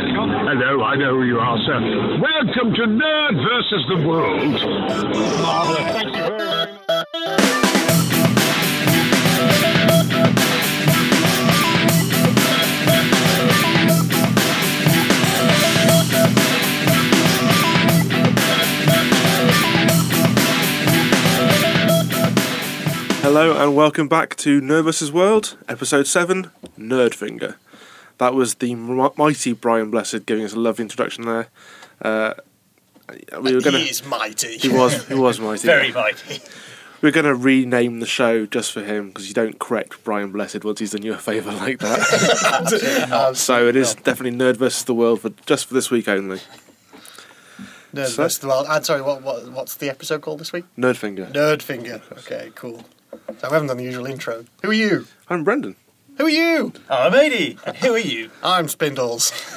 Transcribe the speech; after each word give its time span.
Hello, 0.00 0.82
I 0.84 0.94
know 0.94 1.16
who 1.16 1.24
you 1.24 1.38
are, 1.40 1.58
sir. 1.66 1.80
Welcome 2.20 2.72
to 2.74 2.82
Nerd 2.82 3.34
versus 3.42 3.84
the 3.88 3.96
World. 4.06 4.52
Marvelous. 5.42 5.92
Thank 5.92 6.14
you 6.14 6.22
very 6.22 6.38
much. 6.38 6.68
Hello 23.20 23.60
and 23.60 23.74
welcome 23.74 24.06
back 24.06 24.36
to 24.36 24.60
Nerd 24.60 24.84
vs. 24.84 25.10
World, 25.10 25.56
episode 25.68 26.06
7, 26.06 26.52
Nerdfinger. 26.78 27.56
That 28.18 28.34
was 28.34 28.56
the 28.56 28.74
mighty 28.74 29.52
Brian 29.52 29.90
Blessed 29.90 30.26
giving 30.26 30.44
us 30.44 30.52
a 30.52 30.58
lovely 30.58 30.82
introduction 30.82 31.24
there. 31.24 31.48
Uh, 32.02 32.34
we 33.40 33.54
were 33.54 33.60
gonna, 33.60 33.78
He 33.78 33.88
is 33.90 34.04
mighty. 34.04 34.58
he 34.58 34.68
was, 34.68 35.06
he 35.08 35.14
was 35.14 35.40
mighty. 35.48 35.66
Very 35.66 35.92
mighty. 35.92 36.40
We're 37.00 37.12
going 37.12 37.26
to 37.26 37.34
rename 37.36 38.00
the 38.00 38.06
show 38.06 38.44
just 38.44 38.72
for 38.72 38.82
him 38.82 39.08
because 39.08 39.28
you 39.28 39.34
don't 39.34 39.60
correct 39.60 40.02
Brian 40.02 40.32
Blessed 40.32 40.64
once 40.64 40.80
he's 40.80 40.90
done 40.90 41.02
you 41.02 41.14
a 41.14 41.16
favour 41.16 41.52
like 41.52 41.78
that. 41.78 43.32
so 43.36 43.68
it 43.68 43.76
is 43.76 43.94
definitely 43.94 44.36
Nerd 44.36 44.56
versus 44.56 44.82
the 44.82 44.94
World 44.94 45.20
for 45.20 45.30
just 45.46 45.66
for 45.66 45.74
this 45.74 45.92
week 45.92 46.08
only. 46.08 46.40
Nerd 47.94 48.08
So- 48.08 48.22
versus 48.24 48.38
the 48.40 48.48
world. 48.48 48.66
I'm 48.68 48.82
sorry. 48.82 49.00
What, 49.02 49.22
what 49.22 49.48
what's 49.52 49.76
the 49.76 49.88
episode 49.88 50.22
called 50.22 50.40
this 50.40 50.52
week? 50.52 50.64
Nerdfinger. 50.76 51.32
Nerdfinger. 51.32 52.02
Okay, 52.18 52.50
cool. 52.56 52.82
So 53.38 53.48
we 53.48 53.52
haven't 53.54 53.68
done 53.68 53.76
the 53.76 53.84
usual 53.84 54.06
intro. 54.06 54.44
Who 54.62 54.70
are 54.70 54.74
you? 54.74 55.06
I'm 55.30 55.44
Brendan. 55.44 55.76
Who 56.18 56.26
are 56.26 56.30
you? 56.30 56.72
I'm 56.90 57.14
Edie. 57.14 57.56
And 57.64 57.76
who 57.76 57.94
are 57.94 57.98
you? 57.98 58.30
I'm 58.42 58.66
Spindles. 58.66 59.30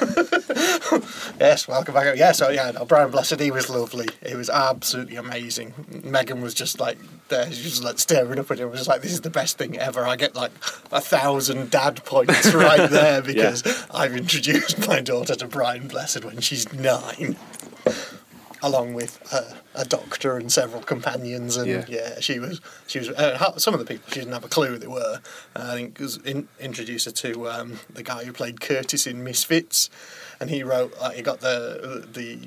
yes, 1.40 1.66
welcome 1.66 1.92
back. 1.92 2.16
Yeah, 2.16 2.30
so 2.30 2.50
yeah, 2.50 2.70
no, 2.70 2.84
Brian 2.84 3.10
Blessed, 3.10 3.40
he 3.40 3.50
was 3.50 3.68
lovely. 3.68 4.06
He 4.24 4.36
was 4.36 4.48
absolutely 4.48 5.16
amazing. 5.16 5.74
Megan 6.04 6.40
was 6.40 6.54
just 6.54 6.78
like 6.78 6.98
there, 7.30 7.50
she 7.50 7.64
was 7.64 7.82
like 7.82 7.98
staring 7.98 8.38
up 8.38 8.48
at 8.52 8.60
him. 8.60 8.68
It 8.68 8.70
was 8.70 8.86
like, 8.86 9.02
this 9.02 9.10
is 9.10 9.22
the 9.22 9.30
best 9.30 9.58
thing 9.58 9.76
ever. 9.76 10.06
I 10.06 10.14
get 10.14 10.36
like 10.36 10.52
a 10.92 11.00
thousand 11.00 11.72
dad 11.72 12.04
points 12.04 12.54
right 12.54 12.88
there 12.88 13.22
because 13.22 13.64
I've 13.92 14.14
introduced 14.14 14.86
my 14.86 15.00
daughter 15.00 15.34
to 15.34 15.48
Brian 15.48 15.88
Blessed 15.88 16.24
when 16.24 16.40
she's 16.40 16.72
nine. 16.72 17.36
Along 18.64 18.94
with 18.94 19.18
uh, 19.32 19.54
a 19.74 19.84
doctor 19.84 20.36
and 20.36 20.52
several 20.52 20.82
companions, 20.82 21.56
and 21.56 21.66
Yeah. 21.68 21.84
yeah, 21.88 22.20
she 22.20 22.38
was 22.38 22.60
she 22.86 23.00
was 23.00 23.08
uh, 23.10 23.58
some 23.58 23.74
of 23.74 23.80
the 23.80 23.86
people 23.86 24.04
she 24.12 24.20
didn't 24.20 24.34
have 24.34 24.44
a 24.44 24.48
clue 24.48 24.68
who 24.68 24.78
they 24.78 24.86
were. 24.86 25.20
Uh, 25.56 25.66
I 25.70 25.74
think 25.74 25.98
was 25.98 26.18
in, 26.18 26.46
introduced 26.60 27.06
her 27.06 27.10
to 27.10 27.48
um, 27.50 27.80
the 27.92 28.04
guy 28.04 28.22
who 28.24 28.32
played 28.32 28.60
Curtis 28.60 29.04
in 29.06 29.24
Misfits, 29.24 29.90
and 30.38 30.48
he 30.48 30.62
wrote 30.62 30.94
uh, 31.00 31.10
he 31.10 31.22
got 31.22 31.40
the 31.40 32.06
the 32.12 32.38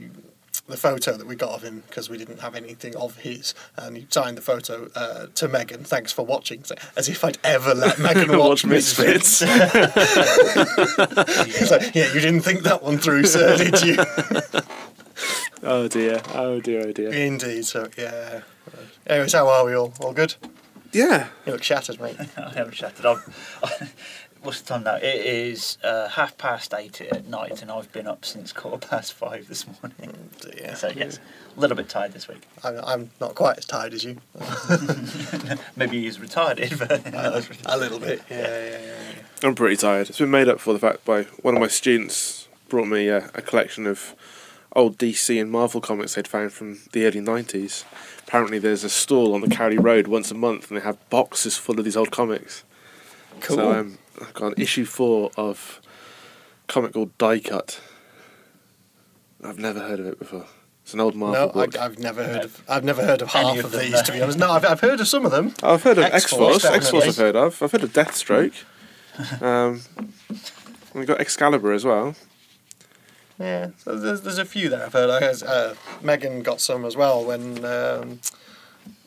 the 0.68 0.78
photo 0.78 1.16
that 1.18 1.28
we 1.28 1.36
got 1.36 1.50
of 1.52 1.62
him 1.64 1.84
because 1.88 2.10
we 2.10 2.18
didn't 2.18 2.40
have 2.40 2.56
anything 2.56 2.96
of 2.96 3.18
his, 3.18 3.54
and 3.76 3.98
he 3.98 4.08
signed 4.10 4.38
the 4.38 4.42
photo 4.42 4.90
uh, 4.96 5.28
to 5.36 5.48
Megan. 5.50 5.84
Thanks 5.84 6.12
for 6.14 6.26
watching, 6.26 6.64
So- 6.64 6.76
as 6.96 7.10
if 7.10 7.24
I'd 7.26 7.38
ever 7.44 7.76
let 7.76 8.00
Megan 8.08 8.30
watch, 8.30 8.64
Watch 8.64 8.66
Misfits. 8.66 9.42
Misfits. 9.42 9.86
It's 11.58 11.72
like, 11.72 11.94
yeah, 11.94 12.08
you 12.14 12.20
didn't 12.22 12.42
think 12.42 12.62
that 12.64 12.82
one 12.84 12.98
through, 12.98 13.26
sir, 13.26 13.58
did 13.58 13.82
you? 13.84 13.98
oh 15.64 15.88
dear, 15.88 16.22
oh 16.34 16.60
dear, 16.60 16.88
oh 16.88 16.92
dear. 16.92 17.12
Indeed. 17.14 17.66
So 17.66 17.90
yeah. 17.98 18.42
Anyways, 19.08 19.34
how 19.34 19.48
are 19.48 19.66
we 19.66 19.76
all? 19.76 19.94
All 20.00 20.14
good? 20.14 20.36
Yeah, 20.92 21.28
You 21.46 21.52
look 21.52 21.64
shattered, 21.64 22.00
mate. 22.00 22.16
I 22.38 22.52
haven't 22.52 22.74
chatted. 22.74 23.06
I'm, 23.06 23.18
what's 24.42 24.62
the 24.62 24.68
time 24.68 24.84
now? 24.84 24.96
It 24.96 25.04
is 25.26 25.78
uh, 25.84 26.08
half 26.08 26.38
past 26.38 26.74
eight 26.74 27.02
at 27.02 27.28
night, 27.28 27.62
and 27.62 27.70
I've 27.70 27.92
been 27.92 28.08
up 28.08 28.24
since 28.24 28.54
quarter 28.54 28.88
past 28.88 29.12
five 29.12 29.50
this 29.50 29.66
morning. 29.68 30.30
Yeah. 30.58 30.74
So 30.74 30.88
yes, 30.96 31.20
a 31.56 31.60
little 31.60 31.76
bit 31.76 31.90
tired 31.90 32.14
this 32.14 32.30
week. 32.30 32.44
I'm, 32.64 32.80
I'm 32.82 33.10
not 33.20 33.36
quite 33.36 33.58
as 33.58 33.66
tired 33.66 33.94
as 33.94 34.06
you. 34.06 34.22
Maybe 35.76 36.02
he's 36.02 36.18
retarded, 36.18 36.80
but 36.80 37.64
A 37.66 37.78
little 37.78 38.00
bit. 38.00 38.22
Yeah, 38.30 38.38
yeah, 38.38 38.70
yeah. 38.70 38.80
yeah. 38.80 39.48
I'm 39.48 39.56
pretty 39.56 39.76
tired. 39.76 40.10
It's 40.10 40.20
been 40.20 40.32
made 40.32 40.48
up 40.48 40.62
for 40.62 40.72
the 40.72 40.80
fact 40.80 41.04
by 41.04 41.24
one 41.42 41.56
of 41.56 41.60
my 41.62 41.68
students 41.68 42.48
brought 42.70 42.88
me 42.88 43.10
uh, 43.10 43.28
a 43.34 43.42
collection 43.42 43.86
of 43.86 44.16
old 44.76 44.98
DC 44.98 45.40
and 45.40 45.50
Marvel 45.50 45.82
comics 45.82 46.16
they'd 46.16 46.28
found 46.28 46.52
from 46.52 46.80
the 46.92 47.06
early 47.06 47.22
90s. 47.22 47.86
Apparently, 48.28 48.60
there's 48.60 48.84
a 48.84 48.90
stall 48.90 49.34
on 49.34 49.42
the 49.42 49.48
Cowley 49.48 49.78
Road 49.78 50.08
once 50.08 50.32
a 50.32 50.36
month, 50.36 50.70
and 50.70 50.80
they 50.80 50.84
have 50.84 50.98
boxes 51.10 51.58
full 51.58 51.80
of 51.80 51.86
these 51.86 51.96
old 51.96 52.12
comics. 52.12 52.64
Cool. 53.40 53.58
So 53.58 53.72
um, 53.72 53.98
I've 54.22 54.34
got 54.34 54.48
an 54.48 54.62
issue 54.62 54.86
four 54.86 55.32
of 55.38 55.82
a 56.64 56.72
comic 56.72 56.94
called 56.94 57.18
Die 57.18 57.40
Cut. 57.40 57.80
I've 59.44 59.60
never 59.60 59.80
heard 59.80 60.00
of 60.00 60.08
it 60.08 60.20
before. 60.20 60.46
It's 60.84 60.94
an 60.94 61.00
old 61.00 61.16
Marvel 61.16 61.48
no, 61.48 61.54
book. 61.54 61.78
I, 61.78 61.86
I've 61.86 62.00
never 62.00 62.24
heard 62.24 62.46
of. 62.46 62.62
I've 62.70 62.84
never 62.84 63.04
heard 63.04 63.22
of 63.22 63.36
Any 63.36 63.56
half 63.56 63.66
of 63.66 63.74
of, 63.74 63.80
these, 63.80 63.92
no. 63.92 64.02
to 64.04 64.12
be 64.12 64.22
honest. 64.22 64.38
No, 64.38 64.52
I've, 64.52 64.66
I've 64.66 64.80
heard 64.82 65.00
of 65.00 65.08
some 65.08 65.26
of 65.26 65.32
them. 65.32 65.54
I've 65.64 65.84
heard 65.84 65.98
of 65.98 66.06
X 66.06 66.26
X-Force, 66.26 66.66
X 66.66 66.90
Force 66.90 67.08
I've 67.08 67.18
heard 67.18 67.36
of. 67.36 67.62
I've 67.62 67.72
heard 67.72 67.84
of 67.84 67.94
Deathstroke. 67.94 68.64
um, 69.42 69.82
we've 70.94 71.08
got 71.08 71.20
Excalibur 71.20 71.74
as 71.74 71.86
well. 71.86 72.16
Yeah, 73.40 73.72
so 73.78 73.98
there's, 73.98 74.22
there's 74.22 74.38
a 74.38 74.46
few 74.46 74.70
there 74.70 74.86
I've 74.86 74.94
heard. 74.94 75.10
I 75.10 75.20
guess, 75.20 75.44
uh, 75.44 75.76
Megan 76.02 76.42
got 76.42 76.62
some 76.62 76.86
as 76.86 76.96
well 76.96 77.26
when 77.26 77.66
um, 77.66 78.20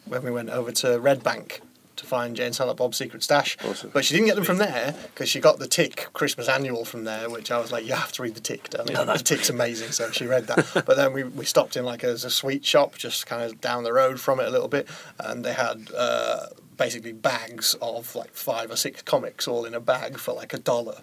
when 0.06 0.22
we 0.22 0.30
went 0.30 0.50
over 0.50 0.70
to 0.72 0.98
Red 1.00 1.22
Bank 1.22 1.62
to 1.96 2.06
find 2.06 2.36
Jay 2.36 2.46
and 2.46 2.54
Silent 2.54 2.78
Bob's 2.78 2.96
secret 2.96 3.22
stash. 3.22 3.56
Awesome. 3.64 3.90
But 3.92 4.04
she 4.04 4.14
didn't 4.14 4.26
get 4.26 4.36
them 4.36 4.44
from 4.44 4.58
there 4.58 4.94
because 5.14 5.28
she 5.28 5.40
got 5.40 5.58
the 5.58 5.66
Tick 5.66 6.08
Christmas 6.12 6.48
annual 6.48 6.84
from 6.84 7.04
there, 7.04 7.28
which 7.28 7.50
I 7.50 7.58
was 7.58 7.72
like, 7.72 7.86
you 7.86 7.94
have 7.94 8.12
to 8.12 8.22
read 8.22 8.34
the 8.34 8.40
Tick, 8.40 8.70
darling. 8.70 8.96
Oh, 8.96 9.04
the 9.04 9.18
Tick's 9.18 9.50
amazing. 9.50 9.90
So 9.90 10.10
she 10.10 10.26
read 10.26 10.46
that. 10.46 10.84
but 10.86 10.96
then 10.96 11.12
we, 11.12 11.24
we 11.24 11.44
stopped 11.44 11.76
in 11.76 11.84
like 11.84 12.04
a, 12.04 12.12
a 12.12 12.18
sweet 12.18 12.64
shop 12.64 12.96
just 12.96 13.26
kind 13.26 13.42
of 13.42 13.60
down 13.60 13.82
the 13.82 13.92
road 13.92 14.20
from 14.20 14.38
it 14.40 14.46
a 14.46 14.50
little 14.50 14.68
bit, 14.68 14.88
and 15.18 15.44
they 15.44 15.52
had. 15.54 15.88
Uh, 15.96 16.46
Basically, 16.76 17.10
bags 17.10 17.74
of 17.82 18.14
like 18.14 18.34
five 18.34 18.70
or 18.70 18.76
six 18.76 19.02
comics 19.02 19.48
all 19.48 19.64
in 19.64 19.74
a 19.74 19.80
bag 19.80 20.16
for 20.16 20.32
like 20.32 20.54
a 20.54 20.58
dollar. 20.60 21.02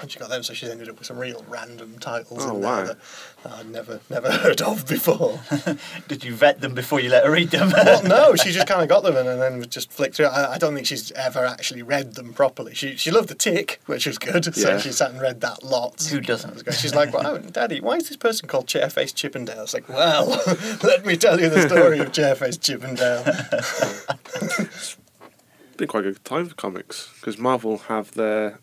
And 0.00 0.10
she 0.10 0.18
got 0.18 0.30
them, 0.30 0.42
so 0.42 0.52
she's 0.54 0.68
ended 0.70 0.88
up 0.88 0.98
with 0.98 1.06
some 1.06 1.18
real 1.18 1.44
random 1.48 1.98
titles 2.00 2.44
Oh, 2.44 2.56
in 2.56 2.62
wow. 2.62 2.76
there 2.84 2.96
that 3.44 3.52
I'd 3.52 3.70
never 3.70 4.00
never 4.10 4.32
heard 4.38 4.60
of 4.62 4.86
before. 4.88 5.40
did 6.08 6.24
you 6.24 6.34
vet 6.34 6.60
them 6.60 6.74
before 6.74 6.98
you 6.98 7.08
let 7.10 7.24
her 7.24 7.30
read 7.30 7.50
them? 7.50 7.70
well, 7.70 8.02
no, 8.02 8.34
she 8.42 8.50
just 8.52 8.66
kind 8.66 8.82
of 8.82 8.88
got 8.88 9.02
them 9.04 9.16
and, 9.16 9.28
and 9.28 9.40
then 9.40 9.68
just 9.68 9.92
flicked 9.92 10.16
through. 10.16 10.26
I, 10.26 10.54
I 10.54 10.58
don't 10.58 10.74
think 10.74 10.86
she's 10.86 11.12
ever 11.12 11.44
actually 11.44 11.82
read 11.82 12.14
them 12.14 12.32
properly. 12.32 12.74
She 12.74 12.96
she 12.96 13.10
loved 13.10 13.28
the 13.28 13.34
Tick, 13.34 13.80
which 13.86 14.06
was 14.06 14.18
good, 14.18 14.44
so 14.54 14.70
Yeah. 14.70 14.78
she 14.78 14.90
sat 14.92 15.10
and 15.12 15.20
read 15.20 15.40
that 15.42 15.62
lots. 15.62 16.08
Who 16.08 16.20
doesn't? 16.20 16.48
That 16.50 16.54
was 16.54 16.62
good. 16.62 16.74
She's 16.74 16.94
like, 16.94 17.12
"Wow, 17.12 17.22
oh, 17.24 17.38
Daddy, 17.38 17.80
why 17.80 17.96
is 17.96 18.08
this 18.08 18.16
person 18.16 18.48
called 18.48 18.66
Chairface 18.66 19.12
Chippendale?" 19.12 19.62
It's 19.62 19.74
like, 19.74 19.88
"Well, 19.88 20.26
let 20.82 21.04
me 21.06 21.16
tell 21.16 21.38
you 21.40 21.48
the 21.48 21.68
story 21.68 21.98
of 22.00 22.12
Chairface 22.12 22.56
Chippendale." 22.58 23.22
It's 24.60 24.96
been 25.76 25.88
quite 25.88 26.06
a 26.06 26.12
good 26.12 26.24
time 26.24 26.46
for 26.46 26.54
comics 26.54 27.10
because 27.20 27.38
Marvel 27.38 27.78
have 27.88 28.12
their 28.12 28.58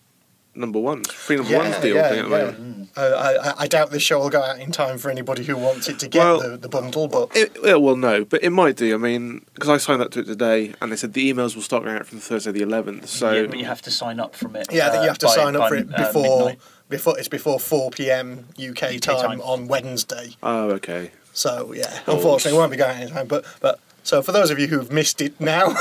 number 0.59 0.79
ones, 0.79 1.09
free 1.11 1.37
number 1.37 1.51
Yeah, 1.51 1.57
ones 1.59 1.77
deal 1.79 1.95
yeah, 1.95 2.09
thing 2.09 2.19
at 2.19 2.29
the 2.29 2.37
yeah. 2.37 2.45
moment. 2.51 2.89
Uh, 2.97 3.01
I, 3.01 3.49
I- 3.49 3.53
I 3.59 3.67
doubt 3.67 3.91
this 3.91 4.03
show 4.03 4.19
will 4.19 4.29
go 4.29 4.41
out 4.41 4.59
in 4.59 4.71
time 4.71 4.97
for 4.97 5.09
anybody 5.09 5.43
who 5.43 5.55
wants 5.55 5.87
it 5.87 5.99
to 5.99 6.07
get 6.07 6.19
Well- 6.19 6.39
the, 6.41 6.57
the 6.57 6.69
bundle, 6.69 7.07
but 7.07 7.35
It, 7.35 7.55
it, 7.63 7.81
well, 7.81 7.95
no, 7.95 8.25
but 8.25 8.43
it 8.43 8.49
might 8.51 8.75
do. 8.75 8.93
I 8.93 8.97
mean, 8.97 9.45
because 9.53 9.69
I 9.69 9.77
signed 9.77 10.01
up 10.01 10.11
to 10.11 10.19
it 10.19 10.25
today, 10.25 10.73
and 10.81 10.91
they 10.91 10.95
said 10.95 11.13
the 11.13 11.31
emails 11.33 11.55
will 11.55 11.61
start 11.63 11.83
going 11.83 11.95
out 11.97 12.05
from 12.05 12.19
Thursday 12.19 12.51
the 12.51 12.61
11th. 12.61 13.07
So 13.07 13.31
yeah, 13.31 13.47
but 13.47 13.57
you 13.57 13.65
have 13.65 13.81
to 13.83 13.91
sign 13.91 14.19
up 14.19 14.35
from 14.35 14.55
it. 14.55 14.67
Yeah, 14.71 14.87
I 14.87 14.89
think 14.89 14.99
uh, 14.99 15.01
you 15.03 15.07
have 15.09 15.17
to 15.19 15.25
by- 15.27 15.35
sign 15.35 15.55
up 15.55 15.61
by, 15.61 15.69
for 15.69 15.75
it 15.75 15.87
uh, 15.93 15.97
before 16.07 16.37
midnight. 16.39 16.59
before 16.89 17.17
it's 17.19 17.27
before 17.27 17.59
four 17.59 17.89
p.m. 17.91 18.45
UK, 18.59 18.99
time, 18.99 19.21
time. 19.21 19.41
on 19.41 19.67
Wednesday. 19.67 20.35
oh, 20.43 20.71
okay. 20.71 21.11
So 21.33 21.71
yeah, 21.73 21.99
Oh. 22.07 22.15
unfortunately, 22.15 22.57
it 22.57 22.59
won't 22.59 22.71
be 22.71 22.77
going 22.77 22.97
any 22.97 23.11
time. 23.11 23.27
But 23.27 23.45
but 23.61 23.79
so 24.03 24.21
for 24.21 24.31
those 24.31 24.49
of 24.51 24.59
you 24.59 24.67
who've 24.67 24.91
missed 24.91 25.21
it 25.21 25.39
now, 25.39 25.75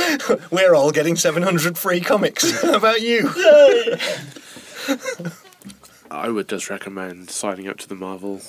we're 0.50 0.74
all 0.74 0.90
getting 0.90 1.16
seven 1.16 1.42
hundred 1.42 1.76
free 1.78 2.00
comics. 2.00 2.60
How 2.62 2.74
about 2.76 3.00
you? 3.02 3.30
I 6.10 6.28
would 6.28 6.48
just 6.48 6.70
recommend 6.70 7.30
signing 7.30 7.68
up 7.68 7.78
to 7.78 7.88
the 7.88 7.94
Marvel 7.94 8.40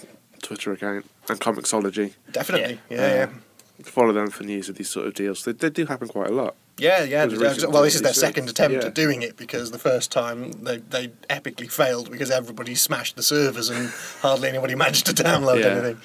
Twitter 0.42 0.72
account 0.74 1.06
and 1.30 1.40
Comixology. 1.40 2.14
Definitely. 2.32 2.80
Yeah, 2.90 3.16
yeah. 3.16 3.24
Um, 3.24 3.42
follow 3.84 4.14
them 4.14 4.30
for 4.30 4.44
news 4.44 4.70
of 4.70 4.76
these 4.76 4.90
sort 4.90 5.08
of 5.08 5.14
deals. 5.14 5.44
They, 5.44 5.52
they 5.54 5.70
do 5.70 5.86
happen 5.86 6.08
quite 6.08 6.30
a 6.30 6.34
lot. 6.34 6.56
Yeah, 6.78 7.04
yeah. 7.04 7.24
It 7.24 7.32
was 7.32 7.42
a 7.42 7.50
recent 7.50 7.72
Well, 7.72 7.84
this 7.84 7.96
is 7.96 8.02
their 8.02 8.14
second 8.14 8.50
attempt 8.50 8.78
Yeah. 8.82 8.88
at 8.88 8.94
doing 8.94 9.22
it 9.22 9.38
because 9.38 9.72
the 9.72 9.80
first 9.80 10.12
time 10.12 10.52
they, 10.64 10.78
they 10.78 11.08
epically 11.30 11.72
failed 11.72 12.12
because 12.12 12.30
everybody 12.30 12.76
smashed 12.76 13.16
the 13.16 13.24
servers 13.24 13.70
and 13.70 13.90
hardly 14.22 14.50
anybody 14.50 14.76
managed 14.76 15.06
to 15.08 15.14
download 15.14 15.62
Yeah. 15.62 15.68
anything. 15.68 16.02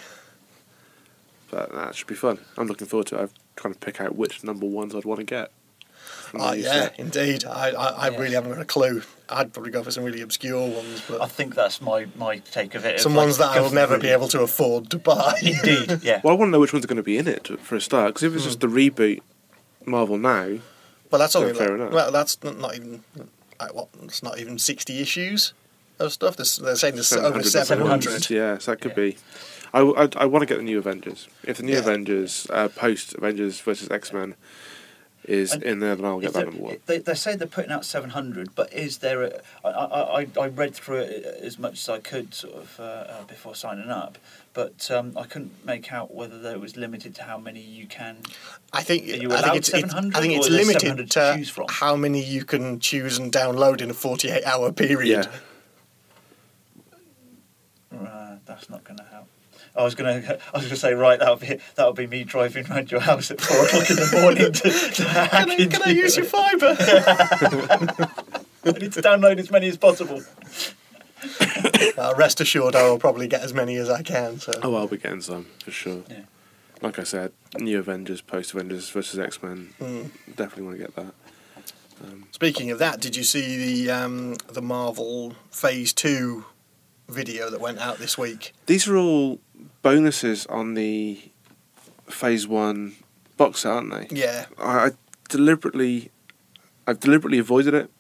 But 1.50 1.72
that 1.72 1.94
should 1.94 2.06
be 2.06 2.14
fun. 2.14 2.38
I'm 2.56 2.66
looking 2.66 2.86
forward 2.86 3.06
to 3.08 3.16
it. 3.16 3.20
I'm 3.22 3.30
trying 3.56 3.74
to 3.74 3.80
pick 3.80 4.00
out 4.00 4.14
which 4.16 4.44
number 4.44 4.66
ones 4.66 4.94
I'd 4.94 5.04
want 5.04 5.18
to 5.20 5.24
get. 5.24 5.50
from 5.98 6.40
Oh 6.42 6.52
yeah, 6.52 6.70
uh, 6.84 6.88
indeed. 6.98 7.44
I, 7.44 7.70
I, 7.70 7.86
I 7.88 8.08
Yeah. 8.10 8.18
really 8.18 8.34
haven't 8.34 8.52
got 8.52 8.60
a 8.60 8.64
clue. 8.64 9.02
I'd 9.28 9.52
probably 9.52 9.70
go 9.72 9.82
for 9.82 9.90
some 9.90 10.04
really 10.04 10.20
obscure 10.22 10.60
ones, 10.68 11.02
but 11.08 11.20
I 11.20 11.26
think 11.26 11.54
that's 11.54 11.80
my, 11.80 12.06
my 12.16 12.38
take 12.38 12.74
of 12.74 12.84
it. 12.84 13.00
some 13.00 13.12
It's 13.12 13.16
like 13.16 13.24
ones 13.26 13.38
that 13.38 13.44
I 13.48 13.60
will 13.60 13.68
government- 13.70 13.74
never 13.74 13.98
be 13.98 14.08
able 14.08 14.28
to 14.28 14.42
afford 14.42 14.90
to 14.90 14.98
buy. 14.98 15.38
Indeed, 15.42 16.00
yeah. 16.02 16.20
Well, 16.22 16.34
I 16.34 16.36
want 16.38 16.48
to 16.48 16.52
know 16.52 16.60
which 16.60 16.72
ones 16.72 16.84
are 16.84 16.88
going 16.88 16.96
to 16.96 17.02
be 17.02 17.18
in 17.18 17.26
it 17.28 17.48
for 17.60 17.76
a 17.76 17.80
start. 17.80 18.14
Because 18.14 18.22
if 18.24 18.30
Hmm. 18.32 18.36
it's 18.36 18.44
just 18.46 18.60
the 18.60 18.66
reboot 18.68 19.20
Marvel 19.86 20.18
now, 20.18 20.58
Well, 21.10 21.18
that's 21.18 21.34
only 21.34 21.48
Yeah, 21.52 21.54
fair 21.58 21.68
like, 21.70 21.80
enough. 21.80 21.92
well, 21.92 22.12
that's 22.12 22.42
not 22.44 22.58
not 22.58 22.76
even 22.76 23.02
like 23.60 23.74
what? 23.74 23.88
It's 24.02 24.22
not 24.22 24.38
even 24.38 24.58
sixty 24.58 25.00
issues. 25.00 25.52
of 25.98 26.12
stuff. 26.14 26.34
There's, 26.36 26.56
they're 26.56 26.76
saying 26.76 26.94
there's 26.94 27.12
over 27.12 27.42
700. 27.42 27.66
700. 28.00 28.30
Yeah, 28.30 28.56
so 28.58 28.70
that 28.70 28.80
could 28.80 28.92
Yeah. 28.92 28.94
be. 29.12 29.16
I, 29.72 30.08
I, 30.16 30.24
want 30.26 30.42
to 30.42 30.46
get 30.46 30.56
the 30.58 30.64
new 30.64 30.78
Avengers. 30.78 31.28
If 31.44 31.58
the 31.58 31.62
new 31.62 31.74
Yeah. 31.74 31.78
Avengers, 31.80 32.46
uh, 32.50 32.68
post 32.68 33.14
Avengers 33.14 33.60
versus 33.60 33.88
X 33.90 34.12
Men, 34.12 34.34
is 35.24 35.52
And 35.52 35.62
in 35.62 35.80
there, 35.80 35.94
then 35.94 36.06
I'll 36.06 36.18
get 36.18 36.32
that 36.32 36.46
number 36.46 36.62
one. 36.62 36.78
They, 36.86 36.98
they 36.98 37.14
say 37.14 37.36
they're 37.36 37.46
putting 37.46 37.70
out 37.70 37.84
700, 37.84 38.54
but 38.54 38.72
is 38.72 38.98
there 38.98 39.22
a. 39.22 39.40
I, 39.64 39.68
I, 39.68 40.20
I- 40.22 40.26
I 40.40 40.48
read 40.48 40.74
through 40.74 40.96
it 41.00 41.24
as 41.42 41.58
much 41.58 41.74
as 41.74 41.88
I 41.88 41.98
could 42.00 42.32
sort 42.34 42.54
of 42.54 42.80
uh, 42.80 42.82
uh, 42.82 43.22
before 43.24 43.54
signing 43.54 43.90
up, 43.90 44.16
but 44.54 44.90
um, 44.90 45.12
I 45.16 45.24
couldn't 45.24 45.64
make 45.64 45.92
out 45.92 46.12
whether 46.14 46.38
there 46.40 46.58
was 46.58 46.76
limited 46.76 47.14
to 47.16 47.22
how 47.24 47.38
many 47.38 47.60
you 47.60 47.86
can. 47.86 48.16
I 48.72 48.82
think 48.82 49.04
Are 49.04 49.16
you 49.16 49.30
I 49.30 49.34
allowed 49.40 49.44
think 49.44 49.56
it's, 49.56 49.68
it's 49.68 49.80
700 49.92 50.16
I 50.16 50.20
think 50.20 50.32
it's 50.34 50.48
limited 50.48 51.10
to 51.10 51.36
to 51.38 51.44
from? 51.44 51.66
how 51.68 51.94
many 51.96 52.24
you 52.24 52.44
can 52.44 52.80
choose 52.80 53.18
and 53.18 53.30
download 53.30 53.82
in 53.82 53.90
a 53.90 53.94
48 53.94 54.42
hour 54.44 54.72
period. 54.72 55.28
Yeah. 57.92 57.98
Uh, 57.98 58.36
that's 58.46 58.70
not 58.70 58.84
going 58.84 58.96
to 58.98 59.04
help. 59.04 59.09
I 59.76 59.82
was 59.84 59.94
gonna, 59.94 60.38
I 60.54 60.56
was 60.56 60.64
gonna 60.66 60.76
say, 60.76 60.94
right, 60.94 61.18
that'll 61.18 61.36
be 61.36 61.58
that'll 61.76 61.92
be 61.92 62.06
me 62.06 62.24
driving 62.24 62.66
around 62.70 62.90
your 62.90 63.00
house 63.00 63.30
at 63.30 63.40
four 63.40 63.64
o'clock 63.64 63.90
in 63.90 63.96
the 63.96 64.18
morning 64.20 64.52
to, 64.52 64.70
to 64.94 65.04
hack 65.08 65.30
Can, 65.30 65.50
I, 65.50 65.54
into 65.54 65.78
can 65.78 65.82
I 65.88 65.92
use 65.92 66.16
your 66.16 66.26
fibre? 66.26 66.76
I 68.64 68.72
need 68.72 68.92
to 68.92 69.02
download 69.02 69.38
as 69.38 69.50
many 69.50 69.68
as 69.68 69.76
possible. 69.78 70.22
uh, 71.98 72.14
rest 72.16 72.40
assured, 72.40 72.74
I 72.74 72.88
will 72.88 72.98
probably 72.98 73.28
get 73.28 73.42
as 73.42 73.52
many 73.54 73.76
as 73.76 73.88
I 73.90 74.02
can. 74.02 74.38
So 74.38 74.52
Oh, 74.62 74.74
I'll 74.74 74.86
be 74.88 74.96
getting 74.96 75.20
some 75.20 75.46
for 75.64 75.70
sure. 75.70 76.02
Yeah. 76.08 76.20
Like 76.82 76.98
I 76.98 77.04
said, 77.04 77.32
new 77.58 77.78
Avengers, 77.78 78.20
post 78.22 78.54
Avengers 78.54 78.88
versus 78.90 79.18
X 79.18 79.42
Men. 79.42 79.74
Hmm. 79.78 80.02
Definitely 80.34 80.62
want 80.64 80.78
to 80.78 80.84
get 80.84 80.96
that. 80.96 81.14
Speaking 82.30 82.70
of 82.70 82.78
that, 82.78 83.00
did 83.00 83.14
you 83.14 83.24
see 83.24 83.84
the 83.84 83.90
um, 83.90 84.34
the 84.50 84.62
Marvel 84.62 85.34
Phase 85.50 85.92
Two 85.92 86.46
video 87.10 87.50
that 87.50 87.60
went 87.60 87.78
out 87.78 87.98
this 87.98 88.16
week? 88.16 88.52
These 88.66 88.88
are 88.88 88.96
all 88.96 89.40
bonuses 89.82 90.46
on 90.46 90.74
the 90.74 91.20
Phase 92.08 92.46
One 92.46 92.94
box 93.36 93.60
set, 93.60 93.72
aren't 93.72 93.90
they? 93.90 94.16
Yeah, 94.16 94.46
I, 94.58 94.86
I 94.86 94.90
deliberately, 95.28 96.10
I've 96.86 97.00
deliberately 97.00 97.38
avoided 97.38 97.74
it 97.74 97.90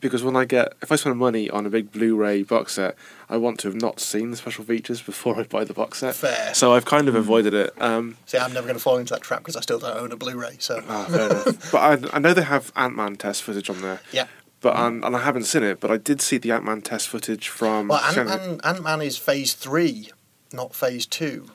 because 0.00 0.24
when 0.24 0.34
I 0.36 0.44
get, 0.44 0.74
if 0.82 0.90
I 0.90 0.96
spend 0.96 1.16
money 1.16 1.48
on 1.48 1.64
a 1.64 1.70
big 1.70 1.92
Blu-ray 1.92 2.42
box 2.42 2.74
set, 2.74 2.96
I 3.30 3.36
want 3.36 3.60
to 3.60 3.68
have 3.68 3.80
not 3.80 4.00
seen 4.00 4.32
the 4.32 4.36
special 4.36 4.64
features 4.64 5.00
before 5.00 5.38
I 5.38 5.44
buy 5.44 5.62
the 5.64 5.72
box 5.72 5.98
set. 5.98 6.16
Fair. 6.16 6.52
So 6.54 6.74
I've 6.74 6.84
kind 6.84 7.08
of 7.08 7.14
avoided 7.14 7.54
it. 7.54 7.72
Um, 7.80 8.16
see, 8.26 8.36
I'm 8.36 8.52
never 8.52 8.66
going 8.66 8.76
to 8.76 8.82
fall 8.82 8.98
into 8.98 9.14
that 9.14 9.22
trap 9.22 9.40
because 9.40 9.54
I 9.56 9.60
still 9.60 9.78
don't 9.78 9.96
own 9.96 10.10
a 10.12 10.16
Blu-ray. 10.16 10.56
So 10.58 10.82
ah, 10.88 11.04
fair 11.08 11.30
enough. 11.30 11.70
But 11.72 11.78
I, 12.12 12.16
I 12.16 12.18
know 12.18 12.34
they 12.34 12.42
have 12.42 12.72
Ant 12.74 12.96
Man 12.96 13.14
test 13.16 13.42
footage 13.44 13.70
on 13.70 13.80
there. 13.80 14.00
yeah. 14.12 14.26
But 14.62 14.76
um, 14.76 15.02
and 15.04 15.16
I 15.16 15.20
haven't 15.20 15.44
seen 15.44 15.64
it, 15.64 15.80
but 15.80 15.90
I 15.90 15.96
did 15.96 16.20
see 16.20 16.38
the 16.38 16.52
Ant 16.52 16.64
Man 16.64 16.80
test 16.80 17.08
footage 17.08 17.48
from. 17.48 17.88
Well, 17.88 18.00
Ant 18.00 18.28
Man 18.28 18.60
Ant 18.62 18.82
Man 18.82 19.02
is 19.02 19.18
Phase 19.18 19.54
Three, 19.54 20.10
not 20.52 20.74
Phase 20.74 21.04
Two. 21.04 21.48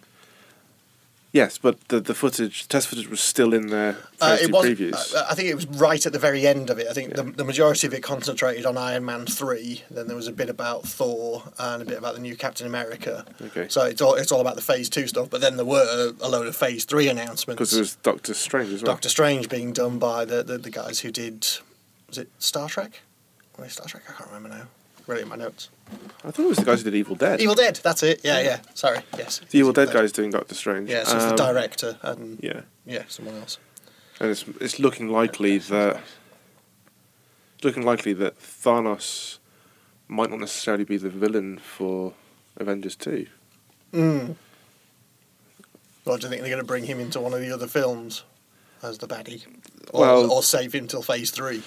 Yes, 1.34 1.58
but 1.58 1.88
the 1.90 2.00
the 2.00 2.14
footage, 2.16 2.68
test 2.68 2.88
footage, 2.88 3.10
was 3.10 3.22
still 3.22 3.54
in 3.54 3.68
the 3.68 3.96
Uh, 4.20 4.38
it 4.42 4.52
was. 4.52 4.66
previews. 4.66 5.14
Uh, 5.16 5.26
I 5.30 5.36
think 5.36 5.50
it 5.50 5.56
was 5.56 5.68
right 5.68 6.04
at 6.06 6.12
the 6.12 6.20
very 6.20 6.48
end 6.48 6.70
of 6.70 6.80
it. 6.80 6.88
I 6.90 6.94
think 6.94 7.16
the, 7.16 7.24
the 7.24 7.44
majority 7.44 7.86
of 7.86 7.94
it 7.94 8.02
concentrated 8.02 8.66
on 8.66 8.78
Iron 8.78 9.06
Man 9.06 9.26
three. 9.26 9.84
Then 9.92 10.08
there 10.08 10.16
was 10.16 10.28
a 10.28 10.32
bit 10.32 10.50
about 10.50 10.84
Thor 10.84 11.44
and 11.60 11.82
a 11.82 11.86
bit 11.86 11.98
about 11.98 12.16
the 12.16 12.22
new 12.22 12.36
Captain 12.36 12.66
America. 12.66 13.26
Okay. 13.42 13.68
So 13.70 13.84
it's 13.84 14.02
all 14.02 14.16
it's 14.16 14.32
all 14.32 14.42
about 14.42 14.56
the 14.56 14.62
Phase 14.62 14.90
Two 14.90 15.06
stuff. 15.08 15.30
But 15.30 15.42
then 15.42 15.58
there 15.58 15.66
were 15.66 16.14
a 16.20 16.28
load 16.28 16.48
of 16.48 16.56
Phase 16.56 16.86
Three 16.86 17.08
announcements. 17.08 17.58
Because 17.58 17.72
there 17.72 17.82
was 17.82 17.96
Doctor 17.98 18.34
Strange 18.34 18.74
as 18.74 18.82
well. 18.82 18.94
Doctor 18.94 19.10
Strange 19.10 19.48
being 19.48 19.74
done 19.74 20.00
by 20.00 20.26
the, 20.26 20.44
the, 20.44 20.58
the 20.58 20.72
guys 20.72 21.02
who 21.02 21.12
did 21.12 21.46
was 22.08 22.18
it 22.18 22.30
Star 22.40 22.68
Trek? 22.70 23.02
Were 23.58 23.64
they 23.64 23.70
Star 23.70 23.86
Trek? 23.88 24.04
I 24.10 24.14
can't 24.14 24.30
remember 24.32 24.50
now. 24.50 24.68
Really 25.08 25.22
in 25.22 25.30
my 25.30 25.36
notes. 25.38 25.70
I 26.26 26.32
thought 26.32 26.44
it 26.44 26.48
was 26.50 26.58
the 26.58 26.66
guys 26.66 26.80
who 26.82 26.92
did 26.92 26.96
Evil 26.98 27.16
Dead. 27.16 27.40
Evil 27.40 27.56
Dead. 27.56 27.80
That's 27.82 28.04
it. 28.04 28.20
Yeah, 28.24 28.42
yeah. 28.42 28.60
Sorry. 28.74 29.00
Yes. 29.18 29.40
the 29.50 29.58
Evil 29.60 29.72
Dead 29.72 29.92
guys 29.92 30.12
doing 30.12 30.32
Doctor 30.32 30.54
Strange. 30.54 30.90
Yeah, 30.90 31.04
so 31.06 31.16
it's 31.16 31.26
the 31.26 31.32
Um, 31.32 31.36
director 31.38 31.98
and 32.02 32.40
Yeah, 32.44 32.62
yeah, 32.86 33.04
someone 33.08 33.36
else. 33.36 33.58
and 34.20 34.30
it's 34.30 34.44
it's 34.60 34.80
looking 34.80 35.08
likely 35.10 35.58
that 35.60 36.02
it's 37.56 37.64
looking 37.64 37.84
likely 37.86 38.12
that 38.14 38.38
Thanos 38.40 39.38
might 40.10 40.30
not 40.30 40.40
necessarily 40.40 40.84
be 40.84 40.98
the 40.98 41.10
villain 41.10 41.58
for 41.58 42.14
Avengers 42.58 42.96
Two. 42.98 43.28
Mm. 43.94 44.36
Or 46.06 46.18
do 46.18 46.24
you 46.24 46.30
think 46.30 46.42
they're 46.42 46.50
going 46.52 46.62
to 46.62 46.68
bring 46.68 46.84
him 46.86 47.00
into 47.00 47.20
one 47.20 47.34
of 47.34 47.40
the 47.42 47.52
other 47.52 47.68
films 47.68 48.24
as 48.84 48.98
the 48.98 49.08
baddie? 49.08 49.44
Or, 49.94 50.02
Well- 50.02 50.32
or 50.32 50.44
save 50.44 50.74
him 50.76 50.88
till 50.88 51.02
phase 51.02 51.32
three? 51.32 51.64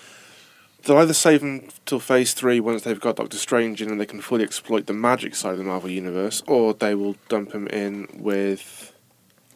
They'll 0.84 0.98
either 0.98 1.12
save 1.14 1.40
them 1.40 1.68
till 1.86 2.00
Phase 2.00 2.32
Three 2.34 2.58
once 2.60 2.82
they've 2.82 3.00
got 3.00 3.16
Doctor 3.16 3.36
Strange 3.36 3.82
in 3.82 3.90
and 3.90 4.00
they 4.00 4.06
can 4.06 4.20
fully 4.20 4.44
exploit 4.44 4.86
the 4.86 4.92
magic 4.92 5.34
side 5.34 5.52
of 5.52 5.58
the 5.58 5.64
Marvel 5.64 5.90
universe, 5.90 6.42
or 6.46 6.72
they 6.74 6.94
will 6.94 7.16
dump 7.28 7.52
him 7.52 7.66
in 7.68 8.08
with 8.14 8.92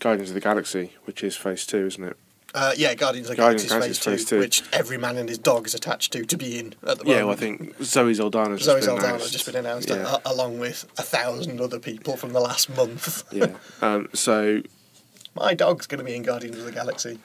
Guardians 0.00 0.30
of 0.30 0.34
the 0.34 0.40
Galaxy, 0.40 0.92
which 1.04 1.24
is 1.24 1.36
Phase 1.36 1.66
Two, 1.66 1.86
isn't 1.86 2.04
it? 2.04 2.16
Uh, 2.54 2.72
yeah, 2.76 2.94
Guardians 2.94 3.28
of 3.28 3.36
the 3.36 3.42
Galaxy 3.42 3.66
phase, 3.68 3.84
is 3.86 3.98
phase 3.98 4.24
two. 4.24 4.38
which 4.38 4.62
every 4.72 4.96
man 4.96 5.16
and 5.16 5.28
his 5.28 5.38
dog 5.38 5.66
is 5.66 5.74
attached 5.74 6.12
to 6.12 6.24
to 6.24 6.36
be 6.36 6.56
in 6.58 6.72
at 6.86 6.98
the 7.00 7.04
Yeah, 7.04 7.22
moment. 7.22 7.26
well, 7.26 7.30
I 7.30 7.36
think 7.36 7.82
Zoe 7.82 8.12
Saldana's 8.12 8.62
Zoe 8.62 8.80
just 8.80 8.86
been 8.86 8.98
announced. 8.98 9.22
has 9.24 9.30
just 9.32 9.46
been 9.46 9.56
announced, 9.56 9.88
Yeah. 9.88 10.18
a- 10.24 10.30
along 10.30 10.60
with 10.60 10.84
a 10.96 11.02
thousand 11.02 11.60
other 11.60 11.80
people 11.80 12.16
from 12.16 12.32
the 12.32 12.38
last 12.40 12.68
month. 12.76 13.24
yeah. 13.32 13.54
Um, 13.82 14.08
so 14.12 14.62
My 15.34 15.52
dog's 15.54 15.88
going 15.88 15.98
to 15.98 16.04
be 16.04 16.14
in 16.14 16.22
Guardians 16.22 16.56
of 16.58 16.64
the 16.64 16.70
Galaxy. 16.70 17.18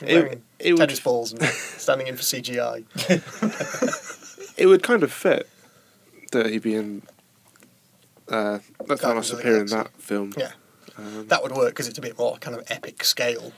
It- 0.00 0.40
it 0.58 0.72
would- 0.72 0.78
tennis 0.80 1.00
balls 1.00 1.32
and 1.32 1.42
standing 1.78 2.06
in 2.06 2.16
for 2.16 2.22
CGI. 2.22 2.84
it 4.58 4.66
would 4.66 4.82
kind 4.82 5.02
of 5.02 5.12
fit 5.12 5.48
that 6.32 6.46
he'd 6.46 6.62
be 6.62 6.74
in. 6.74 7.02
Uh, 8.28 8.58
that 8.86 8.98
Thanos 8.98 9.32
appear 9.32 9.58
in 9.60 9.66
that 9.68 9.90
film. 9.96 10.34
Yeah, 10.36 10.50
Um, 10.98 11.26
that 11.28 11.42
would 11.42 11.52
work 11.52 11.68
because 11.70 11.88
it's 11.88 11.96
a 11.98 12.02
bit 12.02 12.18
more 12.18 12.36
kind 12.38 12.54
of 12.56 12.62
epic 12.70 13.02
scale. 13.04 13.52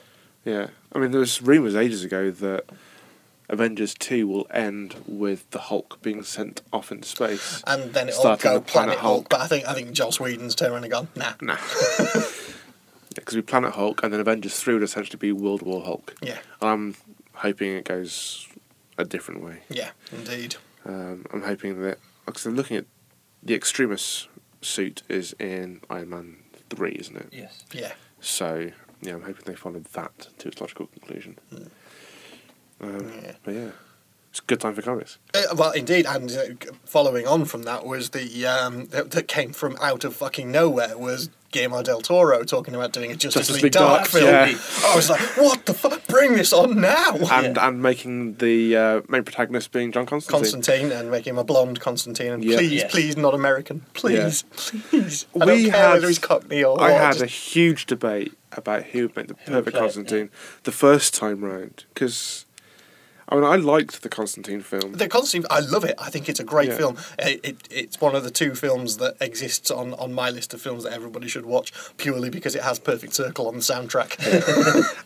yeah. 0.45 0.69
I 0.93 0.99
mean, 0.99 1.11
there 1.11 1.21
was 1.21 1.41
rumours 1.43 1.75
ages 1.75 2.05
ago 2.05 2.31
that 2.31 2.65
Avengers 3.49 3.95
2 3.95 4.27
will 4.29 4.47
end 4.53 4.95
with 5.09 5.49
the 5.51 5.59
Hulk 5.59 6.01
being 6.03 6.23
sent 6.23 6.63
off 6.73 6.93
into 6.93 7.09
space. 7.09 7.63
And 7.67 7.93
then 7.95 8.09
it'll 8.09 8.23
go 8.23 8.37
Planet 8.37 8.67
Planet 8.67 8.99
Hulk. 8.99 9.03
Hulk. 9.03 9.29
But 9.29 9.41
I 9.41 9.47
think 9.49 9.67
I 9.69 9.75
think 9.75 9.91
Joss 9.93 10.21
Whedon's 10.21 10.55
turned 10.55 10.73
around 10.73 10.85
and 10.85 10.93
gone, 10.93 11.09
nah. 11.17 11.33
Nah. 11.41 11.57
Because 13.21 13.37
we 13.37 13.43
Planet 13.43 13.73
Hulk, 13.75 14.03
and 14.03 14.13
then 14.13 14.21
Avengers 14.21 14.59
3 14.61 14.75
would 14.75 14.83
essentially 14.83 15.19
be 15.19 15.33
World 15.33 15.63
War 15.63 15.83
Hulk. 15.85 16.15
Yeah, 16.23 16.39
I'm 16.61 16.97
hoping 17.35 17.77
it 17.77 17.85
goes 17.85 18.47
a 18.99 19.05
different 19.05 19.43
way. 19.43 19.61
yeah, 19.69 19.91
indeed. 20.13 20.57
Um, 20.85 21.25
I'm 21.33 21.43
hoping 21.43 21.81
that 21.83 21.99
because 22.27 22.45
I'm 22.47 22.57
looking 22.57 22.77
at 22.77 22.87
the 23.43 23.55
Extremis 23.55 24.29
suit 24.63 25.03
is 25.09 25.35
in 25.39 25.81
Iron 25.89 26.11
Man 26.11 26.37
three, 26.69 26.93
isn't 26.99 27.17
it? 27.17 27.29
Yes. 27.33 27.65
Yeah. 27.73 27.93
So 28.21 28.71
yeah, 29.03 29.15
I'm 29.15 29.23
hoping 29.23 29.43
they 29.47 29.55
followed 29.55 29.85
that 29.87 30.29
to 30.39 30.49
its 30.49 30.61
logical 30.61 30.87
conclusion. 30.87 31.39
Um, 32.81 33.13
Yeah. 33.23 33.33
But 33.45 33.55
yeah, 33.55 33.71
it's 34.31 34.39
a 34.39 34.43
good 34.43 34.61
time 34.61 34.75
for 34.75 34.83
comics. 34.83 35.19
Uh, 35.35 35.43
well, 35.57 35.73
indeed, 35.73 36.07
and 36.07 36.31
uh, 36.31 36.43
following 36.85 37.27
on 37.27 37.45
from 37.45 37.65
that 37.65 37.85
was 37.85 38.11
the 38.11 38.47
um, 38.47 38.87
that, 38.87 39.11
that 39.11 39.29
came 39.29 39.53
from 39.53 39.77
out 39.81 40.05
of 40.05 40.15
fucking 40.17 40.51
nowhere 40.51 40.97
was 40.97 41.31
Guillermo 41.51 41.83
del 41.83 42.01
Toro 42.01 42.45
talking 42.45 42.77
about 42.77 42.93
doing 42.93 43.11
a 43.11 43.15
Justice, 43.17 43.49
Justice 43.49 43.55
League, 43.57 43.65
League 43.65 43.73
Dark, 43.73 44.03
Dark, 44.03 44.09
film. 44.09 44.27
yeah. 44.27 44.57
I 44.87 44.95
was 44.95 45.11
like, 45.11 45.19
what 45.37 45.67
the 45.67 45.75
fuck? 45.75 46.07
Bring 46.07 46.35
this 46.35 46.53
on 46.53 46.81
now! 46.81 47.15
And 47.15 47.57
Yeah. 47.57 47.67
and 47.69 47.83
making 47.83 48.37
the 48.37 48.77
uh, 48.77 49.01
main 49.09 49.25
protagonist 49.25 49.73
being 49.73 49.91
John 49.91 50.07
Constantine. 50.07 50.41
Constantine 50.43 50.93
and 50.93 51.11
making 51.11 51.33
him 51.33 51.39
a 51.39 51.45
blonde 51.45 51.81
Constantine, 51.81 52.31
and 52.33 52.45
Yeah. 52.45 52.57
please, 52.59 52.73
Yes. 52.73 52.93
please, 52.93 53.17
not 53.17 53.35
American, 53.35 53.85
please, 53.95 54.45
please. 54.91 55.27
I 55.35 55.45
don't 55.45 55.57
We 55.57 55.71
care 55.71 55.73
had- 55.81 55.93
whether 55.95 56.07
he's 56.07 56.21
Cockney 56.21 56.63
or 56.63 56.81
I 56.81 56.93
what, 56.93 57.01
had 57.01 57.13
just- 57.15 57.23
a 57.25 57.27
huge 57.27 57.87
debate 57.87 58.33
about 58.53 58.85
who 58.85 59.03
would 59.03 59.17
make 59.17 59.27
the 59.27 59.35
Who 59.47 59.53
perfect 59.53 59.71
play 59.75 59.81
it, 59.81 59.83
Constantine 59.83 60.31
the 60.63 60.73
first 60.73 61.15
time 61.15 61.45
round 61.45 61.85
because 61.95 62.47
I 63.31 63.35
mean 63.37 63.45
I 63.45 63.57
liked 63.57 64.03
the 64.03 64.09
Constantine 64.09 64.61
film. 64.61 64.93
The 64.93 65.09
Constantine, 65.09 65.47
I 65.51 65.61
love 65.61 65.85
it. 65.85 65.95
I 65.99 66.11
think 66.11 66.29
it's 66.29 66.41
a 66.41 66.45
great 66.45 66.69
Yeah. 66.71 66.77
film. 66.77 66.97
It, 67.19 67.41
it, 67.45 67.57
it's 67.71 68.01
one 68.01 68.15
of 68.17 68.25
the 68.25 68.31
two 68.31 68.55
films 68.55 68.97
that 68.99 69.17
exists 69.21 69.71
on, 69.71 69.95
on 69.95 70.13
my 70.13 70.31
list 70.31 70.53
of 70.55 70.61
films 70.61 70.85
that 70.85 70.93
everybody 70.93 71.29
should 71.29 71.47
watch 71.47 71.73
purely 71.97 72.29
because 72.31 72.55
it 72.57 72.63
has 72.63 72.79
Perfect 72.79 73.15
Circle 73.15 73.47
on 73.49 73.55
the 73.55 73.61
soundtrack. 73.61 74.17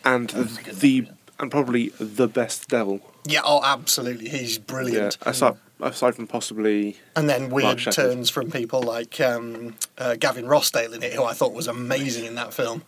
and 0.04 0.30
the 0.80 1.02
one, 1.02 1.16
and 1.38 1.50
probably 1.50 1.88
the 1.98 2.28
best 2.28 2.68
devil. 2.68 3.00
yeah, 3.26 3.40
oh, 3.44 3.60
absolutely. 3.64 4.28
He's 4.28 4.56
Yeah, 4.56 4.64
brilliant. 4.66 5.18
aside 5.22 5.56
aside 5.80 6.14
from 6.14 6.26
possibly 6.28 6.96
And 7.16 7.28
then 7.28 7.50
weird 7.50 7.78
turns 7.92 8.30
from 8.30 8.50
people 8.50 8.80
like 8.82 9.20
um, 9.20 9.74
uh, 9.98 10.14
Gavin 10.14 10.44
Rossdale 10.46 10.94
in 10.94 11.02
it, 11.02 11.12
who 11.12 11.24
I 11.24 11.32
thought 11.34 11.52
was 11.52 11.66
amazing 11.66 12.24
in 12.24 12.36
that 12.36 12.54
film. 12.54 12.84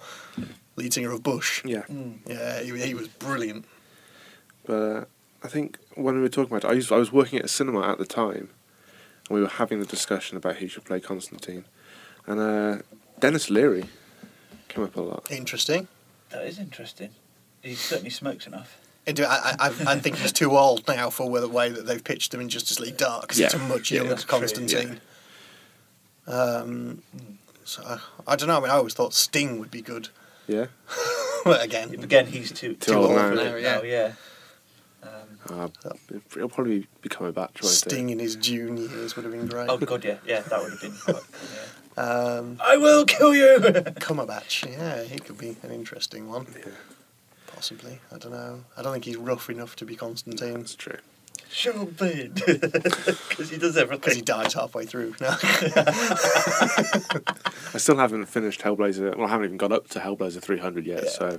Lead 0.77 0.93
singer 0.95 1.11
of 1.11 1.23
Bush. 1.23 1.63
yeah. 1.65 1.83
Yeah, 2.27 2.63
he, 2.63 2.79
he 2.79 2.95
was 2.95 3.09
brilliant. 3.09 3.65
But 4.65 4.75
uh, 4.75 5.05
I 5.43 5.49
think 5.49 5.79
when 5.95 6.17
we 6.17 6.21
were 6.23 6.29
talking 6.29 6.55
about 6.55 6.65
it, 6.69 6.73
I, 6.73 6.75
used, 6.75 6.91
I 6.93 6.97
was 6.97 7.13
working 7.13 7.39
at 7.39 7.45
a 7.45 7.49
cinema 7.49 7.89
at 7.91 7.99
the 7.99 8.07
time, 8.07 8.51
and 9.29 9.37
we 9.37 9.41
were 9.41 9.49
having 9.49 9.79
the 9.81 9.87
discussion 9.87 10.37
about 10.37 10.57
who 10.57 10.69
should 10.69 10.85
play 10.85 11.01
Constantine, 11.01 11.65
and 12.27 12.41
uh, 12.41 12.83
Denis 13.21 13.51
Leary 13.51 13.85
came 14.69 14.83
up 14.85 14.97
a 14.97 15.01
lot. 15.01 15.31
Interesting. 15.31 15.89
That 16.31 16.45
is 16.47 16.59
interesting. 16.59 17.11
He 17.63 17.75
certainly 17.75 18.11
smokes 18.11 18.47
enough. 18.47 18.79
And 19.07 19.21
I, 19.21 19.55
I, 19.61 19.67
I 19.87 19.99
think 20.01 20.17
he's 20.17 20.33
too 20.33 20.57
old 20.57 20.87
now 20.89 21.11
for 21.11 21.39
the 21.41 21.49
way 21.49 21.69
that 21.69 21.87
they've 21.87 22.03
pitched 22.03 22.35
him 22.35 22.41
in 22.41 22.49
Justice 22.49 22.81
League 22.81 22.97
Dark 22.97 23.23
because 23.23 23.39
it's 23.39 23.55
a 23.55 23.59
Yeah. 23.59 23.69
much 23.69 23.91
Yeah, 23.93 23.97
younger 23.99 24.11
that's 24.15 24.25
true, 24.25 24.39
Constantine. 24.41 25.01
Um, 26.27 27.03
so 27.65 27.83
I, 27.85 27.99
I 28.33 28.37
don't 28.37 28.49
know. 28.49 28.57
I 28.57 28.61
mean, 28.61 28.71
I 28.71 28.75
always 28.75 28.95
thought 28.95 29.15
Sting 29.15 29.59
would 29.61 29.71
be 29.71 29.81
good, 29.83 30.09
Yeah. 30.49 30.67
but 31.45 31.65
again, 31.65 31.95
Again, 32.03 32.27
he's 32.27 32.51
too 32.51 32.75
Too 32.75 32.95
old 32.95 33.11
now. 33.11 33.29
for 33.29 33.35
now, 33.37 33.55
yeah. 33.57 33.75
now, 33.77 33.83
yeah. 33.83 34.13
Uh, 35.51 35.69
he'll 36.35 36.49
probably 36.49 36.87
be 37.03 37.09
coming 37.09 37.33
back. 37.33 37.55
Trying 37.55 37.71
Sting 37.73 38.11
in 38.11 38.19
his 38.19 38.37
June 38.37 38.77
years 38.77 39.17
would 39.17 39.25
have 39.25 39.33
been 39.33 39.47
great. 39.47 39.69
oh 39.69 39.79
god, 39.79 40.05
yeah, 40.05 40.17
yeah, 40.27 40.41
that 40.41 40.61
would 40.63 40.71
have 40.73 40.81
been. 40.81 40.93
Quite, 41.05 41.23
yeah. 41.97 42.03
Um, 42.03 42.59
I 42.63 42.77
will 42.77 43.05
kill 43.07 43.35
you. 43.35 43.59
Cumberbatch, 43.61 44.71
yeah, 44.71 45.03
he 45.05 45.19
could 45.19 45.39
be 45.39 45.57
an 45.63 45.71
interesting 45.71 46.29
one. 46.29 46.47
Yeah, 46.59 46.73
Possibly. 47.47 48.01
I 48.15 48.19
don't 48.19 48.33
know. 48.33 48.65
I 48.77 48.83
don't 48.83 48.93
think 48.93 49.05
he's 49.07 49.17
rough 49.17 49.49
enough 49.49 49.77
to 49.77 49.85
be 49.87 49.97
Constantine 49.97 50.55
that's 50.55 50.75
true. 50.75 50.99
Sean 51.49 51.87
Bean, 52.01 52.33
because 52.35 53.51
he 53.51 53.57
does 53.57 53.77
everything. 53.77 54.01
because 54.01 54.15
he 54.15 54.21
everything. 54.21 54.25
dies 54.25 54.53
halfway 54.55 54.85
through. 54.85 55.15
No. 55.21 55.29
I 57.75 57.79
still 57.79 57.97
haven't 57.97 58.27
finished 58.27 58.61
Hellblazer. 58.63 59.17
Well, 59.17 59.27
I 59.27 59.31
haven't 59.31 59.47
even 59.47 59.57
got 59.57 59.73
up 59.73 59.89
to 59.91 60.01
Hellblazer 60.01 60.43
300 60.43 60.87
yet. 60.87 61.05
Yeah. 61.05 61.11
So 61.11 61.39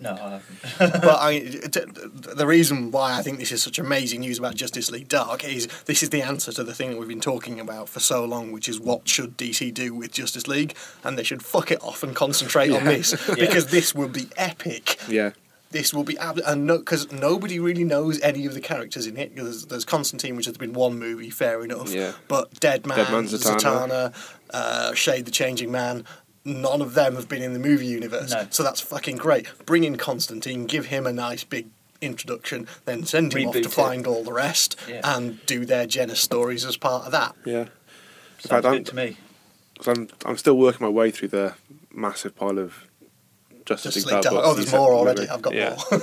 No, 0.00 0.12
I 0.12 0.40
haven't. 0.40 1.02
but 1.02 1.18
I, 1.20 1.38
t- 1.38 1.58
t- 1.68 1.80
the 2.34 2.46
reason 2.46 2.90
why 2.90 3.16
I 3.16 3.22
think 3.22 3.38
this 3.38 3.52
is 3.52 3.62
such 3.62 3.78
amazing 3.78 4.20
news 4.20 4.38
about 4.38 4.54
Justice 4.54 4.90
League 4.90 5.08
Dark 5.08 5.44
is 5.44 5.68
this 5.86 6.02
is 6.02 6.10
the 6.10 6.22
answer 6.22 6.52
to 6.52 6.64
the 6.64 6.74
thing 6.74 6.90
that 6.90 6.98
we've 6.98 7.08
been 7.08 7.20
talking 7.20 7.60
about 7.60 7.88
for 7.88 8.00
so 8.00 8.24
long, 8.24 8.52
which 8.52 8.68
is 8.68 8.80
what 8.80 9.08
should 9.08 9.36
DC 9.36 9.72
do 9.72 9.94
with 9.94 10.12
Justice 10.12 10.46
League, 10.48 10.74
and 11.04 11.16
they 11.18 11.22
should 11.22 11.42
fuck 11.44 11.70
it 11.70 11.82
off 11.82 12.02
and 12.02 12.16
concentrate 12.16 12.70
on 12.72 12.84
this 12.84 13.12
because 13.36 13.66
this 13.68 13.94
will 13.94 14.08
be 14.08 14.28
epic. 14.36 14.98
yeah, 15.08 15.30
This 15.70 15.94
will 15.94 16.04
be 16.04 16.18
ab- 16.18 16.40
and 16.46 16.66
no 16.66 16.78
because 16.78 17.10
nobody 17.12 17.58
really 17.60 17.84
knows 17.84 18.20
any 18.22 18.44
of 18.46 18.54
the 18.54 18.60
characters 18.60 19.06
in 19.06 19.16
it. 19.16 19.36
There's, 19.36 19.66
there's 19.66 19.84
Constantine, 19.84 20.34
which 20.36 20.46
has 20.46 20.56
been 20.58 20.72
one 20.72 20.98
movie, 20.98 21.30
fair 21.30 21.62
enough. 21.62 21.92
Yeah. 21.92 22.12
But 22.28 22.58
Deadman, 22.60 22.96
Dead 22.98 23.12
Man, 23.12 23.24
Zatanna. 23.24 23.60
Zatanna, 23.60 24.14
uh, 24.50 24.94
Shade 24.94 25.24
the 25.24 25.30
Changing 25.30 25.70
Man. 25.70 26.04
None 26.44 26.82
of 26.82 26.94
them 26.94 27.14
have 27.14 27.28
been 27.28 27.42
in 27.42 27.52
the 27.52 27.58
movie 27.60 27.86
universe, 27.86 28.32
No. 28.32 28.46
so 28.50 28.62
that's 28.62 28.80
fucking 28.80 29.16
great. 29.16 29.46
Bring 29.64 29.84
in 29.84 29.96
Constantine, 29.96 30.66
give 30.66 30.86
him 30.86 31.06
a 31.06 31.12
nice 31.12 31.44
big 31.44 31.68
introduction, 32.00 32.66
then 32.84 33.04
send 33.06 33.32
him 33.32 33.48
off 33.48 33.54
to 33.54 33.60
it. 33.60 33.70
find 33.70 34.06
all 34.08 34.24
the 34.24 34.32
rest, 34.32 34.74
Yeah. 34.88 35.00
and 35.04 35.44
do 35.46 35.64
their 35.64 35.86
Jenna 35.86 36.16
stories 36.16 36.64
as 36.64 36.76
part 36.76 37.06
of 37.06 37.12
that. 37.12 37.36
yeah. 37.44 37.66
Sounds 38.38 38.48
fact, 38.48 38.64
I'm- 38.66 38.74
good 38.78 38.86
to 38.86 38.96
me. 38.96 39.16
'Cause 39.78 39.86
I'm 39.88 40.08
I'm 40.24 40.36
still 40.36 40.56
working 40.56 40.84
my 40.84 40.90
way 40.90 41.10
through 41.12 41.28
the 41.28 41.54
massive 41.92 42.34
pile 42.36 42.58
of 42.58 42.74
Justice 43.64 43.94
Just 43.94 44.06
League 44.06 44.14
like 44.14 44.22
Dark 44.22 44.34
Dark- 44.34 44.44
books 44.44 44.52
oh, 44.52 44.54
there's 44.60 44.72
more 44.72 44.92
already. 44.94 45.20
really. 45.22 45.30
I've 45.30 45.42
got 45.42 45.54
Yeah. 45.54 45.76
more. 45.90 46.00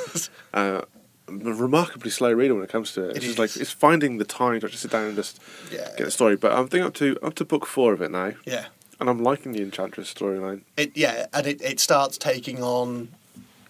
Uh, 0.54 0.82
a 1.28 1.32
remarkably 1.54 2.10
slow 2.10 2.32
reader 2.34 2.56
when 2.56 2.64
it 2.64 2.70
comes 2.70 2.92
to 2.94 3.04
it. 3.10 3.18
It's 3.18 3.26
It 3.26 3.28
just 3.28 3.40
like 3.40 3.56
it's 3.58 3.72
finding 3.72 4.18
the 4.18 4.26
time 4.26 4.60
to 4.62 4.66
actually 4.66 4.80
sit 4.80 4.92
down 4.92 5.06
and 5.08 5.16
just 5.16 5.40
yeah, 5.72 5.90
get 5.98 6.06
the 6.06 6.12
story. 6.12 6.36
But 6.38 6.54
I'm 6.54 6.68
thinking 6.68 6.88
up 6.88 6.94
to 6.96 7.18
up 7.22 7.36
to 7.36 7.46
book 7.46 7.66
four 7.68 7.94
of 7.94 8.02
it 8.02 8.10
now, 8.12 8.32
yeah. 8.46 8.66
And 9.00 9.10
I'm 9.10 9.24
liking 9.24 9.52
the 9.54 9.62
Enchantress 9.62 10.14
storyline. 10.14 10.62
It 10.78 10.92
yeah, 10.96 11.28
and 11.34 11.48
it, 11.48 11.62
it 11.62 11.80
starts 11.80 12.18
taking 12.18 12.62
on. 12.64 13.10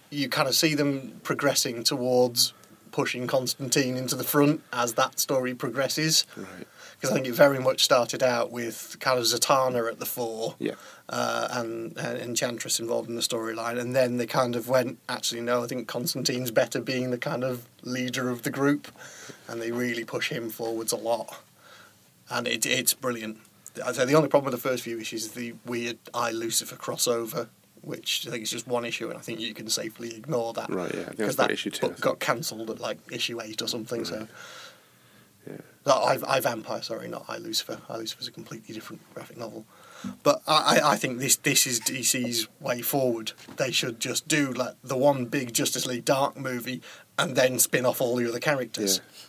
You 0.10 0.28
kind 0.30 0.48
of 0.48 0.56
see 0.56 0.74
them 0.76 1.20
progressing 1.24 1.84
towards 1.84 2.54
pushing 2.92 3.28
Constantine 3.28 3.96
into 3.96 4.16
the 4.16 4.24
front 4.24 4.62
as 4.74 4.94
that 4.94 5.20
story 5.20 5.54
progresses. 5.54 6.26
Right. 6.36 6.68
Because 6.96 7.12
I 7.12 7.14
think 7.14 7.28
it 7.28 7.36
very 7.36 7.60
much 7.60 7.82
started 7.86 8.22
out 8.22 8.52
with 8.52 8.98
kind 9.00 9.18
of 9.18 9.24
Zatanna 9.24 9.90
at 9.90 10.00
the 10.00 10.06
fore, 10.06 10.56
Yeah. 10.60 10.74
uh, 11.08 11.48
and, 11.52 11.96
and 11.98 12.18
Enchantress 12.20 12.78
involved 12.78 13.08
in 13.08 13.16
the 13.16 13.22
storyline, 13.22 13.80
and 13.80 13.96
then 13.96 14.18
they 14.18 14.26
kind 14.26 14.54
of 14.54 14.68
went. 14.68 14.98
Actually, 15.08 15.40
no, 15.40 15.64
I 15.64 15.68
think 15.68 15.88
Constantine's 15.88 16.52
better 16.52 16.82
being 16.82 17.12
the 17.12 17.18
kind 17.18 17.46
of 17.46 17.70
leader 17.84 18.30
of 18.30 18.42
the 18.44 18.50
group, 18.50 18.90
and 19.48 19.62
they 19.62 19.72
really 19.72 20.04
push 20.04 20.30
him 20.30 20.50
forwards 20.50 20.92
a 20.92 20.98
lot, 20.98 21.40
and 22.30 22.46
it, 22.50 22.66
it's 22.66 22.94
brilliant. 22.94 23.38
I'd 23.86 23.96
say 23.96 24.06
the 24.06 24.16
only 24.16 24.30
problem 24.30 24.52
with 24.52 24.62
the 24.62 24.70
first 24.70 24.84
few 24.84 25.00
issues 25.00 25.26
is 25.26 25.32
the 25.32 25.54
weird 25.66 25.98
I 26.14 26.32
Lucifer 26.32 26.76
crossover, 26.76 27.50
which 27.82 28.26
I 28.28 28.32
think 28.32 28.44
is 28.44 28.52
just 28.52 28.68
one 28.68 28.86
issue, 28.86 29.10
and 29.10 29.18
I 29.18 29.22
think 29.22 29.40
you 29.40 29.54
can 29.54 29.70
safely 29.70 30.16
ignore 30.16 30.54
that. 30.54 30.70
Right, 30.70 30.94
yeah, 30.94 31.10
Because 31.10 31.36
that 31.38 31.52
issue 31.52 31.70
too, 31.70 31.86
I 31.86 31.90
book 31.90 32.00
got 32.02 32.20
cancelled 32.20 32.70
at 32.70 32.80
like 32.80 32.98
issue 33.12 33.42
eight 33.42 33.62
or 33.62 33.68
something. 33.68 34.06
So. 34.06 34.28
Yeah. 35.48 35.58
No, 35.86 35.94
I, 35.94 36.18
I 36.28 36.40
Vampire, 36.42 36.82
sorry, 36.82 37.08
not 37.08 37.26
I 37.28 37.38
Lucifer. 37.38 37.80
I 37.90 37.98
Lucifer's 37.98 38.28
a 38.28 38.32
completely 38.32 38.74
different 38.74 39.02
graphic 39.14 39.38
novel. 39.38 39.66
But 40.24 40.42
I, 40.48 40.80
I 40.80 40.92
I 40.92 40.96
think 40.96 41.20
this 41.20 41.36
this 41.38 41.66
is 41.66 41.80
DC's 41.80 42.48
way 42.60 42.82
forward. 42.82 43.32
They 43.58 43.72
should 43.72 44.00
just 44.00 44.28
do 44.28 44.52
like 44.52 44.76
the 44.84 44.98
one 44.98 45.26
big 45.26 45.54
Justice 45.54 45.86
League 45.86 46.06
Dark 46.06 46.38
movie 46.38 46.82
and 47.18 47.36
then 47.36 47.60
spin 47.60 47.86
off 47.86 48.02
all 48.02 48.16
the 48.16 48.28
other 48.28 48.40
characters. 48.40 48.98
Yeah. 48.98 49.29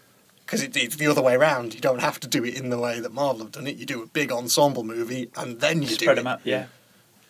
Because 0.50 0.64
it, 0.64 0.76
it's 0.76 0.96
the 0.96 1.06
other 1.06 1.22
way 1.22 1.34
around. 1.34 1.74
You 1.74 1.80
don't 1.80 2.00
have 2.00 2.18
to 2.20 2.26
do 2.26 2.44
it 2.44 2.54
in 2.58 2.70
the 2.70 2.78
way 2.78 2.98
that 2.98 3.12
Marvel 3.12 3.44
have 3.44 3.52
done 3.52 3.68
it. 3.68 3.76
You 3.76 3.86
do 3.86 4.02
a 4.02 4.06
big 4.06 4.32
ensemble 4.32 4.82
movie 4.82 5.30
and 5.36 5.60
then 5.60 5.80
you 5.80 5.88
do 5.88 5.94
Spread 5.94 6.18
it. 6.18 6.22
them 6.22 6.26
out. 6.26 6.40
Yeah. 6.42 6.66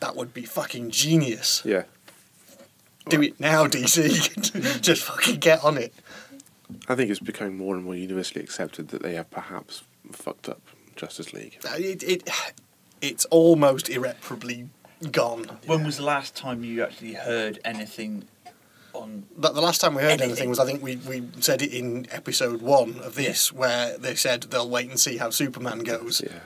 That 0.00 0.16
would 0.16 0.32
be 0.32 0.46
fucking 0.46 0.90
genius. 0.90 1.60
Yeah. 1.64 1.82
Do 3.10 3.20
it 3.20 3.38
now, 3.38 3.66
DC. 3.66 4.80
just 4.80 5.02
fucking 5.02 5.36
get 5.40 5.62
on 5.62 5.76
it. 5.76 5.92
I 6.88 6.94
think 6.94 7.10
it's 7.10 7.20
becoming 7.20 7.58
more 7.58 7.74
and 7.74 7.84
more 7.84 7.94
universally 7.94 8.42
accepted 8.42 8.88
that 8.88 9.02
they 9.02 9.14
have 9.16 9.30
perhaps 9.30 9.82
fucked 10.12 10.48
up 10.48 10.62
Justice 10.96 11.34
League. 11.34 11.58
Uh, 11.68 11.74
It, 11.76 12.02
it 12.02 12.30
it's 13.02 13.26
almost 13.26 13.90
irreparably 13.90 14.70
gone. 15.10 15.58
When 15.66 15.84
was 15.84 15.96
the 15.98 16.04
last 16.04 16.34
time 16.36 16.64
you 16.64 16.82
actually 16.82 17.14
heard 17.14 17.58
anything 17.64 18.24
on? 18.94 19.26
But 19.36 19.54
the 19.54 19.60
last 19.60 19.80
time 19.80 19.94
we 19.94 20.02
heard 20.02 20.10
anything, 20.20 20.30
Anything. 20.30 20.48
was 20.50 20.58
I 20.58 20.66
think 20.66 20.82
we, 20.82 20.96
we 20.96 21.22
said 21.40 21.62
it 21.62 21.72
in 21.72 22.06
episode 22.10 22.62
one 22.62 22.98
of 23.00 23.14
this, 23.14 23.52
where 23.52 23.96
they 23.98 24.14
said 24.14 24.42
they'll 24.44 24.68
wait 24.68 24.88
and 24.88 24.98
see 24.98 25.16
how 25.16 25.30
Superman 25.30 25.80
goes, 25.80 26.20
Yeah. 26.24 26.40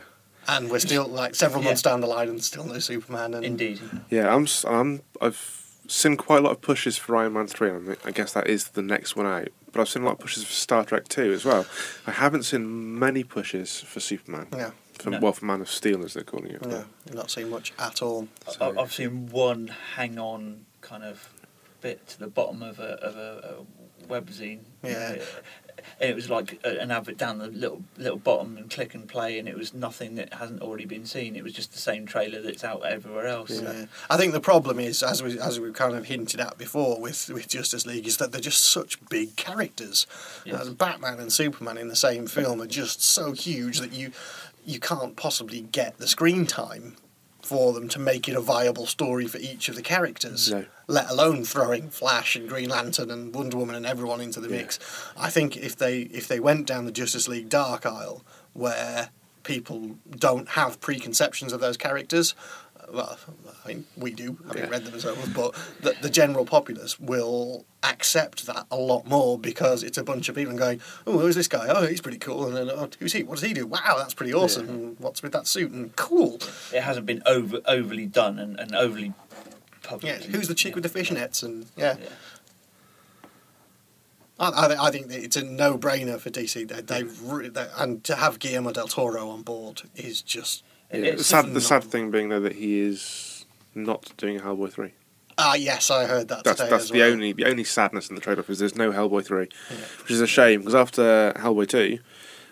and 0.48 0.70
we're 0.70 0.78
still 0.78 1.06
like 1.06 1.34
several 1.34 1.62
Yeah. 1.62 1.68
months 1.70 1.82
down 1.82 2.00
the 2.00 2.06
line 2.06 2.28
and 2.28 2.42
still 2.42 2.64
no 2.64 2.78
Superman. 2.78 3.34
And 3.34 3.44
Indeed. 3.44 3.80
Yeah, 4.10 4.34
I'm. 4.34 4.44
s- 4.44 4.64
I'm. 4.64 5.02
I've 5.20 5.60
seen 5.86 6.16
quite 6.16 6.38
a 6.38 6.40
lot 6.42 6.52
of 6.52 6.60
pushes 6.62 6.96
for 6.96 7.14
Iron 7.16 7.34
Man 7.34 7.46
three. 7.46 7.68
and 7.70 7.96
I 8.04 8.10
guess 8.10 8.32
that 8.32 8.46
is 8.46 8.68
the 8.68 8.82
next 8.82 9.16
one 9.16 9.26
out. 9.26 9.48
But 9.72 9.80
I've 9.80 9.88
seen 9.88 10.02
a 10.02 10.06
lot 10.06 10.12
of 10.12 10.18
pushes 10.20 10.44
for 10.44 10.52
Star 10.52 10.84
Trek 10.84 11.08
two 11.08 11.32
as 11.32 11.44
well. 11.44 11.66
I 12.06 12.12
haven't 12.12 12.44
seen 12.44 12.98
many 12.98 13.24
pushes 13.24 13.80
for 13.80 13.98
Superman. 14.00 14.46
yeah, 14.52 14.70
For, 15.00 15.10
No. 15.10 15.18
Well, 15.20 15.32
for 15.32 15.44
Man 15.46 15.60
of 15.60 15.68
Steel, 15.68 16.04
as 16.04 16.14
they're 16.14 16.22
calling 16.22 16.52
it. 16.52 16.62
yeah, 16.64 16.84
you're 17.06 17.16
not 17.16 17.30
seeing 17.30 17.50
much 17.50 17.72
at 17.78 18.00
all. 18.00 18.28
I, 18.60 18.70
I've 18.70 18.92
seen 18.94 19.26
one 19.30 19.74
hang 19.96 20.16
on 20.18 20.64
kind 20.80 21.02
of 21.02 21.28
bit 21.84 22.06
to 22.08 22.18
the 22.18 22.26
bottom 22.26 22.62
of 22.62 22.80
a 22.80 22.94
of 23.04 23.16
a, 23.16 23.58
a 23.60 24.08
webzine. 24.08 24.60
Yeah. 24.82 25.16
And 26.00 26.08
it 26.08 26.14
was 26.14 26.30
like 26.30 26.58
an 26.64 26.90
advert 26.90 27.18
down 27.18 27.38
the 27.38 27.48
little 27.48 27.82
little 27.98 28.18
bottom 28.18 28.56
and 28.56 28.70
click 28.70 28.94
and 28.94 29.06
play, 29.06 29.38
and 29.38 29.46
it 29.46 29.54
was 29.54 29.74
nothing 29.74 30.14
that 30.14 30.32
hasn't 30.32 30.62
already 30.62 30.86
been 30.86 31.04
seen. 31.04 31.36
It 31.36 31.44
was 31.44 31.52
just 31.52 31.72
the 31.72 31.78
same 31.78 32.06
trailer 32.06 32.40
that's 32.40 32.64
out 32.64 32.86
everywhere 32.86 33.26
else. 33.26 33.60
Yeah. 33.60 33.84
I 34.08 34.16
think 34.16 34.32
the 34.32 34.40
problem 34.40 34.80
is, 34.80 35.02
as 35.02 35.22
we 35.22 35.38
as 35.38 35.60
we've 35.60 35.74
kind 35.74 35.94
of 35.94 36.06
hinted 36.06 36.40
at 36.40 36.56
before 36.56 36.98
with, 36.98 37.28
with 37.28 37.48
Justice 37.48 37.84
League, 37.84 38.06
is 38.06 38.16
that 38.16 38.32
they're 38.32 38.40
just 38.40 38.64
such 38.64 39.04
big 39.10 39.36
characters. 39.36 40.06
Yes. 40.46 40.70
Batman 40.70 41.20
and 41.20 41.30
Superman 41.30 41.76
in 41.76 41.88
the 41.88 41.96
same 41.96 42.26
film 42.26 42.62
are 42.62 42.66
just 42.66 43.02
so 43.02 43.32
huge 43.32 43.80
that 43.80 43.92
you 43.92 44.12
you 44.64 44.80
can't 44.80 45.16
possibly 45.16 45.60
get 45.60 45.98
the 45.98 46.08
screen 46.08 46.46
time 46.46 46.96
for 47.44 47.72
them 47.72 47.88
to 47.90 47.98
make 47.98 48.28
it 48.28 48.34
a 48.36 48.40
viable 48.40 48.86
story 48.86 49.26
for 49.26 49.38
each 49.38 49.68
of 49.68 49.76
the 49.76 49.82
characters. 49.82 50.50
No. 50.50 50.64
Let 50.86 51.10
alone 51.10 51.44
throwing 51.44 51.90
Flash 51.90 52.36
and 52.36 52.48
Green 52.48 52.70
Lantern 52.70 53.10
and 53.10 53.34
Wonder 53.34 53.56
Woman 53.56 53.74
and 53.74 53.86
everyone 53.86 54.20
into 54.20 54.40
the 54.40 54.48
Yeah. 54.48 54.56
mix. 54.58 54.78
I 55.16 55.30
think 55.30 55.56
if 55.56 55.76
they 55.76 56.00
if 56.02 56.28
they 56.28 56.40
went 56.40 56.66
down 56.66 56.84
the 56.84 56.92
Justice 56.92 57.28
League 57.28 57.48
Dark 57.48 57.86
aisle, 57.86 58.24
where 58.52 59.10
people 59.42 59.96
don't 60.16 60.48
have 60.50 60.80
preconceptions 60.80 61.52
of 61.52 61.60
those 61.60 61.76
characters, 61.76 62.34
well, 62.92 63.18
I 63.64 63.68
mean, 63.68 63.86
we 63.96 64.12
do, 64.12 64.38
having 64.46 64.64
Yeah. 64.64 64.68
read 64.68 64.84
them 64.84 64.94
ourselves, 64.94 65.28
but 65.30 65.54
the, 65.80 65.94
the 66.02 66.10
general 66.10 66.44
populace 66.44 66.98
will 67.00 67.64
accept 67.82 68.46
that 68.46 68.66
a 68.70 68.76
lot 68.76 69.06
more 69.06 69.38
because 69.38 69.82
it's 69.82 69.98
a 69.98 70.04
bunch 70.04 70.28
of 70.28 70.34
people 70.34 70.54
going, 70.54 70.80
oh, 71.06 71.18
who's 71.18 71.34
this 71.34 71.48
guy? 71.48 71.66
Oh, 71.68 71.86
he's 71.86 72.00
pretty 72.00 72.18
cool. 72.18 72.46
And 72.46 72.56
then, 72.56 72.70
oh, 72.70 72.88
who's 72.98 73.12
he? 73.12 73.22
What 73.22 73.36
does 73.38 73.44
he 73.48 73.52
do? 73.54 73.66
Wow, 73.66 73.96
that's 73.98 74.14
pretty 74.14 74.32
awesome. 74.34 74.68
And 74.68 75.00
what's 75.00 75.22
with 75.22 75.32
that 75.32 75.46
suit? 75.46 75.70
And 75.72 75.94
cool. 75.96 76.38
It 76.72 76.82
hasn't 76.82 77.06
been 77.06 77.22
over 77.26 77.60
overly 77.66 78.06
done 78.06 78.38
and, 78.38 78.58
and 78.58 78.74
overly 78.74 79.12
Yeah, 80.02 80.18
who's 80.18 80.48
the 80.48 80.54
chick 80.54 80.74
with 80.74 80.84
the 80.84 80.90
fishnets? 80.98 81.42
And 81.42 81.66
yeah, 81.76 81.96
Yeah. 82.00 82.08
I, 84.38 84.48
I, 84.48 84.86
I 84.86 84.90
think 84.90 85.06
it's 85.12 85.36
a 85.36 85.44
no-brainer 85.44 86.18
for 86.18 86.28
DC. 86.30 86.66
They, 86.66 86.80
they've 86.80 87.54
they, 87.54 87.66
and 87.78 88.02
to 88.04 88.16
have 88.16 88.38
Guillermo 88.40 88.72
del 88.72 88.88
Toro 88.88 89.28
on 89.30 89.42
board 89.42 89.82
is 89.94 90.22
just 90.22 90.64
Yeah, 90.92 91.14
the 91.16 91.24
sad, 91.24 91.52
the 91.54 91.60
sad 91.60 91.84
thing 91.84 92.10
being 92.10 92.28
though 92.28 92.40
that 92.40 92.54
he 92.54 92.78
is 92.78 93.46
not 93.74 94.12
doing 94.16 94.38
Hellboy 94.40 94.70
three. 94.72 94.92
ah 95.38 95.54
yes, 95.54 95.90
I 95.90 96.04
heard 96.06 96.28
that 96.28 96.44
That's 96.44 96.58
today 96.60 96.70
that's 96.70 96.84
as 96.84 96.90
the 96.90 97.00
well. 97.00 97.10
only 97.12 97.32
the 97.32 97.46
only 97.46 97.64
sadness 97.64 98.08
in 98.08 98.14
the 98.14 98.20
trade 98.20 98.38
off 98.38 98.48
is 98.50 98.58
there's 98.60 98.76
no 98.76 98.92
Hellboy 98.92 99.24
three, 99.24 99.48
Yeah. 99.70 99.76
which 100.02 100.10
is 100.12 100.20
a 100.20 100.26
shame 100.26 100.60
because 100.60 100.74
after 100.74 101.32
Hellboy 101.36 101.68
two, 101.68 101.98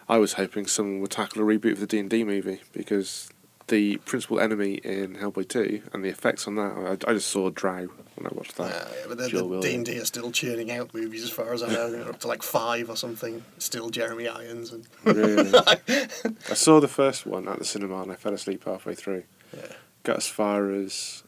I 0.08 0.18
was 0.18 0.32
hoping 0.34 0.66
someone 0.66 1.00
would 1.00 1.10
tackle 1.12 1.42
a 1.42 1.44
reboot 1.58 1.72
of 1.72 1.80
the 1.80 1.86
D 1.86 1.98
and 2.00 2.10
D 2.10 2.24
movie 2.24 2.60
because 2.72 3.30
the 3.68 3.96
principal 3.98 4.40
enemy 4.40 4.74
in 4.74 5.16
Hellboy 5.16 5.48
2 5.48 5.82
and 5.92 6.04
the 6.04 6.08
effects 6.08 6.46
on 6.46 6.56
that, 6.56 6.98
I, 7.06 7.10
I 7.10 7.14
just 7.14 7.28
saw 7.28 7.50
Drow 7.50 7.88
when 8.16 8.26
I 8.26 8.30
watched 8.32 8.56
that. 8.56 8.74
Uh, 8.74 8.88
yeah, 8.90 9.04
but 9.08 9.18
the, 9.18 9.28
the 9.28 9.60
D&D 9.60 9.98
are 9.98 10.04
still 10.04 10.30
churning 10.30 10.70
out 10.70 10.92
movies 10.94 11.22
as 11.22 11.30
far 11.30 11.52
as 11.52 11.62
I 11.62 11.68
know. 11.72 11.90
They're 11.90 12.08
up 12.08 12.20
to 12.20 12.28
like 12.28 12.42
five 12.42 12.90
or 12.90 12.96
something. 12.96 13.44
Still 13.58 13.90
Jeremy 13.90 14.28
Irons. 14.28 14.72
And 14.72 14.86
Really? 15.04 15.52
I 16.50 16.54
saw 16.54 16.80
the 16.80 16.88
first 16.88 17.26
one 17.26 17.48
at 17.48 17.58
the 17.58 17.64
cinema 17.64 18.02
and 18.02 18.12
I 18.12 18.16
fell 18.16 18.34
asleep 18.34 18.64
halfway 18.64 18.94
through. 18.94 19.24
Yeah. 19.56 19.66
Got 20.02 20.16
as 20.18 20.26
far 20.26 20.70
as 20.70 21.22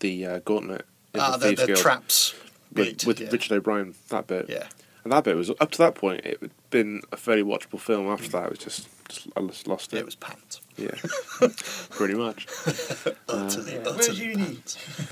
the 0.00 0.26
uh, 0.26 0.38
gauntlet 0.40 0.86
ah, 1.18 1.36
the 1.36 1.54
the, 1.54 1.66
the 1.66 1.74
traps 1.74 2.34
with, 2.72 3.06
with 3.06 3.20
yeah. 3.20 3.28
Richard 3.30 3.56
O'Brien, 3.56 3.94
that 4.08 4.26
bit. 4.26 4.46
Yeah. 4.48 4.68
And 5.04 5.12
that 5.12 5.24
bit 5.24 5.36
was, 5.36 5.50
up 5.50 5.70
to 5.70 5.78
that 5.78 5.94
point, 5.94 6.24
it 6.24 6.40
had 6.40 6.50
been 6.70 7.02
a 7.12 7.16
fairly 7.16 7.42
watchable 7.42 7.80
film. 7.80 8.08
After 8.08 8.28
that, 8.28 8.44
it 8.44 8.50
was 8.50 8.58
just, 8.58 8.88
just 9.08 9.28
I 9.36 9.40
just 9.42 9.66
lost 9.66 9.94
it. 9.94 9.98
It 9.98 10.04
was 10.04 10.16
pants. 10.16 10.60
Yeah, 10.78 10.94
pretty 11.90 12.14
much. 12.14 12.46
Utterly, 13.28 13.72
Yeah. 13.74 13.78
utterly 13.80 13.96
Where's 13.96 14.18
uni? 14.20 14.58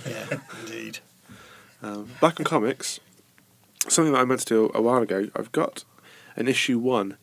Yeah, 0.08 0.38
indeed. 0.64 0.98
Um, 1.82 2.08
back 2.20 2.38
on 2.40 2.44
comics, 2.44 3.00
something 3.88 4.12
that 4.12 4.20
I 4.20 4.24
meant 4.24 4.40
to 4.40 4.46
do 4.46 4.70
a 4.74 4.80
while 4.80 5.02
ago. 5.02 5.28
I've 5.34 5.50
got 5.52 5.84
an 6.36 6.46
issue 6.48 6.78
one 6.78 7.16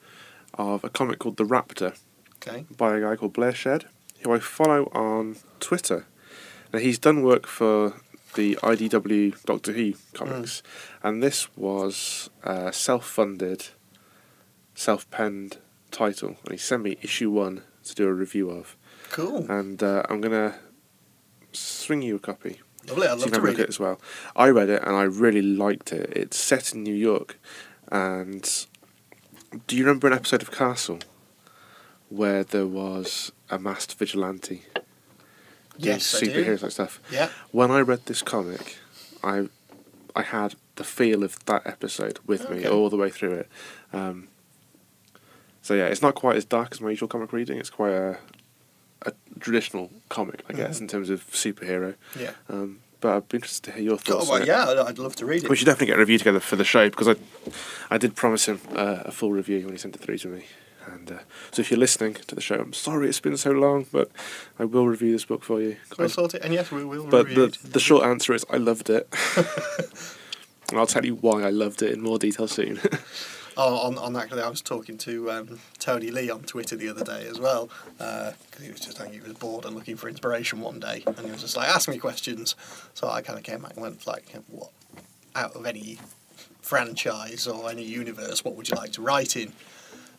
of 0.55 0.83
a 0.83 0.89
comic 0.89 1.19
called 1.19 1.37
The 1.37 1.45
Raptor 1.45 1.97
Okay. 2.45 2.65
by 2.77 2.97
a 2.97 3.01
guy 3.01 3.15
called 3.15 3.33
Blair 3.33 3.53
Shed, 3.53 3.85
who 4.21 4.33
I 4.33 4.39
follow 4.39 4.85
on 4.93 5.37
Twitter. 5.59 6.05
Now 6.73 6.79
he's 6.79 6.99
done 6.99 7.23
work 7.23 7.47
for 7.47 7.93
the 8.35 8.55
IDW 8.61 9.43
Doctor 9.45 9.71
Who 9.71 9.93
comics, 10.13 10.61
and 11.01 11.23
this 11.23 11.47
was 11.55 12.29
a 12.43 12.73
self-funded, 12.73 13.67
self-penned 14.75 15.57
title, 15.91 16.35
and 16.43 16.51
he 16.51 16.57
sent 16.57 16.83
me 16.83 16.97
issue 17.01 17.29
one 17.31 17.61
to 17.83 17.95
do 17.95 18.07
a 18.07 18.13
review 18.13 18.49
of, 18.49 18.75
Cool. 19.11 19.49
and 19.51 19.81
uh, 19.83 20.03
I'm 20.09 20.21
gonna 20.21 20.55
swing 21.51 22.01
you 22.01 22.15
a 22.15 22.19
copy. 22.19 22.59
Lovely. 22.87 23.07
I'd 23.07 23.19
So 23.19 23.25
love 23.25 23.33
to 23.35 23.41
read 23.41 23.59
it 23.59 23.63
it. 23.63 23.69
as 23.69 23.79
well. 23.79 23.99
I 24.35 24.49
read 24.49 24.69
it 24.69 24.81
and 24.83 24.95
I 24.95 25.03
really 25.03 25.41
liked 25.41 25.93
it. 25.93 26.11
It's 26.15 26.37
set 26.37 26.73
in 26.73 26.83
New 26.83 26.93
York, 26.95 27.39
and 27.91 28.65
do 29.67 29.75
you 29.75 29.83
remember 29.85 30.07
an 30.07 30.13
episode 30.13 30.41
of 30.41 30.51
Castle 30.51 30.99
where 32.09 32.43
there 32.43 32.67
was 32.67 33.31
a 33.49 33.57
masked 33.59 33.95
vigilante? 33.95 34.63
Yes, 35.77 36.03
superheroes 36.21 36.61
like 36.61 36.71
stuff. 36.71 36.99
Yeah. 37.11 37.29
When 37.51 37.71
I 37.71 37.79
read 37.79 38.05
this 38.05 38.21
comic, 38.21 38.77
I 39.23 39.47
I 40.15 40.21
had 40.23 40.55
the 40.75 40.83
feel 40.83 41.23
of 41.23 41.43
that 41.45 41.65
episode 41.65 42.19
with 42.27 42.49
me 42.49 42.65
all 42.67 42.89
the 42.89 42.97
way 42.97 43.09
through 43.09 43.33
it. 43.33 43.49
Um, 43.91 44.27
so 45.63 45.73
yeah, 45.73 45.85
it's 45.85 46.01
not 46.03 46.13
quite 46.13 46.35
as 46.35 46.45
dark 46.45 46.69
as 46.73 46.79
my 46.81 46.89
usual 46.91 47.07
comic 47.07 47.33
reading. 47.33 47.57
It's 47.57 47.71
quite 47.71 47.93
a 47.93 48.17
a 49.05 49.11
traditional 49.41 49.91
comic, 50.09 50.43
I 50.49 50.53
guess, 50.53 50.77
Mhm. 50.77 50.81
in 50.81 50.87
terms 50.87 51.09
of 51.09 51.25
superhero. 51.31 51.95
Yeah. 52.17 52.31
Um, 52.47 52.79
but 53.01 53.17
I'd 53.17 53.27
be 53.27 53.35
interested 53.35 53.63
to 53.65 53.71
hear 53.73 53.83
your 53.83 53.93
Oh, 53.95 53.97
thoughts. 53.97 54.27
well, 54.27 54.35
on 54.37 54.41
it. 54.43 54.47
yeah, 54.47 54.69
I'd, 54.69 54.77
I'd 54.77 54.97
love 54.99 55.15
to 55.17 55.25
read 55.25 55.43
it. 55.43 55.49
We 55.49 55.57
should 55.57 55.65
definitely 55.65 55.87
get 55.87 55.97
a 55.97 55.99
review 55.99 56.17
together 56.19 56.39
for 56.39 56.55
the 56.55 56.63
show 56.63 56.89
because 56.89 57.09
I, 57.09 57.15
I 57.89 57.97
did 57.97 58.15
promise 58.15 58.45
him 58.47 58.61
uh, 58.73 58.99
a 59.03 59.11
full 59.11 59.31
review 59.33 59.59
when 59.65 59.73
he 59.73 59.77
sent 59.77 59.95
it 59.97 60.01
through 60.01 60.19
to 60.19 60.29
me. 60.29 60.45
And 60.85 61.11
uh, 61.11 61.19
so 61.51 61.59
if 61.61 61.69
you're 61.69 61.79
listening 61.81 62.13
to 62.13 62.33
the 62.35 62.39
show, 62.39 62.55
I'm 62.55 62.71
sorry 62.71 63.09
it's 63.09 63.19
been 63.19 63.35
so 63.35 63.51
long, 63.51 63.85
but 63.91 64.09
I 64.57 64.63
will 64.63 64.87
review 64.87 65.11
this 65.11 65.25
book 65.25 65.43
for 65.43 65.61
you. 65.61 65.75
We'll 65.97 66.05
I- 66.05 66.09
sort 66.09 66.33
it, 66.33 66.41
and 66.43 66.53
yes, 66.53 66.71
we 66.71 66.85
will 66.85 67.07
but 67.07 67.25
review 67.27 67.47
the, 67.47 67.67
the 67.67 67.79
short 67.81 68.05
answer 68.05 68.33
is 68.33 68.45
I 68.49 68.55
loved 68.57 68.89
it. 68.89 69.07
and 70.69 70.79
I'll 70.79 70.87
tell 70.87 71.05
you 71.05 71.15
why 71.15 71.43
I 71.43 71.49
loved 71.49 71.81
it 71.81 71.91
in 71.91 72.01
more 72.01 72.17
detail 72.19 72.47
soon. 72.47 72.79
Oh, 73.55 73.77
on, 73.87 73.97
on 73.99 74.15
actually, 74.15 74.41
I 74.41 74.49
was 74.49 74.61
talking 74.61 74.97
to 74.99 75.29
um, 75.29 75.59
Tony 75.77 76.09
Lee 76.09 76.31
on 76.31 76.41
Twitter 76.41 76.75
the 76.75 76.89
other 76.89 77.03
day 77.03 77.27
as 77.29 77.39
well, 77.39 77.69
because 77.97 78.63
he 78.63 78.71
was 78.71 78.79
just, 78.79 78.99
I 78.99 79.03
think 79.03 79.15
he 79.15 79.21
was 79.21 79.37
bored 79.37 79.65
and 79.65 79.75
looking 79.75 79.95
for 79.95 80.09
inspiration 80.09 80.59
one 80.59 80.79
day, 80.79 81.03
and 81.05 81.19
he 81.19 81.31
was 81.31 81.41
just 81.41 81.55
like, 81.55 81.69
ask 81.69 81.87
me 81.87 81.99
questions. 81.99 82.55
So 82.95 83.07
I 83.07 83.21
kind 83.21 83.37
of 83.37 83.43
came 83.43 83.61
back 83.61 83.73
and 83.73 83.81
went, 83.83 84.07
like, 84.07 84.33
what, 84.47 84.71
out 85.35 85.55
of 85.55 85.67
any 85.67 85.99
franchise 86.61 87.47
or 87.47 87.69
any 87.69 87.83
universe, 87.83 88.43
what 88.43 88.55
would 88.55 88.69
you 88.69 88.75
like 88.75 88.93
to 88.93 89.01
write 89.01 89.35
in? 89.35 89.53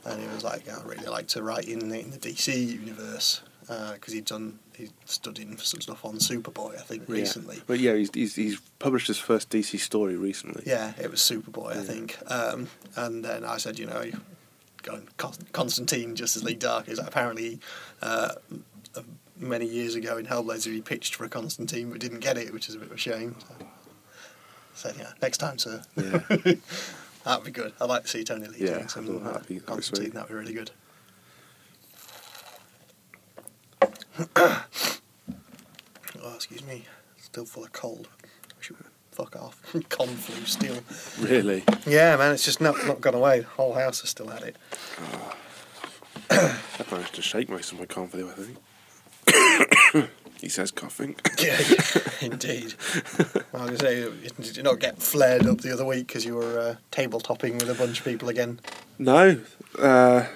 And 0.04 0.20
he 0.20 0.28
was 0.28 0.44
like, 0.44 0.68
I'd 0.68 0.84
really 0.84 1.06
like 1.06 1.26
to 1.28 1.42
write 1.42 1.64
in, 1.64 1.80
in 1.92 2.10
the 2.10 2.18
DC 2.18 2.54
universe, 2.54 3.40
because 3.62 4.12
he'd 4.12 4.26
done, 4.26 4.60
he 4.76 4.90
studying 5.04 5.56
for 5.56 5.64
some 5.64 5.80
stuff 5.80 6.04
on 6.04 6.14
Superboy, 6.16 6.78
I 6.78 6.82
think, 6.82 7.08
recently. 7.08 7.56
Yeah. 7.56 7.62
But 7.66 7.78
yeah, 7.80 7.94
he's, 7.94 8.10
he's, 8.12 8.34
he's 8.34 8.60
published 8.78 9.06
his 9.08 9.18
first 9.18 9.50
DC 9.50 9.78
story 9.78 10.16
recently. 10.16 10.62
Yeah, 10.66 10.92
it 11.00 11.10
was 11.10 11.20
Superboy, 11.20 11.76
I 11.76 11.82
think. 11.82 12.18
Um, 12.26 12.68
and 12.96 13.24
then 13.24 13.44
I 13.44 13.56
said, 13.58 13.78
you 13.78 13.86
know, 13.86 14.04
going 14.82 15.08
Con- 15.16 15.34
Constantine, 15.52 16.14
Justice 16.14 16.42
League 16.42 16.58
Dark 16.60 16.88
is 16.88 16.98
apparently 16.98 17.60
uh, 18.02 18.34
many 19.36 19.66
years 19.66 19.94
ago 19.94 20.16
in 20.16 20.26
Hellblazer 20.26 20.72
he 20.72 20.80
pitched 20.80 21.14
for 21.14 21.24
a 21.24 21.28
Constantine 21.28 21.90
but 21.90 22.00
didn't 22.00 22.20
get 22.20 22.38
it, 22.38 22.52
which 22.52 22.68
is 22.68 22.74
a 22.74 22.78
bit 22.78 22.88
of 22.88 22.94
a 22.94 22.98
shame. 22.98 23.36
So, 23.40 23.66
so 24.74 24.92
yeah, 24.98 25.12
next 25.22 25.38
time, 25.38 25.58
sir. 25.58 25.82
Yeah. 25.96 26.20
That'd 27.24 27.44
be 27.44 27.50
good. 27.50 27.72
I'd 27.80 27.88
like 27.88 28.02
to 28.02 28.08
see 28.08 28.22
Tony 28.22 28.46
Lee 28.46 28.58
Yeah, 28.58 28.74
doing 28.74 28.88
some 28.88 29.24
that'd 29.24 29.56
uh, 29.56 29.60
Constantine. 29.64 30.10
That'd 30.10 30.28
be 30.28 30.34
really 30.34 30.52
good. 30.52 30.70
oh, 34.36 34.64
excuse 36.34 36.64
me. 36.64 36.84
Still 37.16 37.44
full 37.44 37.64
of 37.64 37.72
cold. 37.72 38.08
Should 38.60 38.76
fuck 39.10 39.36
off. 39.36 39.60
Con 39.88 40.08
flu 40.08 40.44
still. 40.44 40.82
Really? 41.20 41.64
Yeah, 41.86 42.16
man, 42.16 42.32
it's 42.32 42.44
just 42.44 42.60
not 42.60 42.76
not 42.86 43.00
gone 43.00 43.14
away. 43.14 43.40
The 43.40 43.46
whole 43.46 43.74
house 43.74 44.00
has 44.02 44.10
still 44.10 44.28
had 44.28 44.42
it. 44.42 44.56
I've 46.30 46.88
managed 46.90 47.14
to 47.14 47.22
shake 47.22 47.48
most 47.48 47.72
of 47.72 47.78
my 47.78 47.86
confidence, 47.86 48.32
I 48.32 48.42
think. 48.42 50.10
he 50.40 50.48
says 50.48 50.70
coughing. 50.70 51.16
Yeah, 51.38 51.60
indeed. 52.22 52.74
I 53.52 53.64
was 53.64 53.70
going 53.70 53.76
to 53.76 53.78
say, 53.78 54.30
did 54.40 54.56
you 54.56 54.62
not 54.62 54.78
get 54.78 55.02
flared 55.02 55.46
up 55.46 55.60
the 55.60 55.72
other 55.72 55.84
week 55.84 56.06
because 56.06 56.24
you 56.24 56.36
were 56.36 56.58
uh, 56.58 56.74
tabletopping 56.92 57.54
with 57.54 57.68
a 57.68 57.74
bunch 57.74 57.98
of 57.98 58.04
people 58.04 58.28
again? 58.28 58.60
No, 58.98 59.40
uh, 59.78 60.26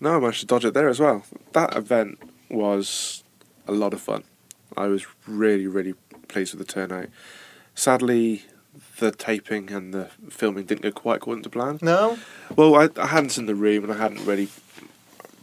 no, 0.00 0.16
I 0.16 0.20
managed 0.20 0.40
to 0.40 0.46
dodge 0.46 0.64
it 0.64 0.72
there 0.72 0.88
as 0.88 1.00
well. 1.00 1.24
That 1.52 1.76
event 1.76 2.18
was 2.50 3.22
a 3.66 3.72
lot 3.72 3.92
of 3.94 4.00
fun. 4.00 4.24
I 4.76 4.86
was 4.86 5.06
really, 5.26 5.66
really 5.66 5.94
pleased 6.28 6.54
with 6.54 6.66
the 6.66 6.72
turnout. 6.72 7.06
Sadly, 7.74 8.44
the 8.98 9.10
taping 9.10 9.70
and 9.72 9.92
the 9.94 10.10
filming 10.28 10.64
didn't 10.64 10.82
go 10.82 10.90
quite 10.92 11.16
according 11.16 11.42
to 11.44 11.50
plan. 11.50 11.78
No? 11.82 12.18
Well, 12.54 12.74
I, 12.76 12.88
I 12.96 13.06
hadn't 13.08 13.30
seen 13.30 13.46
the 13.46 13.54
room 13.54 13.84
and 13.84 13.92
I 13.92 13.96
hadn't 13.96 14.24
really 14.24 14.48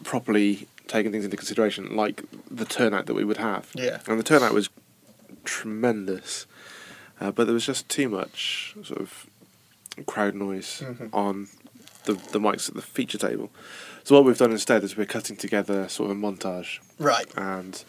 properly 0.04 0.68
taken 0.88 1.12
things 1.12 1.26
into 1.26 1.36
consideration, 1.38 1.96
like 1.96 2.24
the 2.50 2.66
turnout 2.66 3.06
that 3.08 3.14
we 3.14 3.26
would 3.26 3.38
have. 3.38 3.70
Yeah. 3.76 4.00
And 4.08 4.18
the 4.20 4.24
turnout 4.24 4.54
was 4.54 4.70
tremendous, 5.44 6.46
uh, 7.20 7.32
but 7.32 7.46
there 7.46 7.54
was 7.54 7.66
just 7.66 7.90
too 7.90 8.08
much 8.10 8.76
sort 8.84 9.02
of 9.02 9.26
crowd 10.06 10.36
noise 10.36 10.82
Mhm. 10.86 11.10
on 11.12 11.48
the 12.06 12.14
the 12.14 12.40
mics 12.40 12.70
at 12.70 12.76
the 12.76 12.82
feature 12.82 13.18
table. 13.18 13.50
So 14.08 14.16
what 14.16 14.24
we've 14.24 14.38
done 14.38 14.54
instead 14.54 14.86
is 14.86 14.96
we're 14.96 15.06
cutting 15.06 15.36
together 15.36 15.90
sort 15.90 16.10
of 16.10 16.16
a 16.16 16.20
montage, 16.22 16.80
Right. 16.98 17.26
and 17.36 17.84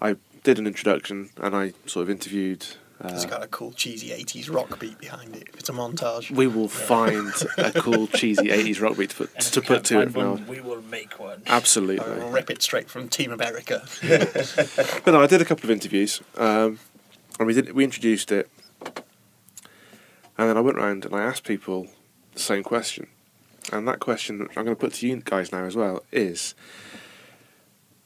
I 0.00 0.16
did 0.42 0.58
an 0.58 0.66
introduction 0.66 1.30
and 1.40 1.54
I 1.54 1.72
sort 1.86 2.02
of 2.02 2.10
interviewed. 2.10 2.66
It's 3.04 3.24
Uh, 3.24 3.28
got 3.28 3.44
a 3.44 3.46
cool 3.46 3.70
cheesy 3.70 4.10
80s 4.10 4.50
rock 4.50 4.80
beat 4.80 4.98
behind 4.98 5.36
it. 5.36 5.50
It's 5.56 5.68
a 5.68 5.72
montage. 5.72 6.32
we 6.32 6.48
will 6.48 6.66
find 6.66 7.32
a 7.58 7.70
cool 7.80 8.08
cheesy 8.18 8.48
'80s 8.48 8.80
rock 8.80 8.96
beat 8.96 9.10
to 9.10 9.16
put 9.18 9.30
And 9.36 9.44
to 9.44 9.60
we 9.60 9.66
put 9.68 9.74
can't 9.74 9.86
to 9.86 10.00
it 10.00 10.10
find 10.10 10.16
now. 10.16 10.30
one, 10.32 10.46
we 10.48 10.60
will 10.60 10.82
make 10.82 11.20
one. 11.20 11.42
Absolutely. 11.46 12.04
I'll 12.12 12.30
rip 12.30 12.50
it 12.50 12.60
straight 12.60 12.90
from 12.90 13.08
Team 13.08 13.30
America. 13.30 13.86
But 15.04 15.12
no, 15.12 15.22
I 15.22 15.28
did 15.28 15.40
a 15.40 15.44
couple 15.44 15.66
of 15.66 15.70
interviews, 15.70 16.22
um, 16.38 16.80
and 17.38 17.46
we 17.46 17.54
did 17.54 17.72
we 17.72 17.84
introduced 17.84 18.32
it, 18.32 18.50
and 20.36 20.48
then 20.48 20.56
I 20.56 20.60
went 20.60 20.76
around 20.76 21.04
and 21.04 21.14
I 21.14 21.22
asked 21.22 21.44
people 21.44 21.86
the 22.34 22.40
same 22.40 22.64
question, 22.64 23.06
and 23.70 23.86
that 23.86 24.00
question 24.00 24.40
I'm 24.56 24.64
going 24.64 24.76
to 24.76 24.80
put 24.80 24.94
to 24.94 25.06
you 25.06 25.16
guys 25.24 25.52
now 25.52 25.64
as 25.64 25.76
well 25.76 26.02
is. 26.10 26.54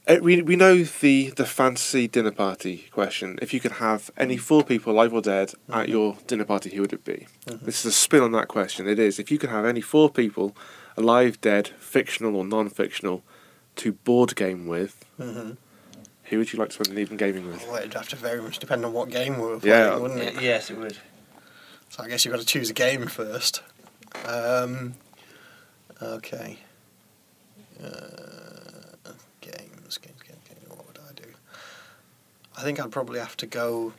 uh, 0.09 0.17
We 0.21 0.43
we 0.43 0.57
know 0.57 0.83
the 0.85 1.31
the 1.31 1.47
fancy 1.47 2.07
dinner 2.09 2.31
party 2.33 2.89
question. 2.91 3.39
If 3.43 3.53
you 3.55 3.61
could 3.61 3.73
have 3.73 4.11
any 4.17 4.37
four 4.37 4.63
people, 4.65 4.93
alive 4.93 5.13
or 5.15 5.21
dead, 5.23 5.55
at 5.71 5.87
Mhm. 5.87 5.89
your 5.89 6.19
dinner 6.27 6.45
party, 6.45 6.71
who 6.75 6.81
would 6.83 6.93
it 6.93 7.05
be? 7.05 7.27
Mhm. 7.47 7.61
This 7.65 7.81
is 7.81 7.87
a 7.87 7.93
spin 7.93 8.23
on 8.23 8.33
that 8.33 8.49
question. 8.49 8.87
It 8.89 8.99
is 8.99 9.19
if 9.19 9.31
you 9.31 9.39
could 9.39 9.51
have 9.51 9.65
any 9.65 9.81
four 9.81 10.11
people, 10.11 10.57
alive, 10.97 11.41
dead, 11.41 11.69
fictional 11.79 12.37
or 12.37 12.45
non-fictional, 12.45 13.23
to 13.77 13.93
board 13.93 14.35
game 14.37 14.67
with, 14.67 15.05
hmm 15.19 15.53
who 16.31 16.39
would 16.39 16.53
you 16.53 16.59
like 16.59 16.71
to 16.71 16.75
spend 16.75 16.89
an 16.89 16.99
evening 16.99 17.19
gaming 17.19 17.47
with? 17.47 17.65
Well, 17.69 17.77
it'd 17.77 17.95
have 17.95 18.09
to 18.09 18.17
very 18.17 18.43
much 18.43 18.59
depend 18.59 18.85
on 18.85 18.93
what 18.93 19.11
game 19.11 19.37
we 19.39 19.47
were 19.47 19.61
playing, 19.61 19.87
Yeah. 19.87 19.97
wouldn't 19.97 20.21
it? 20.21 20.43
Yes, 20.43 20.71
it 20.71 20.77
would. 20.77 20.97
So 21.89 22.03
I 22.03 22.09
guess 22.09 22.25
you've 22.25 22.33
got 22.35 22.41
to 22.41 22.47
choose 22.47 22.69
a 22.69 22.73
game 22.75 23.07
first. 23.07 23.63
Um, 24.25 24.95
okay. 26.03 26.59
Uh, 27.83 27.91
games, 29.41 29.99
games, 29.99 30.23
games, 30.23 30.41
games. 30.49 30.69
What 30.69 30.87
would 30.87 30.99
I 30.99 31.13
do? 31.15 31.29
I 32.57 32.63
think 32.63 32.81
I'd 32.81 32.91
probably 32.91 33.19
have 33.21 33.37
to 33.39 33.47
go 33.47 33.93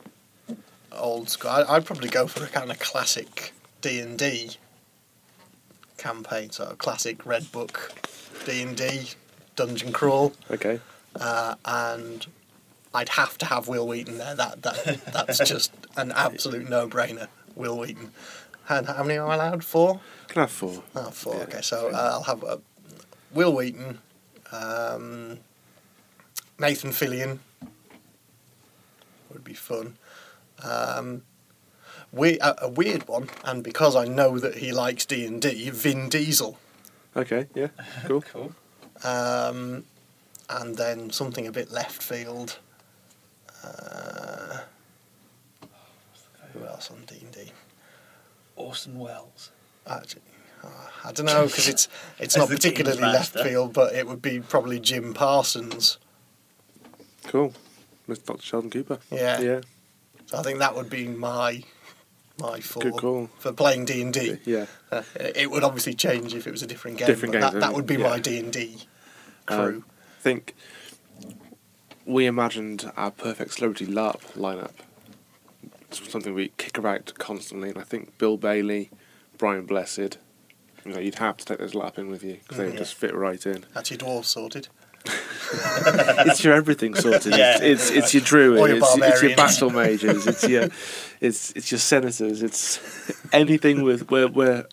old 0.92 1.28
school. 1.30 1.50
I'd 1.50 1.84
probably 1.86 2.08
go 2.08 2.26
for 2.26 2.44
a 2.44 2.48
kind 2.48 2.70
of 2.70 2.78
classic 2.78 3.52
D 3.80 4.00
and 4.00 4.18
D 4.18 4.50
campaign, 5.96 6.50
so 6.50 6.64
a 6.70 6.76
classic 6.76 7.24
Red 7.26 7.50
Book 7.52 7.92
D 8.44 8.62
and 8.62 8.76
D 8.76 9.10
dungeon 9.56 9.92
crawl. 9.92 10.32
Okay. 10.50 10.80
uh, 11.20 11.54
and 11.64 12.26
I'd 12.94 13.10
have 13.10 13.36
to 13.38 13.46
have 13.46 13.68
Wil 13.68 13.86
Wheaton 13.86 14.18
there. 14.18 14.34
That 14.34 14.62
that 14.62 15.04
that's 15.12 15.38
just 15.48 15.72
an 15.96 16.12
absolute 16.12 16.68
no-brainer. 16.68 17.28
Wil 17.54 17.78
Wheaton. 17.78 18.12
And 18.68 18.86
how 18.86 19.02
many 19.02 19.18
am 19.18 19.28
I 19.28 19.34
allowed? 19.34 19.64
Four. 19.64 20.00
Can 20.28 20.40
I 20.40 20.42
have 20.42 20.50
four? 20.50 20.82
Oh, 20.94 21.10
four. 21.10 21.36
Yeah. 21.36 21.42
Okay, 21.44 21.62
so 21.62 21.88
uh, 21.88 22.10
I'll 22.12 22.22
have 22.24 22.44
uh, 22.44 22.58
Wil 23.32 23.54
Wheaton, 23.54 23.98
um, 24.52 25.38
Nathan 26.58 26.90
Fillion. 26.90 27.38
Would 29.32 29.44
be 29.44 29.54
fun. 29.54 29.96
Um, 30.62 31.22
we, 32.12 32.38
a, 32.40 32.54
a 32.62 32.68
weird 32.68 33.06
one, 33.08 33.28
and 33.44 33.62
because 33.62 33.94
I 33.96 34.06
know 34.06 34.38
that 34.38 34.56
he 34.56 34.72
likes 34.72 35.04
D 35.06 35.24
and 35.26 35.40
D, 35.40 35.70
Vin 35.70 36.08
Diesel, 36.08 36.58
Okay, 37.16 37.46
yeah, 37.54 37.68
cool. 38.06 38.22
Cool. 38.32 38.52
um, 39.02 39.84
and 40.50 40.76
then 40.76 41.10
something 41.10 41.46
a 41.46 41.52
bit 41.52 41.70
left 41.70 42.02
field. 42.02 42.58
Uh, 43.64 44.58
who 46.52 46.64
else 46.64 46.90
on 46.90 47.04
D 47.06 47.16
and 47.22 47.32
D? 47.32 47.52
Orson 48.58 48.98
Welles. 48.98 49.50
Actually, 49.86 50.22
uh, 50.62 50.68
I 51.04 51.12
don't 51.12 51.26
know 51.26 51.46
because 51.46 51.68
it's 51.68 51.88
it's 52.18 52.36
not 52.36 52.48
particularly 52.48 53.00
left 53.00 53.38
field, 53.38 53.72
but 53.72 53.94
it 53.94 54.06
would 54.06 54.20
be 54.22 54.40
probably 54.40 54.80
Jim 54.80 55.14
Parsons. 55.14 55.98
Cool. 57.24 57.52
Mr. 58.08 58.24
Dr. 58.26 58.42
Sheldon 58.42 58.70
Cooper. 58.70 58.98
Yeah. 59.10 59.40
Yeah, 59.40 59.60
So 60.26 60.38
I 60.38 60.42
think 60.42 60.60
that 60.60 60.74
would 60.74 60.88
be 60.88 61.06
my 61.08 61.62
my 62.40 62.60
four 62.60 62.82
Good 62.82 62.94
call. 62.94 63.30
for 63.38 63.52
playing 63.52 63.84
D 63.84 64.00
and 64.00 64.12
D. 64.14 64.38
yeah. 64.46 64.66
Uh, 64.90 65.02
It 65.16 65.50
would 65.50 65.62
obviously 65.64 65.94
change 65.94 66.34
if 66.34 66.46
it 66.46 66.50
was 66.50 66.62
a 66.62 66.66
different 66.66 66.96
game. 66.98 67.06
Different 67.06 67.32
but 67.34 67.40
game, 67.40 67.52
that, 67.54 67.60
that 67.60 67.74
would 67.74 67.86
be 67.86 67.96
yeah. 67.96 68.08
my 68.08 68.18
D 68.18 68.38
and 68.38 68.52
D 68.52 68.78
Um, 69.48 69.58
crew. 69.58 69.84
I 70.18 70.20
think 70.22 70.54
we 72.06 72.24
imagined 72.26 72.90
our 72.96 73.10
perfect 73.10 73.54
celebrity 73.54 73.86
LARP 73.86 74.20
lineup. 74.36 74.72
It's 75.88 76.10
something 76.10 76.34
we 76.34 76.52
kick 76.58 76.76
about 76.78 77.12
constantly, 77.18 77.70
and 77.70 77.78
I 77.78 77.82
think 77.82 78.18
Bill 78.18 78.36
Bailey, 78.36 78.90
Brian 79.38 79.64
Blessed, 79.66 80.18
you 80.84 80.92
know, 80.92 80.98
you'd 81.00 81.16
have 81.16 81.36
to 81.38 81.44
take 81.44 81.58
those 81.58 81.72
LARP 81.74 81.98
in 81.98 82.08
with 82.10 82.22
you 82.22 82.34
because 82.42 82.58
they 82.58 82.64
would 82.66 82.74
Mhm. 82.74 82.78
just 82.78 82.94
fit 82.94 83.14
right 83.14 83.44
in. 83.46 83.64
That's 83.74 83.90
your 83.90 83.98
dwarf 83.98 84.24
sorted. 84.24 84.68
it's 85.52 86.44
your 86.44 86.54
everything 86.54 86.94
sorted. 86.94 87.34
Yeah. 87.36 87.58
It's, 87.62 87.88
it's 87.90 87.96
it's 87.96 88.14
your 88.14 88.22
druid. 88.22 88.58
Your 88.58 88.76
it's, 88.78 88.96
it's 88.98 89.22
your 89.22 89.36
battle 89.36 89.70
mages. 89.70 90.26
It's 90.26 90.46
your 90.46 90.68
it's 91.20 91.52
it's 91.52 91.70
your 91.70 91.78
senators. 91.78 92.42
It's 92.42 92.78
anything 93.32 93.82
with 93.82 94.10
where 94.10 94.28
where 94.28 94.66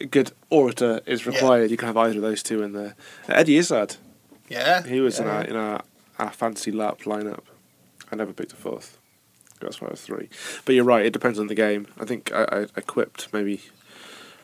a 0.00 0.04
good 0.06 0.30
orator 0.50 1.00
is 1.06 1.26
required. 1.26 1.70
You 1.70 1.76
can 1.76 1.86
have 1.88 1.96
either 1.96 2.16
of 2.16 2.22
those 2.22 2.42
two 2.42 2.62
in 2.62 2.72
there. 2.72 2.94
Eddie 3.28 3.56
Izzard. 3.56 3.96
Yeah. 4.48 4.82
He 4.84 5.00
was 5.00 5.18
in 5.18 5.26
our 5.26 5.42
in 5.42 5.56
our, 5.56 5.82
our 6.18 6.30
fantasy 6.30 6.70
LARP 6.70 7.02
lineup. 7.04 7.40
I 8.12 8.16
never 8.16 8.32
picked 8.32 8.52
a 8.52 8.56
fourth. 8.56 8.98
Got 9.60 9.68
as 9.70 9.76
far 9.76 9.90
as 9.92 10.00
three. 10.02 10.28
But 10.64 10.74
you're 10.74 10.84
right. 10.84 11.04
It 11.06 11.12
depends 11.12 11.38
on 11.38 11.46
the 11.46 11.54
game. 11.54 11.86
I 11.98 12.04
think 12.04 12.30
I, 12.32 12.44
I 12.44 12.60
equipped 12.76 13.32
maybe 13.32 13.62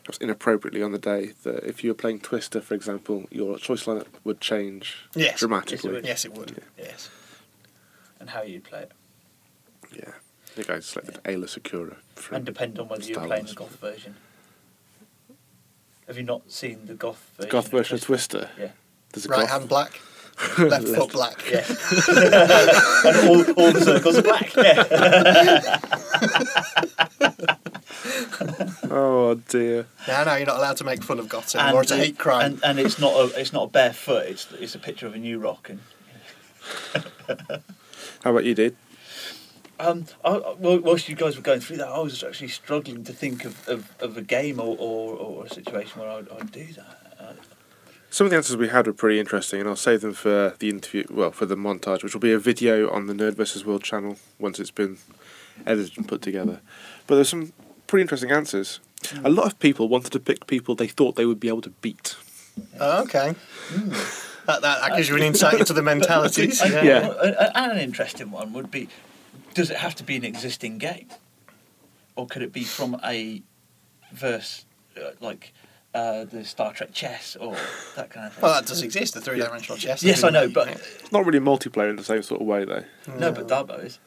perhaps 0.04 0.18
inappropriately 0.18 0.82
on 0.82 0.92
the 0.92 0.98
day 0.98 1.32
that 1.44 1.64
if 1.64 1.84
you 1.84 1.90
were 1.90 1.94
playing 1.94 2.20
Twister, 2.20 2.60
for 2.60 2.74
example, 2.74 3.26
your 3.30 3.58
choice 3.58 3.84
lineup 3.84 4.06
would 4.24 4.40
change 4.40 4.96
Yes. 5.14 5.38
dramatically. 5.38 5.92
would. 5.92 6.04
Yes, 6.06 6.24
it 6.24 6.32
would. 6.34 6.62
Yes. 6.78 7.10
And 8.18 8.30
how 8.30 8.42
you'd 8.42 8.64
play 8.64 8.80
it. 8.82 8.92
Yeah. 9.94 10.10
I 10.10 10.54
think 10.54 10.70
I 10.70 10.80
selected 10.80 11.22
Ayla 11.24 11.48
Sakura. 11.48 11.96
From 12.16 12.36
And 12.36 12.44
depend 12.46 12.78
on 12.78 12.88
whether 12.88 13.04
you're 13.04 13.16
playing 13.20 13.44
Wars. 13.44 13.50
the 13.50 13.56
goth 13.56 13.76
version. 13.80 14.16
Have 16.06 16.16
you 16.16 16.22
not 16.24 16.50
seen 16.50 16.86
the 16.86 16.94
goth 16.94 17.30
version? 17.36 17.48
The 17.48 17.52
Goth 17.52 17.68
version 17.68 17.94
of 17.96 18.02
Twister? 18.04 18.38
Twister. 18.40 18.62
Yeah. 18.62 18.70
There's 19.12 19.26
a 19.26 19.28
Right 19.28 19.40
goth. 19.42 19.50
hand 19.50 19.68
black, 19.68 20.00
left 20.58 20.88
foot 20.88 21.12
black. 21.12 21.42
Yeah. 21.50 21.64
and 23.06 23.16
all, 23.28 23.42
all 23.52 23.72
the 23.72 23.80
circles 23.84 24.16
are 24.18 24.22
black. 24.22 24.54
Yeah. 24.56 25.78
Oh 28.94 29.34
dear. 29.48 29.86
No, 30.08 30.24
no, 30.24 30.34
you're 30.36 30.46
not 30.46 30.56
allowed 30.58 30.76
to 30.78 30.84
make 30.84 31.02
fun 31.02 31.18
of 31.18 31.28
goths 31.28 31.54
anymore. 31.54 31.82
It's 31.82 31.92
a 31.92 31.94
the- 31.96 32.04
hate 32.04 32.18
crime. 32.18 32.52
And, 32.54 32.64
and 32.64 32.78
it's 32.78 32.98
not 32.98 33.12
a 33.14 33.40
it's 33.40 33.52
not 33.52 33.64
a 33.64 33.68
bare 33.68 33.92
foot. 33.92 34.26
It's 34.26 34.48
it's 34.58 34.74
a 34.74 34.78
picture 34.78 35.06
of 35.06 35.14
a 35.14 35.18
new 35.18 35.38
rock. 35.38 35.70
And 35.70 35.80
How 38.24 38.30
about 38.30 38.44
you, 38.44 38.54
dude? 38.54 38.76
um, 39.80 40.04
I, 40.24 40.30
I- 40.30 40.54
whilst 40.58 41.08
you 41.08 41.14
guys 41.16 41.36
were 41.36 41.42
going 41.42 41.60
through 41.60 41.78
that, 41.78 41.88
I 41.88 42.00
was 42.00 42.22
actually 42.22 42.48
struggling 42.48 43.04
to 43.04 43.12
think 43.12 43.44
of, 43.44 43.66
of, 43.68 43.90
of 44.00 44.16
a 44.16 44.22
game 44.22 44.60
or, 44.60 44.76
or, 44.78 45.14
or 45.16 45.44
a 45.46 45.48
situation 45.48 46.00
where 46.00 46.10
I'd, 46.10 46.28
I'd 46.30 46.52
do 46.52 46.66
that. 46.74 47.01
Some 48.12 48.26
of 48.26 48.30
the 48.30 48.36
answers 48.36 48.58
we 48.58 48.68
had 48.68 48.86
were 48.86 48.92
pretty 48.92 49.18
interesting, 49.18 49.58
and 49.60 49.66
I'll 49.66 49.74
save 49.74 50.02
them 50.02 50.12
for 50.12 50.54
the 50.58 50.68
interview. 50.68 51.04
Well, 51.10 51.30
for 51.32 51.46
the 51.46 51.56
montage, 51.56 52.02
which 52.04 52.12
will 52.12 52.20
be 52.20 52.30
a 52.32 52.38
video 52.38 52.90
on 52.90 53.06
the 53.06 53.14
Nerd 53.14 53.36
vs 53.36 53.64
World 53.64 53.82
channel 53.82 54.18
once 54.38 54.60
it's 54.60 54.70
been 54.70 54.98
edited 55.64 55.96
and 55.96 56.06
put 56.06 56.20
together. 56.20 56.60
But 57.06 57.14
there's 57.14 57.30
some 57.30 57.54
pretty 57.86 58.02
interesting 58.02 58.30
answers. 58.30 58.80
A 59.24 59.30
lot 59.30 59.46
of 59.46 59.58
people 59.60 59.88
wanted 59.88 60.12
to 60.12 60.20
pick 60.20 60.46
people 60.46 60.74
they 60.74 60.88
thought 60.88 61.16
they 61.16 61.24
would 61.24 61.40
be 61.40 61.48
able 61.48 61.62
to 61.62 61.70
beat. 61.70 62.16
Oh, 62.78 63.00
okay. 63.04 63.34
That, 64.44 64.60
that, 64.60 64.60
that 64.60 64.94
gives 64.94 65.08
you 65.08 65.16
an 65.16 65.22
insight 65.22 65.58
into 65.58 65.72
the 65.72 65.80
mentalities. 65.82 66.60
And- 66.60 66.72
Yeah. 66.86 67.14
Yeah. 67.24 67.50
And 67.54 67.72
an 67.72 67.78
interesting 67.78 68.30
one 68.30 68.52
would 68.52 68.70
be: 68.70 68.90
Does 69.54 69.70
it 69.70 69.78
have 69.78 69.94
to 69.94 70.04
be 70.04 70.16
an 70.16 70.24
existing 70.26 70.76
game, 70.76 71.06
or 72.14 72.26
could 72.26 72.42
it 72.42 72.52
be 72.52 72.64
from 72.64 73.00
a 73.02 73.42
verse 74.12 74.66
uh, 74.98 75.12
like 75.20 75.54
uh, 75.94 76.24
the 76.24 76.44
Star 76.44 76.72
Trek 76.72 76.92
chess 76.92 77.36
or 77.36 77.54
that 77.96 78.10
kind 78.10 78.26
of 78.26 78.32
thing? 78.34 78.42
Well, 78.42 78.54
that 78.54 78.66
does 78.66 78.82
exist, 78.82 79.14
the 79.14 79.20
three 79.20 79.38
dimensional 79.38 79.76
chess. 79.78 80.02
yes, 80.02 80.24
I 80.24 80.30
know, 80.30 80.48
but 80.48 80.68
It's 80.68 81.12
not 81.12 81.24
really 81.26 81.38
multiplayer 81.40 81.90
in 81.90 81.96
the 81.96 82.04
same 82.04 82.22
sort 82.22 82.40
of 82.40 82.46
way, 82.46 82.64
though. 82.64 82.84
no, 83.18 83.32
but 83.32 83.48
Dabo 83.48 83.84
is. 83.84 83.98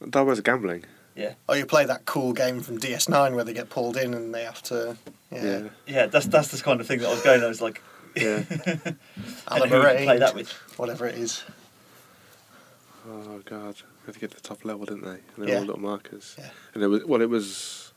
That 0.00 0.22
was 0.24 0.40
gambling. 0.40 0.84
Yeah, 1.14 1.34
Or 1.48 1.56
you 1.56 1.66
play 1.66 1.84
that 1.84 2.06
cool 2.06 2.32
game 2.32 2.60
from 2.60 2.78
DS9 2.78 3.34
where 3.34 3.44
they 3.44 3.52
get 3.52 3.68
pulled 3.68 3.96
in 3.98 4.14
and 4.14 4.34
they 4.34 4.44
have 4.44 4.62
to. 4.64 4.96
Yeah. 5.30 5.44
Yeah. 5.44 5.62
yeah. 5.86 6.06
That's 6.06 6.26
that's 6.26 6.48
the 6.48 6.62
kind 6.62 6.80
of 6.80 6.86
thing 6.86 7.00
that 7.00 7.08
I 7.08 7.10
was 7.10 7.20
going. 7.22 7.42
I 7.42 7.48
was 7.48 7.60
like, 7.60 7.82
Yeah. 8.16 8.42
and 8.66 8.96
Alan 9.48 9.68
who 9.68 9.78
would 9.80 9.98
you 9.98 10.04
play 10.06 10.18
that 10.18 10.34
with? 10.34 10.50
Whatever 10.78 11.06
it 11.06 11.16
is. 11.16 11.42
oh 13.08 13.40
god, 13.44 13.74
they 13.74 14.06
had 14.06 14.14
to 14.14 14.20
get 14.20 14.30
to 14.30 14.36
the 14.36 14.42
top 14.42 14.64
level, 14.64 14.86
didn't 14.86 15.02
they? 15.04 15.10
And 15.10 15.20
they 15.38 15.42
were 15.42 15.48
Yeah. 15.48 15.58
all 15.58 15.64
little 15.64 15.80
markers. 15.80 16.36
Yeah. 16.38 16.48
And 16.74 16.82
it 16.82 16.86
was 16.86 17.04
well, 17.04 17.20
it 17.20 17.28
was 17.28 17.89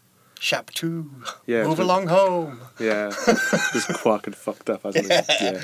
Shap 0.44 0.72
2. 0.72 1.10
yeah. 1.46 1.64
Move 1.64 1.80
along 1.80 2.08
home. 2.08 2.60
Yeah, 2.78 3.14
just 3.72 3.88
Quark 3.94 4.28
and 4.28 4.36
fucked 4.36 4.70
up, 4.70 4.84
hasn't 4.84 5.06
he? 5.06 5.10
Yeah. 5.46 5.62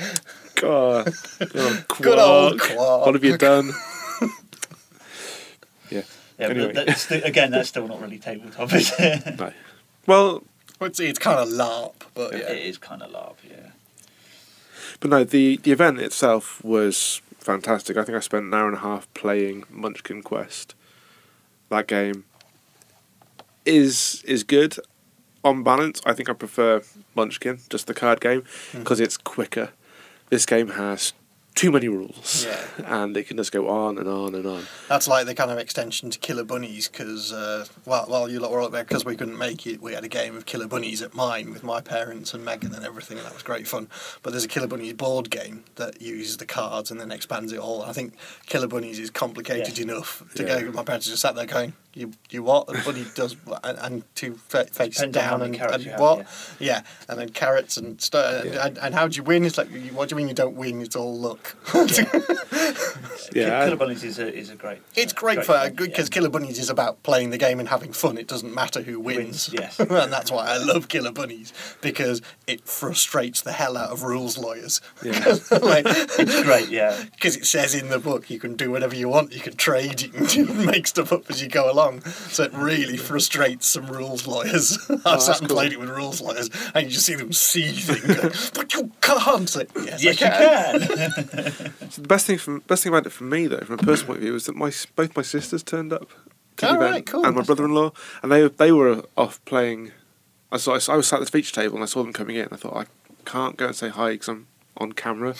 God, 0.54 1.12
oh, 1.54 1.84
Good 2.00 2.18
old 2.18 2.58
Quark. 2.60 3.04
What 3.04 3.14
have 3.14 3.22
you 3.22 3.36
done? 3.36 3.72
yeah. 5.90 6.02
Yeah, 6.38 6.46
Anyway. 6.48 6.72
that's 6.72 7.02
sti- 7.02 7.16
again, 7.16 7.50
that's 7.50 7.68
still 7.68 7.86
not 7.88 8.00
really 8.00 8.18
tabletop, 8.18 8.72
is 8.72 8.90
it? 8.98 9.38
No. 9.38 9.52
Well, 10.06 10.44
Well, 10.80 10.88
it's, 10.88 10.98
it's 10.98 11.18
kind 11.18 11.38
of 11.38 11.48
LARP, 11.48 11.92
but 12.14 12.32
yeah. 12.32 12.50
It 12.50 12.64
is 12.64 12.78
kind 12.78 13.02
of 13.02 13.10
larp, 13.10 13.36
yeah. 13.46 13.72
but 15.00 15.10
no, 15.10 15.24
the 15.24 15.58
the 15.58 15.72
event 15.72 16.00
itself 16.00 16.64
was 16.64 17.20
fantastic. 17.38 17.98
I 17.98 18.04
think 18.04 18.16
I 18.16 18.20
spent 18.20 18.46
an 18.46 18.54
hour 18.54 18.68
and 18.68 18.78
a 18.78 18.80
half 18.80 19.12
playing 19.12 19.64
Munchkin 19.68 20.22
Quest. 20.22 20.74
That 21.68 21.86
game 21.86 22.24
is 23.64 24.22
is 24.26 24.44
good 24.44 24.76
on 25.44 25.62
balance. 25.62 26.00
I 26.04 26.12
think 26.12 26.28
I 26.28 26.32
prefer 26.32 26.82
Munchkin, 27.14 27.60
just 27.70 27.86
the 27.86 27.94
card 27.94 28.20
game, 28.20 28.44
hmm. 28.72 28.80
because 28.80 29.00
it's 29.00 29.16
quicker. 29.16 29.70
This 30.28 30.46
game 30.46 30.68
has 30.68 31.12
too 31.54 31.70
many 31.70 31.88
rules, 31.88 32.46
Yeah. 32.46 32.64
and 33.02 33.14
it 33.16 33.24
can 33.24 33.36
just 33.36 33.52
go 33.52 33.68
on 33.68 33.98
and 33.98 34.08
on 34.08 34.34
and 34.34 34.46
on. 34.46 34.64
That's 34.88 35.06
like 35.08 35.26
the 35.26 35.34
kind 35.34 35.50
of 35.50 35.58
extension 35.58 36.08
to 36.10 36.18
Killer 36.18 36.44
Bunnies 36.44 36.88
because, 36.88 37.32
uh, 37.32 37.66
well, 37.84 38.04
while 38.08 38.30
you 38.30 38.40
lot 38.40 38.50
were 38.50 38.62
up 38.62 38.72
there, 38.72 38.84
because 38.84 39.04
we 39.04 39.14
couldn't 39.16 39.36
make 39.36 39.66
it, 39.66 39.82
we 39.82 39.92
had 39.92 40.04
a 40.04 40.08
game 40.08 40.36
of 40.36 40.46
Killer 40.46 40.66
Bunnies 40.68 41.02
at 41.02 41.14
mine 41.14 41.50
with 41.52 41.62
my 41.62 41.80
parents 41.80 42.32
and 42.32 42.44
Megan 42.44 42.74
and 42.74 42.84
everything, 42.84 43.18
and 43.18 43.26
that 43.26 43.34
was 43.34 43.42
great 43.42 43.66
fun. 43.68 43.88
But 44.22 44.30
there's 44.30 44.44
a 44.44 44.48
Killer 44.48 44.68
Bunnies 44.68 44.94
board 44.94 45.28
game 45.30 45.64
that 45.76 46.00
uses 46.00 46.38
the 46.38 46.46
cards 46.46 46.90
and 46.90 47.00
then 47.00 47.10
expands 47.10 47.52
it 47.52 47.58
all. 47.58 47.82
I 47.82 47.92
think 47.92 48.14
Killer 48.46 48.68
Bunnies 48.68 48.98
is 48.98 49.10
complicated 49.10 49.76
Yeah. 49.78 49.84
enough 49.84 50.22
to 50.36 50.44
Yeah. 50.44 50.62
go. 50.62 50.72
My 50.72 50.84
parents 50.84 51.06
just 51.06 51.20
sat 51.20 51.34
there 51.34 51.46
going, 51.46 51.74
"You, 51.94 52.12
you 52.30 52.42
what?" 52.42 52.68
And 52.68 52.82
Bunny 52.84 53.04
does, 53.14 53.36
and, 53.64 53.78
and 53.78 54.14
two 54.14 54.38
fa- 54.48 54.66
face 54.66 54.94
Depends 54.96 55.14
down 55.14 55.42
and, 55.42 55.54
and 55.56 55.84
have, 55.84 56.00
what? 56.00 56.18
yeah. 56.58 56.70
Yeah, 56.70 56.82
and 57.08 57.18
then 57.18 57.28
carrots 57.30 57.76
and 57.76 58.00
stuff. 58.00 58.44
Yeah. 58.46 58.66
And, 58.66 58.78
and 58.78 58.94
how 58.94 59.08
do 59.08 59.16
you 59.16 59.22
win? 59.24 59.44
It's 59.44 59.58
like, 59.58 59.68
what 59.92 60.08
do 60.08 60.14
you 60.14 60.16
mean 60.16 60.28
you 60.28 60.34
don't 60.34 60.54
win? 60.56 60.80
It's 60.80 60.94
all 60.96 61.18
luck. 61.18 61.39
Yeah, 63.32 63.64
Killer 63.64 63.76
Bunnies 63.76 64.02
is 64.02 64.18
a 64.18 64.32
is 64.34 64.50
a 64.50 64.56
great. 64.56 64.78
It's 64.96 65.12
uh, 65.12 65.16
great 65.16 65.44
for 65.44 65.52
game, 65.52 65.76
because 65.76 66.08
yeah. 66.08 66.14
Killer 66.14 66.28
Bunnies 66.28 66.58
is 66.58 66.68
about 66.68 67.02
playing 67.02 67.30
the 67.30 67.38
game 67.38 67.60
and 67.60 67.68
having 67.68 67.92
fun. 67.92 68.18
It 68.18 68.26
doesn't 68.26 68.52
matter 68.52 68.82
who 68.82 68.98
wins. 68.98 69.50
Wins, 69.50 69.50
yes. 69.52 69.78
and 69.78 70.12
that's 70.12 70.32
why 70.32 70.46
I 70.46 70.58
love 70.58 70.88
Killer 70.88 71.12
Bunnies 71.12 71.52
because 71.80 72.22
it 72.46 72.66
frustrates 72.66 73.42
the 73.42 73.52
hell 73.52 73.76
out 73.76 73.90
of 73.90 74.02
rules 74.02 74.36
lawyers. 74.36 74.80
Yeah. 75.02 75.12
like, 75.62 75.84
It's 75.86 76.42
great, 76.42 76.68
yeah. 76.70 77.00
because 77.14 77.36
it 77.36 77.46
says 77.46 77.74
in 77.74 77.88
the 77.88 77.98
book 77.98 78.30
you 78.30 78.40
can 78.40 78.56
do 78.56 78.70
whatever 78.70 78.96
you 78.96 79.08
want. 79.08 79.32
You 79.32 79.40
can 79.40 79.56
trade. 79.56 80.02
You 80.02 80.10
can 80.46 80.66
make 80.66 80.86
stuff 80.86 81.12
up 81.12 81.30
as 81.30 81.42
you 81.42 81.48
go 81.48 81.70
along. 81.70 82.02
So 82.02 82.44
it 82.44 82.52
really 82.52 82.96
frustrates 82.96 83.68
some 83.68 83.86
rules 83.86 84.26
lawyers. 84.26 84.78
I've 84.90 85.02
that's 85.04 85.26
sat 85.26 85.40
and 85.40 85.48
cool. 85.48 85.56
played 85.56 85.72
it 85.72 85.78
with 85.78 85.90
rules 85.90 86.20
lawyers, 86.20 86.50
and 86.74 86.84
you 86.86 86.90
just 86.90 87.06
see 87.06 87.14
them 87.14 87.32
seething. 87.32 88.14
going, 88.16 88.32
but 88.54 88.74
you 88.74 88.90
can't. 89.00 89.54
Like, 89.54 89.70
yes, 89.76 90.02
Yes, 90.02 90.22
I 90.22 90.74
you 90.74 90.88
can. 90.88 91.28
So 91.90 92.02
the 92.02 92.08
best 92.08 92.26
thing 92.26 92.38
from 92.38 92.60
best 92.66 92.82
thing 92.84 92.92
about 92.92 93.06
it 93.06 93.10
for 93.10 93.24
me 93.24 93.46
though, 93.46 93.58
from 93.58 93.74
a 93.74 93.78
personal 93.78 94.06
point 94.08 94.18
of 94.18 94.22
view, 94.22 94.32
was 94.32 94.46
that 94.46 94.54
my 94.56 94.70
both 94.96 95.16
my 95.16 95.22
sisters 95.22 95.62
turned 95.62 95.92
up 95.92 96.08
to 96.58 96.66
the 96.66 96.70
Oh, 96.72 96.74
event, 96.76 96.92
right, 96.92 97.06
cool. 97.06 97.24
and 97.26 97.34
my 97.36 97.42
brother-in-law, 97.42 97.92
and 98.22 98.30
they 98.32 98.46
they 98.48 98.70
were 98.72 99.04
off 99.16 99.44
playing. 99.44 99.92
I 100.52 100.56
saw 100.58 100.72
I 100.72 100.96
was 100.96 101.06
sat 101.08 101.20
at 101.20 101.26
the 101.26 101.30
feature 101.30 101.52
table 101.54 101.74
and 101.76 101.82
I 101.82 101.86
saw 101.86 102.02
them 102.02 102.12
coming 102.12 102.36
in. 102.36 102.44
And 102.44 102.52
I 102.52 102.56
thought 102.56 102.76
I 102.76 102.86
can't 103.24 103.56
go 103.56 103.66
and 103.66 103.74
say 103.76 103.88
hi 103.88 104.12
because 104.12 104.28
I'm 104.28 104.46
on 104.76 104.92
camera 104.92 105.30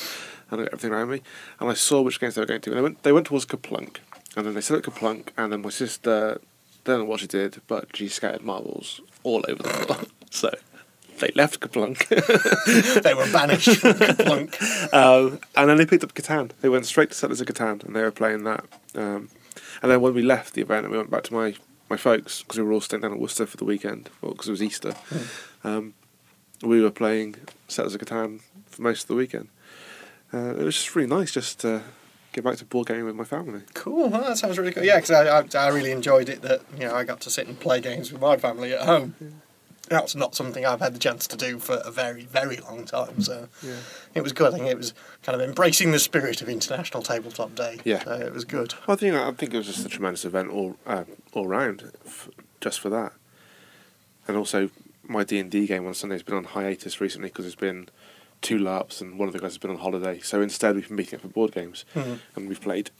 and 0.50 0.60
I've 0.60 0.66
got 0.66 0.74
everything 0.74 0.92
around 0.92 1.10
me. 1.10 1.22
And 1.58 1.70
I 1.70 1.74
saw 1.74 2.00
which 2.02 2.20
games 2.20 2.34
they 2.34 2.42
were 2.42 2.46
going 2.46 2.60
to. 2.60 2.70
And 2.70 2.78
they 2.78 2.82
went 2.82 3.02
they 3.02 3.12
went 3.12 3.26
towards 3.26 3.46
KerPlunk, 3.46 3.96
and 4.36 4.46
then 4.46 4.54
they 4.54 4.60
set 4.60 4.76
up 4.78 4.84
KerPlunk, 4.84 5.28
and 5.36 5.52
then 5.52 5.62
my 5.62 5.70
sister 5.70 6.40
I 6.40 6.80
don't 6.84 6.98
know 7.00 7.04
what 7.04 7.20
she 7.20 7.26
did, 7.26 7.60
but 7.68 7.94
she 7.96 8.08
scattered 8.08 8.42
marbles 8.42 9.00
all 9.22 9.44
over 9.48 9.62
the 9.62 9.68
floor. 9.68 9.98
so 10.30 10.50
they 11.20 11.30
left 11.34 11.60
KerPlunk. 11.60 12.08
they 13.02 13.14
were 13.14 13.30
banished 13.32 13.76
from 13.76 13.94
Plunk. 13.94 14.60
um, 14.94 15.40
and 15.56 15.68
then 15.68 15.76
they 15.76 15.86
picked 15.86 16.04
up 16.04 16.14
Catan. 16.14 16.50
They 16.60 16.68
went 16.68 16.86
straight 16.86 17.10
to 17.10 17.14
Settlers 17.14 17.40
of 17.40 17.46
Catan, 17.46 17.84
and 17.84 17.94
they 17.94 18.02
were 18.02 18.10
playing 18.10 18.44
that. 18.44 18.64
Um, 18.94 19.28
and 19.82 19.90
then 19.90 20.00
when 20.00 20.14
we 20.14 20.22
left 20.22 20.54
the 20.54 20.62
event, 20.62 20.84
and 20.84 20.92
we 20.92 20.98
went 20.98 21.10
back 21.10 21.24
to 21.24 21.34
my, 21.34 21.54
my 21.88 21.96
folks 21.96 22.42
because 22.42 22.58
we 22.58 22.64
were 22.64 22.72
all 22.72 22.80
staying 22.80 23.02
down 23.02 23.12
at 23.12 23.20
Worcester 23.20 23.46
for 23.46 23.56
the 23.56 23.64
weekend, 23.64 24.10
well, 24.20 24.32
because 24.32 24.48
it 24.48 24.52
was 24.52 24.62
Easter. 24.62 24.94
Um, 25.64 25.94
we 26.62 26.82
were 26.82 26.90
playing 26.90 27.36
Settlers 27.68 27.94
of 27.94 28.00
Catan 28.00 28.40
for 28.66 28.82
most 28.82 29.02
of 29.02 29.08
the 29.08 29.14
weekend. 29.14 29.48
Uh, 30.32 30.54
it 30.54 30.62
was 30.62 30.76
just 30.76 30.94
really 30.94 31.08
nice 31.08 31.32
just 31.32 31.60
to 31.60 31.82
get 32.32 32.44
back 32.44 32.56
to 32.56 32.64
board 32.64 32.86
gaming 32.86 33.06
with 33.06 33.16
my 33.16 33.24
family. 33.24 33.62
Cool, 33.74 34.08
that 34.10 34.38
sounds 34.38 34.58
really 34.58 34.72
cool. 34.72 34.84
Yeah, 34.84 34.96
because 34.96 35.10
I, 35.10 35.40
I, 35.40 35.66
I 35.66 35.68
really 35.68 35.90
enjoyed 35.90 36.28
it 36.28 36.42
that 36.42 36.62
you 36.74 36.86
know 36.86 36.94
I 36.94 37.04
got 37.04 37.20
to 37.22 37.30
sit 37.30 37.46
and 37.48 37.58
play 37.58 37.80
games 37.80 38.12
with 38.12 38.20
my 38.20 38.36
family 38.36 38.72
at 38.72 38.82
home. 38.82 39.14
That's 39.90 40.14
not 40.14 40.36
something 40.36 40.64
I've 40.64 40.78
had 40.78 40.94
the 40.94 41.00
chance 41.00 41.26
to 41.26 41.36
do 41.36 41.58
for 41.58 41.82
a 41.84 41.90
very, 41.90 42.22
very 42.22 42.58
long 42.58 42.84
time. 42.84 43.20
So 43.20 43.48
Yeah. 43.60 43.74
it 44.14 44.22
was 44.22 44.32
good. 44.32 44.54
I 44.54 44.56
think 44.56 44.70
it 44.70 44.76
was 44.76 44.94
kind 45.24 45.38
of 45.40 45.46
embracing 45.46 45.90
the 45.90 45.98
spirit 45.98 46.40
of 46.40 46.48
International 46.48 47.02
Tabletop 47.02 47.56
Day. 47.56 47.80
Yeah. 47.84 48.04
so 48.04 48.12
it 48.12 48.32
was 48.32 48.44
good. 48.44 48.74
I 48.86 48.94
think 48.94 49.16
I 49.16 49.32
think 49.32 49.52
it 49.52 49.56
was 49.58 49.66
just 49.66 49.84
a 49.84 49.88
tremendous 49.88 50.24
event 50.24 50.48
all 50.50 50.76
uh, 50.86 51.04
all 51.32 51.48
round, 51.48 51.90
f- 52.06 52.28
just 52.60 52.78
for 52.78 52.88
that. 52.88 53.12
And 54.28 54.36
also, 54.36 54.70
my 55.08 55.24
D 55.24 55.40
and 55.40 55.50
D 55.50 55.66
game 55.66 55.84
on 55.88 55.94
Sunday 55.94 56.14
has 56.14 56.22
been 56.22 56.36
on 56.36 56.44
hiatus 56.44 57.00
recently 57.00 57.28
because 57.30 57.44
there's 57.46 57.56
been 57.56 57.88
two 58.42 58.58
LARPs 58.58 59.00
and 59.00 59.18
one 59.18 59.26
of 59.26 59.32
the 59.34 59.40
guys 59.40 59.50
has 59.52 59.58
been 59.58 59.72
on 59.72 59.78
holiday. 59.78 60.20
So 60.20 60.40
instead, 60.40 60.76
we've 60.76 60.86
been 60.86 60.96
meeting 60.98 61.16
up 61.16 61.22
for 61.22 61.28
board 61.28 61.50
games, 61.50 61.84
Mhm. 61.96 62.20
and 62.36 62.48
we've 62.48 62.60
played 62.60 62.90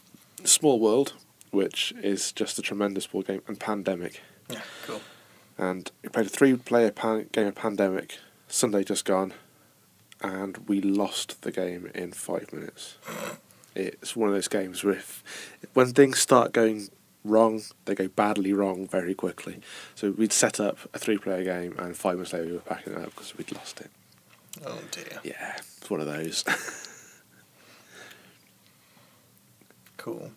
Small 0.43 0.77
World, 0.77 1.13
which 1.51 1.93
is 2.03 2.33
just 2.33 2.59
a 2.59 2.61
tremendous 2.61 3.07
board 3.07 3.27
game, 3.27 3.41
and 3.47 3.57
Pandemic. 3.57 4.19
Yeah, 4.49 4.59
cool. 4.85 4.99
And 5.57 5.91
we 6.01 6.09
played 6.09 6.25
a 6.25 6.29
three-player 6.29 6.91
pan- 6.91 7.29
game 7.31 7.47
of 7.47 7.55
Pandemic 7.55 8.17
Sunday 8.47 8.83
just 8.83 9.05
gone, 9.05 9.33
and 10.21 10.57
we 10.67 10.81
lost 10.81 11.41
the 11.43 11.51
game 11.51 11.89
in 11.93 12.11
five 12.11 12.51
minutes. 12.51 12.97
It's 13.75 14.15
one 14.15 14.29
of 14.29 14.35
those 14.35 14.47
games 14.47 14.83
where 14.83 14.95
if 14.95 15.23
when 15.73 15.93
things 15.93 16.19
start 16.19 16.51
going 16.51 16.89
wrong, 17.23 17.61
they 17.85 17.95
go 17.95 18.07
badly 18.07 18.51
wrong 18.53 18.87
very 18.87 19.13
quickly. 19.13 19.61
So 19.95 20.11
we'd 20.11 20.33
set 20.33 20.59
up 20.59 20.77
a 20.93 20.99
three-player 20.99 21.43
game, 21.43 21.75
and 21.77 21.95
five 21.95 22.15
minutes 22.15 22.33
later 22.33 22.45
we 22.45 22.53
were 22.53 22.59
packing 22.59 22.93
it 22.93 22.99
up 22.99 23.11
because 23.11 23.37
we'd 23.37 23.51
lost 23.53 23.79
it. 23.81 23.91
Oh 24.65 24.79
dear. 24.91 25.19
Yeah, 25.23 25.55
it's 25.57 25.89
one 25.89 26.01
of 26.01 26.07
those. 26.07 26.43
Cool. 29.97 30.31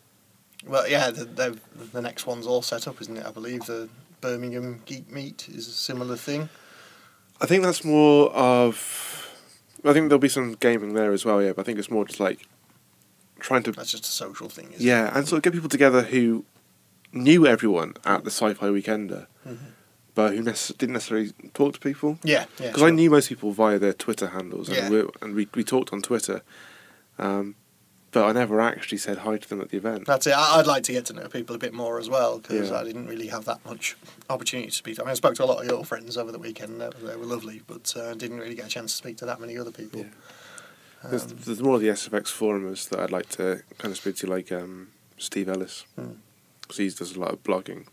Well, 0.66 0.86
yeah, 0.86 1.10
the, 1.10 1.24
the, 1.24 1.58
the 1.92 2.02
next 2.02 2.26
one's 2.26 2.46
all 2.46 2.60
set 2.60 2.86
up, 2.86 3.00
isn't 3.00 3.16
it? 3.16 3.24
I 3.24 3.30
believe 3.30 3.64
the 3.64 3.88
Birmingham 4.28 4.80
Geek 4.86 5.10
Meet 5.12 5.50
is 5.50 5.68
a 5.68 5.72
similar 5.72 6.16
thing. 6.16 6.48
I 7.42 7.46
think 7.46 7.62
that's 7.62 7.84
more 7.84 8.30
of. 8.32 9.30
I 9.84 9.92
think 9.92 10.08
there'll 10.08 10.18
be 10.18 10.30
some 10.30 10.54
gaming 10.54 10.94
there 10.94 11.12
as 11.12 11.26
well, 11.26 11.42
yeah. 11.42 11.52
But 11.52 11.60
I 11.60 11.64
think 11.64 11.78
it's 11.78 11.90
more 11.90 12.06
just 12.06 12.20
like 12.20 12.46
trying 13.38 13.62
to 13.64 13.72
That's 13.72 13.90
just 13.90 14.04
a 14.04 14.08
social 14.08 14.48
thing, 14.48 14.72
isn't 14.72 14.80
Yeah, 14.86 15.14
and 15.14 15.28
sort 15.28 15.36
of 15.40 15.42
get 15.42 15.52
people 15.52 15.68
together 15.68 16.00
who 16.04 16.46
knew 17.12 17.46
everyone 17.46 17.94
at 18.06 18.24
the 18.24 18.30
Sci-Fi 18.30 18.68
Weekender, 18.68 19.26
it? 19.44 19.50
Mhm. 19.50 19.58
but 20.14 20.34
who 20.34 20.42
nece- 20.42 20.78
didn't 20.78 20.94
necessarily 20.94 21.32
talk 21.52 21.74
to 21.74 21.80
people. 21.80 22.18
Yeah, 22.24 22.46
yeah. 22.58 22.68
Because 22.68 22.82
I 22.82 22.88
knew 22.90 23.10
most 23.10 23.28
people 23.28 23.52
via 23.52 23.78
their 23.78 23.92
Twitter 23.92 24.28
handles, 24.28 24.70
and, 24.70 24.78
Yeah. 24.78 24.88
we, 24.88 25.08
and 25.20 25.34
we, 25.34 25.48
we 25.54 25.64
talked 25.64 25.92
on 25.92 26.00
Twitter, 26.00 26.40
um, 27.18 27.56
but 28.14 28.24
I 28.24 28.32
never 28.32 28.60
actually 28.60 28.98
said 28.98 29.18
hi 29.18 29.36
to 29.36 29.48
them 29.48 29.60
at 29.60 29.68
the 29.70 29.76
event. 29.76 30.06
That's 30.06 30.26
it. 30.26 30.34
I'd 30.34 30.66
like 30.66 30.84
to 30.84 30.92
get 30.92 31.04
to 31.06 31.12
know 31.12 31.28
people 31.28 31.54
a 31.54 31.58
bit 31.58 31.74
more 31.74 31.98
as 31.98 32.08
well 32.08 32.38
because 32.38 32.70
Yeah. 32.70 32.78
I 32.78 32.84
didn't 32.84 33.06
really 33.08 33.26
have 33.26 33.44
that 33.44 33.64
much 33.66 33.96
opportunity 34.30 34.70
to 34.70 34.74
speak. 34.74 34.96
to 34.96 35.02
I 35.02 35.04
mean, 35.04 35.10
I 35.10 35.14
spoke 35.14 35.34
to 35.34 35.44
a 35.44 35.46
lot 35.46 35.62
of 35.62 35.66
your 35.70 35.84
friends 35.84 36.16
over 36.16 36.32
the 36.32 36.38
weekend. 36.38 36.80
They, 36.80 37.16
were 37.16 37.26
lovely, 37.26 37.60
but 37.66 37.92
uh, 37.96 38.14
didn't 38.14 38.38
really 38.38 38.54
get 38.54 38.66
a 38.66 38.68
chance 38.68 38.92
to 38.92 38.96
speak 38.96 39.16
to 39.18 39.26
that 39.26 39.40
many 39.40 39.58
other 39.58 39.70
people. 39.72 40.00
Yeah. 40.00 40.06
There's, 41.10 41.24
Um, 41.24 41.36
there's 41.44 41.60
more 41.62 41.74
of 41.74 41.82
the 41.82 41.88
SFX 41.88 42.32
forumers 42.32 42.88
that 42.88 42.98
I'd 43.00 43.10
like 43.10 43.28
to 43.30 43.62
kind 43.76 43.92
of 43.92 43.98
speak 43.98 44.16
to, 44.16 44.26
like 44.26 44.50
um, 44.50 44.88
Steve 45.18 45.48
Ellis, 45.50 45.84
Hmm. 45.96 46.12
because 46.62 46.78
he 46.78 46.88
does 46.88 47.14
a 47.16 47.20
lot 47.20 47.32
of 47.32 47.42
blogging 47.42 47.86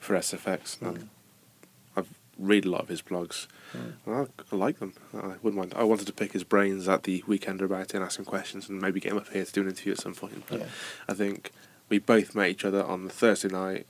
for 0.00 0.16
SFX. 0.16 0.80
And 0.82 0.98
Hmm. 0.98 1.04
Read 2.38 2.64
a 2.66 2.70
lot 2.70 2.82
of 2.82 2.88
his 2.88 3.00
blogs. 3.02 3.46
Hmm. 3.72 3.90
And 4.04 4.14
I, 4.14 4.26
I 4.52 4.56
like 4.56 4.78
them. 4.78 4.92
I 5.14 5.34
wouldn't 5.42 5.54
mind. 5.54 5.72
I 5.76 5.84
wanted 5.84 6.06
to 6.06 6.12
pick 6.12 6.32
his 6.32 6.44
brains 6.44 6.86
at 6.88 7.04
the 7.04 7.24
weekend 7.26 7.62
about 7.62 7.82
it 7.82 7.94
and 7.94 8.04
ask 8.04 8.18
him 8.18 8.24
questions 8.24 8.68
and 8.68 8.80
maybe 8.80 9.00
get 9.00 9.12
him 9.12 9.18
up 9.18 9.28
here 9.28 9.44
to 9.44 9.52
do 9.52 9.62
an 9.62 9.68
interview 9.68 9.92
at 9.92 10.00
some 10.00 10.14
point. 10.14 10.44
But 10.48 10.60
Yeah. 10.60 10.66
I 11.08 11.14
think 11.14 11.50
we 11.88 11.98
both 11.98 12.34
met 12.34 12.50
each 12.50 12.64
other 12.64 12.84
on 12.84 13.04
the 13.04 13.10
Thursday 13.10 13.48
night, 13.48 13.86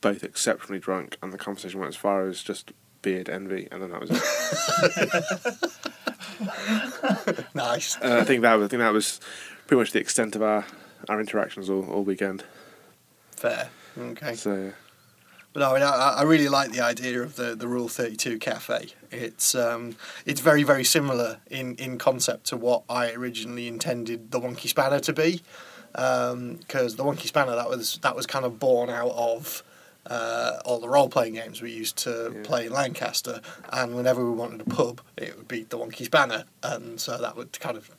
both 0.00 0.22
exceptionally 0.22 0.78
drunk, 0.78 1.16
and 1.22 1.32
the 1.32 1.38
conversation 1.38 1.80
went 1.80 1.88
as 1.90 1.96
far 1.96 2.26
as 2.26 2.42
just 2.42 2.72
beard 3.02 3.28
envy, 3.28 3.66
and 3.72 3.82
then 3.82 3.90
that 3.90 4.00
was 4.00 4.10
it. 4.10 4.22
nice. 7.54 7.96
I 8.00 8.24
think 8.24 8.42
that 8.42 8.54
was, 8.54 8.66
I 8.66 8.68
think 8.68 8.80
that 8.80 8.92
was 8.92 9.20
pretty 9.66 9.80
much 9.80 9.92
the 9.92 10.00
extent 10.00 10.36
of 10.36 10.42
our 10.42 10.64
our 11.08 11.18
interactions 11.20 11.70
all, 11.70 11.84
all 11.90 12.04
weekend. 12.04 12.44
Fair. 13.32 13.70
Okay. 13.98 14.34
So 14.34 14.72
But 15.52 15.60
no, 15.60 15.70
I, 15.70 15.74
mean, 15.74 15.82
I, 15.82 16.14
I 16.18 16.22
really 16.22 16.48
like 16.48 16.70
the 16.70 16.80
idea 16.80 17.20
of 17.22 17.34
the, 17.36 17.56
the 17.56 17.66
Rule 17.66 17.88
Thirty 17.88 18.16
Two 18.16 18.38
Cafe. 18.38 18.88
It's 19.10 19.54
um, 19.54 19.96
it's 20.24 20.40
very 20.40 20.62
very 20.62 20.84
similar 20.84 21.38
in, 21.50 21.74
in 21.76 21.98
concept 21.98 22.46
to 22.46 22.56
what 22.56 22.82
I 22.88 23.12
originally 23.12 23.66
intended 23.66 24.30
the 24.30 24.38
Wonky 24.40 24.68
Spanner 24.68 25.00
to 25.00 25.12
be, 25.12 25.42
because 25.92 26.94
the 26.96 27.04
Wonky 27.04 27.26
Spanner 27.26 27.56
that 27.56 27.68
was 27.68 27.98
that 28.02 28.14
was 28.14 28.26
kind 28.26 28.44
of 28.44 28.58
born 28.58 28.90
out 28.90 29.12
of. 29.12 29.62
Uh, 30.06 30.58
all 30.64 30.80
the 30.80 30.88
role 30.88 31.10
playing 31.10 31.34
games 31.34 31.60
we 31.60 31.70
used 31.70 31.96
to 31.98 32.32
Yeah. 32.34 32.42
play 32.42 32.66
in 32.66 32.72
Lancaster, 32.72 33.42
and 33.70 33.94
whenever 33.94 34.24
we 34.24 34.30
wanted 34.34 34.62
a 34.62 34.64
pub, 34.64 35.02
it 35.18 35.36
would 35.36 35.46
be 35.46 35.64
the 35.64 35.76
Wonky 35.76 36.06
Spanner, 36.06 36.44
and 36.62 36.98
so 36.98 37.18
that 37.18 37.36
would 37.36 37.60
kind 37.60 37.76
of 37.76 37.90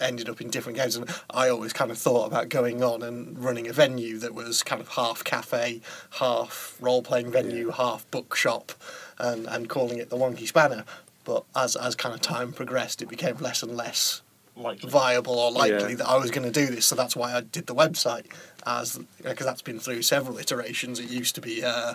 ended 0.00 0.28
up 0.28 0.40
in 0.40 0.50
different 0.50 0.78
games. 0.78 0.96
And 0.96 1.08
I 1.30 1.48
always 1.48 1.72
kind 1.72 1.90
of 1.90 1.98
thought 1.98 2.26
about 2.26 2.48
going 2.48 2.82
on 2.82 3.02
and 3.02 3.38
running 3.38 3.68
a 3.68 3.72
venue 3.72 4.18
that 4.18 4.34
was 4.34 4.62
kind 4.62 4.80
of 4.80 4.88
half 4.88 5.24
cafe, 5.24 5.80
half 6.18 6.76
role 6.80 7.02
playing 7.02 7.30
venue, 7.30 7.68
Yeah. 7.68 7.74
half 7.76 8.10
bookshop, 8.10 8.72
and, 9.18 9.46
and 9.46 9.68
calling 9.68 9.98
it 9.98 10.10
the 10.10 10.16
Wonky 10.16 10.46
Spanner. 10.46 10.84
But 11.24 11.44
as, 11.54 11.76
as 11.76 11.94
kind 11.94 12.14
of 12.14 12.20
time 12.20 12.52
progressed, 12.52 13.02
it 13.02 13.08
became 13.08 13.36
less 13.38 13.62
and 13.62 13.76
less 13.76 14.22
Likely. 14.58 14.90
viable 14.90 15.38
or 15.38 15.52
likely 15.52 15.90
Yeah. 15.90 15.96
that 15.96 16.08
I 16.08 16.16
was 16.18 16.30
going 16.30 16.50
to 16.50 16.52
do 16.52 16.66
this. 16.74 16.86
So 16.86 16.94
that's 16.96 17.14
why 17.14 17.32
I 17.34 17.40
did 17.42 17.66
the 17.66 17.74
website, 17.74 18.26
as 18.66 18.98
because 19.22 19.46
that's 19.46 19.62
been 19.62 19.78
through 19.78 20.02
several 20.02 20.36
iterations. 20.38 20.98
It 20.98 21.10
used 21.10 21.34
to 21.36 21.40
be 21.40 21.62
uh, 21.64 21.94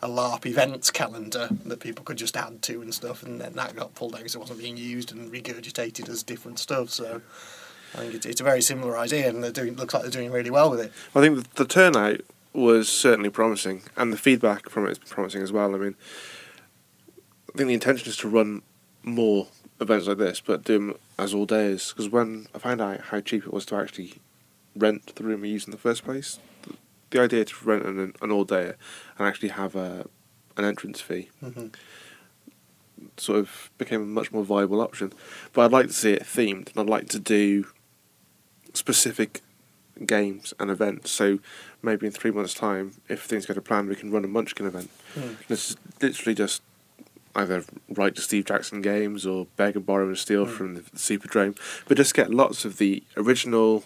a 0.00 0.08
LARP 0.08 0.46
events 0.46 0.90
calendar 0.90 1.48
that 1.64 1.80
people 1.80 2.04
could 2.04 2.16
just 2.16 2.36
add 2.36 2.62
to 2.62 2.80
and 2.82 2.94
stuff, 2.94 3.22
and 3.22 3.40
then 3.40 3.54
that 3.54 3.74
got 3.74 3.94
pulled 3.94 4.12
down 4.12 4.20
because 4.20 4.34
it 4.36 4.38
wasn't 4.38 4.60
being 4.60 4.76
used 4.76 5.12
and 5.12 5.30
regurgitated 5.32 6.08
as 6.08 6.22
different 6.22 6.58
stuff. 6.58 6.90
So 6.90 7.20
I 7.94 7.98
think 7.98 8.14
it's, 8.14 8.26
it's 8.26 8.40
a 8.40 8.44
very 8.44 8.62
similar 8.62 8.96
idea, 8.96 9.28
and 9.28 9.42
they're 9.42 9.50
doing 9.50 9.74
looks 9.76 9.92
like 9.94 10.02
they're 10.04 10.10
doing 10.12 10.30
really 10.30 10.50
well 10.50 10.70
with 10.70 10.80
it. 10.80 10.92
I 11.14 11.20
think 11.20 11.36
the, 11.36 11.64
the 11.64 11.68
turnout 11.68 12.20
was 12.52 12.88
certainly 12.88 13.30
promising, 13.30 13.82
and 13.96 14.12
the 14.12 14.16
feedback 14.16 14.68
from 14.70 14.86
it 14.86 14.92
is 14.92 14.98
promising 14.98 15.42
as 15.42 15.50
well. 15.50 15.74
I 15.74 15.78
mean, 15.78 15.96
I 17.52 17.56
think 17.58 17.66
the 17.68 17.74
intention 17.74 18.08
is 18.08 18.16
to 18.18 18.28
run 18.28 18.62
more 19.02 19.48
events 19.80 20.06
like 20.06 20.18
this, 20.18 20.40
but 20.40 20.64
do 20.64 20.74
them 20.74 20.94
as 21.18 21.34
all 21.34 21.46
days. 21.46 21.92
Because 21.92 22.08
when 22.08 22.46
I 22.54 22.58
found 22.58 22.80
out 22.80 23.00
how 23.00 23.20
cheap 23.20 23.44
it 23.46 23.52
was 23.52 23.66
to 23.66 23.76
actually 23.76 24.14
rent 24.76 25.14
the 25.14 25.24
room 25.24 25.42
we 25.42 25.48
used 25.48 25.68
in 25.68 25.72
the 25.72 25.78
first 25.78 26.04
place, 26.04 26.38
the, 26.62 26.74
the 27.10 27.20
idea 27.20 27.44
to 27.44 27.64
rent 27.64 27.84
an, 27.84 28.14
an 28.20 28.30
all 28.30 28.44
day 28.44 28.74
and 29.18 29.28
actually 29.28 29.50
have 29.50 29.74
a 29.76 30.06
an 30.56 30.64
entrance 30.64 31.00
fee 31.00 31.30
hmm 31.40 31.66
sort 33.16 33.38
of 33.38 33.70
became 33.78 34.02
a 34.02 34.06
much 34.06 34.32
more 34.32 34.44
viable 34.44 34.80
option. 34.80 35.12
But 35.52 35.64
I'd 35.64 35.72
like 35.72 35.86
to 35.86 35.92
see 35.92 36.12
it 36.12 36.22
themed, 36.22 36.70
and 36.70 36.78
I'd 36.78 36.88
like 36.88 37.08
to 37.10 37.18
do 37.18 37.66
specific 38.72 39.42
games 40.06 40.52
and 40.58 40.70
events. 40.70 41.10
So 41.10 41.38
maybe 41.82 42.06
in 42.06 42.12
three 42.12 42.30
months' 42.30 42.54
time, 42.54 42.94
if 43.08 43.22
things 43.22 43.46
go 43.46 43.54
to 43.54 43.60
plan, 43.60 43.88
we 43.88 43.94
can 43.94 44.10
run 44.10 44.24
a 44.24 44.28
Munchkin 44.28 44.66
event. 44.66 44.90
Hmm. 45.14 45.34
This 45.48 45.70
is 45.70 45.76
literally 46.00 46.34
just 46.34 46.62
either 47.36 47.64
write 47.88 48.14
to 48.16 48.22
Steve 48.22 48.44
Jackson 48.44 48.80
games 48.82 49.26
or 49.26 49.46
beg 49.56 49.76
and 49.76 49.84
borrow 49.86 50.06
and 50.08 50.16
steal 50.18 50.44
Hmm. 50.46 50.52
from 50.52 50.74
the 50.74 50.80
Superdrome, 50.96 51.56
but 51.86 51.96
just 51.96 52.14
get 52.14 52.30
lots 52.30 52.64
of 52.64 52.78
the 52.78 53.02
original 53.16 53.84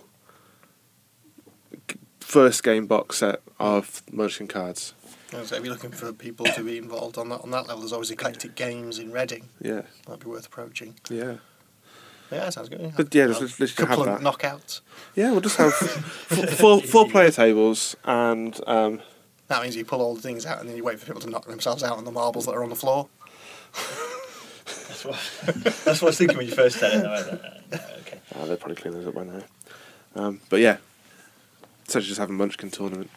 first 2.21 2.63
game 2.63 2.87
box 2.87 3.19
set 3.19 3.41
of 3.59 4.03
motion 4.13 4.47
cards. 4.47 4.95
So 5.31 5.57
if 5.57 5.65
you're 5.65 5.73
looking 5.75 5.91
for 5.91 6.13
people 6.13 6.47
to 6.47 6.63
be 6.65 6.79
involved 6.79 7.19
on 7.19 7.29
that 7.31 7.41
on 7.43 7.51
that 7.51 7.67
level, 7.67 7.81
there's 7.81 7.93
always 7.93 8.11
eclectic 8.11 8.55
games 8.55 8.99
in 8.99 9.13
Reading. 9.13 9.49
Yeah, 9.61 9.83
That'd 10.07 10.21
be 10.25 10.31
worth 10.31 10.47
approaching. 10.47 10.95
yeah, 11.11 11.37
Yeah, 12.33 12.49
sounds 12.51 12.69
good. 12.71 12.93
But 12.97 13.15
yeah, 13.15 13.27
there's 13.27 13.39
A 13.39 13.41
let's- 13.43 13.61
let's 13.61 13.73
just 13.73 13.79
have 13.81 13.89
couple 13.89 14.09
of 14.13 14.23
that. 14.23 14.27
knockouts. 14.27 14.81
yeah. 15.15 15.31
We'll 15.33 15.41
just 15.43 15.57
have 15.57 15.73
f- 16.31 16.59
four 16.59 16.81
four 16.81 17.09
player 17.09 17.31
tables 17.31 17.95
and 18.05 18.59
um, 18.67 19.01
That 19.49 19.63
means 19.63 19.77
you 19.77 19.85
pull 19.85 20.01
all 20.01 20.15
the 20.15 20.23
things 20.23 20.45
out 20.47 20.61
and 20.61 20.69
then 20.69 20.77
you 20.77 20.85
wait 20.85 20.99
for 20.99 21.07
people 21.07 21.21
to 21.23 21.31
knock 21.31 21.47
themselves 21.47 21.83
out 21.83 21.97
on 21.99 22.05
the 22.05 22.11
marbles 22.13 22.47
that 22.47 22.53
are 22.53 22.63
on 22.63 22.69
the 22.71 22.77
floor. 22.77 23.09
That's 23.75 25.05
what, 25.05 25.19
that's 25.85 25.87
what 25.87 26.03
I 26.03 26.07
was 26.07 26.19
thinking 26.19 26.37
when 26.37 26.47
you 26.47 26.53
first 26.55 26.79
said 26.79 26.93
it. 27.05 27.09
Went, 27.09 27.29
"Uh, 27.43 27.49
no, 27.71 27.79
okay. 28.01 28.19
Oh, 28.35 28.47
they'll 28.47 28.57
probably 28.57 28.77
clean 28.77 28.95
those 28.95 29.07
up 29.07 29.15
by 29.15 29.25
now. 29.25 29.43
Um, 30.17 30.41
but 30.49 30.61
yeah, 30.61 30.79
such 31.87 32.09
as 32.11 32.17
having 32.19 32.35
a 32.35 32.39
Munchkin 32.39 32.71
tournament, 32.71 33.11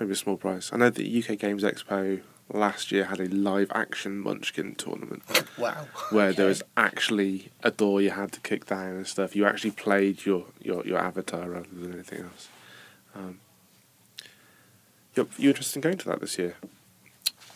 maybe 0.00 0.12
a 0.12 0.16
small 0.16 0.36
prize. 0.36 0.70
I 0.72 0.76
know 0.78 0.90
the 0.90 1.22
UK 1.22 1.38
Games 1.38 1.62
Expo 1.64 2.20
last 2.50 2.90
year 2.90 3.04
had 3.04 3.20
a 3.20 3.26
live 3.28 3.70
action 3.74 4.18
Munchkin 4.20 4.74
tournament 4.76 5.22
Wow. 5.58 5.86
where 6.10 6.32
there 6.32 6.46
was 6.46 6.62
actually 6.78 7.50
a 7.62 7.70
door 7.70 8.00
you 8.00 8.10
had 8.10 8.32
to 8.32 8.40
kick 8.40 8.64
down 8.66 8.94
and 8.96 9.06
stuff. 9.06 9.36
You 9.36 9.44
actually 9.44 9.72
played 9.72 10.24
your, 10.24 10.46
your, 10.62 10.82
your 10.86 10.98
avatar 10.98 11.50
rather 11.50 11.68
than 11.70 11.92
anything 11.92 12.22
else. 12.22 12.48
Um, 13.14 13.40
you're, 15.14 15.26
you 15.36 15.50
interested 15.50 15.76
in 15.76 15.82
going 15.82 15.98
to 15.98 16.06
that 16.06 16.20
this 16.20 16.38
year? 16.38 16.54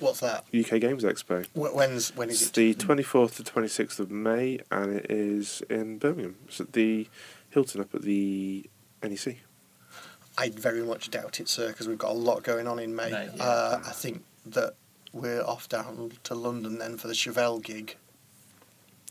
What's 0.02 0.20
that? 0.20 0.44
UK 0.52 0.80
Games 0.80 1.04
Expo. 1.04 1.46
Wh- 1.54 1.74
When's 1.74 2.14
when 2.16 2.28
is 2.28 2.42
it? 2.42 2.44
It's 2.58 2.58
it? 2.58 2.78
the 2.88 2.94
24th 2.94 3.36
to 3.36 3.42
26th 3.44 4.00
of 4.00 4.10
May 4.10 4.58
and 4.70 4.96
it 4.96 5.06
is 5.10 5.62
in 5.70 5.98
Birmingham. 5.98 6.36
It's 6.48 6.60
at 6.60 6.72
the 6.72 7.08
Hilton 7.50 7.80
up 7.80 7.94
at 7.94 8.02
the 8.02 8.68
NEC. 9.02 9.36
I 10.38 10.48
very 10.48 10.82
much 10.82 11.10
doubt 11.10 11.40
it, 11.40 11.48
sir, 11.48 11.68
because 11.68 11.86
we've 11.86 11.98
got 11.98 12.10
a 12.10 12.14
lot 12.18 12.42
going 12.42 12.66
on 12.66 12.78
in 12.78 12.96
May. 12.96 13.10
May, 13.10 13.28
yeah. 13.36 13.44
uh, 13.44 13.82
I 13.86 13.90
think 13.92 14.24
that 14.46 14.74
we're 15.12 15.42
off 15.42 15.68
down 15.68 16.12
to 16.24 16.34
London 16.34 16.78
then 16.78 16.96
for 16.96 17.06
the 17.06 17.14
Chevelle 17.14 17.62
gig 17.62 17.96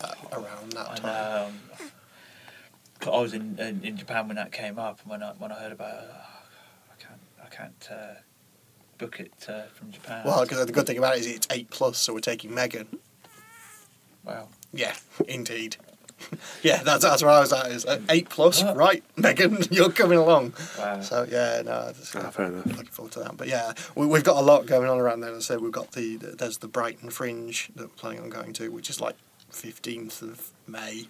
uh, 0.03 0.13
around 0.33 0.71
that 0.73 0.89
I 0.91 0.95
time. 0.95 1.03
know. 1.05 1.47
um, 1.47 3.13
I 3.13 3.19
was 3.21 3.33
in, 3.33 3.57
in 3.59 3.83
in 3.83 3.97
Japan 3.97 4.27
when 4.27 4.37
that 4.37 4.51
came 4.51 4.77
up, 4.79 4.99
and 5.01 5.09
when 5.11 5.23
I 5.23 5.31
when 5.37 5.51
I 5.51 5.55
heard 5.59 5.71
about 5.71 6.03
it, 6.03 6.09
oh, 6.11 6.25
I 6.91 7.01
can't 7.03 7.21
I 7.43 7.47
can't 7.55 7.87
uh, 7.91 8.13
book 9.01 9.19
it 9.19 9.33
uh, 9.49 9.63
from 9.73 9.91
Japan. 9.91 10.21
Well, 10.25 10.41
because 10.43 10.65
the 10.65 10.71
good 10.71 10.87
thing 10.87 10.97
about 10.97 11.17
it 11.17 11.21
is 11.21 11.27
it's 11.27 11.47
eight 11.51 11.69
plus, 11.69 11.97
so 11.97 12.13
we're 12.13 12.19
taking 12.19 12.53
Megan. 12.55 12.87
wow. 14.23 14.47
Yeah, 14.73 14.95
indeed. 15.27 15.75
yeah, 16.63 16.83
that's 16.83 17.03
that's 17.03 17.23
where 17.23 17.31
I 17.31 17.39
was 17.39 17.51
at. 17.51 17.71
Is 17.71 17.85
uh, 17.85 17.99
eight 18.09 18.29
plus, 18.29 18.61
Oh. 18.63 18.75
right? 18.75 19.03
Megan, 19.17 19.57
you're 19.71 19.91
coming 19.91 20.19
along. 20.19 20.53
Wow. 20.77 21.01
So 21.01 21.25
yeah, 21.29 21.61
no, 21.65 21.85
that's, 21.87 22.15
Ah, 22.15 22.29
fair 22.29 22.45
enough. 22.45 22.65
looking 22.67 22.85
forward 22.85 23.11
to 23.13 23.19
that. 23.21 23.35
But 23.37 23.47
yeah, 23.47 23.73
we, 23.95 24.05
we've 24.05 24.23
got 24.23 24.37
a 24.37 24.45
lot 24.45 24.67
going 24.67 24.87
on 24.87 24.99
around 24.99 25.21
there. 25.21 25.31
As 25.31 25.37
I 25.37 25.55
said, 25.55 25.61
we've 25.61 25.71
got 25.71 25.91
the, 25.93 26.17
the 26.17 26.27
there's 26.27 26.59
the 26.59 26.67
Brighton 26.67 27.09
Fringe 27.09 27.71
that 27.75 27.83
we're 27.85 27.95
planning 27.95 28.21
on 28.21 28.29
going 28.29 28.53
to, 28.53 28.69
which 28.69 28.89
is 28.89 29.01
like 29.01 29.15
fifteenth 29.49 30.21
of 30.21 30.51
May, 30.67 31.07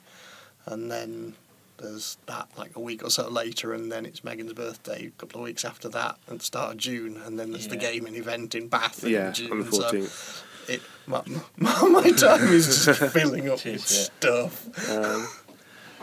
and 0.66 0.90
then 0.90 1.36
there's 1.82 2.18
that 2.28 2.48
like 2.58 2.76
a 2.76 2.80
week 2.80 3.04
or 3.04 3.10
so 3.10 3.28
later, 3.30 3.74
and 3.74 3.92
then 3.92 4.06
it's 4.06 4.24
Megan's 4.24 4.54
birthday 4.54 5.08
a 5.08 5.10
couple 5.12 5.42
of 5.42 5.46
weeks 5.46 5.66
after 5.66 5.90
that, 5.90 6.18
at 6.30 6.38
the 6.40 6.44
start 6.44 6.72
of 6.74 6.78
June, 6.78 7.22
and 7.26 7.38
then 7.40 7.52
there's 7.52 7.68
the 7.68 7.76
Yeah. 7.76 7.92
gaming 7.92 8.16
event 8.16 8.56
in 8.56 8.68
Bath. 8.68 9.04
in 9.04 9.12
Yeah, 9.12 9.32
June, 9.32 9.52
on 9.52 9.60
the 9.60 9.72
so 9.72 10.72
it, 10.72 10.82
my, 11.08 11.22
my, 11.58 11.88
my 11.90 12.12
time 12.12 12.48
is 12.54 12.86
just 12.86 13.02
filling 13.14 13.50
up 13.50 13.66
It 13.66 13.74
with 13.74 13.76
is, 13.92 14.06
stuff. 14.06 14.90
Um, 14.90 15.28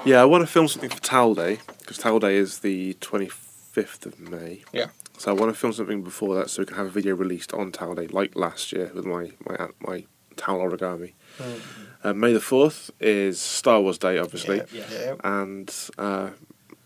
yeah, 0.04 0.20
I 0.20 0.24
want 0.24 0.42
to 0.42 0.46
film 0.46 0.68
something 0.68 0.90
for 0.90 1.00
Towel 1.00 1.34
Day 1.34 1.58
because 1.80 1.98
Towel 1.98 2.18
Day 2.18 2.36
is 2.36 2.58
the 2.60 2.94
25th 2.94 4.04
of 4.06 4.18
May. 4.20 4.62
Yeah. 4.72 4.86
So 5.16 5.30
I 5.30 5.34
want 5.34 5.52
to 5.52 5.58
film 5.58 5.72
something 5.72 6.02
before 6.02 6.34
that 6.36 6.50
so 6.50 6.62
we 6.62 6.66
can 6.66 6.76
have 6.76 6.86
a 6.86 6.90
video 6.90 7.14
released 7.16 7.52
on 7.52 7.72
Towel 7.72 7.94
Day, 7.96 8.06
like 8.08 8.36
last 8.36 8.72
year 8.72 8.90
with 8.94 9.04
my 9.04 9.32
my 9.48 9.68
my 9.80 10.04
towel 10.38 10.60
origami. 10.60 11.12
Uh, 12.02 12.12
May 12.14 12.32
the 12.32 12.38
4th 12.38 12.90
is 13.00 13.40
Star 13.40 13.80
Wars 13.80 13.98
Day, 13.98 14.18
obviously. 14.18 14.58
Yeah, 14.72 14.84
Yeah. 14.90 14.98
yeah. 15.00 15.14
and 15.40 15.74
uh, 15.98 16.30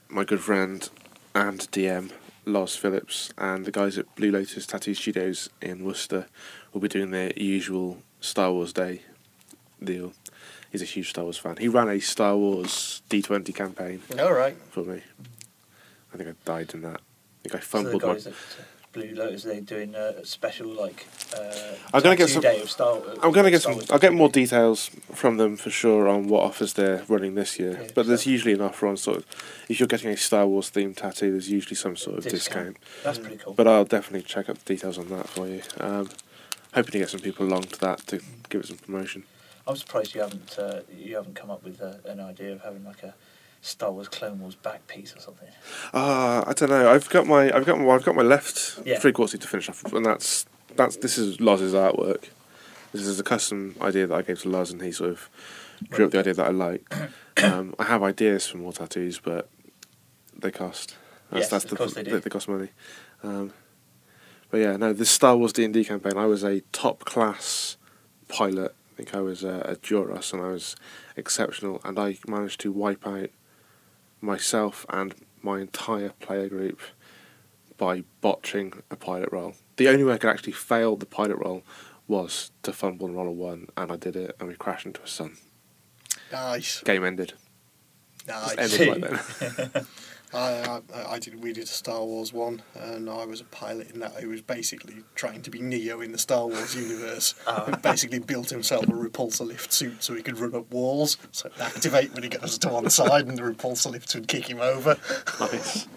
my 0.09 0.25
good 0.25 0.41
friend 0.41 0.89
and 1.35 1.61
DM 1.71 2.11
Lars 2.47 2.75
Phillips 2.75 3.33
and 3.39 3.65
the 3.65 3.71
guys 3.71 3.99
at 3.99 4.13
Blue 4.17 4.31
Lotus 4.33 4.67
Tattoo 4.67 4.95
Studios 4.95 5.49
in 5.61 5.85
Worcester 5.85 6.27
will 6.73 6.81
be 6.81 6.89
doing 6.89 7.11
their 7.11 7.33
usual 7.37 7.99
Star 8.21 8.51
Wars 8.53 8.73
Day 8.73 9.03
deal. 9.83 10.13
He's 10.71 10.83
a 10.83 10.87
huge 10.87 11.11
Star 11.11 11.25
Wars 11.25 11.37
fan. 11.39 11.57
He 11.59 11.69
ran 11.69 11.89
a 11.89 12.01
Star 12.01 12.37
Wars 12.37 13.03
D20 13.11 13.55
campaign 13.55 14.01
All 14.19 14.33
right. 14.33 14.57
for 14.71 14.83
me. 14.83 15.03
I 16.13 16.17
think 16.17 16.31
I 16.31 16.35
died 16.45 16.73
in 16.75 16.83
that. 16.83 17.01
I 17.01 17.49
think 17.49 17.55
I 17.55 17.59
So 17.65 17.83
the 17.83 17.91
fumbled 17.91 18.03
my. 18.03 18.33
Uh, 18.95 19.01
Blue 19.01 19.15
Lotus, 19.15 19.43
they're 19.45 19.61
doing 19.61 19.95
a 19.95 20.25
special 20.25 20.69
like. 20.69 21.07
Uh, 21.37 21.75
I'm 21.95 22.03
gonna 22.03 22.17
get 22.17 22.29
some- 22.29 22.43
Star, 22.67 23.01
I'm 23.23 23.33
gonna 23.33 23.51
get 23.51 23.61
Star 23.63 23.75
some. 23.75 23.85
I'll 23.91 23.99
get 23.99 24.13
more 24.13 24.29
details 24.29 24.91
from 25.13 25.37
them 25.37 25.57
for 25.57 25.71
sure 25.71 26.09
on 26.09 26.29
what 26.29 26.43
offers 26.43 26.75
they're 26.75 27.05
running 27.09 27.35
this 27.35 27.59
year. 27.59 27.79
Yeah, 27.83 27.89
but 27.95 28.07
there's 28.07 28.25
so- 28.25 28.31
usually 28.31 28.55
an 28.55 28.61
offer 28.61 28.87
on 28.87 28.97
sort 28.97 29.19
of. 29.19 29.27
If 29.69 29.81
you're 29.81 29.87
getting 29.87 30.11
a 30.11 30.17
Star 30.17 30.47
Wars 30.47 30.71
themed 30.71 30.97
tattoo, 30.97 31.33
there's 31.33 31.51
usually 31.51 31.77
some 31.77 31.97
sort 31.97 32.19
of 32.19 32.25
discount. 32.25 32.77
That's 33.03 33.19
pretty 33.19 33.37
cool. 33.39 33.55
But 33.55 33.67
I'll 33.67 33.85
definitely 33.85 34.23
check 34.23 34.49
out 34.49 34.59
the 34.59 34.75
details 34.75 34.99
on 34.99 35.09
that 35.11 35.29
for 35.29 35.47
you. 35.49 35.63
Um, 35.79 36.09
hoping 36.75 36.93
to 36.93 36.99
get 36.99 37.11
some 37.11 37.21
people 37.21 37.47
along 37.47 37.65
to 37.65 37.81
that 37.81 38.07
to 38.09 38.21
give 38.49 38.63
it 38.63 38.67
some 38.67 38.79
promotion. 38.79 39.25
I'm 39.67 39.77
surprised 39.77 40.15
you 40.15 40.21
haven't 40.23 40.59
uh, 40.59 40.81
you 40.97 41.15
haven't 41.17 41.35
come 41.35 41.51
up 41.51 41.63
with 41.63 41.81
uh, 41.81 41.95
an 42.07 42.19
idea 42.21 42.53
of 42.53 42.63
having 42.63 42.85
like 42.85 43.03
a 43.05 43.15
Star 43.65 43.93
Wars 43.93 44.09
Clone 44.09 44.41
Wars 44.41 44.57
back 44.57 44.87
piece 44.89 45.15
or 45.17 45.21
something. 45.21 45.49
Ah, 45.95 46.43
I 46.47 46.53
don't 46.53 46.69
know. 46.69 46.91
I've 46.93 47.09
got 47.09 47.27
my 47.27 47.51
I've 47.55 47.65
got 47.65 47.79
my 47.79 47.89
I've 47.95 48.05
got 48.05 48.15
my 48.17 48.23
left 48.23 48.81
Yeah. 48.85 48.99
three 48.99 49.13
quarters 49.13 49.39
to 49.41 49.47
finish 49.49 49.69
off, 49.69 49.85
and 49.93 50.05
that's 50.05 50.45
that's 50.77 50.97
this 50.97 51.17
is 51.17 51.41
Loz's 51.41 51.73
artwork. 51.73 52.25
This 52.93 53.03
is 53.07 53.19
a 53.21 53.23
custom 53.23 53.77
idea 53.81 54.07
that 54.09 54.15
I 54.15 54.23
gave 54.23 54.43
to 54.43 54.49
Loz, 54.51 54.71
and 54.73 54.83
he 54.83 54.91
sort 54.93 55.11
of 55.11 55.31
drew 55.91 56.07
up 56.07 56.11
the 56.11 56.19
idea 56.19 56.35
that 56.35 56.47
I 56.47 56.51
like. 56.51 56.93
Um, 57.43 57.75
I 57.79 57.85
have 57.85 58.03
ideas 58.03 58.47
for 58.47 58.59
more 58.59 58.75
tattoos, 58.75 59.19
but 59.19 59.49
they 60.39 60.51
cost. 60.51 60.97
That's, 61.31 61.45
Yes, 61.45 61.49
that's 61.51 61.65
of 61.65 61.71
the, 61.71 61.77
course 61.77 61.95
they 61.95 62.03
do. 62.03 62.21
They, 62.21 62.29
cost 62.29 62.47
money. 62.47 62.69
Um, 63.23 63.55
but 64.51 64.59
yeah, 64.59 64.77
no, 64.77 64.93
this 64.93 65.09
Star 65.11 65.35
Wars 65.35 65.55
D 65.55 65.65
and 65.65 65.73
D 65.73 65.83
campaign. 65.83 66.19
I 66.19 66.27
was 66.27 66.45
a 66.45 66.61
top 66.73 67.07
class 67.07 67.79
pilot. 68.29 68.75
I 68.93 68.97
think 68.99 69.15
I 69.15 69.21
was 69.23 69.43
a, 69.45 69.61
a 69.61 69.77
Duros, 69.77 70.35
and 70.35 70.43
I 70.43 70.49
was 70.49 70.77
exceptional, 71.17 71.81
and 71.87 71.99
I 71.99 72.19
managed 72.29 72.61
to 72.61 72.71
wipe 72.71 73.07
out 73.07 73.31
myself 74.23 74.87
and 74.89 75.15
my 75.43 75.61
entire 75.61 76.11
player 76.21 76.49
group 76.49 76.81
by 77.77 78.05
botching 78.21 78.73
a 78.91 78.97
pilot 78.97 79.29
roll. 79.33 79.55
The 79.77 79.89
only 79.89 80.05
way 80.05 80.15
I 80.15 80.19
could 80.19 80.31
actually 80.31 80.53
fail 80.53 80.97
the 80.97 81.07
pilot 81.07 81.37
roll 81.37 81.65
was 82.07 82.53
to 82.63 82.73
fumble 82.73 83.07
and 83.07 83.17
roll 83.17 83.29
a 83.29 83.33
one, 83.33 83.69
and 83.77 83.91
I 83.91 83.97
did 83.97 84.17
it, 84.17 84.37
and 84.39 84.49
we 84.49 84.55
crashed 84.55 84.87
into 84.87 85.03
a 85.03 85.07
sun. 85.09 85.37
Nice. 86.31 86.81
Game 86.83 87.05
ended. 87.05 87.35
Nice. 88.27 88.57
Ended 88.57 88.89
right 88.89 89.01
then. 89.73 89.87
I, 90.35 90.81
I, 90.95 91.13
I 91.13 91.19
did. 91.19 91.43
We 91.43 91.53
did 91.53 91.65
a 91.65 91.67
Star 91.67 92.05
Wars 92.05 92.33
one, 92.33 92.63
and 92.75 93.11
I 93.11 93.25
was 93.25 93.41
a 93.41 93.45
pilot 93.45 93.91
in 93.91 94.01
that. 94.01 94.19
He 94.19 94.27
was 94.27 94.41
basically 94.41 94.97
trying 95.15 95.43
to 95.43 95.51
be 95.51 95.61
Neo 95.61 96.01
in 96.01 96.13
the 96.13 96.19
Star 96.19 96.47
Wars 96.47 96.75
universe. 96.75 97.35
Oh. 97.45 97.71
basically 97.83 98.19
built 98.19 98.49
himself 98.51 98.85
a 98.85 98.93
repulsor 98.93 99.47
lift 99.47 99.73
suit 99.73 100.03
so 100.03 100.15
he 100.15 100.23
could 100.23 100.39
run 100.39 100.55
up 100.55 100.71
walls. 100.73 101.19
So 101.33 101.49
it'd 101.49 101.61
activate 101.61 102.15
when 102.15 102.23
he 102.23 102.29
goes 102.29 102.57
to 102.59 102.69
one 102.69 102.89
side, 102.89 103.27
and 103.27 103.37
the 103.37 103.43
repulsor 103.43 103.91
lifts 103.91 104.15
would 104.15 104.29
kick 104.29 104.49
him 104.49 104.61
over. 104.61 104.97
nice. 105.41 105.87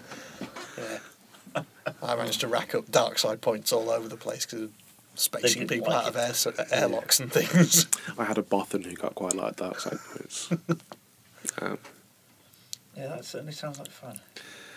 Yeah. 0.76 1.62
I 2.02 2.14
managed 2.16 2.40
to 2.40 2.48
rack 2.48 2.74
up 2.74 2.90
dark 2.90 3.18
side 3.18 3.40
points 3.40 3.72
all 3.72 3.88
over 3.88 4.08
the 4.08 4.16
place 4.16 4.44
because 4.44 4.68
spacing 5.14 5.66
people 5.66 5.88
like 5.88 6.04
out 6.04 6.08
of 6.08 6.16
air, 6.16 6.34
so, 6.34 6.52
airlocks 6.70 7.20
and 7.20 7.32
things. 7.32 7.86
I 8.18 8.24
had 8.24 8.36
a 8.36 8.42
Bothan 8.42 8.84
who 8.84 8.94
got 8.94 9.14
quite 9.14 9.32
a 9.32 9.36
lot 9.36 9.50
of 9.50 9.56
dark 9.56 9.80
side 9.80 9.98
points. 10.12 10.50
um, 11.62 11.78
Yeah, 12.96 13.08
that 13.08 13.24
certainly 13.24 13.52
sounds 13.52 13.78
like 13.78 13.90
fun. 13.90 14.20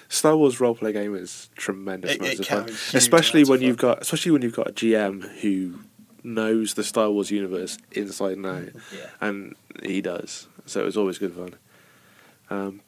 Star 0.09 0.35
Wars 0.35 0.57
roleplay 0.57 0.91
game 0.93 1.15
is 1.15 1.49
tremendous 1.55 2.11
It- 2.11 2.19
amounts 2.19 2.39
it 2.39 2.51
of 2.51 2.65
fun, 2.65 2.69
especially 2.97 3.43
when 3.43 3.61
you've 3.61 3.79
fun. 3.79 3.89
got 3.91 4.01
especially 4.01 4.31
when 4.31 4.41
you've 4.41 4.55
got 4.55 4.67
a 4.69 4.71
GM 4.73 5.21
who 5.41 5.79
knows 6.23 6.73
the 6.73 6.83
Star 6.83 7.09
Wars 7.11 7.31
universe 7.31 7.77
inside 7.91 8.37
and 8.37 8.45
out, 8.45 8.63
Yeah. 8.93 9.09
and 9.21 9.55
he 9.83 10.01
does. 10.01 10.47
So 10.65 10.81
it 10.81 10.85
was 10.85 10.97
always 10.97 11.17
good 11.17 11.33
fun. 11.33 11.55
Um, 12.49 12.81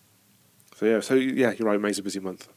so 0.75 0.85
yeah, 0.85 0.99
so 0.99 1.13
yeah, 1.15 1.51
you're 1.57 1.67
right. 1.67 1.79
May's 1.79 1.99
a 1.99 2.03
busy 2.03 2.19
month. 2.19 2.47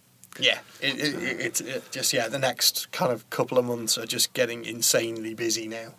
Yeah, 0.41 0.59
it, 0.81 0.99
it, 0.99 1.15
it, 1.23 1.41
it's 1.41 1.61
it 1.61 1.91
just 1.93 2.13
yeah. 2.13 2.27
The 2.29 2.39
next 2.39 2.91
kind 2.91 3.13
of 3.13 3.29
couple 3.31 3.59
of 3.59 3.65
months 3.67 3.97
are 3.99 4.07
just 4.07 4.33
getting 4.33 4.65
insanely 4.65 5.35
busy 5.35 5.69
now. 5.69 5.95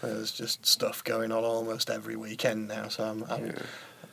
There's 0.00 0.30
just 0.30 0.64
stuff 0.64 1.02
going 1.02 1.32
on 1.32 1.42
almost 1.44 1.90
every 1.90 2.16
weekend 2.16 2.68
now, 2.68 2.88
so 2.88 3.04
I'm 3.04 3.24
I'm, 3.24 3.46
Yeah. 3.46 3.52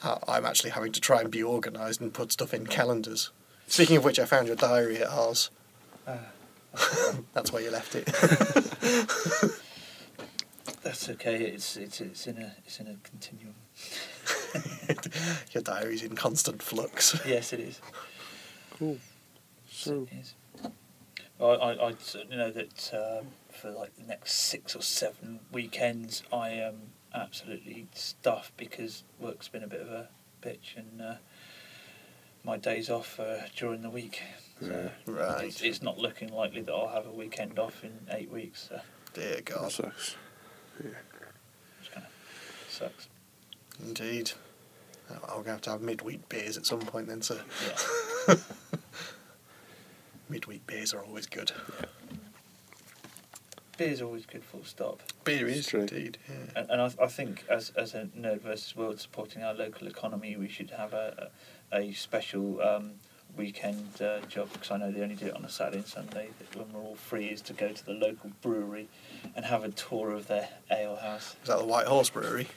I- 0.04 0.20
I'm 0.28 0.45
actually 0.45 0.72
having 0.72 0.91
to 0.93 0.99
try 1.01 1.22
and 1.22 1.32
be 1.32 1.43
organised 1.43 2.01
and 2.01 2.14
put 2.14 2.32
stuff 2.32 2.54
in 2.54 2.68
calendars 2.68 3.32
Speaking 3.68 3.97
of 3.97 4.04
which, 4.04 4.20
I 4.20 4.26
found 4.26 4.47
your 4.47 4.56
diary 4.56 4.97
at 4.97 5.08
ours. 5.10 5.49
Uh, 6.06 6.18
That's 7.34 7.51
where 7.51 7.62
you 7.64 7.72
left 7.72 7.95
it. 7.95 8.06
that's 10.84 11.10
okay. 11.10 11.36
It's 11.45 11.78
it's 11.78 12.01
it's 12.01 12.28
in 12.28 12.38
a 12.38 12.56
it's 12.66 12.80
in 12.80 12.88
a 12.88 12.95
continuum. 13.04 13.56
your 15.54 15.64
diary's 15.64 16.04
in 16.04 16.16
constant 16.16 16.62
flux. 16.62 17.20
Yes, 17.26 17.54
it 17.54 17.62
is. 17.62 17.80
Cool. 18.78 18.97
So, 19.70 20.08
It 20.12 20.18
is. 20.20 20.36
Well, 21.39 21.62
I, 21.62 21.88
I 21.88 21.93
certainly 21.99 22.38
know 22.38 22.51
that 22.51 22.91
um, 22.93 23.28
for 23.51 23.72
like 23.72 23.95
the 23.95 24.04
next 24.04 24.34
six 24.34 24.76
or 24.76 24.82
seven 24.82 25.39
weekends, 25.51 26.24
I 26.34 26.49
am 26.49 26.76
absolutely 27.14 27.88
stuffed 27.93 28.55
because 28.57 29.03
work's 29.20 29.47
been 29.47 29.64
a 29.64 29.68
bit 29.68 29.82
of 29.82 29.88
a 29.89 30.09
bitch 30.41 30.76
and 30.76 31.01
uh, 31.01 31.16
my 32.43 32.57
days 32.57 32.89
off 32.89 33.20
uh, 33.20 33.38
during 33.55 33.82
the 33.82 33.89
week. 33.89 34.22
So 34.59 34.89
Right. 35.05 35.45
it's, 35.45 35.61
it's 35.61 35.82
not 35.82 35.97
looking 35.97 36.30
likely 36.34 36.61
that 36.61 36.72
I'll 36.74 36.89
have 36.89 37.05
a 37.05 37.11
weekend 37.11 37.59
off 37.59 37.84
in 37.84 37.91
eight 38.11 38.32
weeks. 38.32 38.68
So 38.70 38.80
Dear 39.14 39.36
that 39.36 39.45
God. 39.45 39.72
sucks. 39.72 40.16
it's 40.80 41.89
kind 41.93 42.05
of 42.05 42.11
sucks. 42.70 43.07
Indeed. 43.82 44.32
I'm 45.09 45.20
going 45.30 45.43
to 45.45 45.51
have 45.51 45.61
to 45.61 45.70
have 45.72 45.82
midweek 45.82 46.28
beers 46.30 46.57
at 46.57 46.66
some 46.66 46.80
point 46.80 47.07
then, 47.07 47.22
sir. 47.22 47.41
Yeah. 48.28 48.36
Midweek 50.30 50.66
beers 50.66 50.93
are 50.93 51.03
always 51.03 51.28
good. 51.28 51.51
Beer's 53.78 54.02
always 54.02 54.26
good. 54.26 54.44
Full 54.44 54.64
stop. 54.64 55.02
Beer 55.24 55.48
is 55.48 55.68
true. 55.68 55.82
indeed. 55.82 56.18
Yeah. 56.30 56.62
And, 56.62 56.70
and 56.72 56.82
I, 56.82 57.04
I 57.04 57.08
think 57.08 57.44
as 57.50 57.72
as 57.72 57.94
a 57.96 58.06
Nerd 58.18 58.42
versus 58.42 58.76
World 58.76 59.00
supporting 59.00 59.44
our 59.44 59.54
local 59.54 59.88
economy, 59.88 60.36
we 60.36 60.48
should 60.48 60.72
have 60.72 60.94
a 60.94 61.30
a, 61.72 61.78
a 61.78 61.94
special 61.94 62.62
um, 62.62 62.92
weekend 63.36 64.00
uh, 64.02 64.20
job 64.28 64.50
because 64.54 64.70
I 64.72 64.78
know 64.78 64.92
they 64.92 65.02
only 65.02 65.16
do 65.16 65.26
it 65.28 65.36
on 65.36 65.44
a 65.44 65.50
Saturday 65.50 65.78
and 65.80 65.88
Sunday. 65.88 66.30
That 66.40 66.56
when 66.56 66.72
we're 66.72 66.88
all 66.88 66.96
free, 66.96 67.26
is 67.28 67.42
to 67.42 67.54
go 67.54 67.70
to 67.72 67.86
the 67.86 67.94
local 67.94 68.32
brewery 68.42 68.90
and 69.36 69.46
have 69.46 69.64
a 69.64 69.70
tour 69.70 70.12
of 70.12 70.28
their 70.28 70.50
ale 70.72 70.98
house. 70.98 71.36
Is 71.42 71.50
that 71.50 71.60
the 71.60 71.66
White 71.66 71.88
Horse 71.88 72.10
Brewery? 72.10 72.48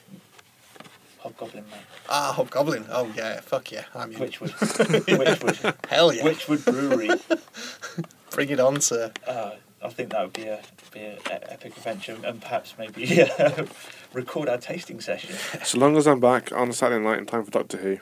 Hobgoblin 1.19 1.65
mate. 1.71 1.81
Ah, 2.09 2.33
Hobgoblin. 2.37 2.85
Oh 2.91 3.11
yeah, 3.17 3.41
fuck 3.41 3.73
yeah. 3.73 3.85
I 3.95 4.07
mean, 4.07 4.19
Wychwood. 4.19 4.51
Wychwood. 5.07 5.87
hell 5.89 6.13
yeah. 6.13 6.23
Wychwood 6.23 6.65
Brewery. 6.65 7.11
Bring 8.31 8.51
it 8.51 8.61
on, 8.61 8.81
sir. 8.81 9.13
Uh, 9.27 9.53
I 9.87 9.91
think 9.91 10.11
that 10.11 10.23
would 10.23 10.33
be 10.33 10.45
a 10.47 10.61
be 10.93 11.01
an 11.01 11.19
epic 11.31 11.77
adventure 11.77 12.17
and 12.25 12.41
perhaps 12.41 12.75
maybe 12.79 13.23
uh, 13.39 13.65
record 14.13 14.49
our 14.49 14.59
tasting 14.59 15.01
session. 15.01 15.35
So 15.65 15.79
long 15.79 15.97
as 15.97 16.07
I'm 16.07 16.21
back 16.21 16.53
on 16.53 16.69
a 16.71 16.73
Saturday 16.73 17.03
night 17.05 17.19
in 17.19 17.27
time 17.27 17.45
for 17.45 17.51
Doctor 17.51 17.77
Who. 17.79 17.93
I 17.93 17.97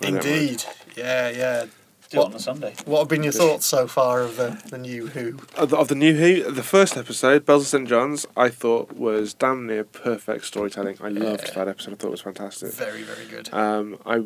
don't 0.00 0.12
mind. 0.14 0.24
Indeed. 0.26 0.64
Yeah, 0.96 1.28
yeah. 1.30 1.66
Do 2.10 2.20
it 2.20 2.24
on 2.26 2.34
a 2.34 2.38
Sunday. 2.38 2.74
What 2.84 3.00
have 3.00 3.08
been 3.08 3.22
your 3.24 3.32
thoughts 3.32 3.66
so 3.66 3.88
far 3.88 4.20
of 4.20 4.36
the, 4.36 4.62
the 4.68 4.78
new 4.78 5.06
Who? 5.08 5.38
Of 5.56 5.70
the, 5.70 5.76
of 5.76 5.88
the 5.88 5.94
new 5.94 6.14
Who, 6.14 6.50
the 6.52 6.62
first 6.62 6.96
episode, 6.96 7.44
Bells 7.46 7.62
of 7.62 7.68
St. 7.68 7.88
John's, 7.88 8.26
I 8.36 8.50
thought 8.50 8.92
was 8.92 9.34
damn 9.34 9.66
near 9.66 9.84
perfect 9.84 10.44
storytelling. 10.44 10.98
I 11.00 11.08
loved 11.08 11.44
Yeah. 11.48 11.54
that 11.54 11.68
episode. 11.68 11.94
I 11.94 11.96
thought 11.96 12.08
it 12.08 12.10
was 12.12 12.20
fantastic. 12.20 12.72
Very, 12.74 13.02
very 13.02 13.26
good. 13.26 13.52
Um, 13.52 13.98
I 14.06 14.24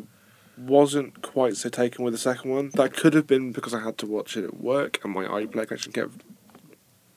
wasn't 0.57 1.21
quite 1.21 1.55
so 1.55 1.69
taken 1.69 2.03
with 2.03 2.13
the 2.13 2.19
second 2.19 2.51
one. 2.51 2.69
That 2.75 2.93
could 2.93 3.13
have 3.13 3.25
been 3.25 3.53
because 3.53 3.73
I 3.73 3.79
had 3.79 3.97
to 3.99 4.05
watch 4.05 4.35
it 4.35 4.43
at 4.43 4.59
work 4.59 4.99
and 5.03 5.13
my 5.13 5.23
iPlayer 5.25 5.65
connection 5.67 5.93
kept 5.93 6.11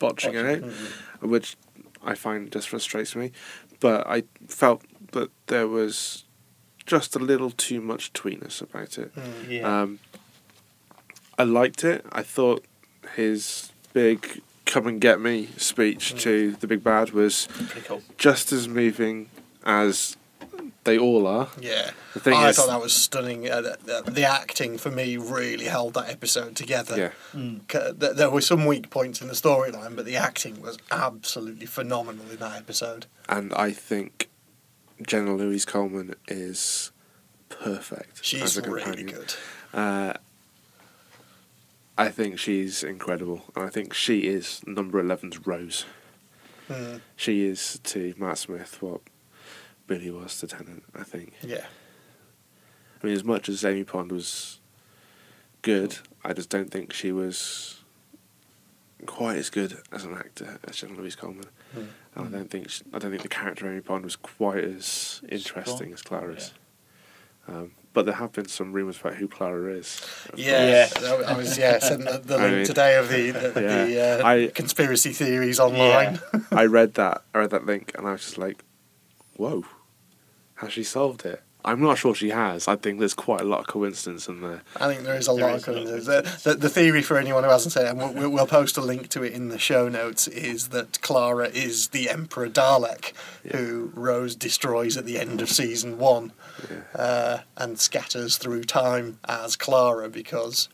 botching 0.03 0.37
out, 0.37 0.61
Mm-hmm. 0.61 1.29
which 1.31 1.57
I 2.05 2.15
find 2.15 2.51
just 2.53 2.69
frustrates 2.69 3.15
me. 3.17 3.33
But 3.81 4.07
I 4.07 4.25
felt 4.49 4.83
that 5.13 5.31
there 5.47 5.69
was 5.69 6.25
just 6.87 7.17
a 7.17 7.19
little 7.19 7.51
too 7.51 7.81
much 7.81 8.13
tweetness 8.13 8.61
about 8.63 8.99
it. 8.99 9.15
Mm. 9.15 9.49
Yeah. 9.51 9.81
Um, 9.83 9.99
I 11.39 11.45
liked 11.45 11.85
it. 11.85 12.05
I 12.13 12.23
thought 12.23 12.65
his 13.17 13.71
big 13.93 14.41
"come 14.67 14.87
and 14.87 15.01
get 15.01 15.21
me" 15.21 15.49
speech 15.57 16.15
to 16.23 16.53
the 16.61 16.67
big 16.67 16.83
bad 16.85 17.11
was 17.13 17.49
cool. 17.87 18.03
just 18.19 18.53
as 18.53 18.69
moving 18.69 19.29
as 19.65 20.17
they 20.85 20.99
all 20.99 21.27
are. 21.27 21.49
Yeah. 21.61 21.91
The 22.15 22.21
thing 22.21 22.35
I 22.35 22.49
is- 22.49 22.57
thought 22.57 22.69
that 22.69 22.81
was 22.81 22.93
stunning. 22.93 23.49
Uh, 23.51 23.61
the, 23.61 23.79
the, 24.05 24.11
the 24.11 24.25
acting 24.25 24.79
for 24.79 24.91
me 24.91 25.17
really 25.17 25.67
held 25.67 25.95
that 25.95 26.09
episode 26.09 26.57
together. 26.57 26.97
Yeah. 26.97 27.11
Mm. 27.41 27.61
C- 27.71 28.13
There 28.15 28.31
were 28.31 28.41
some 28.41 28.67
weak 28.67 28.91
points 28.91 29.21
in 29.23 29.29
the 29.29 29.35
storyline, 29.35 29.95
but 29.97 30.05
the 30.07 30.17
acting 30.17 30.61
was 30.61 30.79
absolutely 30.91 31.67
phenomenal 31.67 32.29
in 32.31 32.37
that 32.39 32.57
episode. 32.57 33.07
and 33.29 33.53
I 33.55 33.71
think 33.73 34.29
Jenna 35.07 35.35
Louise 35.35 35.65
Coleman 35.65 36.15
is 36.29 36.91
perfect 37.49 38.25
She's 38.25 38.43
as 38.43 38.57
a 38.57 38.63
really 38.71 39.03
good. 39.05 39.35
Uh, 39.75 40.15
I 41.99 42.09
think 42.09 42.39
she's 42.39 42.83
incredible, 42.83 43.43
and 43.55 43.65
I 43.65 43.69
think 43.69 43.93
she 43.95 44.21
is 44.21 44.61
number 44.67 45.03
11's 45.03 45.47
Rose. 45.47 45.85
Mm. 46.69 47.01
She 47.17 47.45
is 47.45 47.79
to 47.85 48.15
Matt 48.19 48.39
Smith 48.39 48.81
what 48.81 49.01
Billie 49.87 50.11
was 50.11 50.39
to 50.39 50.47
Tennant. 50.47 50.85
I 50.95 51.03
think. 51.05 51.35
Yeah. 51.43 51.67
I 53.03 53.07
mean, 53.07 53.15
as 53.17 53.25
much 53.25 53.49
as 53.49 53.65
Amy 53.65 53.85
Pond 53.85 54.13
was 54.13 54.61
good, 55.63 55.99
I 56.25 56.33
just 56.33 56.49
don't 56.51 56.71
think 56.71 56.93
she 56.93 57.11
was 57.13 57.81
quite 59.07 59.37
as 59.37 59.51
good 59.51 59.79
as 59.91 60.05
an 60.05 60.15
actor 60.15 60.61
as 60.69 60.77
Jenna 60.77 60.95
Louise 60.95 61.17
Coleman. 61.17 61.47
Mm. 61.77 61.87
And 62.15 62.29
I 62.29 62.39
don't 62.39 62.51
think 62.51 62.71
she, 62.71 62.85
I 62.95 62.99
don't 62.99 63.11
think 63.11 63.23
the 63.23 63.29
character 63.29 63.69
Amy 63.71 63.81
Pond 63.81 64.05
was 64.05 64.15
quite 64.17 64.63
as 64.63 65.21
interesting 65.29 65.77
Strong. 65.77 65.93
as 65.95 66.03
Clara 66.03 66.35
is. 66.35 66.53
Um, 67.49 67.73
but 67.93 68.07
there 68.07 68.15
have 68.15 68.33
been 68.33 68.47
some 68.47 68.73
rumours 68.73 69.01
about 69.01 69.17
who 69.17 69.27
Clara 69.27 69.73
is. 69.73 70.01
Yeah, 70.37 70.89
Yeah. 71.01 71.23
I 71.27 71.37
was 71.37 71.59
yeah 71.59 71.81
sent 71.81 72.05
the, 72.05 72.19
the 72.25 72.35
I 72.39 72.43
link 72.43 72.57
mean- 72.59 72.67
today 72.67 72.97
of 72.97 73.09
the 73.09 73.31
the, 73.33 73.49
Yeah. 73.61 73.85
the 73.85 74.25
uh, 74.25 74.27
I- 74.29 74.51
conspiracy 74.55 75.11
theories 75.13 75.59
online. 75.59 76.21
I 76.53 76.67
read 76.67 76.95
that. 76.95 77.23
I 77.35 77.39
read 77.39 77.51
that 77.51 77.67
link, 77.67 77.91
and 77.99 78.07
I 78.07 78.13
was 78.13 78.21
just 78.23 78.39
like, 78.39 78.63
"Whoa, 79.37 79.65
has 80.57 80.73
she 80.73 80.85
solved 80.85 81.25
it?" 81.25 81.43
I'm 81.65 81.81
not 81.81 81.97
sure 81.97 82.13
she 82.13 82.31
has. 82.31 82.67
I 82.67 82.75
think 82.75 82.99
there's 82.99 83.15
quite 83.15 83.41
a 83.41 83.45
lot 83.45 83.61
of 83.61 83.67
coincidence 83.69 84.27
in 84.27 84.41
there. 84.41 84.63
I 84.81 84.89
think 84.89 85.05
there 85.05 85.15
is 85.15 85.29
a 85.29 85.33
There 85.33 85.47
lot 85.47 85.55
is 85.55 85.69
of 85.69 85.73
coincidence. 85.75 86.07
The, 86.43 86.51
the, 86.51 86.57
the 86.57 86.69
theory 86.69 87.03
for 87.03 87.17
anyone 87.17 87.45
who 87.45 87.51
hasn't 87.51 87.73
said 87.73 87.87
it, 87.87 87.91
and 87.91 87.99
we'll, 88.17 88.29
we'll- 88.31 88.47
post 88.49 88.77
a 88.77 88.81
link 88.81 89.07
to 89.11 89.23
it 89.23 89.33
in 89.33 89.49
the 89.49 89.61
show 89.61 89.89
notes, 89.89 90.27
is 90.27 90.71
that 90.71 91.01
Clara 91.03 91.47
is 91.47 91.89
the 91.91 92.11
Emperor 92.11 92.49
Dalek 92.49 93.13
who 93.53 93.93
Rose 93.95 94.35
destroys 94.35 94.97
at 94.97 95.05
the 95.07 95.21
end 95.21 95.41
of 95.41 95.49
season 95.49 95.99
one 95.99 96.33
Yeah. 96.69 97.01
uh, 97.01 97.39
and 97.57 97.79
scatters 97.79 98.39
through 98.39 98.65
time 98.65 99.21
as 99.29 99.55
Clara 99.55 100.09
because 100.11 100.69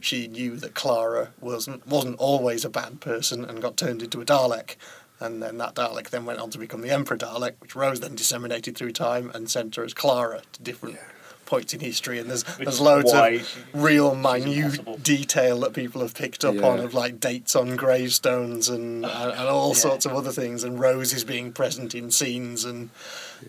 she 0.00 0.26
knew 0.28 0.56
that 0.56 0.74
Clara 0.74 1.30
wasn't 1.40 1.86
wasn't 1.86 2.16
always 2.18 2.64
a 2.64 2.68
bad 2.70 3.00
person 3.00 3.44
and 3.44 3.62
got 3.62 3.76
turned 3.78 4.02
into 4.02 4.20
a 4.20 4.24
Dalek. 4.26 4.76
And 5.20 5.42
then 5.42 5.58
that 5.58 5.74
Dalek 5.74 6.10
then 6.10 6.24
went 6.24 6.38
on 6.38 6.50
to 6.50 6.58
become 6.58 6.80
the 6.80 6.90
Emperor 6.90 7.16
Dalek, 7.16 7.54
which 7.60 7.74
Rose 7.74 8.00
then 8.00 8.14
disseminated 8.14 8.76
through 8.76 8.92
time 8.92 9.30
and 9.34 9.50
sent 9.50 9.74
her 9.76 9.84
as 9.84 9.92
Clara 9.94 10.42
to 10.52 10.62
different 10.62 10.98
points 11.44 11.72
in 11.74 11.80
history. 11.80 12.18
And 12.18 12.28
there's 12.30 12.44
Which 12.58 12.66
there's 12.66 12.80
loads 12.80 13.12
of 13.12 13.64
real 13.72 14.14
minute 14.14 15.02
detail 15.02 15.58
that 15.60 15.72
people 15.72 16.02
have 16.02 16.14
picked 16.14 16.44
up 16.44 16.54
Yeah. 16.54 16.68
on 16.68 16.78
of 16.80 16.94
like 16.94 17.18
dates 17.18 17.56
on 17.56 17.74
gravestones 17.74 18.68
and 18.68 19.04
and, 19.04 19.32
and 19.32 19.48
all 19.48 19.70
Yeah. 19.70 19.74
sorts 19.80 20.06
of 20.06 20.12
other 20.12 20.30
things. 20.30 20.62
And 20.62 20.78
Rose 20.78 21.12
is 21.12 21.24
being 21.24 21.52
present 21.52 21.94
in 21.94 22.10
scenes, 22.12 22.64
and 22.64 22.90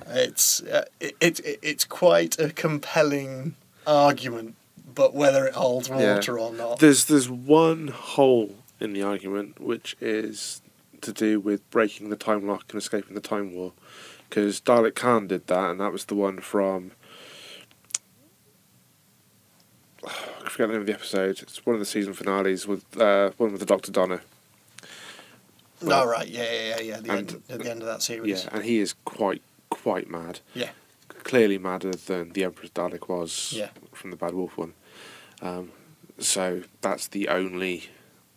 it's 0.08 0.62
uh, 0.64 0.86
it, 1.00 1.16
it, 1.20 1.40
it 1.42 1.60
it's 1.62 1.84
quite 1.86 2.40
a 2.40 2.50
compelling 2.50 3.56
argument. 3.86 4.56
But 4.96 5.14
whether 5.14 5.46
it 5.46 5.54
holds 5.54 5.88
Yeah. 5.90 6.16
water 6.16 6.40
or 6.40 6.52
not, 6.52 6.80
There's 6.80 7.06
there's 7.06 7.30
one 7.30 7.90
hole 7.90 8.56
in 8.80 8.94
the 8.94 9.04
argument 9.04 9.60
which 9.62 9.96
is 10.02 10.62
to 11.04 11.14
do 11.14 11.40
with 11.40 11.68
breaking 11.70 12.10
the 12.10 12.16
time 12.16 12.48
lock 12.48 12.66
and 12.70 12.78
escaping 12.80 13.16
the 13.16 13.22
time 13.22 13.54
war, 13.54 13.74
because 14.30 14.60
Dalek 14.62 14.92
Caan 14.94 15.28
did 15.28 15.48
that, 15.48 15.72
and 15.72 15.80
that 15.80 15.92
was 15.92 16.06
the 16.06 16.16
one 16.16 16.40
from. 16.40 16.92
I 20.06 20.50
forget 20.50 20.68
the 20.68 20.74
name 20.74 20.82
of 20.82 20.88
the 20.88 20.94
episode. 20.94 21.40
It's 21.42 21.66
one 21.66 21.76
of 21.76 21.80
the 21.80 21.86
season 21.86 22.14
finales 22.14 22.68
with 22.68 23.00
uh, 23.00 23.32
one 23.38 23.52
with 23.52 23.60
the 23.60 23.66
Doctor 23.66 23.92
Donna. 23.92 24.22
Oh 25.84 26.06
right, 26.06 26.28
yeah, 26.28 26.44
yeah, 26.44 26.62
yeah, 26.62 26.80
yeah. 26.82 27.00
The 27.00 27.10
And- 27.12 27.32
end, 27.32 27.44
at 27.50 27.60
the 27.60 27.70
end 27.72 27.82
of 27.82 27.88
that 27.88 28.02
series, 28.02 28.44
Yeah, 28.44 28.50
and 28.54 28.64
he 28.66 28.80
is 28.80 28.94
quite 29.06 29.42
quite 29.70 30.10
mad. 30.10 30.40
yeah, 30.54 30.70
Clearly 31.24 31.58
madder 31.58 31.92
than 31.92 32.32
the 32.34 32.44
Emperor's 32.44 32.72
Dalek 32.72 33.08
was 33.08 33.54
Yeah. 33.56 33.70
from 33.94 34.10
the 34.12 34.18
Bad 34.18 34.34
Wolf 34.34 34.58
one. 34.58 34.74
Um, 35.42 35.72
so 36.18 36.64
that's 36.82 37.08
the 37.08 37.28
only 37.30 37.90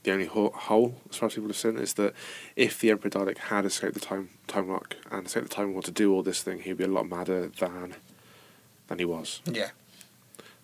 the 0.03 0.12
only 0.12 0.26
ho- 0.26 0.53
hole 0.55 1.00
as 1.11 1.16
far 1.16 1.28
as 1.28 1.34
people 1.34 1.48
have 1.48 1.57
seen 1.57 1.78
is 1.78 1.94
that 1.94 2.14
if 2.57 2.80
the 2.80 2.90
Emperor 2.90 3.11
Dalek 3.11 3.38
had 3.38 3.64
escaped 3.64 3.94
the 3.94 4.00
time 4.00 4.30
time 4.46 4.68
lock 4.68 4.96
and 5.11 5.26
escaped 5.26 5.48
the 5.48 5.55
time 5.55 5.72
war 5.72 5.82
to 5.82 5.90
do 5.90 6.12
all 6.12 6.22
this 6.22 6.42
thing, 6.42 6.61
he'd 6.61 6.76
be 6.76 6.84
a 6.84 6.88
lot 6.88 7.09
madder 7.09 7.48
than 7.48 7.94
than 8.88 8.98
he 8.98 9.05
was, 9.05 9.40
yeah. 9.46 9.70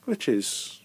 which 0.04 0.28
is 0.28 0.80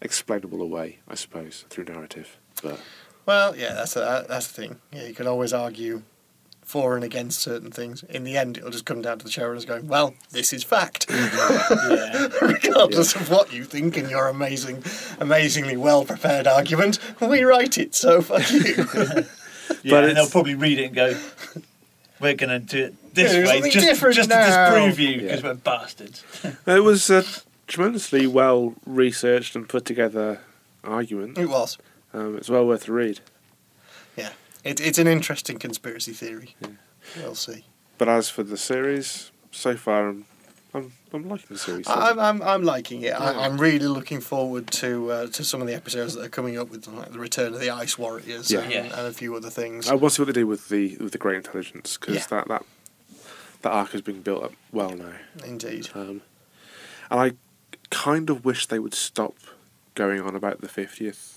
explainable 0.00 0.62
away, 0.62 0.98
I 1.08 1.14
suppose, 1.14 1.64
through 1.70 1.84
narrative. 1.84 2.38
But 2.62 2.80
Well, 3.26 3.56
yeah, 3.56 3.74
that's 3.74 3.96
a, 3.96 4.24
that's 4.28 4.46
the 4.48 4.54
thing. 4.62 4.80
Yeah, 4.92 5.06
you 5.06 5.14
could 5.14 5.26
always 5.26 5.52
argue 5.52 6.02
for 6.64 6.94
and 6.96 7.04
against 7.04 7.40
certain 7.40 7.70
things. 7.70 8.02
In 8.04 8.24
the 8.24 8.36
end, 8.36 8.56
it'll 8.58 8.70
just 8.70 8.84
come 8.86 9.02
down 9.02 9.18
to 9.18 9.24
the 9.24 9.30
showrunners 9.30 9.66
going, 9.66 9.86
"Well, 9.86 10.14
this 10.30 10.52
is 10.52 10.64
fact." 10.64 11.06
yeah. 11.10 12.28
regardless 12.42 13.14
of 13.14 13.30
what 13.30 13.52
you 13.52 13.64
think 13.64 13.96
in 13.96 14.08
your 14.08 14.28
amazing, 14.28 14.82
amazingly 15.20 15.76
well 15.76 16.04
prepared 16.04 16.46
argument. 16.46 16.98
We 17.20 17.42
write 17.44 17.78
it, 17.78 17.94
so 17.94 18.22
fuck 18.22 18.50
you. 18.50 19.24
Yeah, 19.82 19.90
But 19.92 20.04
and 20.04 20.16
they'll 20.16 20.28
probably 20.28 20.54
read 20.54 20.78
it 20.78 20.84
and 20.86 20.94
go, 20.94 21.18
"We're 22.20 22.34
going 22.34 22.50
to 22.50 22.58
do 22.58 22.84
it 22.84 23.14
this 23.14 23.32
Yeah, 23.32 23.46
way, 23.46 23.70
just, 23.70 24.00
just 24.00 24.30
to 24.30 24.36
disprove 24.36 24.98
you, 24.98 25.20
because 25.22 25.42
Yeah. 25.42 25.48
we're 25.48 25.54
bastards." 25.54 26.22
It 26.66 26.82
was 26.82 27.08
a 27.10 27.24
tremendously 27.66 28.26
well 28.26 28.74
researched 28.86 29.56
and 29.56 29.66
put 29.68 29.84
together 29.86 30.40
argument. 30.82 31.38
it 31.38 31.46
was. 31.48 31.78
Um, 32.12 32.36
it's 32.36 32.48
well 32.50 32.66
worth 32.66 32.88
a 32.88 32.92
read. 32.92 33.20
Yeah, 34.64 34.70
it, 34.72 34.80
it's 34.80 34.98
an 34.98 35.06
interesting 35.06 35.58
conspiracy 35.58 36.12
theory. 36.12 36.56
We'll 37.16 37.34
see. 37.34 37.64
But 37.98 38.08
as 38.08 38.28
for 38.28 38.42
the 38.42 38.56
series, 38.56 39.30
so 39.50 39.76
far 39.76 40.08
I'm 40.08 40.24
I'm, 40.76 40.92
I'm 41.12 41.28
liking 41.28 41.46
the 41.50 41.58
series. 41.58 41.86
I- 41.86 42.10
I'm, 42.10 42.18
I'm, 42.18 42.42
I'm 42.42 42.62
liking 42.64 43.02
it. 43.02 43.06
Yeah. 43.10 43.18
I, 43.18 43.44
I'm 43.46 43.58
really 43.60 43.86
looking 43.86 44.20
forward 44.20 44.66
to 44.72 45.12
uh, 45.12 45.26
to 45.28 45.44
some 45.44 45.60
of 45.60 45.68
the 45.68 45.74
episodes 45.74 46.14
that 46.14 46.24
are 46.24 46.28
coming 46.28 46.58
up 46.58 46.68
with 46.70 46.88
like 46.88 47.12
the 47.12 47.20
return 47.20 47.54
of 47.54 47.60
the 47.60 47.70
Ice 47.70 47.96
Warriors 47.96 48.50
Yeah. 48.50 48.60
and, 48.62 48.72
Yeah. 48.72 48.80
and 48.84 49.06
a 49.06 49.12
few 49.12 49.36
other 49.36 49.50
things. 49.50 49.88
I 49.88 49.94
want 49.94 50.10
to 50.12 50.16
see 50.16 50.22
what 50.22 50.26
they 50.34 50.40
do 50.40 50.46
with 50.48 50.68
the 50.70 50.96
with 50.96 51.12
the 51.12 51.18
Great 51.18 51.36
Intelligence 51.36 51.96
because 51.96 52.16
Yeah. 52.16 52.26
that 52.30 52.48
that 52.48 52.64
that 53.62 53.70
arc 53.72 53.90
has 53.92 54.00
been 54.02 54.20
built 54.22 54.42
up 54.42 54.52
well 54.72 54.90
now. 54.96 55.12
Indeed. 55.46 55.90
Um, 55.94 56.22
and 57.10 57.20
I 57.20 57.32
kind 57.90 58.28
of 58.28 58.44
wish 58.44 58.66
they 58.66 58.80
would 58.80 58.94
stop 58.94 59.36
going 59.94 60.20
on 60.20 60.34
about 60.34 60.60
the 60.60 60.68
fiftieth 60.68 61.33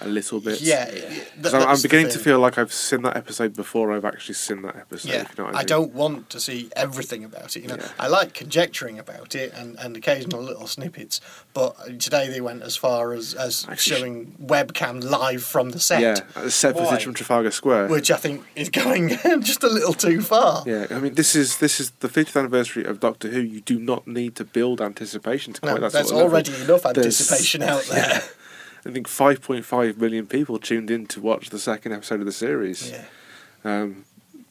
a 0.00 0.08
little 0.08 0.40
bit. 0.40 0.60
Yeah, 0.60 0.88
Yeah. 0.92 1.08
th- 1.42 1.54
I'm, 1.54 1.68
I'm 1.68 1.82
beginning 1.82 2.08
to 2.10 2.18
feel 2.18 2.38
like 2.38 2.56
I've 2.58 2.72
seen 2.72 3.02
that 3.02 3.16
episode 3.16 3.54
before 3.56 3.92
I've 3.92 4.04
actually 4.04 4.34
seen 4.34 4.62
that 4.62 4.76
episode. 4.76 5.08
Yeah, 5.10 5.22
you 5.22 5.28
know 5.38 5.44
what 5.44 5.54
I, 5.56 5.60
I 5.60 5.64
don't 5.64 5.92
want 5.92 6.30
to 6.30 6.40
see 6.40 6.70
everything 6.76 7.24
about 7.24 7.56
it. 7.56 7.62
You 7.62 7.68
know, 7.68 7.76
Yeah. 7.78 7.88
I 7.98 8.06
like 8.08 8.32
conjecturing 8.34 8.98
about 8.98 9.34
it 9.34 9.52
and, 9.54 9.76
and 9.78 9.96
occasional 9.96 10.42
little 10.42 10.66
snippets. 10.66 11.20
But 11.54 12.00
today 12.00 12.28
they 12.28 12.40
went 12.40 12.62
as 12.62 12.76
far 12.76 13.12
as, 13.12 13.34
as 13.34 13.66
Actually, 13.68 13.98
showing 13.98 14.36
webcam 14.40 15.02
live 15.02 15.42
from 15.42 15.70
the 15.70 15.80
set, 15.80 16.00
Yeah, 16.00 16.48
set 16.48 16.74
Why? 16.74 16.84
footage 16.84 17.04
from 17.04 17.14
Trafalgar 17.14 17.50
Square. 17.50 17.88
which 17.88 18.10
I 18.10 18.16
think 18.16 18.44
is 18.54 18.68
going 18.68 19.08
just 19.40 19.64
a 19.64 19.68
little 19.68 19.94
too 19.94 20.20
far. 20.20 20.62
Yeah, 20.66 20.86
I 20.90 20.98
mean 21.00 21.14
this 21.14 21.34
is 21.34 21.58
this 21.58 21.80
is 21.80 21.90
the 22.00 22.08
50th 22.08 22.36
anniversary 22.38 22.84
of 22.84 23.00
Doctor 23.00 23.28
Who. 23.28 23.40
You 23.40 23.60
do 23.62 23.78
not 23.78 24.06
need 24.06 24.36
to 24.36 24.44
build 24.44 24.80
anticipation 24.80 25.52
to 25.54 25.60
quite 25.60 25.74
No, 25.74 25.80
that 25.80 25.92
there's 25.92 26.08
sort 26.08 26.24
of 26.24 26.32
level. 26.32 26.52
already 26.52 26.62
enough 26.64 26.82
There's- 26.82 26.96
anticipation 26.98 27.62
out 27.62 27.82
there. 27.90 28.06
Yeah. 28.08 28.22
I 28.86 28.90
think 28.90 29.08
5.5 29.08 29.96
million 29.98 30.26
people 30.26 30.58
tuned 30.58 30.90
in 30.90 31.06
to 31.08 31.20
watch 31.20 31.50
the 31.50 31.58
second 31.58 31.92
episode 31.92 32.20
of 32.20 32.26
the 32.26 32.32
series. 32.32 32.90
Yeah. 32.90 33.04
Um, 33.64 34.04
you 34.34 34.44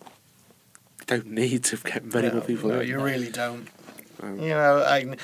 don't 1.08 1.28
need 1.28 1.64
to 1.66 1.78
get 1.78 2.06
many 2.06 2.28
no, 2.28 2.34
more 2.36 2.44
people 2.44 2.70
no, 2.70 2.80
in. 2.82 2.88
you 2.88 3.00
really 3.00 3.30
don't. 3.32 3.68
Um, 4.22 4.40
You 4.40 4.50
know, 4.50 4.84
I, 4.84 5.16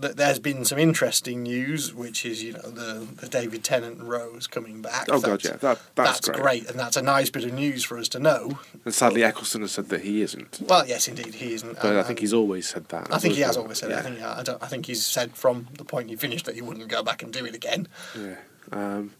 th- 0.00 0.14
there's 0.14 0.38
been 0.38 0.64
some 0.64 0.78
interesting 0.78 1.42
news, 1.42 1.94
which 1.94 2.24
is 2.24 2.42
you 2.42 2.52
know 2.54 2.62
the, 2.70 3.06
the 3.20 3.28
David 3.28 3.64
Tennant 3.64 4.00
Rose 4.02 4.46
coming 4.46 4.82
back. 4.82 5.06
Oh 5.10 5.20
god, 5.20 5.44
yeah, 5.44 5.56
that 5.56 5.80
that's, 5.94 6.20
That's, 6.26 6.38
great. 6.40 6.68
and 6.68 6.78
that's 6.78 6.96
a 6.96 7.02
nice 7.02 7.30
bit 7.30 7.44
of 7.44 7.52
news 7.52 7.84
for 7.84 7.98
us 7.98 8.08
to 8.10 8.18
know. 8.18 8.58
And 8.84 8.94
sadly, 8.94 9.22
Eccleston 9.24 9.60
has 9.62 9.72
said 9.72 9.88
that 9.90 10.02
he 10.02 10.22
isn't, 10.22 10.60
Well, 10.66 10.86
yes, 10.86 11.08
indeed, 11.08 11.34
he 11.34 11.52
isn't. 11.54 11.74
but 11.76 11.84
and- 11.86 11.98
I 11.98 12.02
think 12.02 12.18
he's 12.20 12.32
always 12.32 12.68
said 12.68 12.88
that. 12.88 13.12
I 13.12 13.18
think 13.18 13.34
he 13.34 13.40
has 13.42 13.56
well. 13.56 13.64
always 13.64 13.78
said 13.78 13.90
yeah. 13.90 13.98
I 13.98 14.02
think 14.02 14.22
I, 14.22 14.42
don't, 14.42 14.62
I 14.62 14.66
think 14.66 14.86
he's 14.86 15.04
said 15.04 15.32
from 15.36 15.68
the 15.74 15.84
point 15.84 16.10
he 16.10 16.16
finished 16.16 16.46
that 16.46 16.54
he 16.54 16.62
wouldn't 16.62 16.88
go 16.88 17.02
back 17.02 17.22
and 17.22 17.32
do 17.32 17.44
it 17.44 17.54
again. 17.54 17.88
Yeah. 18.18 18.36
Um, 18.72 19.12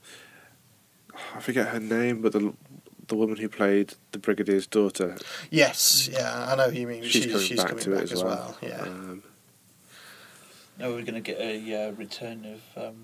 I 1.35 1.41
forget 1.41 1.69
her 1.69 1.81
name, 1.81 2.23
but 2.23 2.33
the 2.33 2.53
the 3.09 3.17
woman 3.17 3.39
who 3.39 3.49
played 3.49 3.95
the 4.13 4.19
Brigadier's 4.19 4.67
daughter, 4.67 5.17
Yes, 5.51 6.11
yeah, 6.13 6.47
I 6.47 6.55
know 6.57 6.69
who 6.69 6.79
you 6.81 6.87
mean. 6.87 7.03
she's, 7.05 7.23
She's, 7.23 7.27
coming 7.33 7.41
she's 7.47 7.57
back 7.57 7.69
coming 7.69 7.91
back 7.95 8.03
it 8.05 8.13
as 8.13 8.23
well. 8.23 8.55
Yeah, 8.61 8.83
Um, 8.83 9.23
No, 10.79 10.91
we're 10.91 11.03
going 11.03 11.15
to 11.15 11.21
get 11.21 11.39
a 11.41 11.89
uh, 11.89 11.91
return 11.93 12.45
of 12.77 12.85
um, 12.89 12.97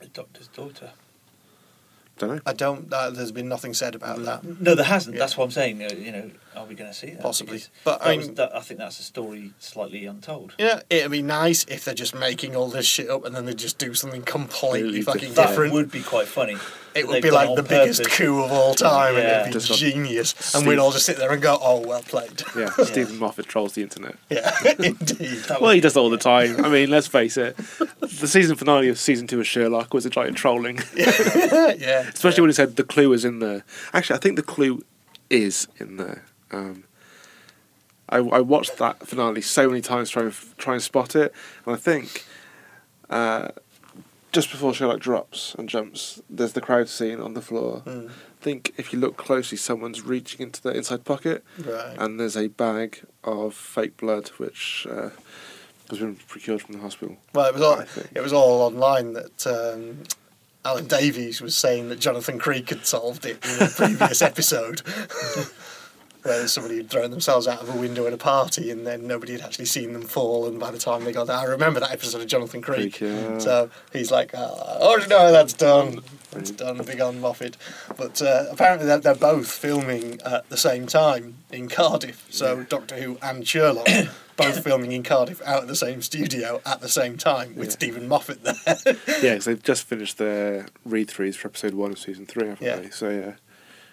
the 0.00 0.06
Doctor's 0.08 0.48
daughter. 0.48 0.90
don't 2.18 2.36
know. 2.36 2.40
I 2.46 2.52
don't. 2.52 2.92
Uh, 2.92 3.10
there's 3.10 3.32
been 3.32 3.48
nothing 3.48 3.74
said 3.74 3.94
about 3.96 4.22
that. 4.24 4.44
No, 4.60 4.74
there 4.76 4.84
hasn't. 4.84 5.16
Yeah. 5.16 5.20
That's 5.20 5.36
what 5.36 5.44
I'm 5.44 5.50
saying. 5.50 5.82
Uh, 5.82 5.88
you 5.96 6.12
know, 6.12 6.30
are 6.54 6.64
we 6.66 6.74
going 6.76 6.90
to 6.90 6.96
see 6.96 7.10
that? 7.10 7.20
Possibly. 7.20 7.54
Because 7.56 7.70
But, 7.84 7.98
that 8.00 8.06
I 8.08 8.16
was- 8.16 8.26
mean- 8.26 8.34
that- 8.36 8.54
I 8.54 8.60
think 8.60 8.78
that's 8.78 9.00
a 9.00 9.02
story 9.02 9.52
slightly 9.58 10.06
untold. 10.06 10.54
Yeah, 10.58 10.82
it'd 10.88 11.10
be 11.10 11.22
nice 11.22 11.64
if 11.64 11.84
they're 11.84 11.94
just 11.94 12.14
making 12.14 12.54
all 12.54 12.68
this 12.68 12.86
shit 12.86 13.10
up 13.10 13.24
and 13.24 13.34
then 13.34 13.44
they 13.46 13.54
just 13.54 13.78
do 13.78 13.92
something 13.94 14.22
completely 14.22 15.02
Completely 15.02 15.02
fucking 15.02 15.20
different. 15.20 15.36
That 15.36 15.48
different. 15.48 15.72
would 15.74 15.90
be 15.90 16.02
quite 16.02 16.28
funny. 16.28 16.56
It 16.94 17.08
would 17.08 17.22
be 17.22 17.30
like 17.30 17.54
the 17.56 17.62
biggest 17.62 18.08
coup 18.10 18.42
of 18.42 18.52
all 18.52 18.74
time, 18.74 19.14
Yeah. 19.14 19.20
and 19.20 19.30
it'd 19.30 19.46
be 19.62 19.66
Just 19.68 19.78
genius. 19.78 20.54
And 20.54 20.66
we'd 20.66 20.78
all 20.78 20.92
just 20.92 21.06
sit 21.06 21.16
there 21.16 21.30
and 21.32 21.40
go, 21.40 21.58
"Oh, 21.60 21.80
well 21.86 22.02
played." 22.02 22.42
Yeah, 22.56 22.70
Yeah. 22.78 22.84
Steven 22.84 23.18
Moffat 23.18 23.46
trolls 23.46 23.72
the 23.74 23.82
internet. 23.82 24.16
Yeah, 24.30 24.50
indeed. 24.78 25.44
Well, 25.60 25.70
he 25.70 25.80
does 25.80 25.96
all 25.96 26.10
the 26.10 26.18
time. 26.18 26.64
I 26.64 26.68
mean, 26.68 26.90
let's 26.90 27.06
face 27.06 27.36
it. 27.36 27.56
The 28.00 28.28
season 28.28 28.56
finale 28.56 28.88
of 28.88 28.98
season 28.98 29.26
two 29.26 29.40
of 29.40 29.46
Sherlock 29.46 29.94
was 29.94 30.04
a 30.06 30.10
giant 30.10 30.36
trolling, 30.36 30.80
yeah, 30.96 32.08
especially 32.08 32.42
when 32.42 32.50
he 32.50 32.54
said 32.54 32.76
the 32.76 32.84
clue 32.84 33.12
is 33.12 33.24
in 33.24 33.38
there. 33.38 33.64
Actually, 33.92 34.16
I 34.16 34.20
think 34.20 34.36
the 34.36 34.42
clue 34.42 34.84
is 35.30 35.68
in 35.78 35.96
there. 35.96 36.24
Um, 36.50 36.84
I, 38.08 38.18
I 38.18 38.40
watched 38.40 38.76
that 38.76 39.06
finale 39.06 39.40
so 39.40 39.68
many 39.68 39.80
times 39.80 40.10
trying 40.10 40.30
to 40.30 40.36
try 40.58 40.74
and 40.74 40.82
spot 40.82 41.16
it, 41.16 41.32
and 41.64 41.74
I 41.74 41.78
think 41.78 42.26
uh, 43.08 43.48
just 44.32 44.50
before 44.50 44.72
Sherlock 44.72 45.00
drops 45.00 45.54
and 45.58 45.68
jumps, 45.68 46.22
there's 46.28 46.54
the 46.54 46.60
crowd 46.60 46.88
scene 46.88 47.20
on 47.20 47.34
the 47.34 47.42
floor. 47.42 47.82
Mm, 47.84 48.08
I 48.08 48.12
think 48.40 48.72
if 48.78 48.92
you 48.92 48.98
look 48.98 49.16
closely, 49.16 49.58
someone's 49.58 50.02
reaching 50.02 50.40
into 50.40 50.62
the 50.62 50.70
inside 50.70 51.04
pocket, 51.04 51.44
right. 51.64 51.96
and 51.98 52.18
there's 52.18 52.36
a 52.36 52.48
bag 52.48 53.02
of 53.22 53.54
fake 53.54 53.98
blood 53.98 54.28
which 54.38 54.86
uh, 54.90 55.10
has 55.90 55.98
been 55.98 56.16
procured 56.16 56.62
from 56.62 56.76
the 56.76 56.80
hospital. 56.80 57.18
Well, 57.34 57.46
it 57.46 57.54
was 57.54 57.62
all 57.62 57.84
it 58.14 58.22
was 58.22 58.32
all 58.32 58.62
online 58.62 59.12
that 59.12 59.46
um, 59.46 60.04
Alan 60.64 60.86
Davies 60.86 61.40
was 61.40 61.56
saying 61.56 61.90
that 61.90 62.00
Jonathan 62.00 62.38
Creek 62.38 62.70
had 62.70 62.86
solved 62.86 63.26
it 63.26 63.44
in 63.44 63.66
a 63.66 63.68
previous 63.68 64.22
episode. 64.30 64.82
Where 66.22 66.46
somebody 66.46 66.76
had 66.76 66.88
thrown 66.88 67.10
themselves 67.10 67.48
out 67.48 67.60
of 67.62 67.68
a 67.74 67.76
window 67.76 68.06
at 68.06 68.12
a 68.12 68.16
party 68.16 68.70
and 68.70 68.86
then 68.86 69.08
nobody 69.08 69.32
had 69.32 69.40
actually 69.40 69.64
seen 69.64 69.92
them 69.92 70.02
fall, 70.02 70.46
and 70.46 70.60
by 70.60 70.70
the 70.70 70.78
time 70.78 71.02
they 71.04 71.12
got 71.12 71.26
there, 71.26 71.36
I 71.36 71.44
remember 71.44 71.80
that 71.80 71.90
episode 71.90 72.20
of 72.20 72.28
Jonathan 72.28 72.62
Creek. 72.62 72.94
Creek, 72.96 73.00
yeah. 73.00 73.38
So 73.38 73.70
he's 73.92 74.10
like, 74.12 74.30
oh, 74.34 75.04
know 75.08 75.18
how 75.18 75.30
that's 75.32 75.52
done. 75.52 76.00
It's 76.36 76.50
done, 76.52 76.78
big 76.78 77.00
on 77.00 77.20
Moffat. 77.20 77.56
But 77.96 78.22
uh, 78.22 78.44
apparently 78.50 78.86
they're, 78.86 78.98
they're 79.00 79.14
both 79.14 79.50
filming 79.50 80.20
at 80.22 80.48
the 80.48 80.56
same 80.56 80.86
time 80.86 81.34
in 81.50 81.68
Cardiff. 81.68 82.24
So 82.30 82.58
Yeah. 82.58 82.64
Doctor 82.68 82.94
Who 82.96 83.18
and 83.20 83.46
Sherlock 83.46 83.86
both 84.36 84.62
filming 84.64 84.92
in 84.92 85.02
Cardiff 85.02 85.42
out 85.44 85.62
of 85.62 85.68
the 85.68 85.76
same 85.76 86.00
studio 86.02 86.62
at 86.64 86.80
the 86.80 86.88
same 86.88 87.18
time 87.18 87.54
with 87.56 87.66
Yeah. 87.68 87.72
Steven 87.72 88.08
Moffat 88.08 88.44
there. 88.44 88.54
Yeah, 88.86 88.94
because 89.32 89.44
they've 89.44 89.62
just 89.62 89.82
finished 89.84 90.16
their 90.18 90.68
read 90.86 91.08
throughs 91.08 91.34
for 91.34 91.48
episode 91.48 91.74
one 91.74 91.90
of 91.90 91.98
season 91.98 92.24
three, 92.26 92.46
haven't 92.48 92.64
Yeah. 92.64 92.76
they? 92.76 92.90
So 92.90 93.10
yeah, 93.10 93.32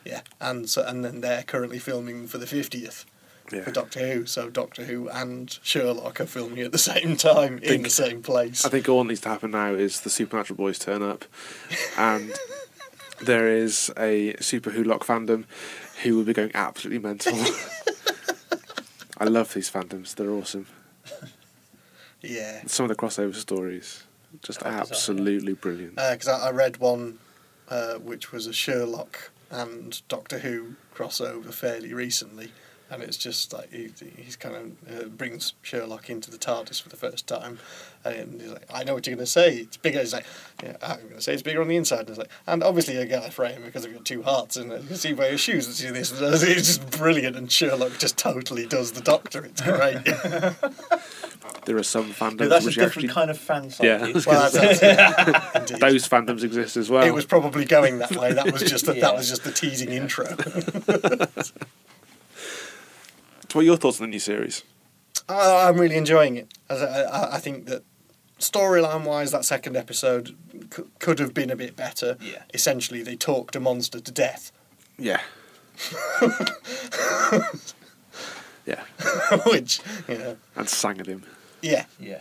yeah, 0.05 0.21
and 0.39 0.69
so 0.69 0.83
and 0.83 1.03
then 1.03 1.21
they're 1.21 1.43
currently 1.43 1.79
filming 1.79 2.27
for 2.27 2.37
the 2.37 2.47
fiftieth 2.47 3.05
yeah. 3.51 3.63
for 3.63 3.71
Doctor 3.71 3.99
Who. 3.99 4.25
So 4.25 4.49
Doctor 4.49 4.85
Who 4.85 5.09
and 5.09 5.57
Sherlock 5.63 6.19
are 6.19 6.25
filming 6.25 6.59
at 6.59 6.71
the 6.71 6.77
same 6.91 7.15
time 7.15 7.59
in 7.59 7.83
the 7.83 7.89
same 7.89 8.21
place. 8.21 8.65
I 8.65 8.69
think 8.69 8.87
all 8.89 9.03
that 9.03 9.09
needs 9.09 9.21
to 9.21 9.29
happen 9.29 9.51
now 9.51 9.73
is 9.73 10.01
the 10.01 10.09
Supernatural 10.09 10.57
boys 10.57 10.79
turn 10.79 11.01
up, 11.01 11.25
and 11.97 12.33
there 13.21 13.47
is 13.47 13.91
a 13.97 14.35
Super 14.39 14.71
Who 14.71 14.83
Lock 14.83 15.05
fandom 15.05 15.45
who 16.03 16.15
will 16.15 16.23
be 16.23 16.33
going 16.33 16.51
absolutely 16.53 16.99
mental. 16.99 17.37
I 19.17 19.25
love 19.25 19.53
these 19.53 19.69
fandoms; 19.69 20.15
they're 20.15 20.31
awesome. 20.31 20.67
yeah, 22.21 22.61
Some 22.67 22.85
of 22.85 22.89
the 22.89 22.95
crossover 22.95 23.35
stories, 23.35 24.03
just 24.43 24.59
Quite 24.59 24.71
bizarre, 24.71 24.81
absolutely 24.81 25.53
brilliant. 25.53 25.95
because 25.95 26.29
I, 26.29 26.47
I 26.47 26.51
read 26.51 26.77
one 26.77 27.19
uh, 27.67 27.95
which 27.95 28.31
was 28.31 28.47
a 28.47 28.53
Sherlock 28.53 29.31
and 29.49 30.01
Doctor 30.07 30.39
Who 30.39 30.75
crossover 30.95 31.53
fairly 31.53 31.93
recently, 31.93 32.51
and 32.89 33.03
it's 33.03 33.17
just 33.17 33.53
like 33.53 33.71
he, 33.71 33.89
he's 34.17 34.35
kind 34.35 34.55
of 34.55 35.01
uh, 35.03 35.07
brings 35.07 35.53
Sherlock 35.61 36.09
into 36.09 36.31
the 36.31 36.37
TARDIS 36.37 36.81
for 36.81 36.89
the 36.89 36.95
first 36.95 37.27
time, 37.27 37.59
and 38.03 38.41
he's 38.41 38.51
like, 38.51 38.65
"I 38.73 38.83
know 38.83 38.93
what 38.95 39.05
you're 39.07 39.15
going 39.15 39.25
to 39.25 39.31
say. 39.31 39.57
It's 39.57 39.77
bigger." 39.77 39.99
He's 39.99 40.13
like, 40.13 40.25
"Yeah, 40.63 40.77
I'm 40.81 41.01
going 41.01 41.15
to 41.15 41.21
say 41.21 41.33
it's 41.33 41.41
bigger 41.43 41.61
on 41.61 41.67
the 41.67 41.75
inside." 41.75 41.99
And 42.01 42.09
he's 42.09 42.17
like, 42.17 42.29
"And 42.47 42.63
obviously 42.63 42.95
you're 42.95 43.05
Gallifreyan 43.05 43.63
because 43.65 43.85
of 43.85 43.91
your 43.91 44.01
two 44.01 44.21
hearts, 44.23 44.57
and 44.57 44.71
uh, 44.71 44.75
you 44.77 44.87
can 44.87 44.95
see 44.97 45.13
by 45.13 45.29
your 45.29 45.37
shoes 45.37 45.67
that 45.67 45.73
see 45.73 45.89
this." 45.91 46.11
It's 46.49 46.77
just 46.77 46.91
brilliant, 46.91 47.35
and 47.35 47.51
Sherlock 47.51 47.97
just 47.99 48.17
totally 48.17 48.65
does 48.65 48.91
the 48.93 49.01
Doctor. 49.01 49.45
It's 49.45 49.61
great. 49.61 49.99
There 51.65 51.77
are 51.77 51.83
some 51.83 52.13
fandoms 52.13 52.39
No, 52.39 52.49
that's 52.49 52.65
a 52.65 52.69
different 52.69 52.87
actually 52.87 53.07
kind 53.09 53.29
of 53.29 53.37
fan 53.37 53.71
Yeah. 53.81 53.99
well, 54.25 54.49
that's, 54.49 54.53
that's 54.53 54.79
it. 54.81 55.55
Indeed. 55.71 55.79
those 55.79 56.07
fandoms 56.07 56.43
exist 56.43 56.77
as 56.77 56.89
well. 56.89 57.03
It 57.05 57.13
was 57.13 57.25
probably 57.25 57.65
going 57.65 57.99
that 57.99 58.15
way. 58.15 58.33
That 58.33 58.51
was 58.51 58.63
just 58.63 58.85
the, 58.85 58.95
Yeah. 58.95 59.01
that 59.01 59.15
was 59.15 59.29
just 59.29 59.43
the 59.43 59.51
teasing 59.51 59.89
intro. 59.89 60.25
So 63.49 63.57
what 63.57 63.61
are 63.61 63.65
your 63.65 63.77
thoughts 63.77 63.99
on 63.99 64.07
the 64.07 64.11
new 64.11 64.19
series? 64.19 64.63
I, 65.27 65.67
I'm 65.67 65.77
really 65.79 65.95
enjoying 65.95 66.37
it. 66.37 66.53
As 66.69 66.81
I, 66.81 67.01
I, 67.03 67.35
I 67.35 67.39
think 67.39 67.65
that 67.65 67.83
storyline 68.39 69.05
wise, 69.05 69.31
that 69.31 69.43
second 69.45 69.75
episode 69.75 70.35
c- 70.75 70.83
could 70.99 71.19
have 71.19 71.33
been 71.33 71.49
a 71.49 71.55
bit 71.55 71.75
better. 71.75 72.17
Yeah. 72.21 72.43
Essentially, 72.53 73.01
they 73.03 73.15
talked 73.15 73.55
a 73.55 73.59
monster 73.59 73.99
to 73.99 74.11
death. 74.11 74.51
Yeah, 74.97 75.21
Yeah, 78.65 78.83
which 79.47 79.79
you 80.07 80.17
know, 80.17 80.37
and 80.55 80.69
sang 80.69 80.99
at 80.99 81.07
him. 81.07 81.23
yeah, 81.61 81.85
Yeah, 81.99 82.19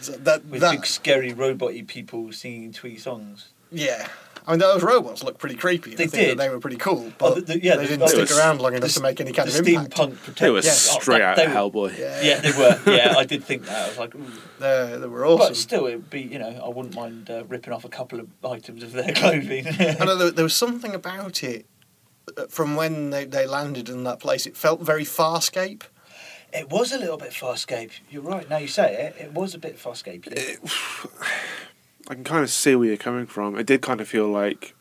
so 0.00 0.12
that, 0.12 0.46
with 0.46 0.60
that 0.62 0.70
big 0.70 0.86
scary 0.86 1.32
robot-y 1.34 1.82
people 1.86 2.32
singing 2.32 2.72
twee 2.72 2.96
songs. 2.96 3.48
yeah. 3.70 4.08
I 4.48 4.52
mean, 4.52 4.60
those 4.60 4.82
robots 4.82 5.22
looked 5.22 5.38
pretty 5.38 5.56
creepy. 5.56 5.94
They 5.94 6.04
I 6.04 6.06
think 6.06 6.10
that 6.12 6.26
did. 6.30 6.38
They 6.38 6.48
were 6.48 6.58
pretty 6.58 6.78
cool, 6.78 7.08
Oh, 7.08 7.12
but 7.18 7.34
the- 7.34 7.40
the- 7.42 7.62
yeah, 7.62 7.76
they 7.76 7.82
the- 7.82 7.96
didn't 7.98 8.08
stick 8.08 8.28
the- 8.28 8.38
around 8.38 8.60
long 8.62 8.72
enough 8.74 8.88
the- 8.88 8.94
to 8.94 9.02
make 9.02 9.20
any 9.20 9.32
kind 9.32 9.46
the 9.50 9.58
of 9.58 9.68
impact. 9.68 9.90
steampunk 9.94 10.16
protect. 10.22 10.38
They 10.40 10.50
were 10.50 10.60
Yes. 10.60 10.88
Oh, 10.96 11.00
straight 11.00 11.18
that- 11.18 11.22
out 11.22 11.36
they 11.36 11.44
of 11.44 11.52
were- 11.74 11.88
Hellboy. 11.90 11.98
Yeah, 11.98 12.22
Yeah, 12.22 12.40
they 12.40 12.52
were. 12.52 12.80
Yeah, 12.96 13.14
I 13.18 13.24
did 13.24 13.44
think 13.44 13.66
that. 13.66 13.84
I 13.84 13.88
was 13.88 13.98
like, 13.98 14.14
Ooh. 14.14 14.24
They, 14.58 14.96
they 14.98 15.06
were 15.06 15.26
awesome. 15.26 15.48
but 15.48 15.56
still, 15.56 15.86
it'd 15.86 16.08
be 16.08 16.22
you 16.22 16.38
know, 16.38 16.62
I 16.64 16.68
wouldn't 16.68 16.94
mind 16.94 17.28
uh, 17.30 17.44
ripping 17.44 17.74
off 17.74 17.84
a 17.84 17.88
couple 17.90 18.18
of 18.20 18.28
items 18.42 18.82
of 18.82 18.92
their 18.92 19.12
clothing. 19.20 19.66
I 19.68 20.04
know 20.04 20.16
there, 20.16 20.30
there 20.30 20.44
was 20.44 20.56
something 20.56 20.94
about 20.94 21.44
it 21.44 21.66
uh, 22.36 22.46
from 22.48 22.74
when 22.74 23.10
they, 23.10 23.26
they 23.26 23.46
landed 23.46 23.90
in 23.90 24.04
that 24.04 24.18
place. 24.18 24.46
It 24.46 24.56
felt 24.56 24.80
very 24.80 25.04
Farscape. 25.04 25.82
it 26.54 26.70
was 26.70 26.90
a 26.92 26.98
little 26.98 27.18
bit 27.18 27.32
Farscape. 27.32 27.90
You're 28.10 28.22
right. 28.22 28.48
Now 28.48 28.56
you 28.56 28.68
say 28.68 28.94
it, 29.14 29.22
it 29.22 29.32
was 29.34 29.54
a 29.54 29.58
bit 29.58 29.78
Farscape. 29.78 30.26
I 32.08 32.14
can 32.14 32.24
kind 32.24 32.42
of 32.42 32.50
see 32.50 32.74
where 32.74 32.88
you're 32.88 32.96
coming 32.96 33.26
from. 33.26 33.58
It 33.58 33.66
did 33.66 33.82
kind 33.82 34.00
of 34.00 34.08
feel 34.08 34.28
like, 34.28 34.74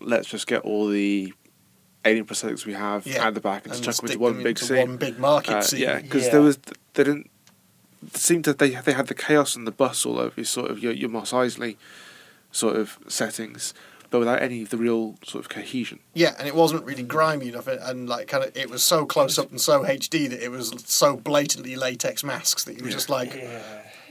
let's 0.00 0.28
just 0.28 0.46
get 0.46 0.62
all 0.62 0.88
the 0.88 1.32
alien 2.04 2.26
prosthetics 2.26 2.64
we 2.66 2.72
have 2.74 3.06
Yeah, 3.06 3.26
at 3.26 3.34
the 3.34 3.40
back 3.40 3.64
and, 3.66 3.72
just 3.72 3.84
chuck 3.84 3.96
them 3.96 4.06
into 4.06 4.18
one 4.18 4.34
them 4.34 4.42
big 4.42 4.50
into 4.58 4.64
scene. 4.64 4.76
one 4.88 4.96
big 4.96 5.18
market 5.18 5.54
Uh, 5.56 5.62
scene. 5.62 5.80
yeah, 5.80 6.00
because 6.00 6.24
Yeah. 6.26 6.30
there 6.32 6.40
was 6.42 6.58
they 6.94 7.04
didn't 7.04 7.30
it 8.04 8.16
seemed 8.16 8.44
that 8.44 8.58
they 8.58 8.70
they 8.70 8.92
had 8.92 9.06
the 9.08 9.14
chaos 9.14 9.56
and 9.56 9.66
the 9.66 9.72
bustle 9.72 10.20
of 10.20 10.36
your 10.36 10.44
sort 10.44 10.70
of 10.70 10.78
your 10.78 10.92
your 10.92 11.08
Mos 11.08 11.32
Eisley 11.32 11.76
sort 12.52 12.76
of 12.76 12.98
settings, 13.08 13.74
but 14.10 14.18
without 14.20 14.40
any 14.40 14.62
of 14.62 14.70
the 14.70 14.76
real 14.76 15.16
sort 15.24 15.44
of 15.44 15.48
cohesion. 15.48 15.98
Yeah, 16.14 16.34
and 16.38 16.46
it 16.46 16.54
wasn't 16.54 16.84
really 16.84 17.02
grimy 17.02 17.48
enough, 17.48 17.66
and- 17.66 17.80
and 17.82 18.08
like 18.08 18.28
kind 18.28 18.44
of, 18.44 18.56
it 18.56 18.70
was 18.70 18.82
so 18.84 19.04
close 19.06 19.36
up 19.38 19.50
and 19.50 19.60
so 19.60 19.82
HD 19.84 20.28
that 20.28 20.40
it 20.42 20.50
was 20.52 20.72
so 20.86 21.16
blatantly 21.16 21.74
latex 21.74 22.22
masks 22.22 22.62
that 22.64 22.76
you 22.78 22.84
were 22.84 22.90
just 22.90 23.08
like, 23.08 23.34
yeah. 23.34 23.60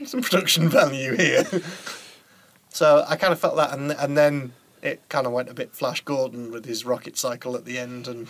some 0.04 0.20
production 0.20 0.68
value 0.68 1.16
here. 1.16 1.46
so 2.76 3.04
I 3.08 3.16
kind 3.16 3.32
of 3.32 3.40
felt 3.40 3.56
that, 3.56 3.72
and 3.72 3.92
and 3.92 4.16
then 4.16 4.52
it 4.82 5.00
kind 5.08 5.26
of 5.26 5.32
went 5.32 5.48
a 5.48 5.54
bit 5.54 5.72
Flash 5.74 6.02
Gordon 6.02 6.50
with 6.52 6.64
his 6.66 6.84
rocket 6.84 7.16
cycle 7.16 7.56
at 7.56 7.64
the 7.64 7.78
end, 7.78 8.06
and 8.06 8.28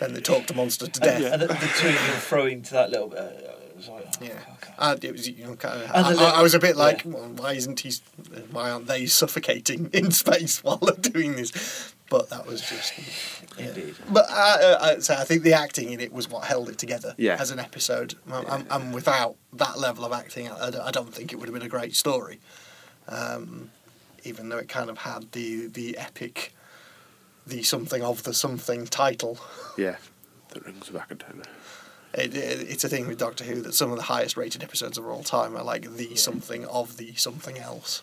then 0.00 0.12
they 0.14 0.20
talked 0.20 0.48
the 0.48 0.54
monster 0.54 0.86
to 0.86 1.00
death. 1.08 1.22
And 1.32 1.42
the, 1.42 1.46
the 1.46 1.54
two 1.78 1.88
of 1.88 1.94
them 1.94 2.20
throwing 2.20 2.62
to 2.62 2.72
that 2.72 2.90
little 2.90 3.08
bit. 3.08 3.18
Uh, 3.20 3.50
it 3.70 3.76
was 3.76 3.88
like, 3.88 4.04
oh, 4.06 4.24
Yeah, 4.24 4.30
okay. 4.54 4.72
and 4.78 5.04
it 5.04 5.12
was 5.12 5.28
you 5.28 5.44
know 5.46 5.56
kind 5.56 5.82
of. 5.82 5.90
I, 5.90 6.08
little- 6.10 6.26
I 6.26 6.42
was 6.42 6.54
a 6.54 6.58
bit 6.60 6.76
like, 6.76 7.04
yeah. 7.04 7.12
well, 7.12 7.28
why 7.36 7.52
isn't 7.54 7.80
he? 7.80 7.92
Why 8.50 8.70
aren't 8.70 8.86
they 8.86 9.06
suffocating 9.20 9.90
in 9.92 10.10
space 10.10 10.62
while 10.62 10.76
they're 10.78 10.94
doing 11.12 11.36
this? 11.36 11.94
But 12.10 12.28
that 12.30 12.46
was 12.46 12.60
just. 12.60 12.92
Indeed. 13.58 13.94
But 14.10 14.26
uh, 14.30 14.78
I, 14.80 14.98
so 14.98 15.14
I 15.14 15.24
think 15.24 15.42
the 15.42 15.54
acting 15.54 15.90
in 15.92 16.00
it 16.00 16.12
was 16.12 16.28
what 16.28 16.44
held 16.44 16.68
it 16.68 16.76
together 16.76 17.14
Yeah. 17.16 17.36
as 17.40 17.50
an 17.50 17.58
episode. 17.60 18.14
And, 18.30 18.46
and- 18.48 18.66
and 18.70 18.94
without 18.94 19.36
that 19.54 19.78
level 19.78 20.04
of 20.04 20.12
acting, 20.12 20.50
I, 20.50 20.70
I 20.86 20.90
don't 20.90 21.14
think 21.14 21.32
it 21.32 21.36
would 21.38 21.46
have 21.48 21.54
been 21.54 21.62
a 21.66 21.68
great 21.68 21.94
story. 21.96 22.40
Um, 23.08 23.70
even 24.24 24.48
though 24.48 24.58
it 24.58 24.68
kind 24.68 24.88
of 24.90 24.98
had 24.98 25.32
the 25.32 25.66
the 25.66 25.98
epic, 25.98 26.54
the 27.46 27.62
something 27.62 28.02
of 28.02 28.22
the 28.22 28.32
something 28.34 28.86
title. 28.86 29.38
Yeah, 29.76 29.96
that 30.50 30.64
rings 30.64 30.88
back 30.90 31.10
a 31.10 31.14
donor. 31.14 31.42
It, 32.14 32.34
it, 32.34 32.60
it's 32.70 32.84
a 32.84 32.88
thing 32.88 33.06
with 33.08 33.18
Doctor 33.18 33.42
Who 33.44 33.60
that 33.62 33.74
some 33.74 33.90
of 33.90 33.96
the 33.96 34.04
highest 34.04 34.36
rated 34.36 34.62
episodes 34.62 34.96
of 34.98 35.06
all 35.06 35.22
time 35.24 35.56
are 35.56 35.64
like 35.64 35.96
the 35.96 36.06
Yeah. 36.10 36.16
something 36.16 36.64
of 36.66 36.96
the 36.96 37.14
something 37.16 37.58
else. 37.58 38.02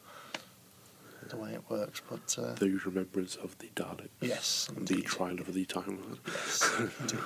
The 1.30 1.38
way 1.38 1.54
it 1.54 1.62
works, 1.70 2.02
but 2.10 2.36
uh, 2.38 2.56
The 2.56 2.72
remembrance 2.86 3.38
of 3.38 3.58
the 3.60 3.68
Daleks. 3.74 4.10
yes, 4.20 4.68
The 4.78 5.02
trial 5.02 5.40
of 5.40 5.54
the 5.54 5.64
Time 5.64 6.20
Yes, 6.28 6.70
indeed. 7.00 7.20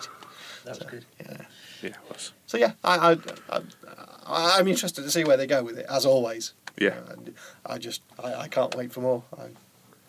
That 0.63 0.77
was 0.79 0.87
good. 0.87 1.05
Yeah. 1.19 1.37
Yeah, 1.81 1.89
it 1.89 1.95
was. 2.07 2.31
So 2.45 2.59
yeah, 2.59 2.73
I, 2.83 3.17
I, 3.49 3.61
I, 4.27 4.59
I'm 4.59 4.67
interested 4.67 5.01
to 5.01 5.09
see 5.09 5.23
where 5.23 5.37
they 5.37 5.47
go 5.47 5.63
with 5.63 5.79
it, 5.79 5.87
as 5.89 6.05
always. 6.05 6.53
Yeah. 6.77 6.89
Uh, 7.07 7.13
and 7.13 7.33
I 7.65 7.77
just, 7.77 8.01
I, 8.23 8.33
I 8.33 8.47
can't 8.47 8.75
wait 8.75 8.91
for 8.91 9.01
more. 9.01 9.23
I'm 9.39 9.55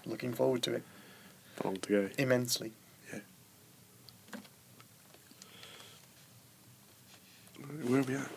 looking 0.04 0.32
forward 0.32 0.62
to 0.64 0.74
it 0.74 0.82
Not 1.58 1.64
long 1.66 1.76
to 1.76 1.88
go. 1.88 2.08
immensely. 2.18 2.72
Yeah. 3.12 3.20
Where 7.84 8.00
are 8.00 8.02
we 8.02 8.14
at? 8.14 8.28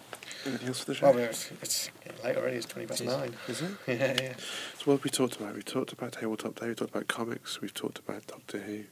Anything 0.45 0.67
else 0.69 0.79
for 0.79 0.85
the 0.85 0.95
show? 0.95 1.11
Well, 1.11 1.19
it's, 1.19 1.51
it's 1.61 1.89
late 2.23 2.37
already. 2.37 2.55
It's 2.57 2.65
twenty 2.65 2.87
past 2.87 3.03
nine. 3.03 3.33
Is 3.47 3.61
it? 3.61 3.71
Yeah, 3.87 3.95
yeah. 4.21 4.33
So 4.77 4.83
what 4.85 4.93
have 4.95 5.03
we 5.03 5.09
talked 5.09 5.35
about? 5.35 5.53
We 5.55 5.61
talked 5.61 5.91
about 5.91 6.13
Tabletop 6.13 6.59
Day, 6.59 6.69
we 6.69 6.75
talked 6.75 6.91
about 6.91 7.07
comics, 7.07 7.59
we've 7.59 7.73
talked 7.73 7.99
about 7.99 8.25
Doctor 8.27 8.59
Who, 8.59 8.83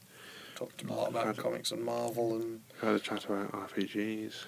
Talked 0.56 0.82
a 0.82 0.92
lot 0.92 1.08
about 1.10 1.36
comics 1.38 1.70
and 1.72 1.82
Marvel 1.84 2.34
and 2.36 2.60
had 2.82 2.94
a 2.94 2.98
chat 2.98 3.24
about 3.24 3.52
RPGs. 3.52 4.44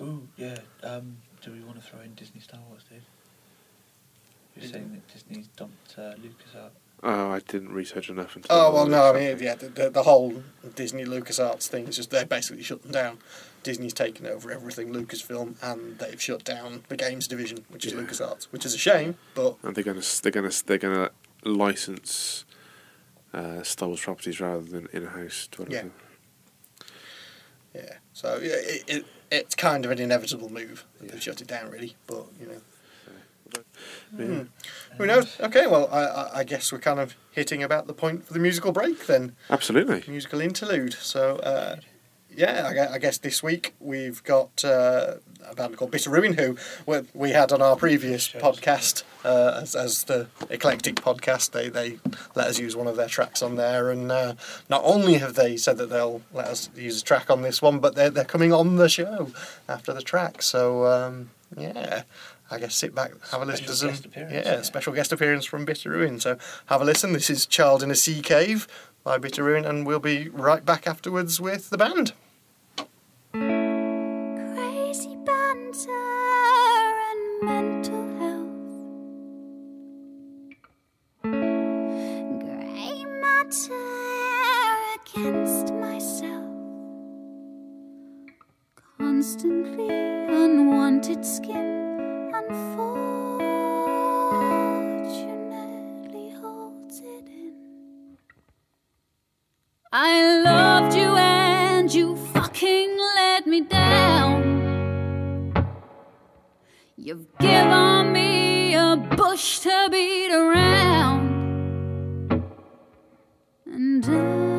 Ooh, 0.00 0.28
yeah. 0.36 0.58
Um, 0.82 1.16
do 1.42 1.50
we 1.52 1.60
want 1.60 1.76
to 1.82 1.86
throw 1.86 2.00
in 2.00 2.14
Disney 2.14 2.40
Star 2.40 2.60
Wars, 2.68 2.82
Dave? 2.88 3.02
You're 4.56 4.70
saying 4.70 4.90
that 4.92 5.12
Disney's 5.12 5.48
dumped 5.48 5.98
uh, 5.98 6.12
Lucas 6.22 6.54
out. 6.56 6.72
Oh, 7.02 7.30
I 7.32 7.40
didn't 7.40 7.72
research 7.72 8.08
enough. 8.08 8.34
Into 8.36 8.48
Oh 8.50 8.72
well, 8.72 8.86
no, 8.86 9.10
I 9.10 9.12
mean, 9.12 9.38
yeah, 9.38 9.54
the, 9.56 9.68
the, 9.68 9.90
the 9.90 10.02
whole 10.04 10.42
Disney 10.74 11.04
LucasArts 11.04 11.66
thing 11.66 11.86
is 11.88 11.96
just 11.96 12.10
they're 12.10 12.24
basically 12.24 12.62
shutting 12.62 12.92
down. 12.92 13.18
Disney's 13.62 13.92
taken 13.92 14.26
over 14.26 14.50
everything 14.50 14.92
Lucasfilm, 14.92 15.56
and 15.62 15.98
they've 15.98 16.20
shut 16.20 16.44
down 16.44 16.84
the 16.88 16.96
games 16.96 17.26
division, 17.28 17.64
which 17.68 17.84
is 17.84 17.92
Yeah. 17.92 18.00
LucasArts, 18.00 18.44
which 18.44 18.64
is 18.64 18.74
a 18.74 18.78
shame. 18.78 19.16
But 19.34 19.56
And 19.62 19.74
they're 19.74 19.84
gonna 19.84 20.02
they're 20.22 20.32
gonna 20.32 20.50
they're 20.66 20.78
gonna 20.78 21.10
license 21.44 22.44
uh, 23.34 23.62
Star 23.62 23.88
Wars 23.88 24.00
properties 24.00 24.40
rather 24.40 24.62
than 24.62 24.88
in-house 24.92 25.48
development. 25.50 25.92
yeah, 27.74 27.94
so 28.12 28.38
yeah, 28.42 28.54
it, 28.56 28.84
it 28.86 29.06
it's 29.30 29.54
kind 29.54 29.84
of 29.84 29.90
an 29.90 29.98
inevitable 29.98 30.48
move. 30.50 30.84
that 31.00 31.06
Yeah. 31.06 31.12
They've 31.12 31.22
shut 31.22 31.40
it 31.42 31.48
down, 31.48 31.70
really. 31.70 31.96
But 32.06 32.26
you 32.40 32.46
know, 32.46 32.60
Yeah. 34.18 34.24
Hmm. 34.26 34.42
who 34.98 35.06
knows? 35.06 35.38
Okay, 35.40 35.66
well, 35.66 35.88
I, 35.92 36.00
I, 36.04 36.38
I 36.40 36.44
guess 36.44 36.72
we're 36.72 36.78
kind 36.78 37.00
of 37.00 37.16
hitting 37.32 37.62
about 37.62 37.86
the 37.86 37.94
point 37.94 38.26
for 38.26 38.32
the 38.32 38.38
musical 38.38 38.72
break 38.72 39.06
then. 39.06 39.34
Absolutely. 39.50 40.04
musical 40.06 40.40
interlude. 40.40 40.92
So, 40.94 41.36
uh, 41.36 41.76
yeah, 42.36 42.86
I 42.90 42.94
I 42.94 42.98
guess 42.98 43.18
this 43.18 43.42
week 43.42 43.74
we've 43.78 44.22
got 44.24 44.64
uh, 44.64 45.14
a 45.48 45.54
band 45.54 45.76
called 45.76 45.90
Bitter 45.92 46.10
Ruin, 46.10 46.34
who 46.34 46.56
we- 46.86 47.06
we 47.14 47.30
had 47.30 47.52
on 47.52 47.62
our 47.62 47.76
previous 47.76 48.22
Shows. 48.24 48.42
podcast 48.42 49.02
uh, 49.24 49.60
as, 49.62 49.76
as 49.76 50.02
the 50.04 50.26
eclectic 50.50 50.96
podcast. 50.96 51.52
They 51.52 51.68
they 51.68 51.98
let 52.34 52.48
us 52.48 52.58
use 52.58 52.74
one 52.74 52.88
of 52.88 52.96
their 52.96 53.06
tracks 53.08 53.40
on 53.40 53.54
there, 53.54 53.88
and 53.90 54.10
uh, 54.10 54.34
not 54.68 54.82
only 54.84 55.14
have 55.14 55.34
they 55.34 55.56
said 55.56 55.78
that 55.78 55.90
they'll 55.90 56.22
let 56.32 56.46
us 56.48 56.70
use 56.74 57.00
a 57.02 57.04
track 57.04 57.30
on 57.30 57.42
this 57.42 57.62
one, 57.62 57.78
but 57.78 57.94
they're 57.94 58.10
they're 58.10 58.24
coming 58.24 58.52
on 58.52 58.76
the 58.76 58.88
show 58.88 59.30
after 59.68 59.92
the 59.92 60.02
track. 60.02 60.42
So 60.42 60.86
um, 60.86 61.30
yeah. 61.56 62.02
I 62.50 62.58
guess 62.58 62.74
sit 62.74 62.94
back, 62.94 63.12
have 63.30 63.40
a 63.40 63.44
listen 63.46 63.66
to 63.66 63.74
some 63.74 64.12
yeah, 64.14 64.28
yeah. 64.30 64.62
special 64.62 64.92
guest 64.92 65.12
appearance 65.12 65.46
from 65.46 65.64
Bitter 65.64 65.90
Ruin. 65.90 66.20
So 66.20 66.36
have 66.66 66.82
a 66.82 66.84
listen. 66.84 67.12
This 67.14 67.30
is 67.30 67.46
Child 67.46 67.82
in 67.82 67.90
a 67.90 67.94
Sea 67.94 68.20
Cave 68.20 68.68
by 69.02 69.16
Bitter 69.18 69.42
Ruin, 69.42 69.64
and 69.64 69.86
we'll 69.86 69.98
be 69.98 70.28
right 70.28 70.64
back 70.64 70.86
afterwards 70.86 71.40
with 71.40 71.70
the 71.70 71.78
band. 71.78 72.12
Crazy 73.32 75.16
banter 75.24 75.90
and 77.10 77.42
mental 77.42 78.06
health. 78.18 78.50
Grey 82.42 83.04
matter 83.22 83.74
against 85.00 85.72
myself. 85.74 86.44
Constantly 88.98 89.88
unwanted 89.88 91.24
skin 91.24 91.83
I 99.96 100.42
loved 100.42 100.96
you 100.96 101.16
and 101.16 101.94
you 101.94 102.16
fucking 102.16 102.98
let 103.14 103.46
me 103.46 103.60
down. 103.60 105.54
You've 106.96 107.28
given 107.38 108.12
me 108.12 108.74
a 108.74 108.96
bush 108.96 109.60
to 109.60 109.88
beat 109.92 110.32
around. 110.32 111.30
And 113.66 114.04
I 114.04 114.53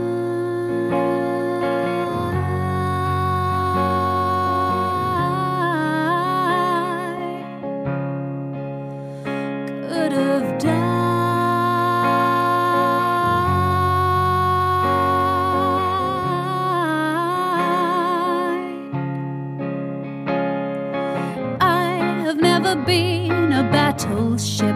been 22.85 23.51
a 23.51 23.63
battleship. 23.63 24.75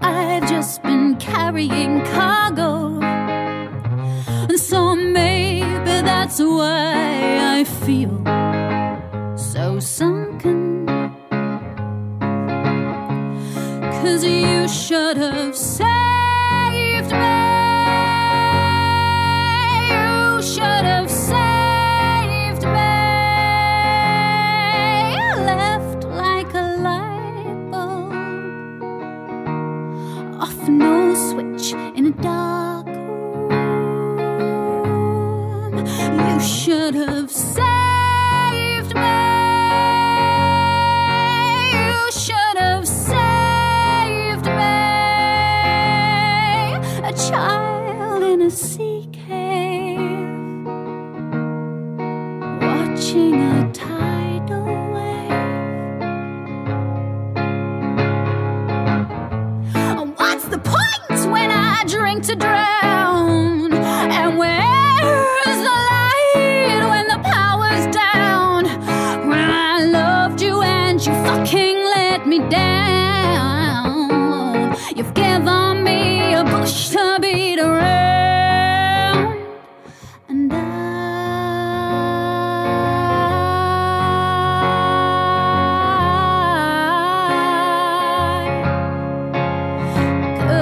I've 0.00 0.48
just 0.48 0.82
been 0.82 1.16
carrying 1.16 2.04
cargo. 2.06 3.00
And 4.48 4.58
so 4.58 4.94
maybe 4.94 5.94
that's 6.10 6.40
why 6.40 7.58
I 7.58 7.64
feel 7.64 8.16
so 9.36 9.78
sunken. 9.80 10.86
Cause 14.02 14.24
you 14.24 14.68
should 14.68 15.16
have 15.16 15.56
saved 15.56 15.97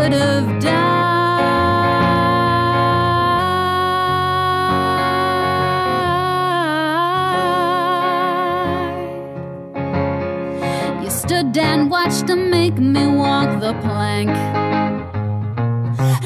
Have 0.07 0.61
died. 0.61 1.03
You 11.03 11.11
stood 11.11 11.59
and 11.59 11.91
watched 11.91 12.29
them 12.29 12.51
make 12.51 12.79
me 12.79 13.09
walk 13.09 13.61
the 13.61 13.75
plank, 13.83 14.31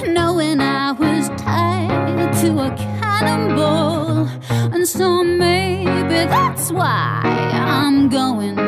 knowing 0.07 0.61
I 0.61 0.93
was 0.93 1.31
tied 1.41 2.35
to 2.43 2.59
a 2.59 2.70
cannonball, 2.76 4.28
and 4.74 4.87
so 4.87 5.24
maybe 5.24 6.26
that's 6.28 6.70
why 6.70 7.22
I'm 7.24 8.11
going 8.11 8.60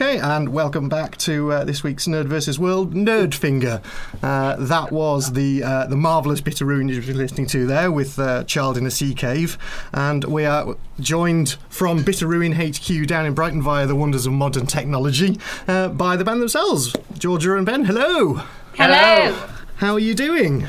Okay, 0.00 0.20
and 0.20 0.50
welcome 0.50 0.88
back 0.88 1.16
to 1.16 1.50
uh, 1.50 1.64
this 1.64 1.82
week's 1.82 2.06
Nerd 2.06 2.26
vs. 2.26 2.56
World 2.56 2.94
Nerd 2.94 3.34
Finger. 3.34 3.82
Uh, 4.22 4.54
that 4.54 4.92
was 4.92 5.32
the 5.32 5.64
uh, 5.64 5.86
the 5.88 5.96
marvelous 5.96 6.40
Bitter 6.40 6.64
Ruin 6.64 6.88
you 6.88 7.02
were 7.02 7.14
listening 7.14 7.48
to 7.48 7.66
there 7.66 7.90
with 7.90 8.16
uh, 8.16 8.44
Child 8.44 8.78
in 8.78 8.86
a 8.86 8.92
Sea 8.92 9.12
Cave, 9.12 9.58
and 9.92 10.22
we 10.22 10.44
are 10.44 10.76
joined 11.00 11.56
from 11.68 12.04
Bitter 12.04 12.28
Ruin 12.28 12.52
HQ 12.52 13.08
down 13.08 13.26
in 13.26 13.34
Brighton 13.34 13.60
via 13.60 13.88
the 13.88 13.96
wonders 13.96 14.24
of 14.24 14.34
modern 14.34 14.66
technology 14.66 15.36
uh, 15.66 15.88
by 15.88 16.14
the 16.14 16.24
band 16.24 16.40
themselves, 16.40 16.94
Georgia 17.18 17.56
and 17.56 17.66
Ben. 17.66 17.84
Hello, 17.84 18.42
Hello. 18.74 19.48
how 19.78 19.94
are 19.94 19.98
you 19.98 20.14
doing? 20.14 20.68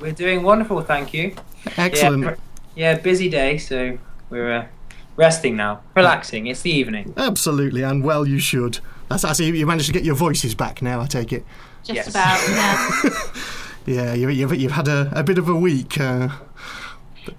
We're 0.00 0.12
doing 0.12 0.42
wonderful, 0.42 0.82
thank 0.82 1.14
you. 1.14 1.34
Excellent. 1.78 2.24
Yeah, 2.24 2.92
yeah 2.92 2.98
busy 2.98 3.30
day, 3.30 3.56
so 3.56 3.96
we're 4.28 4.52
uh, 4.52 4.66
resting 5.16 5.56
now, 5.56 5.80
relaxing. 5.94 6.46
It's 6.46 6.62
the 6.62 6.70
evening. 6.70 7.14
Absolutely, 7.16 7.82
and 7.82 8.02
well, 8.04 8.26
you 8.26 8.38
should. 8.38 8.78
That's, 9.08 9.24
I 9.24 9.32
see 9.32 9.56
you 9.56 9.66
managed 9.66 9.86
to 9.86 9.92
get 9.92 10.04
your 10.04 10.14
voices 10.16 10.54
back 10.54 10.82
now. 10.82 11.00
I 11.00 11.06
take 11.06 11.32
it. 11.32 11.44
Just 11.84 11.96
Yes. 11.96 12.08
about. 12.08 12.40
Yeah. 12.48 13.10
Yeah, 13.88 14.14
you, 14.14 14.28
you've 14.30 14.52
you've 14.56 14.72
had 14.72 14.88
a, 14.88 15.12
a 15.14 15.22
bit 15.22 15.38
of 15.38 15.48
a 15.48 15.54
week. 15.54 16.00
Uh, 16.00 16.28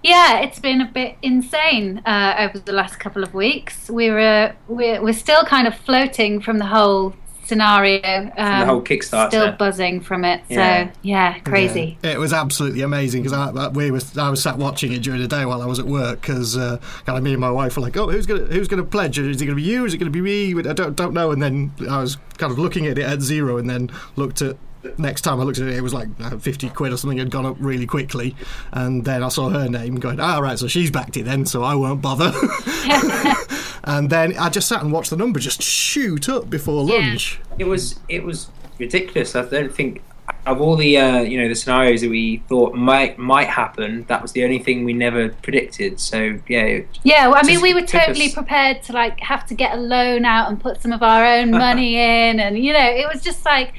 Yeah, 0.01 0.39
it's 0.39 0.59
been 0.59 0.79
a 0.79 0.85
bit 0.89 1.17
insane 1.21 2.01
uh, 2.05 2.35
over 2.39 2.59
the 2.59 2.71
last 2.71 3.01
couple 3.01 3.21
of 3.21 3.33
weeks. 3.33 3.89
We're 3.89 4.17
uh, 4.17 4.53
we're 4.69 5.01
we're 5.01 5.11
still 5.13 5.43
kind 5.43 5.67
of 5.67 5.75
floating 5.75 6.39
from 6.39 6.57
the 6.57 6.65
whole 6.67 7.13
scenario. 7.47 8.01
Um, 8.37 8.59
the 8.59 8.65
whole 8.65 8.81
Kickstarter. 8.81 9.27
Still 9.29 9.51
buzzing 9.53 10.01
from 10.01 10.25
it. 10.25 10.41
So 10.49 10.89
yeah, 11.01 11.39
crazy. 11.39 11.97
Yeah, 12.03 12.11
it 12.11 12.19
was 12.19 12.33
absolutely 12.33 12.81
amazing 12.81 13.23
because 13.23 13.33
I, 13.37 13.49
I- 13.65 13.67
we 13.69 13.91
was 13.91 14.17
I 14.17 14.29
was 14.29 14.41
sat 14.41 14.57
watching 14.57 14.91
it 14.93 14.99
during 15.03 15.21
the 15.21 15.27
day 15.27 15.45
while 15.45 15.61
I 15.61 15.65
was 15.65 15.79
at 15.79 15.85
work 15.85 16.21
because 16.21 16.57
uh, 16.57 16.77
kind 17.05 17.17
of 17.17 17.23
me 17.23 17.31
and 17.33 17.41
my 17.41 17.51
wife 17.51 17.75
were 17.77 17.81
like, 17.83 17.97
oh, 17.97 18.09
who's 18.09 18.25
gonna 18.25 18.45
who's 18.45 18.67
gonna 18.67 18.83
pledge? 18.83 19.17
Is 19.19 19.41
it 19.41 19.45
gonna 19.45 19.55
be 19.55 19.63
you? 19.63 19.85
Is 19.85 19.93
it 19.93 19.97
gonna 19.97 20.11
be 20.11 20.21
me? 20.21 20.57
I 20.59 20.73
don't 20.73 20.95
don't 20.95 21.13
know. 21.13 21.31
And 21.31 21.41
then 21.41 21.71
I 21.89 21.99
was 22.01 22.17
kind 22.37 22.51
of 22.51 22.59
looking 22.59 22.85
at 22.87 22.97
it 22.97 23.03
at 23.05 23.21
zero, 23.21 23.57
and 23.57 23.69
then 23.69 23.89
looked 24.15 24.41
at. 24.41 24.57
Next 24.97 25.21
time 25.21 25.41
I 25.41 25.43
looked 25.43 25.57
at 25.59 25.67
it, 25.67 25.73
it 25.75 25.81
was 25.81 25.93
like 25.93 26.07
uh, 26.21 26.37
50 26.37 26.69
quid 26.69 26.93
or 26.93 26.97
something 26.97 27.17
had 27.17 27.29
gone 27.29 27.45
up 27.45 27.57
really 27.59 27.85
quickly. 27.85 28.37
And 28.71 29.03
then 29.03 29.21
I 29.21 29.27
saw 29.27 29.49
her 29.49 29.67
name 29.67 29.95
going, 29.95 30.19
ah, 30.21 30.37
right, 30.39 30.57
so 30.57 30.67
she's 30.69 30.91
backed 30.91 31.17
it 31.17 31.23
then, 31.25 31.45
so 31.45 31.61
I 31.63 31.75
won't 31.75 32.01
bother. 32.01 32.31
and 33.87 34.09
then 34.09 34.37
I 34.37 34.49
just 34.49 34.67
sat 34.67 34.83
and 34.83 34.91
watched 34.91 35.09
the 35.09 35.17
number 35.17 35.39
just 35.39 35.61
shoot 35.63 36.27
up 36.29 36.49
before 36.49 36.83
lunch. 36.83 37.39
It 37.57 37.63
was 37.63 37.99
it 38.09 38.23
was 38.23 38.49
ridiculous. 38.77 39.35
I 39.35 39.43
don't 39.45 39.73
think 39.73 40.03
of 40.45 40.59
all 40.61 40.75
the 40.75 40.97
uh, 40.97 41.19
you 41.21 41.41
know 41.41 41.47
the 41.47 41.55
scenarios 41.55 42.01
that 42.01 42.09
we 42.09 42.43
thought 42.49 42.75
might 42.75 43.17
might 43.17 43.47
happen. 43.47 44.03
That 44.09 44.21
was 44.21 44.33
the 44.33 44.43
only 44.43 44.59
thing 44.59 44.83
we 44.83 44.93
never 44.93 45.29
predicted. 45.29 45.99
So 45.99 46.37
yeah, 46.47 46.81
Yeah, 47.03 47.27
well, 47.27 47.39
I 47.41 47.43
mean, 47.47 47.61
we 47.61 47.73
were 47.73 47.81
totally 47.81 48.27
us- 48.27 48.33
prepared 48.33 48.83
to 48.83 48.93
like 48.93 49.19
have 49.21 49.45
to 49.47 49.55
get 49.55 49.77
a 49.77 49.81
loan 49.81 50.25
out 50.25 50.49
and 50.49 50.59
put 50.59 50.81
some 50.81 50.91
of 50.91 51.01
our 51.01 51.25
own 51.25 51.51
money 51.67 51.95
in, 51.95 52.39
and 52.39 52.57
you 52.59 52.73
know, 52.73 52.79
it 52.89 53.07
was 53.11 53.23
just 53.23 53.45
like 53.45 53.73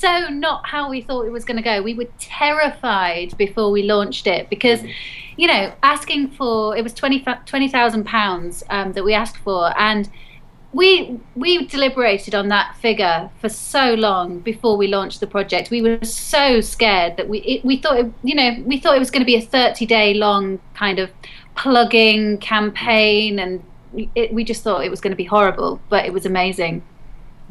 so 0.00 0.28
not 0.28 0.66
how 0.66 0.88
we 0.88 1.02
thought 1.02 1.26
it 1.26 1.30
was 1.30 1.44
going 1.44 1.56
to 1.56 1.62
go. 1.62 1.82
We 1.82 1.94
were 1.94 2.08
terrified 2.18 3.36
before 3.36 3.70
we 3.70 3.82
launched 3.82 4.26
it 4.26 4.48
because, 4.48 4.82
you 5.36 5.46
know, 5.46 5.72
asking 5.82 6.30
for 6.30 6.76
it 6.76 6.82
was 6.82 6.94
twenty 6.94 7.24
twenty 7.46 7.68
thousand 7.68 8.04
pounds 8.04 8.64
um, 8.70 8.92
that 8.94 9.04
we 9.04 9.12
asked 9.12 9.36
for, 9.38 9.78
and 9.78 10.08
we 10.72 11.20
we 11.34 11.66
deliberated 11.66 12.34
on 12.34 12.48
that 12.48 12.76
figure 12.76 13.28
for 13.40 13.48
so 13.48 13.94
long 13.94 14.38
before 14.38 14.76
we 14.76 14.86
launched 14.86 15.20
the 15.20 15.26
project. 15.26 15.70
We 15.70 15.82
were 15.82 16.02
so 16.04 16.60
scared 16.60 17.16
that 17.16 17.28
we 17.28 17.38
it, 17.40 17.64
we 17.64 17.76
thought 17.76 17.98
it, 17.98 18.12
you 18.22 18.34
know 18.34 18.62
we 18.64 18.78
thought 18.78 18.96
it 18.96 19.00
was 19.00 19.10
going 19.10 19.22
to 19.22 19.26
be 19.26 19.36
a 19.36 19.42
thirty 19.42 19.84
day 19.84 20.14
long 20.14 20.60
kind 20.74 20.98
of 20.98 21.10
plugging 21.56 22.38
campaign, 22.38 23.38
and 23.38 23.62
it, 24.14 24.32
we 24.32 24.44
just 24.44 24.62
thought 24.62 24.84
it 24.84 24.90
was 24.90 25.00
going 25.00 25.10
to 25.10 25.16
be 25.16 25.24
horrible, 25.24 25.80
but 25.88 26.06
it 26.06 26.12
was 26.12 26.24
amazing. 26.24 26.82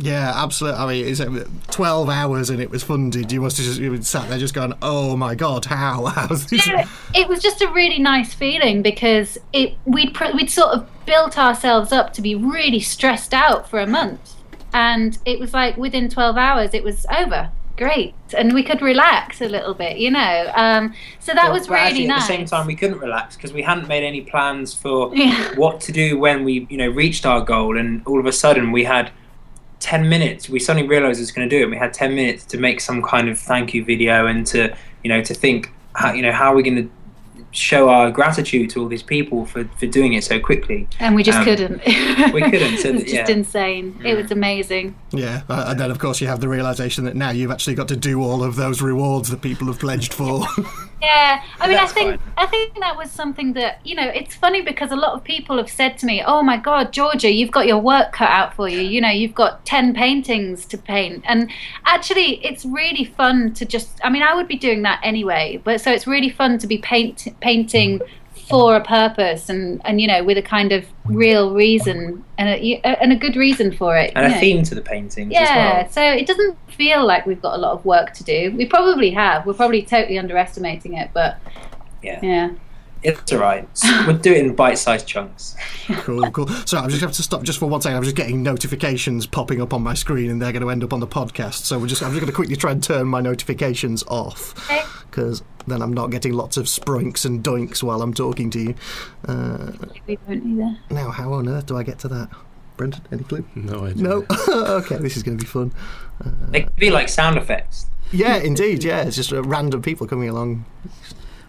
Yeah, 0.02 0.32
absolutely. 0.34 0.80
I 0.80 0.88
mean, 0.88 1.06
it's 1.08 1.20
uh, 1.20 1.46
12 1.72 2.10
hours 2.10 2.50
and 2.50 2.62
it 2.62 2.70
was 2.70 2.84
funded. 2.84 3.32
You 3.34 3.42
must 3.42 3.58
have 3.58 3.66
just 3.66 3.80
you 3.82 4.02
sat 4.02 4.30
there 4.30 4.38
just 4.40 4.54
going, 4.54 4.74
oh 4.82 5.18
my 5.18 5.36
God, 5.36 5.66
how? 5.66 6.06
How's 6.16 6.46
this? 6.48 6.66
Yeah, 6.66 6.88
it 7.14 7.28
was 7.28 7.42
just 7.42 7.62
a 7.62 7.68
really 7.72 8.00
nice 8.00 8.34
feeling 8.34 8.82
because 8.82 9.38
it 9.52 9.76
we'd 9.86 10.14
pr- 10.14 10.34
we'd 10.34 10.50
sort 10.50 10.70
of 10.74 10.88
built 11.06 11.38
ourselves 11.38 11.92
up 11.92 12.14
to 12.14 12.22
be 12.22 12.34
really 12.34 12.80
stressed 12.80 13.34
out 13.34 13.70
for 13.70 13.80
a 13.82 13.88
month, 13.88 14.36
and 14.74 15.18
it 15.26 15.38
was 15.38 15.54
like 15.54 15.76
within 15.76 16.10
twelve 16.10 16.38
hours 16.38 16.74
it 16.74 16.84
was 16.84 17.06
over. 17.16 17.50
Great, 17.76 18.14
and 18.38 18.54
we 18.54 18.62
could 18.64 18.82
relax 18.82 19.42
a 19.42 19.48
little 19.48 19.74
bit, 19.74 19.98
you 19.98 20.12
know. 20.12 20.52
Um, 20.56 20.94
so 21.20 21.34
that 21.34 21.46
Well, 21.46 21.54
was 21.54 21.70
really 21.70 21.82
actually, 21.82 22.08
nice. 22.08 22.24
At 22.24 22.28
the 22.28 22.34
same 22.38 22.46
time, 22.46 22.68
we 22.68 22.76
couldn't 22.76 23.00
relax 23.00 23.36
because 23.38 23.54
we 23.54 23.62
hadn't 23.62 23.88
made 23.88 24.04
any 24.06 24.20
plans 24.22 24.74
for 24.74 25.14
Yeah. 25.16 25.56
what 25.56 25.80
to 25.82 25.94
do 25.94 26.18
when 26.20 26.44
we, 26.44 26.68
you 26.70 26.76
know, 26.78 26.90
reached 26.90 27.26
our 27.26 27.40
goal, 27.42 27.78
and 27.78 28.02
all 28.06 28.20
of 28.20 28.26
a 28.26 28.34
sudden 28.34 28.72
we 28.74 28.84
had 28.84 29.12
ten 29.80 30.10
minutes. 30.10 30.50
We 30.50 30.60
suddenly 30.60 30.88
realised 30.88 31.20
it 31.20 31.24
was 31.24 31.32
going 31.32 31.50
to 31.50 31.56
do 31.56 31.60
it. 31.60 31.64
and 31.64 31.72
We 31.72 31.78
had 31.78 31.94
ten 31.94 32.16
minutes 32.16 32.46
to 32.46 32.58
make 32.58 32.80
some 32.82 33.02
kind 33.02 33.30
of 33.30 33.38
thank 33.40 33.74
you 33.74 33.84
video 33.86 34.26
and 34.28 34.46
to, 34.48 34.76
you 35.04 35.10
know, 35.10 35.22
to 35.22 35.34
think, 35.34 35.72
how, 35.96 36.14
you 36.14 36.22
know, 36.22 36.32
how 36.32 36.52
are 36.52 36.56
we 36.56 36.64
going 36.64 36.76
to 36.84 36.90
show 37.52 37.90
our 37.90 38.12
gratitude 38.12 38.70
to 38.70 38.80
all 38.80 38.88
these 38.88 39.02
people 39.02 39.44
for, 39.46 39.64
for 39.80 39.88
doing 39.88 40.14
it 40.14 40.24
so 40.24 40.40
quickly. 40.40 40.88
and 41.00 41.16
we 41.16 41.24
just 41.24 41.40
Um, 41.40 41.46
couldn't. 41.46 41.82
we 42.32 42.42
couldn't, 42.42 42.78
so 42.78 42.90
it 42.90 42.94
was 42.94 43.04
that- 43.04 43.08
just 43.08 43.14
yeah. 43.16 43.28
insane. 43.30 44.00
It 44.06 44.16
was 44.16 44.30
amazing. 44.30 44.94
Yeah, 45.12 45.42
and 45.50 45.80
then 45.80 45.90
of 45.90 45.98
course 45.98 46.22
you 46.22 46.28
have 46.28 46.42
the 46.42 46.48
realization 46.48 47.06
that 47.06 47.16
now 47.16 47.32
you've 47.32 47.50
actually 47.50 47.74
got 47.76 47.88
to 47.88 47.96
do 47.96 48.22
all 48.22 48.44
of 48.44 48.56
those 48.56 48.84
rewards 48.84 49.30
that 49.30 49.42
people 49.42 49.66
have 49.68 49.80
pledged 49.80 50.14
for. 50.14 50.46
Yeah, 51.02 51.44
I 51.60 51.68
mean, 51.68 51.78
I 51.78 51.88
think 51.88 52.20
fine. 52.20 52.34
I 52.38 52.46
think 52.46 52.78
that 52.80 52.98
was 52.98 53.10
something 53.10 53.54
that 53.54 53.80
you 53.86 53.96
know. 53.96 54.08
It's 54.08 54.36
funny 54.36 54.62
because 54.62 54.92
a 54.92 54.98
lot 54.98 55.14
of 55.14 55.24
people 55.24 55.58
have 55.58 55.70
said 55.70 55.98
to 56.00 56.06
me, 56.06 56.22
"Oh 56.26 56.44
my 56.44 56.58
God, 56.58 56.92
Georgia, 56.92 57.32
you've 57.32 57.52
got 57.52 57.68
your 57.68 57.80
work 57.80 58.12
cut 58.12 58.30
out 58.30 58.54
for 58.54 58.68
you. 58.68 58.82
You 58.82 59.00
know, 59.00 59.10
you've 59.10 59.34
got 59.34 59.66
ten 59.66 59.94
paintings 59.94 60.66
to 60.66 60.78
paint." 60.78 61.24
And 61.26 61.50
actually, 61.86 62.46
it's 62.46 62.66
really 62.66 63.06
fun 63.06 63.54
to 63.54 63.66
just. 63.66 64.00
I 64.04 64.10
mean, 64.10 64.24
I 64.24 64.34
would 64.34 64.48
be 64.48 64.58
doing 64.58 64.82
that 64.82 65.00
anyway, 65.02 65.62
but 65.64 65.80
so 65.80 65.92
it's 65.92 66.06
really 66.06 66.30
fun 66.30 66.58
to 66.58 66.68
be 66.68 66.78
paint 66.80 67.28
painting 67.40 68.02
for 68.50 68.76
a 68.76 68.84
purpose 68.84 69.50
and 69.50 69.82
and 69.86 70.02
you 70.02 70.08
know 70.08 70.24
with 70.24 70.38
a 70.38 70.42
kind 70.42 70.72
of 70.72 70.86
real 71.06 71.54
reason 71.54 72.24
and 72.38 72.50
a 72.50 72.82
and 73.02 73.12
a 73.12 73.16
good 73.16 73.36
reason 73.36 73.72
for 73.72 73.96
it. 73.98 74.12
And 74.16 74.26
a 74.26 74.30
know. 74.30 74.40
theme 74.40 74.64
to 74.64 74.76
the 74.76 74.82
paintings 74.82 75.32
Yeah, 75.32 75.42
as 75.42 75.84
well. 75.86 75.92
so 75.92 76.02
it 76.04 76.26
doesn't 76.28 76.58
feel 76.72 77.06
like 77.06 77.26
we've 77.26 77.42
got 77.42 77.56
a 77.56 77.58
lot 77.58 77.74
of 77.74 77.86
work 77.86 78.14
to 78.14 78.24
do. 78.24 78.54
We 78.56 78.66
probably 78.66 79.12
have. 79.12 79.46
We're 79.46 79.54
probably 79.54 79.82
totally 79.84 80.18
underestimating 80.18 80.94
it, 80.96 81.12
but 81.14 81.38
Yeah. 82.02 82.20
yeah. 82.24 82.50
It's 83.02 83.32
all 83.32 83.40
right. 83.40 83.68
We'll 84.06 84.18
do 84.18 84.34
it 84.34 84.46
in 84.46 84.56
bite-sized 84.56 85.08
chunks. 85.08 85.56
cool, 86.02 86.30
cool. 86.32 86.48
So 86.66 86.78
I'm 86.78 86.90
just 86.90 87.00
going 87.00 87.00
to 87.00 87.06
have 87.08 87.12
to 87.14 87.24
stop 87.24 87.44
just 87.44 87.60
for 87.60 87.68
one 87.68 87.82
second. 87.82 87.98
I'm 87.98 88.04
just 88.04 88.16
getting 88.16 88.44
notifications 88.44 89.26
popping 89.26 89.62
up 89.62 89.74
on 89.74 89.82
my 89.82 89.94
screen, 89.94 90.30
and 90.30 90.42
they're 90.42 90.52
going 90.52 90.64
to 90.64 90.70
end 90.70 90.84
up 90.84 90.92
on 90.94 91.00
the 91.00 91.08
podcast. 91.08 91.64
So 91.66 91.80
we're 91.80 91.88
just 91.88 92.04
I'm 92.04 92.10
just 92.12 92.20
going 92.22 92.30
to 92.32 92.36
quickly 92.36 92.56
try 92.58 92.72
and 92.72 92.84
turn 92.84 93.08
my 93.08 93.22
notifications 93.22 94.04
off 94.08 94.54
Okay. 94.70 94.84
because 95.10 95.44
then 95.68 95.82
I'm 95.82 95.94
not 95.94 96.08
getting 96.12 96.34
lots 96.34 96.58
of 96.58 96.68
sprinks 96.68 97.24
and 97.26 97.44
doinks 97.44 97.82
while 97.84 98.02
I'm 98.02 98.14
talking 98.14 98.50
to 98.52 98.60
you. 98.60 98.76
Uh, 99.28 99.72
We 100.08 100.18
won't 100.28 100.46
either. 100.46 100.78
now, 100.90 101.10
how 101.12 101.34
on 101.34 101.48
earth 101.48 101.68
do 101.68 101.78
I 101.78 101.84
get 101.84 102.00
to 102.00 102.08
that? 102.10 102.30
Brendan, 102.76 103.02
any 103.12 103.24
clue? 103.24 103.46
No 103.56 103.86
idea. 103.86 104.04
No. 104.04 104.26
okay, 104.50 104.98
this 104.98 105.16
is 105.18 105.24
going 105.24 105.38
to 105.38 105.44
be 105.44 105.48
fun. 105.48 105.72
They 106.50 106.64
could 106.64 106.76
be 106.76 106.90
like 106.92 107.08
sound 107.10 107.38
effects. 107.38 107.88
Yeah, 108.12 108.38
indeed. 108.38 108.84
Yeah, 108.84 109.04
it's 109.04 109.16
just 109.16 109.32
uh, 109.32 109.44
random 109.44 109.82
people 109.82 110.08
coming 110.08 110.30
along. 110.30 110.66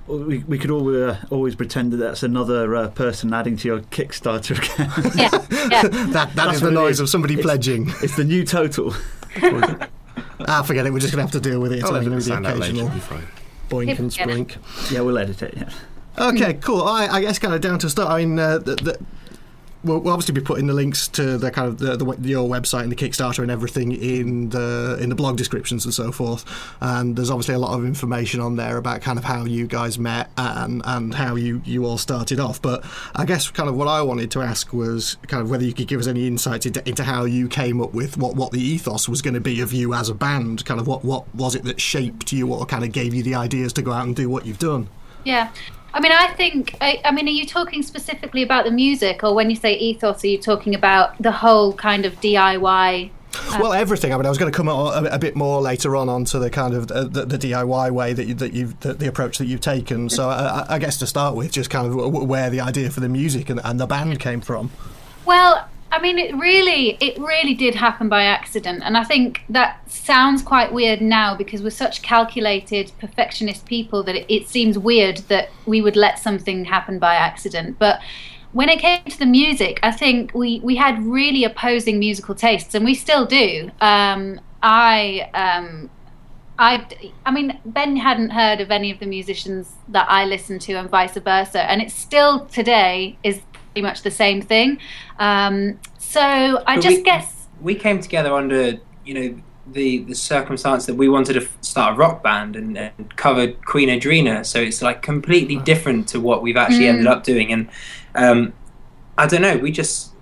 Well, 0.07 0.19
we, 0.21 0.39
we 0.39 0.59
could 0.59 0.71
all, 0.71 1.09
uh, 1.11 1.19
always 1.31 1.55
pretend 1.55 1.93
that 1.93 1.99
that's 1.99 2.23
another 2.23 2.75
uh, 2.75 2.89
person 2.89 3.33
adding 3.33 3.57
to 3.59 3.69
your 3.69 3.81
Kickstarter 3.81 4.57
account. 4.59 5.15
Yeah, 5.17 5.31
yeah. 5.71 5.83
That 6.13 6.13
that 6.13 6.35
That's 6.35 6.61
the 6.61 6.71
noise 6.71 6.95
is. 6.95 7.01
of 7.01 7.09
somebody 7.11 7.35
It's- 7.35 7.45
pledging. 7.47 7.89
it's 8.03 8.17
the 8.17 8.25
new 8.25 8.45
total. 8.45 8.95
Ah, 10.49 10.63
forget 10.63 10.87
it. 10.87 10.93
We're 10.93 10.99
just 11.01 11.13
going 11.15 11.27
to 11.27 11.33
have 11.33 11.43
to 11.43 11.49
deal 11.49 11.61
with 11.61 11.73
it. 11.73 11.77
It's 11.81 11.85
I'll 11.85 11.95
only 11.97 12.07
going 12.09 12.21
to 12.21 12.25
be 12.25 12.31
the 12.35 12.49
occasional 12.55 12.89
be 12.89 12.99
fine. 12.99 13.27
boink 13.69 13.99
and 13.99 14.17
Yeah. 14.17 14.25
sprink. 14.27 14.91
Yeah, 14.93 15.01
we'll 15.03 15.19
edit 15.19 15.43
it. 15.43 15.55
Yeah. 15.57 15.69
Okay, 16.19 16.55
cool. 16.55 16.83
I, 16.83 17.07
I 17.07 17.21
guess 17.21 17.39
kind 17.39 17.55
of 17.55 17.61
down 17.61 17.79
to 17.81 17.91
start. 17.91 18.11
I 18.11 18.25
mean, 18.25 18.39
uh, 18.39 18.59
the, 18.59 18.75
the, 18.77 18.99
we'll, 19.85 19.99
we'll 20.01 20.13
obviously 20.13 20.35
be 20.35 20.41
putting 20.41 20.67
the 20.67 20.73
links 20.73 21.09
to 21.09 21.39
the 21.39 21.51
kind 21.51 21.69
of 21.69 21.79
the, 21.79 21.97
the 21.97 22.29
your 22.29 22.49
website 22.49 22.83
and 22.83 22.93
the 22.93 22.97
Kickstarter 22.97 23.41
and 23.41 23.51
everything 23.51 23.93
in 23.93 24.51
the 24.51 24.99
in 25.01 25.09
the 25.09 25.15
blog 25.15 25.37
descriptions 25.37 25.85
and 25.85 25.95
so 25.95 26.13
forth. 26.13 26.45
And 26.81 27.17
there's 27.17 27.31
obviously 27.31 27.55
a 27.55 27.59
lot 27.59 27.79
of 27.79 27.85
information 27.85 28.41
on 28.41 28.57
there 28.57 28.77
about 28.77 29.01
kind 29.01 29.19
of 29.19 29.25
how 29.25 29.45
you 29.45 29.67
guys 29.67 29.99
met 29.99 30.31
and 30.37 30.83
and 30.85 31.15
how 31.15 31.37
you 31.37 31.63
you 31.65 31.85
all 31.85 31.99
started 31.99 32.41
off. 32.41 32.61
But 32.61 32.85
I 33.15 33.25
guess 33.25 33.51
kind 33.51 33.69
of 33.69 33.77
what 33.77 33.89
I 33.89 34.03
wanted 34.03 34.31
to 34.33 34.43
ask 34.43 34.73
was 34.73 35.17
kind 35.27 35.43
of 35.43 35.51
whether 35.51 35.65
you 35.65 35.73
could 35.73 35.89
give 35.89 36.01
us 36.01 36.07
any 36.07 36.27
insight 36.27 36.67
into, 36.67 36.87
into 36.89 37.05
how 37.05 37.25
you 37.25 37.49
came 37.49 37.81
up 37.81 37.93
with 37.93 38.17
what 38.17 38.37
what 38.37 38.53
the 38.53 38.61
ethos 38.61 39.09
was 39.09 39.23
going 39.23 39.35
to 39.35 39.41
be 39.41 39.61
of 39.61 39.73
you 39.73 39.95
as 39.95 40.09
a 40.09 40.15
band. 40.15 40.65
Kind 40.65 40.81
of 40.81 40.87
what 40.87 41.05
what 41.05 41.33
was 41.35 41.55
it 41.55 41.65
that 41.65 41.81
shaped 41.81 42.33
you 42.33 42.53
or 42.53 42.67
kind 42.67 42.85
of 42.85 42.93
gave 42.93 43.15
you 43.15 43.23
the 43.23 43.35
ideas 43.35 43.73
to 43.75 43.83
go 43.83 43.93
out 43.93 44.07
and 44.07 44.17
do 44.17 44.29
what 44.29 44.47
you've 44.47 44.59
done. 44.59 44.89
Yeah. 45.25 45.51
I 45.93 46.01
mean, 46.01 46.13
I 46.13 46.29
think. 46.29 46.77
I, 46.81 47.01
I 47.05 47.11
mean, 47.11 47.27
are 47.27 47.33
you 47.33 47.47
talking 47.47 47.83
specifically 47.83 48.43
about 48.43 48.65
the 48.65 48.71
music, 48.71 49.23
or 49.23 49.35
when 49.35 49.51
you 49.51 49.57
say 49.57 49.75
ethos, 49.75 50.25
are 50.25 50.29
you 50.29 50.39
talking 50.39 50.75
about 50.75 51.21
the 51.21 51.33
whole 51.33 51.73
kind 51.73 52.05
of 52.05 52.21
DIY? 52.21 53.11
Well, 53.61 53.73
everything. 53.73 54.13
I 54.13 54.17
mean, 54.17 54.27
I 54.27 54.29
was 54.29 54.39
going 54.39 54.51
to 54.51 54.57
come 54.57 54.69
a, 54.69 55.09
a 55.11 55.19
bit 55.19 55.37
more 55.37 55.61
later 55.61 55.95
on 55.97 56.09
onto 56.09 56.39
the 56.39 56.51
kind 56.51 56.75
of 56.75 56.91
uh, 56.91 57.05
the, 57.05 57.25
the 57.27 57.39
DIY 57.39 57.91
way 57.93 58.13
that 58.13 58.27
you, 58.27 58.35
that 58.35 58.53
you've 58.53 58.79
the, 58.81 58.95
the 58.95 59.07
approach 59.07 59.39
that 59.39 59.47
you've 59.47 59.61
taken. 59.61 60.09
So, 60.09 60.29
I, 60.29 60.67
I 60.69 60.79
guess 60.79 60.99
to 60.99 61.07
start 61.07 61.37
with, 61.37 61.53
just 61.53 61.71
kind 61.71 61.87
of 61.87 62.13
where 62.13 62.51
the 62.51 62.61
idea 62.61 62.91
for 62.91 63.01
the 63.01 63.09
music 63.09 63.49
and, 63.49 63.61
and 63.63 63.79
the 63.79 63.87
band 63.87 64.19
came 64.19 64.41
from. 64.41 64.71
Well, 65.27 65.69
I 65.93 66.01
mean, 66.01 66.19
it 66.19 66.35
really, 66.37 66.97
it 67.01 67.19
really 67.19 67.55
did 67.55 67.75
happen 67.75 68.09
by 68.09 68.25
accident, 68.25 68.83
and 68.85 68.97
I 68.97 69.03
think 69.03 69.43
that 69.49 69.91
sounds 69.91 70.41
quite 70.41 70.73
weird 70.73 71.01
now 71.01 71.35
because 71.37 71.63
we're 71.63 71.71
such 71.71 72.03
calculated, 72.03 72.93
perfectionist 73.01 73.67
people 73.67 74.03
that 74.05 74.15
it, 74.15 74.27
it 74.29 74.49
seems 74.49 74.79
weird 74.79 75.19
that 75.29 75.49
we 75.67 75.81
would 75.81 75.97
let 75.97 76.19
something 76.19 76.65
happen 76.65 77.01
by 77.01 77.17
accident. 77.17 77.77
But 77.79 78.01
when 78.53 78.69
it 78.69 78.79
came 78.79 79.03
to 79.05 79.19
the 79.19 79.27
music, 79.27 79.81
I 79.83 79.91
think 79.91 80.33
we 80.35 80.61
we 80.61 80.77
had 80.77 81.03
really 81.05 81.45
opposing 81.45 81.99
musical 81.99 82.35
tastes, 82.35 82.75
and 82.75 82.85
we 82.85 82.95
still 82.95 83.27
do. 83.27 83.71
Um, 83.81 84.41
I. 84.63 85.29
Um, 85.35 85.91
I, 86.63 86.87
I 87.25 87.31
mean, 87.31 87.59
Ben 87.65 87.97
hadn't 87.97 88.29
heard 88.29 88.61
of 88.61 88.71
any 88.71 88.91
of 88.91 88.99
the 88.99 89.07
musicians 89.07 89.73
that 89.89 90.07
I 90.11 90.27
listened 90.27 90.61
to, 90.63 90.75
and 90.75 90.91
vice 90.91 91.15
versa. 91.15 91.63
And 91.63 91.81
it 91.81 91.91
still 91.91 92.45
today 92.45 93.17
is 93.23 93.41
pretty 93.73 93.83
much 93.87 94.03
the 94.03 94.11
same 94.11 94.43
thing. 94.43 94.79
Um, 95.19 95.79
so 95.99 96.21
I 96.67 96.77
But 96.77 96.83
just 96.83 96.97
we- 96.99 97.03
guess 97.03 97.47
we 97.61 97.75
came 97.75 98.01
together 98.01 98.33
under 98.35 98.79
you 99.05 99.15
know 99.15 99.43
the 99.73 99.99
the 100.05 100.15
circumstance 100.15 100.87
that 100.87 100.95
we 100.95 101.09
wanted 101.09 101.35
to 101.35 101.43
f- 101.43 101.57
start 101.61 101.95
a 101.95 101.97
rock 101.97 102.23
band 102.23 102.57
and, 102.57 102.77
and 102.77 103.17
covered 103.17 103.65
Queen 103.65 103.89
Adreena, 103.89 104.45
so 104.45 104.61
it's 104.61 104.83
like 104.83 105.03
completely 105.03 105.57
different 105.57 106.09
to 106.09 106.21
what 106.21 106.43
we've 106.43 106.57
actually 106.57 106.89
ended 106.89 107.07
up 107.07 107.23
doing. 107.23 107.53
And 107.53 107.69
um, 108.15 108.53
I 109.19 109.27
don't 109.27 109.43
know, 109.43 109.57
we 109.59 109.71
just 109.71 110.13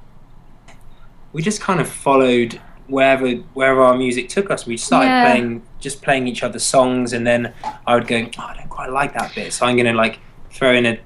we 1.33 1.43
just 1.43 1.61
kind 1.61 1.81
of 1.81 1.89
followed 1.89 2.61
wherever 2.89 3.31
wherever 3.55 3.81
our 3.83 3.97
music 3.97 4.29
took 4.29 4.51
us. 4.51 4.67
We 4.67 4.77
started 4.77 5.07
Yeah. 5.09 5.25
playing 5.33 5.63
just 5.81 6.03
playing 6.03 6.27
each 6.29 6.43
other's 6.43 6.65
songs, 6.65 7.13
and 7.13 7.27
then 7.27 7.55
I 7.87 7.95
would 7.95 8.07
go, 8.09 8.17
oh, 8.17 8.43
I 8.43 8.55
don't 8.57 8.69
quite 8.69 8.91
like 8.91 9.15
that 9.15 9.35
bit, 9.35 9.53
so 9.53 9.65
I'm 9.65 9.77
gonna 9.77 9.95
like 9.95 10.19
throw 10.51 10.75
in 10.75 10.85
a 10.87 10.99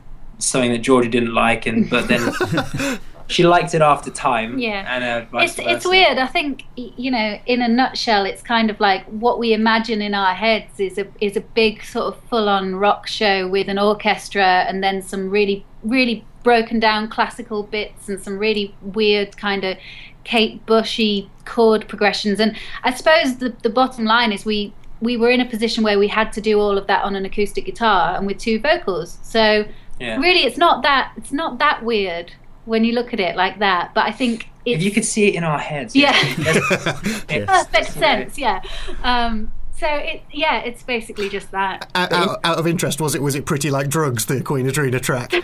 something 0.43 0.73
that 0.73 0.79
Georgia 0.79 1.09
didn't 1.09 1.35
like, 1.35 1.67
and 1.67 1.89
but 1.89 2.09
then. 2.09 2.99
She 3.29 3.45
liked 3.45 3.73
it 3.73 3.81
after 3.81 4.11
time, 4.11 4.59
Yeah. 4.59 4.85
and 4.95 5.05
uh, 5.05 5.25
vice 5.31 5.59
it's 5.59 5.69
it's 5.69 5.87
weird. 5.87 6.19
I 6.19 6.27
think 6.27 6.65
you 6.77 7.11
know, 7.11 7.39
in 7.47 7.63
a 7.63 7.69
nutshell, 7.69 8.27
it's 8.27 8.43
kind 8.43 8.69
of 8.69 8.79
like 8.79 9.05
what 9.07 9.39
we 9.39 9.55
imagine 9.55 10.03
in 10.03 10.13
our 10.13 10.35
heads 10.35 10.79
is 10.79 10.99
a 10.99 11.07
is 11.21 11.37
a 11.37 11.41
big 11.41 11.83
sort 11.83 12.15
of 12.15 12.23
full 12.25 12.49
on 12.49 12.75
rock 12.77 13.07
show 13.07 13.49
with 13.49 13.69
an 13.69 13.79
orchestra 13.79 14.67
and 14.69 14.83
then 14.83 15.01
some 15.01 15.31
really 15.31 15.65
really 15.83 16.25
broken 16.43 16.79
down 16.79 17.09
classical 17.09 17.63
bits 17.63 18.09
and 18.09 18.21
some 18.21 18.39
really 18.39 18.75
weird 18.83 19.37
kind 19.39 19.65
of 19.65 19.79
Kate 20.25 20.65
Bushy 20.67 21.31
chord 21.47 21.89
progressions. 21.89 22.39
And 22.39 22.55
I 22.85 22.93
suppose 22.93 23.37
the 23.37 23.55
the 23.63 23.71
bottom 23.71 24.05
line 24.05 24.33
is 24.33 24.45
we 24.45 24.75
we 25.01 25.17
were 25.17 25.31
in 25.31 25.41
a 25.41 25.47
position 25.47 25.83
where 25.85 25.99
we 25.99 26.09
had 26.09 26.33
to 26.35 26.41
do 26.41 26.61
all 26.61 26.77
of 26.77 26.87
that 26.87 27.03
on 27.05 27.17
an 27.17 27.25
acoustic 27.25 27.65
guitar 27.65 28.17
and 28.17 28.27
with 28.27 28.39
two 28.39 28.61
vocals. 28.61 29.19
So 29.23 29.65
Yeah. 30.03 30.17
really, 30.19 30.41
it's 30.45 30.59
not 30.59 30.83
that 30.83 31.13
it's 31.17 31.33
not 31.33 31.59
that 31.59 31.83
weird 31.85 32.33
when 32.65 32.85
you 32.85 32.93
look 32.93 33.13
at 33.13 33.21
it 33.21 33.37
like 33.37 33.59
that. 33.61 33.93
But 33.95 34.05
I 34.07 34.13
think 34.13 34.49
it's 34.65 34.77
If 34.79 34.83
you 34.83 34.91
could 34.91 35.05
see 35.05 35.29
it 35.29 35.35
in 35.35 35.45
our 35.45 35.59
heads, 35.59 35.95
Yeah. 35.97 36.15
It's- 36.39 37.47
perfect 37.47 37.93
sense. 37.93 38.39
Yeah. 38.39 38.63
Um, 39.03 39.53
so 39.77 39.89
it, 39.89 40.23
yeah, 40.31 40.59
it's 40.61 40.83
basically 40.85 41.29
just 41.29 41.51
that. 41.51 41.91
Out, 41.97 42.13
out, 42.13 42.39
out 42.45 42.59
of 42.59 42.67
interest, 42.69 43.01
was 43.01 43.15
it 43.17 43.23
was 43.23 43.35
it 43.35 43.47
pretty 43.47 43.71
like 43.71 43.89
drugs? 43.89 44.27
The 44.27 44.41
Queen 44.41 44.67
Adreena 44.67 45.01
track. 45.01 45.33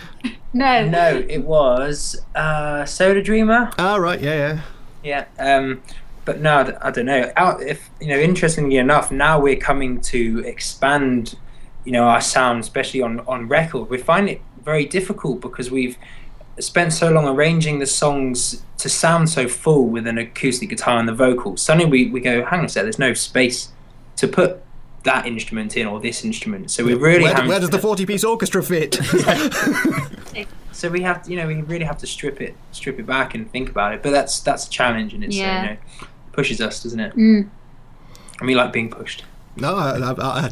No. 0.55 0.89
No, 0.89 1.23
it 1.29 1.45
was 1.45 2.25
uh, 2.35 2.87
Soda 2.87 3.23
Dreamer. 3.23 3.71
Ah, 3.79 3.97
right, 3.97 4.19
yeah, 4.19 4.63
Yeah. 5.05 5.27
Um, 5.39 5.83
but 6.25 6.41
no, 6.41 6.75
I 6.81 6.91
don't 6.91 7.05
know. 7.05 7.31
Out, 7.37 7.63
if 7.63 7.91
you 8.01 8.09
know, 8.09 8.19
interestingly 8.19 8.79
enough, 8.79 9.13
now 9.13 9.39
we're 9.39 9.57
coming 9.59 10.01
to 10.01 10.43
expand, 10.47 11.35
you 11.85 11.93
know, 11.93 12.05
our 12.05 12.23
sound, 12.23 12.61
especially 12.61 13.03
on 13.03 13.21
on 13.21 13.47
record. 13.47 13.91
We 13.91 13.99
find 13.99 14.29
it 14.31 14.41
very 14.69 14.85
difficult 14.85 15.41
because 15.41 15.71
we've 15.71 15.97
spent 16.61 16.93
so 16.93 17.11
long 17.11 17.27
arranging 17.27 17.79
the 17.79 17.87
songs 17.87 18.63
to 18.77 18.89
sound 18.89 19.31
so 19.31 19.49
full 19.49 19.87
with 19.89 20.07
an 20.07 20.19
acoustic 20.19 20.69
guitar 20.69 20.99
and 20.99 21.09
the 21.09 21.15
vocals. 21.15 21.63
Suddenly 21.63 21.91
we, 21.91 22.11
we 22.11 22.21
go, 22.21 22.45
hang 22.45 22.59
on 22.61 22.67
a 22.67 22.69
sec, 22.69 22.83
there's 22.83 22.99
no 22.99 23.15
space 23.15 23.71
to 24.17 24.29
put 24.29 24.63
that 25.05 25.27
instrument 25.27 25.75
in 25.77 25.87
or 25.87 26.01
this 26.01 26.23
instrument. 26.23 26.71
So 26.71 26.85
we 26.85 26.93
really 26.95 27.25
Where, 27.25 27.35
having 27.35 27.49
where 27.49 27.61
does 27.61 27.71
to- 27.71 27.77
the 27.77 27.83
forty-piece 27.83 28.25
orchestra 28.25 28.63
fit? 28.63 28.95
so 30.73 30.91
we 30.91 31.01
have 31.01 31.23
to, 31.23 31.31
you 31.31 31.37
know, 31.39 31.47
we 31.47 31.63
really 31.63 31.87
have 31.87 31.99
to 31.99 32.07
strip 32.07 32.43
it, 32.43 32.55
strip 32.73 32.99
it 32.99 33.07
back 33.07 33.35
and 33.35 33.51
think 33.51 33.71
about 33.71 33.95
it. 33.95 34.03
But 34.03 34.11
that's 34.11 34.41
that's 34.41 34.67
a 34.67 34.71
challenge, 34.71 35.15
and 35.15 35.25
it's 35.25 35.37
uh, 35.37 35.41
Yeah. 35.41 35.63
you 35.63 35.69
know, 35.71 35.77
pushes 36.33 36.61
us, 36.61 36.83
doesn't 36.83 37.01
it? 37.01 37.17
Mm. 37.17 37.49
And 38.41 38.47
we 38.47 38.55
like 38.55 38.73
being 38.73 38.91
pushed. 38.91 39.25
No, 39.61 39.77
I, 39.77 39.99
I, 39.99 40.13
I, 40.13 40.51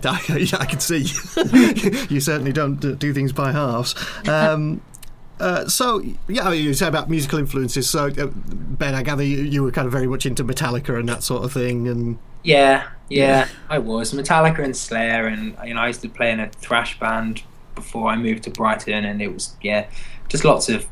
I, 0.59 0.66
can 0.66 0.80
see. 0.80 0.98
you 2.11 2.20
certainly 2.20 2.52
don't 2.52 2.76
do 2.98 3.12
things 3.12 3.32
by 3.32 3.52
halves. 3.52 3.94
Um, 4.28 4.80
uh, 5.40 5.66
so 5.68 6.02
yeah, 6.28 6.52
you 6.52 6.74
say 6.74 6.88
about 6.88 7.11
musical 7.11 7.38
influences. 7.38 7.88
So 7.88 8.07
uh, 8.07 8.26
Ben, 8.26 8.94
I 8.94 9.02
gather 9.02 9.22
you, 9.22 9.42
you 9.42 9.62
were 9.62 9.70
kind 9.70 9.86
of 9.86 9.92
very 9.92 10.07
much 10.07 10.26
into 10.26 10.44
Metallica 10.44 10.98
and 10.98 11.09
that 11.09 11.22
sort 11.22 11.44
of 11.44 11.52
thing, 11.52 11.88
and 11.88 12.18
Yeah, 12.42 12.88
yeah, 13.09 13.48
I 13.68 13.78
was 13.78 14.12
Metallica 14.12 14.64
and 14.64 14.76
Slayer, 14.76 15.26
and 15.26 15.57
you 15.64 15.74
know, 15.74 15.80
I 15.80 15.88
used 15.88 16.02
to 16.02 16.09
play 16.09 16.30
in 16.30 16.40
a 16.40 16.48
thrash 16.48 16.98
band 16.98 17.42
before 17.74 18.09
I 18.09 18.16
moved 18.16 18.44
to 18.44 18.50
Brighton, 18.50 19.04
and 19.04 19.20
it 19.22 19.32
was 19.32 19.57
yeah, 19.62 19.86
just 20.28 20.44
lots 20.44 20.68
of 20.68 20.86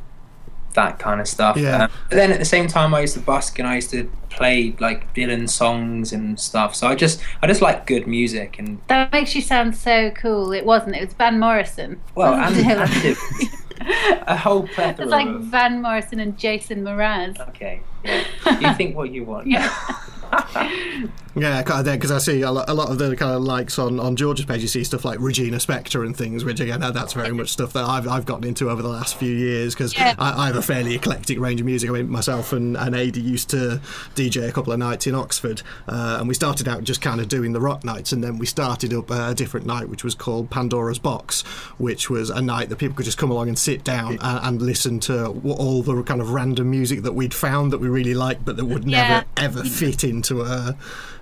that 0.75 0.99
kind 0.99 1.21
of 1.21 1.27
stuff. 1.29 1.57
Yeah. 1.57 1.85
Um, 1.85 1.91
but 2.11 2.17
then 2.17 2.31
at 2.33 2.39
the 2.39 2.45
same 2.45 2.67
time, 2.69 2.95
I 2.95 3.01
used 3.01 3.15
to 3.15 3.21
busk 3.21 3.59
and 3.59 3.67
I 3.67 3.77
used 3.77 3.91
to 3.91 4.11
play 4.31 4.75
like 4.81 5.13
Dylan 5.15 5.49
songs 5.49 6.13
and 6.13 6.39
stuff. 6.39 6.75
So 6.75 6.87
I 6.89 6.95
just 6.95 7.21
I 7.43 7.47
just 7.47 7.63
like 7.63 7.87
good 7.87 8.07
music 8.07 8.59
and 8.59 8.81
That 8.89 9.13
makes 9.13 9.35
you 9.35 9.41
sound 9.43 9.77
so 9.77 10.11
cool. 10.11 10.53
It 10.53 10.65
wasn't. 10.67 10.97
It 10.97 11.05
was 11.05 11.15
Van 11.15 11.39
Morrison. 11.39 12.01
well, 12.15 12.35
and, 12.45 12.55
Wasn't 12.55 12.69
and 12.69 12.91
Dylan. 12.91 13.61
a 14.27 14.37
whole 14.37 14.67
plethora 14.69 15.05
it's 15.05 15.11
like 15.11 15.27
of 15.29 15.43
Van 15.43 15.83
Morrison 15.83 16.21
and 16.21 16.39
Jason 16.39 16.85
Mraz. 16.85 17.39
okay. 17.49 17.81
Yeah. 18.05 18.25
You 18.61 18.75
think 18.75 18.97
what 18.97 19.11
you 19.11 19.25
want. 19.25 19.47
Yeah. 19.51 19.73
yeah, 21.37 21.63
because 21.63 22.11
I 22.11 22.19
see 22.19 22.43
a 22.43 22.51
lot, 22.51 22.69
a 22.69 22.75
lot 22.75 22.91
of 22.91 22.99
the 22.99 23.17
kind 23.17 23.33
of 23.33 23.43
likes 23.43 23.79
on, 23.79 23.99
on 23.99 24.15
George's 24.17 24.45
page. 24.47 24.63
You 24.63 24.69
see 24.69 24.85
stuff 24.85 25.05
like 25.05 25.19
Regina 25.21 25.57
Spektor 25.57 26.05
and 26.07 26.17
things, 26.17 26.45
which 26.45 26.61
again, 26.61 26.81
that's 26.81 27.13
very 27.13 27.33
much 27.33 27.49
stuff 27.51 27.73
that 27.73 27.85
I've, 27.85 28.07
I've 28.07 28.25
gotten 28.27 28.45
into 28.47 28.71
over 28.71 28.83
the 28.83 28.89
last 28.89 29.17
few 29.17 29.33
years 29.35 29.75
because 29.75 29.95
Yeah. 29.95 30.15
I, 30.19 30.45
I 30.45 30.47
have 30.47 30.57
a 30.57 30.63
fairly 30.63 30.95
eclectic 30.95 31.39
range 31.41 31.61
of 31.61 31.67
music. 31.67 31.91
I 31.91 31.95
mean, 31.95 32.09
myself 32.09 32.53
and, 32.53 32.77
and 32.77 32.95
Ada 32.95 33.21
used 33.21 33.51
to 33.51 33.81
DJ 34.15 34.49
a 34.49 34.53
couple 34.53 34.73
of 34.73 34.79
nights 34.79 35.07
in 35.07 35.15
Oxford, 35.15 35.63
uh, 35.89 36.17
and 36.21 36.29
we 36.29 36.35
started 36.35 36.69
out 36.69 36.85
just 36.85 37.01
kind 37.03 37.21
of 37.21 37.29
doing 37.29 37.53
the 37.53 37.61
rock 37.61 37.85
nights, 37.85 38.13
and 38.13 38.23
then 38.23 38.39
we 38.39 38.47
started 38.47 38.93
up 38.95 39.11
a 39.11 39.35
different 39.35 39.67
night 39.67 39.89
which 39.89 40.05
was 40.05 40.15
called 40.15 40.51
Pandora's 40.51 40.99
Box, 40.99 41.43
which 41.79 42.09
was 42.11 42.31
a 42.31 42.41
night 42.41 42.69
that 42.69 42.77
people 42.77 42.95
could 42.97 43.05
just 43.07 43.19
come 43.19 43.31
along 43.31 43.49
and 43.49 43.59
sit 43.59 43.83
down 43.85 44.13
and, 44.21 44.47
and 44.47 44.63
listen 44.63 45.01
to 45.01 45.27
all 45.45 45.83
the 45.83 46.03
kind 46.05 46.21
of 46.21 46.31
random 46.31 46.71
music 46.71 47.03
that 47.03 47.13
we'd 47.13 47.35
found 47.35 47.73
that 47.73 47.79
we 47.79 47.89
really 47.89 48.15
liked, 48.15 48.45
but 48.45 48.57
that 48.57 48.65
would 48.65 48.85
Yeah. 48.85 49.25
never 49.37 49.59
ever 49.59 49.65
fit 49.69 50.05
into 50.31 50.43
a, 50.43 50.77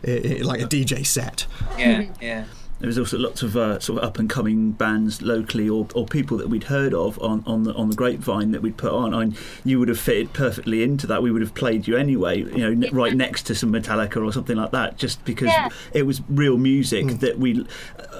i- 0.07 0.39
i- 0.39 0.43
like 0.43 0.61
a 0.61 0.67
DJ 0.67 1.05
set. 1.07 1.47
Yeah, 1.79 2.07
yeah. 2.21 2.45
There 2.81 2.89
was 2.89 2.99
also 2.99 3.17
lots 3.17 3.45
of 3.45 3.57
uh, 3.57 3.79
sort 3.79 4.03
of 4.03 4.09
up 4.09 4.19
and 4.19 4.29
coming 4.29 4.73
bands 4.73 5.23
locally, 5.23 5.69
or, 5.69 5.87
or 5.95 6.05
people 6.05 6.37
that 6.39 6.49
we'd 6.49 6.65
heard 6.65 6.93
of 6.93 7.17
on, 7.23 7.45
on 7.47 7.63
the 7.63 7.73
on 7.75 7.91
the 7.91 7.95
grapevine 7.95 8.51
that 8.51 8.61
we'd 8.61 8.77
put 8.77 8.91
on. 8.93 9.15
And 9.15 9.37
you 9.65 9.79
would 9.79 9.87
have 9.89 10.01
fitted 10.01 10.33
perfectly 10.33 10.83
into 10.83 11.07
that. 11.07 11.23
We 11.23 11.31
would 11.31 11.43
have 11.43 11.55
played 11.55 11.87
you 11.87 11.97
anyway, 11.97 12.39
you 12.39 12.59
know, 12.59 12.75
ne- 12.75 12.91
right 12.91 13.15
next 13.15 13.45
to 13.45 13.55
some 13.55 13.71
Metallica 13.73 14.25
or 14.25 14.33
something 14.33 14.57
like 14.57 14.73
that, 14.73 14.97
just 14.99 15.25
because 15.25 15.47
Yeah. 15.49 15.69
it 15.93 16.03
was 16.07 16.23
real 16.29 16.59
music 16.59 17.21
that 17.21 17.39
we, 17.39 17.65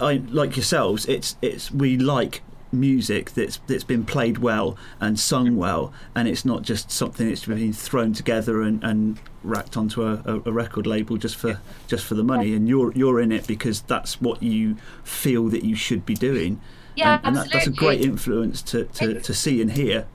I 0.01 0.23
like 0.31 0.55
yourselves. 0.57 1.07
It's 1.07 1.35
it's 1.43 1.73
we 1.73 1.97
like 1.99 2.43
music 2.73 3.33
that's 3.33 3.59
that's 3.67 3.85
been 3.85 4.05
played 4.05 4.39
well 4.39 4.77
and 5.01 5.19
sung 5.19 5.57
well, 5.57 5.93
and 6.15 6.29
it's 6.29 6.45
not 6.45 6.63
just 6.63 6.91
something 6.91 7.29
that's 7.29 7.47
been 7.47 7.73
thrown 7.73 8.13
together 8.13 8.63
and, 8.63 8.83
and 8.83 9.19
racked 9.43 9.77
onto 9.77 10.03
a, 10.03 10.43
a, 10.45 10.53
record 10.53 10.87
label 10.87 11.17
just 11.17 11.37
for 11.37 11.61
just 11.87 12.05
for 12.05 12.15
the 12.15 12.25
money. 12.25 12.55
And 12.55 12.69
you're 12.69 12.93
you're 12.93 13.21
in 13.21 13.33
it 13.33 13.47
because 13.47 13.83
that's 13.83 14.21
what 14.21 14.43
you 14.43 14.77
feel 15.05 15.49
that 15.49 15.65
you 15.65 15.77
should 15.77 16.07
be 16.07 16.15
doing. 16.15 16.61
Yeah, 16.95 17.19
and, 17.19 17.29
and 17.29 17.37
that, 17.37 17.53
that's 17.53 17.67
a 17.67 17.71
great 17.71 18.03
influence 18.03 18.61
to, 18.63 18.85
to, 18.85 19.21
to 19.21 19.35
see 19.35 19.63
and 19.63 19.73
hear. 19.73 20.07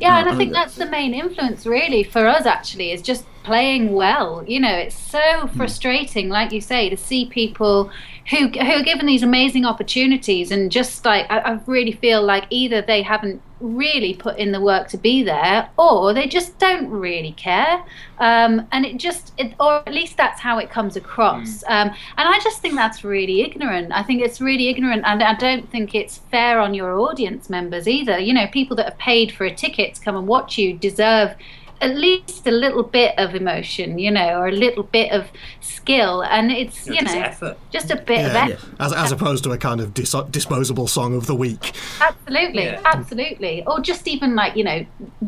Yeah, 0.00 0.18
and 0.18 0.26
No, 0.26 0.32
I 0.32 0.36
think 0.36 0.50
uh, 0.50 0.60
that's 0.60 0.74
the 0.74 0.86
main 0.86 1.14
influence 1.14 1.66
really 1.66 2.02
for 2.02 2.26
us 2.26 2.46
actually 2.46 2.90
is 2.92 3.00
just 3.00 3.24
playing 3.42 3.92
well. 3.92 4.44
You 4.46 4.60
know, 4.60 4.74
it's 4.74 4.98
so 4.98 5.48
frustrating, 5.56 6.28
like 6.28 6.52
you 6.52 6.60
say, 6.60 6.88
to 6.90 6.96
see 6.96 7.26
people 7.26 7.90
who 8.30 8.48
who 8.48 8.72
are 8.72 8.82
given 8.82 9.06
these 9.06 9.22
amazing 9.22 9.64
opportunities 9.64 10.50
and 10.50 10.70
just 10.70 11.04
like 11.04 11.26
I, 11.30 11.38
I 11.38 11.60
really 11.66 11.92
feel 11.92 12.22
like 12.22 12.44
either 12.50 12.82
they 12.82 13.02
haven't 13.02 13.42
really 13.60 14.14
put 14.14 14.38
in 14.38 14.52
the 14.52 14.60
work 14.60 14.88
to 14.88 14.96
be 14.96 15.22
there 15.22 15.68
or 15.76 16.14
they 16.14 16.26
just 16.26 16.58
don't 16.58 16.88
really 16.88 17.32
care. 17.32 17.84
Um, 18.18 18.66
and 18.72 18.86
it 18.86 18.96
just 18.96 19.32
it, 19.38 19.54
or 19.60 19.82
at 19.86 19.92
least 19.92 20.16
that's 20.16 20.40
how 20.40 20.58
it 20.58 20.70
comes 20.70 20.96
across. 20.96 21.62
Um, 21.66 21.88
and 21.88 22.28
i 22.28 22.38
just 22.42 22.60
think 22.62 22.74
that's 22.74 23.04
really 23.04 23.42
ignorant. 23.42 23.92
I 23.92 24.02
think 24.02 24.22
it's 24.22 24.40
really 24.40 24.68
ignorant 24.68 25.02
and 25.04 25.22
i 25.22 25.34
don't 25.34 25.68
think 25.70 25.94
it's 25.94 26.18
fair 26.30 26.60
on 26.60 26.74
your 26.74 26.98
audience 27.00 27.50
members 27.50 27.88
either. 27.88 28.18
You 28.18 28.34
know 28.34 28.46
people 28.46 28.76
that 28.76 28.86
have 28.86 28.98
paid 28.98 29.32
for 29.32 29.44
a 29.44 29.54
ticket 29.54 29.94
to 29.94 30.00
come 30.00 30.16
and 30.16 30.26
watch 30.26 30.56
you 30.56 30.74
deserve 30.74 31.34
at 31.80 31.96
least 31.96 32.46
a 32.46 32.50
little 32.50 32.82
bit 32.82 33.14
of 33.18 33.34
emotion 33.34 33.98
you 33.98 34.10
know 34.10 34.38
or 34.38 34.48
a 34.48 34.52
little 34.52 34.82
bit 34.82 35.10
of 35.12 35.26
skill 35.60 36.22
and 36.24 36.50
it's 36.52 36.86
you 36.86 37.00
know 37.02 37.12
effort. 37.12 37.58
just 37.70 37.90
a 37.90 37.96
bit 37.96 38.26
of 38.26 38.32
Yeah, 38.32 38.48
effort 38.54 38.74
as, 38.80 38.92
as 38.92 39.12
opposed 39.12 39.44
to 39.44 39.52
a 39.52 39.58
kind 39.58 39.80
of 39.80 39.94
dis- 39.94 40.14
disposable 40.30 40.86
song 40.88 41.14
of 41.16 41.26
the 41.26 41.34
week. 41.34 41.72
Absolutely, 42.00 42.64
Yeah. 42.64 42.80
absolutely. 42.84 43.64
Or 43.66 43.80
just 43.80 44.06
even 44.08 44.34
like 44.34 44.56
you 44.56 44.64
know, 44.64 44.84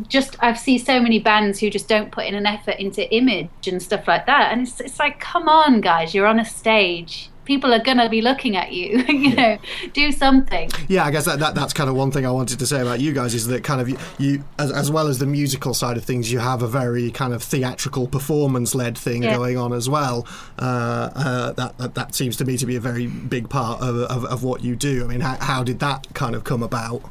just 0.09 0.37
I've 0.41 0.59
seen 0.59 0.79
so 0.79 1.01
many 1.01 1.19
bands 1.19 1.59
who 1.61 1.71
just 1.71 1.89
don't 1.89 2.11
put 2.13 2.27
in 2.27 2.35
an 2.35 2.47
effort 2.47 2.77
into 2.79 3.03
image 3.15 3.49
and 3.67 3.83
stuff 3.83 4.07
like 4.07 4.27
that, 4.27 4.53
and 4.53 4.63
it's 4.67 4.81
it's 4.81 4.99
like, 4.99 5.21
come 5.21 5.49
on, 5.49 5.81
guys, 5.81 6.15
you're 6.15 6.27
on 6.27 6.39
a 6.39 6.45
stage. 6.45 7.31
People 7.45 7.75
are 7.75 7.81
gonna 7.83 8.09
be 8.09 8.23
looking 8.23 8.57
at 8.57 8.73
you. 8.73 8.99
you 9.09 9.35
know, 9.35 9.59
do 9.93 10.13
something. 10.13 10.71
Yeah, 10.89 11.05
I 11.05 11.11
guess 11.11 11.25
that, 11.25 11.39
that 11.41 11.55
that's 11.55 11.73
kind 11.73 11.91
of 11.91 11.97
one 11.97 12.11
thing 12.11 12.25
I 12.25 12.31
wanted 12.31 12.59
to 12.61 12.67
say 12.67 12.81
about 12.81 13.01
you 13.01 13.13
guys 13.13 13.35
is 13.35 13.47
that 13.49 13.65
kind 13.65 13.81
of 13.81 13.89
you, 13.89 13.99
you 14.19 14.45
as, 14.59 14.71
as 14.71 14.91
well 14.91 15.09
as 15.09 15.19
the 15.19 15.27
musical 15.27 15.75
side 15.75 15.97
of 15.97 16.05
things, 16.05 16.31
you 16.31 16.39
have 16.39 16.63
a 16.63 16.69
very 16.69 17.11
kind 17.11 17.33
of 17.35 17.43
theatrical 17.43 18.07
performance 18.07 18.75
led 18.75 18.97
thing 18.97 19.23
Yeah. 19.25 19.37
going 19.37 19.59
on 19.59 19.73
as 19.73 19.89
well. 19.89 20.27
Uh, 20.59 21.11
uh, 21.15 21.53
that, 21.53 21.79
that 21.79 21.95
that 21.95 22.15
seems 22.15 22.37
to 22.37 22.45
me 22.45 22.57
to 22.57 22.67
be 22.67 22.77
a 22.77 22.81
very 22.81 23.07
big 23.09 23.49
part 23.49 23.81
of, 23.81 23.97
of, 23.97 24.25
of 24.25 24.45
what 24.45 24.63
you 24.63 24.77
do. 24.77 25.05
I 25.05 25.09
mean, 25.09 25.21
how, 25.21 25.37
how 25.41 25.65
did 25.65 25.81
that 25.81 26.07
kind 26.15 26.35
of 26.35 26.45
come 26.45 26.63
about? 26.63 27.03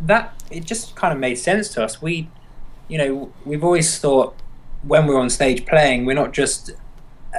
that 0.00 0.34
it 0.50 0.64
just 0.64 0.94
kind 0.94 1.12
of 1.12 1.18
made 1.18 1.36
sense 1.36 1.68
to 1.70 1.82
us. 1.82 2.02
We, 2.02 2.28
you 2.88 2.98
know, 2.98 3.32
we've 3.44 3.64
always 3.64 3.98
thought 3.98 4.36
when 4.82 5.06
we're 5.06 5.18
on 5.18 5.30
stage 5.30 5.64
playing, 5.66 6.04
we're 6.04 6.14
not 6.14 6.32
just 6.32 6.72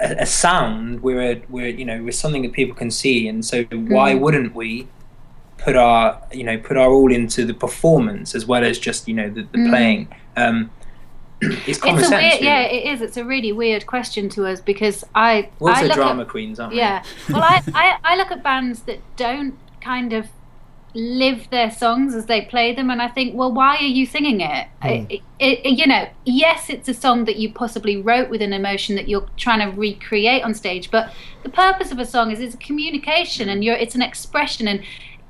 a, 0.01 0.21
a 0.21 0.25
sound. 0.25 1.01
We're 1.01 1.21
a, 1.31 1.41
we're 1.49 1.67
you 1.69 1.85
know 1.85 2.01
we're 2.03 2.11
something 2.11 2.41
that 2.43 2.53
people 2.53 2.75
can 2.75 2.91
see, 2.91 3.27
and 3.27 3.43
so 3.45 3.63
why 3.65 4.13
Mm. 4.13 4.19
wouldn't 4.19 4.55
we 4.55 4.87
put 5.57 5.75
our 5.75 6.21
you 6.31 6.43
know 6.43 6.57
put 6.57 6.77
our 6.77 6.89
all 6.91 7.11
into 7.11 7.43
the 7.45 7.53
performance 7.53 8.35
as 8.35 8.45
well 8.45 8.63
as 8.63 8.77
just 8.79 9.07
you 9.07 9.13
know 9.13 9.29
the, 9.29 9.43
the 9.43 9.57
Mm. 9.57 9.69
playing? 9.69 10.07
Um, 10.35 10.71
it's 11.41 11.77
common 11.79 11.99
It's 11.99 12.07
a 12.07 12.09
sense. 12.09 12.21
weird, 12.21 12.33
really. 12.33 12.45
yeah, 12.45 12.61
it 12.61 12.93
is. 12.93 13.01
It's 13.01 13.17
a 13.17 13.23
really 13.23 13.51
weird 13.51 13.85
question 13.85 14.27
to 14.29 14.45
us 14.47 14.59
because 14.59 15.03
I, 15.13 15.49
We're 15.59 15.69
I 15.69 15.73
also 15.75 15.85
look 15.87 15.93
drama 15.95 16.21
at, 16.23 16.29
queens, 16.29 16.59
aren't 16.59 16.73
we? 16.73 16.79
yeah. 16.79 17.03
Well, 17.29 17.43
I, 17.43 17.61
I, 17.75 17.97
I 18.03 18.15
look 18.17 18.31
at 18.31 18.41
bands 18.43 18.81
that 18.83 18.99
don't 19.17 19.55
kind 19.81 20.13
of 20.13 20.27
live 20.97 21.49
their 21.51 21.69
songs 21.69 22.15
as 22.15 22.25
they 22.25 22.41
play 22.41 22.73
them, 22.73 22.89
and 22.89 23.01
I 23.01 23.07
think, 23.07 23.35
well, 23.35 23.51
why 23.51 23.77
are 23.77 23.83
you 23.83 24.05
singing 24.05 24.41
it? 24.41 24.67
Hmm. 24.81 24.87
It- 24.87 25.21
it- 25.39 25.59
it- 25.63 25.77
you 25.79 25.85
know, 25.85 26.07
yes, 26.25 26.69
it's 26.69 26.89
a 26.89 26.93
song 26.93 27.25
that 27.25 27.35
you 27.37 27.53
possibly 27.53 27.97
wrote 28.01 28.29
with 28.29 28.41
an 28.41 28.51
emotion 28.51 28.95
that 28.95 29.07
you're 29.07 29.27
trying 29.37 29.59
to 29.59 29.77
recreate 29.77 30.43
on 30.43 30.53
stage, 30.53 30.89
but 30.89 31.13
the 31.43 31.49
purpose 31.49 31.91
of 31.91 31.99
a 31.99 32.05
song 32.05 32.31
is 32.31 32.39
it's 32.39 32.55
a 32.55 32.57
communication 32.57 33.47
and 33.47 33.63
you're 33.63 33.75
it's 33.75 33.95
an 33.95 34.01
expression 34.01 34.67
and. 34.67 34.81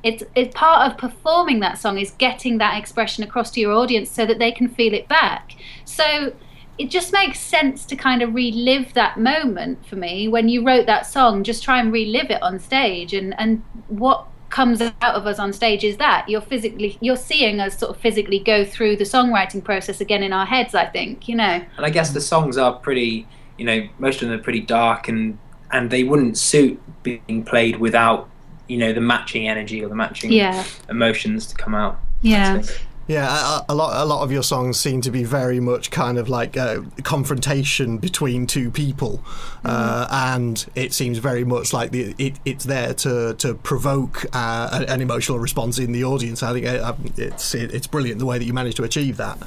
It's, 0.04 0.24
it's 0.36 0.56
part 0.56 0.90
of 0.90 0.98
performing 0.98 1.60
that 1.62 1.80
song 1.80 1.98
is 1.98 2.12
getting 2.12 2.60
that 2.60 2.78
expression 2.78 3.24
across 3.24 3.50
to 3.52 3.60
your 3.60 3.74
audience 3.74 4.10
so 4.12 4.28
that 4.28 4.38
they 4.38 4.52
can 4.52 4.70
feel 4.70 4.94
it 4.94 5.08
back. 5.10 5.54
So 5.86 6.34
it 6.78 6.92
just 6.92 7.12
makes 7.12 7.40
sense 7.40 7.84
to 7.88 7.96
kind 7.96 8.22
of 8.22 8.34
relive 8.36 8.94
that 8.94 9.18
moment 9.20 9.86
for 9.88 9.96
me 9.96 10.28
when 10.28 10.48
you 10.50 10.64
wrote 10.64 10.86
that 10.86 11.08
song 11.08 11.44
just 11.44 11.64
try 11.64 11.80
and 11.80 11.92
relive 11.92 12.30
it 12.30 12.42
on 12.44 12.60
stage 12.60 13.14
and 13.14 13.34
and 13.40 13.64
what 13.88 14.28
comes 14.50 14.82
out 14.82 14.96
of 15.02 15.28
us 15.28 15.40
on 15.40 15.52
stage 15.54 15.84
is 15.84 15.98
that 15.98 16.28
you're 16.28 16.42
physically 16.42 16.98
you're 17.02 17.16
seeing 17.16 17.60
us 17.60 17.78
sort 17.78 17.94
of 17.96 18.02
physically 18.02 18.40
go 18.40 18.64
through 18.64 18.96
the 18.96 19.04
songwriting 19.04 19.64
process 19.64 20.00
again 20.02 20.24
in 20.24 20.32
our 20.32 20.46
heads 20.46 20.74
i 20.74 20.86
think 20.86 21.28
you 21.28 21.36
know? 21.36 21.62
And 21.78 21.86
I 21.86 21.90
guess 21.90 22.12
the 22.12 22.22
songs 22.22 22.58
are 22.58 22.74
pretty, 22.74 23.28
you 23.58 23.66
know, 23.66 23.88
most 24.00 24.22
of 24.22 24.30
them 24.30 24.40
are 24.40 24.44
pretty 24.44 24.62
dark, 24.62 25.08
and 25.08 25.38
and 25.72 25.90
they 25.90 26.04
wouldn't 26.04 26.38
suit 26.38 26.82
being 27.04 27.44
played 27.44 27.78
without, 27.78 28.30
you 28.68 28.78
know, 28.78 28.94
the 28.94 29.02
matching 29.02 29.48
energy 29.48 29.84
or 29.84 29.90
the 29.90 29.96
matching 29.96 30.32
yeah. 30.32 30.64
emotions 30.90 31.48
to 31.48 31.56
come 31.56 31.76
out. 31.76 32.00
yeah 32.22 32.62
Yeah, 33.08 33.60
a, 33.60 33.66
a 33.70 33.76
lot. 33.76 34.04
A 34.04 34.06
lot 34.06 34.24
of 34.24 34.34
your 34.34 34.44
songs 34.44 34.78
seem 34.78 35.00
to 35.02 35.12
be 35.12 35.24
very 35.24 35.62
much 35.62 35.92
kind 35.92 36.18
of 36.18 36.28
like 36.28 36.58
a 36.58 36.84
confrontation 37.04 38.00
between 38.00 38.48
two 38.48 38.70
people, 38.70 39.24
uh, 39.64 40.08
and 40.12 40.66
it 40.76 40.92
seems 40.92 41.18
very 41.18 41.46
much 41.46 41.72
like 41.72 41.92
the, 41.92 42.14
it, 42.18 42.38
it's 42.44 42.66
there 42.66 42.94
to 42.96 43.34
to 43.36 43.54
provoke 43.56 44.26
uh, 44.34 44.84
an, 44.90 45.00
emotional 45.00 45.40
response 45.40 45.80
in 45.80 45.94
the 45.94 46.04
audience. 46.04 46.44
I 46.44 46.52
think 46.52 46.66
uh, 46.66 46.96
it's 47.16 47.56
it, 47.56 47.74
it's 47.74 47.88
brilliant 47.88 48.20
the 48.20 48.26
way 48.26 48.40
that 48.40 48.46
you 48.46 48.54
managed 48.54 48.76
to 48.78 48.84
achieve 48.84 49.16
that. 49.18 49.38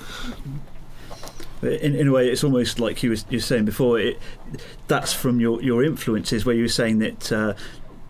In, 1.62 1.94
in 1.94 2.08
a 2.08 2.12
way, 2.12 2.30
it's 2.30 2.42
almost 2.42 2.80
like 2.80 3.02
you 3.02 3.10
were, 3.10 3.16
you 3.28 3.36
were 3.36 3.40
saying 3.40 3.66
before. 3.66 4.00
It, 4.00 4.18
that's 4.88 5.12
from 5.12 5.38
your, 5.40 5.62
your 5.62 5.84
influences, 5.84 6.46
where 6.46 6.54
you 6.54 6.62
were 6.62 6.68
saying 6.68 7.00
that 7.00 7.30
uh, 7.30 7.54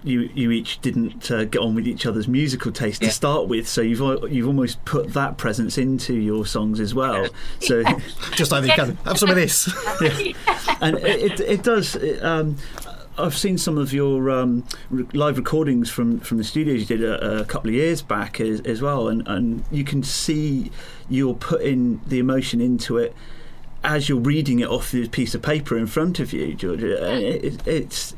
you 0.02 0.30
you 0.34 0.50
each 0.50 0.80
didn't 0.80 1.30
uh, 1.30 1.44
get 1.44 1.60
on 1.60 1.74
with 1.74 1.86
each 1.86 2.06
other's 2.06 2.26
musical 2.28 2.72
taste 2.72 3.02
Yeah. 3.02 3.08
to 3.08 3.14
start 3.14 3.48
with. 3.48 3.68
So 3.68 3.80
you've 3.80 4.00
you've 4.32 4.46
almost 4.46 4.84
put 4.84 5.12
that 5.14 5.36
presence 5.36 5.78
into 5.78 6.14
your 6.14 6.46
songs 6.46 6.80
as 6.80 6.94
well. 6.94 7.28
So 7.60 7.82
Just 8.34 8.52
like 8.52 8.62
they 8.62 8.70
can 8.70 8.96
have 9.04 9.18
some 9.18 9.28
of 9.30 9.36
this. 9.36 9.66
and 10.80 10.96
it, 10.98 11.32
it, 11.32 11.40
it 11.40 11.62
does. 11.62 11.96
It, 11.96 12.22
um, 12.22 12.56
I've 13.18 13.36
seen 13.36 13.58
some 13.58 13.76
of 13.76 13.92
your 13.92 14.30
um, 14.30 14.64
re- 14.88 15.04
live 15.12 15.36
recordings 15.36 15.90
from, 15.90 16.20
from 16.20 16.38
the 16.38 16.44
studios 16.44 16.80
you 16.80 16.86
did 16.96 17.04
a, 17.04 17.40
a 17.40 17.44
couple 17.44 17.68
of 17.68 17.74
years 17.74 18.00
back 18.00 18.40
as, 18.40 18.60
as 18.62 18.80
well, 18.80 19.08
and, 19.08 19.26
and 19.28 19.62
you 19.70 19.84
can 19.84 20.02
see 20.02 20.70
you're 21.10 21.34
putting 21.34 22.00
the 22.06 22.18
emotion 22.18 22.62
into 22.62 22.96
it 22.96 23.14
as 23.84 24.08
you're 24.08 24.20
reading 24.20 24.60
it 24.60 24.68
off 24.68 24.90
the 24.90 25.06
piece 25.08 25.34
of 25.34 25.42
paper 25.42 25.76
in 25.76 25.86
front 25.86 26.18
of 26.18 26.32
you, 26.32 26.54
Georgia. 26.54 27.12
It, 27.14 27.44
it, 27.44 27.66
it's 27.68 28.14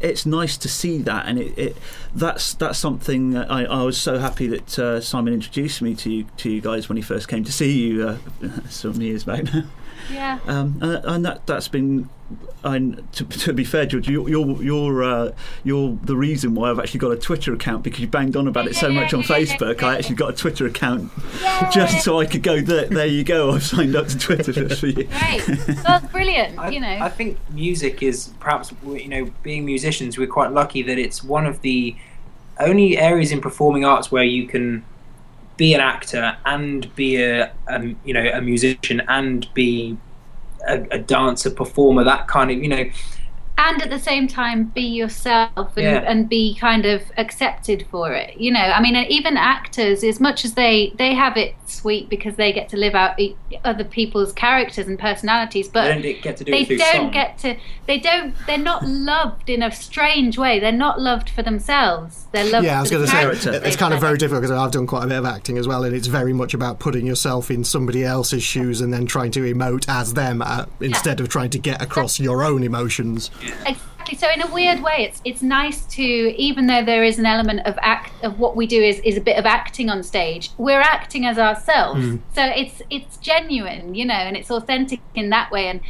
it's 0.00 0.24
nice 0.24 0.56
to 0.58 0.68
see 0.68 0.98
that, 1.02 1.26
and 1.26 1.38
it, 1.38 1.58
it 1.58 1.76
that's 2.14 2.54
that's 2.54 2.78
something 2.78 3.36
I, 3.36 3.64
I 3.64 3.82
was 3.82 3.98
so 3.98 4.18
happy 4.18 4.46
that 4.48 4.78
uh, 4.78 5.00
Simon 5.00 5.34
introduced 5.34 5.82
me 5.82 5.94
to 5.96 6.10
you, 6.10 6.26
to 6.38 6.50
you 6.50 6.60
guys 6.60 6.88
when 6.88 6.96
he 6.96 7.02
first 7.02 7.28
came 7.28 7.44
to 7.44 7.52
see 7.52 7.88
you 7.88 8.08
uh, 8.08 8.18
some 8.68 9.00
years 9.00 9.24
back 9.24 9.44
now. 9.44 9.64
Yeah 10.12 10.38
Um, 10.46 10.78
and, 10.80 11.04
and 11.04 11.24
that 11.24 11.46
that's 11.46 11.68
been, 11.68 12.08
and 12.62 13.10
to, 13.12 13.24
to 13.44 13.52
be 13.52 13.64
fair, 13.64 13.86
George, 13.86 14.08
you're 14.08 14.28
you're 14.28 14.62
you're, 14.62 15.04
uh, 15.04 15.32
you're 15.64 15.98
the 16.02 16.16
reason 16.16 16.54
why 16.54 16.70
I've 16.70 16.78
actually 16.78 17.00
got 17.00 17.12
a 17.12 17.16
Twitter 17.16 17.52
account 17.52 17.82
because 17.82 18.00
you 18.00 18.08
banged 18.08 18.36
on 18.36 18.46
about 18.48 18.66
it 18.66 18.76
so 18.76 18.90
much 18.92 19.12
on 19.14 19.22
Facebook. 19.22 19.82
I 19.82 19.96
actually 19.96 20.16
got 20.16 20.30
a 20.30 20.36
Twitter 20.36 20.66
account 20.66 21.10
just 21.72 22.04
so 22.04 22.20
I 22.20 22.26
could 22.26 22.42
go 22.42 22.60
there. 22.60 22.86
There 22.86 23.06
you 23.06 23.24
go. 23.24 23.50
I've 23.50 23.62
signed 23.62 23.96
up 23.96 24.06
to 24.08 24.18
Twitter 24.18 24.52
just 24.52 24.80
for 24.80 24.86
you. 24.86 25.04
great 25.04 25.42
that's 25.84 26.06
brilliant 26.12 26.58
I, 26.58 26.70
you 26.70 26.80
know 26.80 26.98
I 27.00 27.08
think 27.08 27.38
music 27.50 28.02
is 28.02 28.30
perhaps 28.40 28.72
you 28.84 29.08
know 29.08 29.30
being 29.42 29.64
musicians 29.64 30.18
we're 30.18 30.26
quite 30.26 30.52
lucky 30.52 30.82
that 30.82 30.98
it's 30.98 31.22
one 31.24 31.46
of 31.46 31.60
the 31.62 31.96
only 32.58 32.98
areas 32.98 33.32
in 33.32 33.40
performing 33.40 33.84
arts 33.84 34.12
where 34.12 34.24
you 34.24 34.46
can 34.46 34.84
be 35.60 35.74
an 35.74 35.80
actor 35.80 36.34
and 36.46 36.92
be 36.96 37.22
a, 37.22 37.52
a 37.68 37.94
you 38.02 38.14
know 38.14 38.30
a 38.32 38.40
musician 38.40 39.02
and 39.08 39.46
be 39.52 39.94
a, 40.66 40.80
a 40.90 40.98
dancer 40.98 41.50
performer 41.50 42.02
that 42.02 42.26
kind 42.28 42.50
of 42.50 42.56
you 42.56 42.68
know 42.68 42.84
and 43.62 43.82
at 43.82 43.90
the 43.90 43.98
same 43.98 44.26
time 44.26 44.64
be 44.64 44.80
yourself 44.82 45.76
and, 45.76 45.84
Yeah. 45.84 46.04
and 46.10 46.28
be 46.28 46.54
kind 46.54 46.86
of 46.86 47.02
accepted 47.18 47.86
for 47.90 48.12
it 48.12 48.36
you 48.38 48.50
know 48.50 48.60
i 48.60 48.80
mean 48.80 48.96
even 48.96 49.36
actors 49.36 50.02
as 50.02 50.18
much 50.20 50.44
as 50.44 50.54
they 50.54 50.92
they 50.96 51.14
have 51.14 51.36
it 51.36 51.54
sweet 51.66 52.08
because 52.08 52.36
they 52.36 52.52
get 52.52 52.68
to 52.70 52.76
live 52.76 52.94
out 52.94 53.18
e- 53.20 53.36
other 53.64 53.84
people's 53.84 54.32
characters 54.32 54.86
and 54.88 54.98
personalities 54.98 55.68
but 55.68 55.84
they 55.84 56.12
don't 56.12 56.22
get 56.22 56.36
to 56.38 56.44
do 56.44 56.52
they 56.52 56.60
it 56.62 56.78
don't 56.78 56.96
song. 56.96 57.10
get 57.10 57.38
to 57.38 57.56
they 57.86 57.98
don't 57.98 58.34
they're 58.46 58.58
not 58.72 58.82
loved 58.86 59.50
in 59.50 59.62
a 59.62 59.70
strange 59.70 60.38
way 60.38 60.58
they're 60.58 60.72
not 60.88 61.00
loved 61.00 61.28
for 61.30 61.42
themselves 61.42 62.26
they're 62.32 62.44
loved 62.50 62.64
Yeah, 62.64 62.78
I 62.78 62.80
was 62.82 62.90
going 62.90 63.04
to 63.04 63.10
say 63.10 63.56
it's 63.66 63.76
kind 63.76 63.92
of 63.92 64.00
very 64.00 64.16
difficult 64.16 64.42
because 64.42 64.56
I've 64.56 64.70
done 64.70 64.86
quite 64.86 65.02
a 65.04 65.08
bit 65.08 65.18
of 65.18 65.24
acting 65.24 65.58
as 65.58 65.66
well, 65.66 65.82
and 65.82 65.92
it's 65.96 66.06
very 66.06 66.32
much 66.32 66.54
about 66.54 66.78
putting 66.78 67.04
yourself 67.04 67.50
in 67.50 67.64
somebody 67.64 68.04
else's 68.04 68.44
shoes 68.44 68.80
and 68.80 68.92
then 68.94 69.04
trying 69.06 69.32
to 69.32 69.40
emote 69.40 69.86
as 69.88 70.14
them 70.14 70.40
uh, 70.40 70.66
instead 70.80 71.18
of 71.18 71.28
trying 71.28 71.50
to 71.50 71.58
get 71.58 71.82
across 71.82 72.20
your 72.20 72.44
own 72.44 72.62
emotions. 72.62 73.32
Exactly. 73.66 74.16
So 74.16 74.30
in 74.30 74.42
a 74.42 74.52
weird 74.52 74.82
way, 74.82 75.06
it's 75.08 75.20
it's 75.24 75.42
nice 75.42 75.84
to 75.86 76.02
even 76.02 76.66
though 76.66 76.84
there 76.84 77.04
is 77.04 77.18
an 77.18 77.26
element 77.26 77.60
of 77.66 77.78
act 77.82 78.12
of 78.24 78.38
what 78.38 78.56
we 78.56 78.66
do 78.66 78.82
is, 78.82 79.00
is 79.00 79.16
a 79.16 79.20
bit 79.20 79.36
of 79.36 79.46
acting 79.46 79.90
on 79.90 80.02
stage. 80.02 80.50
We're 80.58 80.80
acting 80.80 81.26
as 81.26 81.38
ourselves. 81.38 82.00
Mm. 82.00 82.20
So 82.34 82.44
it's 82.44 82.82
it's 82.90 83.16
genuine, 83.18 83.94
you 83.94 84.04
know, 84.04 84.14
and 84.14 84.36
it's 84.36 84.50
authentic 84.50 85.00
in 85.14 85.30
that 85.30 85.50
way. 85.50 85.68
And 85.68 85.80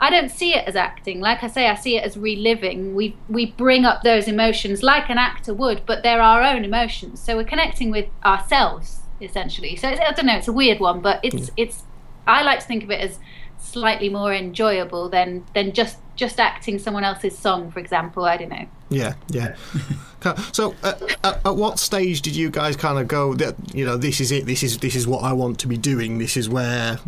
I 0.00 0.08
don't 0.08 0.30
see 0.30 0.54
it 0.54 0.66
as 0.66 0.76
acting. 0.76 1.20
Like 1.20 1.42
I 1.42 1.48
say, 1.48 1.68
I 1.68 1.74
see 1.74 1.96
it 1.96 2.04
as 2.04 2.16
reliving. 2.16 2.94
We 2.94 3.16
we 3.28 3.46
bring 3.46 3.84
up 3.84 4.02
those 4.02 4.26
emotions 4.26 4.82
like 4.82 5.10
an 5.10 5.18
actor 5.18 5.54
would, 5.54 5.84
but 5.86 6.02
they're 6.02 6.22
our 6.22 6.42
own 6.42 6.64
emotions. 6.64 7.20
So 7.20 7.36
we're 7.36 7.44
connecting 7.44 7.90
with 7.90 8.06
ourselves 8.24 9.00
essentially. 9.20 9.76
So 9.76 9.88
it's, 9.88 10.00
I 10.00 10.12
don't 10.12 10.26
know. 10.26 10.36
It's 10.36 10.48
a 10.48 10.52
weird 10.52 10.80
one, 10.80 11.00
but 11.00 11.20
it's 11.22 11.50
it's. 11.56 11.82
I 12.26 12.42
like 12.42 12.60
to 12.60 12.66
think 12.66 12.84
of 12.84 12.90
it 12.90 13.00
as 13.00 13.18
slightly 13.58 14.08
more 14.08 14.32
enjoyable 14.32 15.08
than 15.08 15.44
than 15.54 15.72
just 15.72 15.98
just 16.20 16.38
acting 16.38 16.78
someone 16.78 17.02
else's 17.02 17.36
song, 17.36 17.72
for 17.72 17.80
example. 17.80 18.24
I 18.26 18.36
don't 18.36 18.50
know. 18.50 18.66
Yeah, 18.90 19.14
yeah. 19.30 19.56
so, 20.52 20.74
uh, 20.84 20.92
at, 21.24 21.46
at 21.46 21.56
what 21.56 21.78
stage 21.78 22.20
did 22.20 22.36
you 22.36 22.50
guys 22.50 22.76
kind 22.76 22.98
of 22.98 23.08
go 23.08 23.34
that 23.34 23.56
you 23.74 23.84
know 23.84 23.96
this 23.96 24.20
is 24.20 24.30
it? 24.30 24.44
This 24.46 24.62
is 24.62 24.78
this 24.78 24.94
is 24.94 25.06
what 25.06 25.24
I 25.24 25.32
want 25.32 25.58
to 25.60 25.66
be 25.66 25.78
doing. 25.78 26.18
This 26.18 26.36
is 26.36 26.48
where 26.48 27.00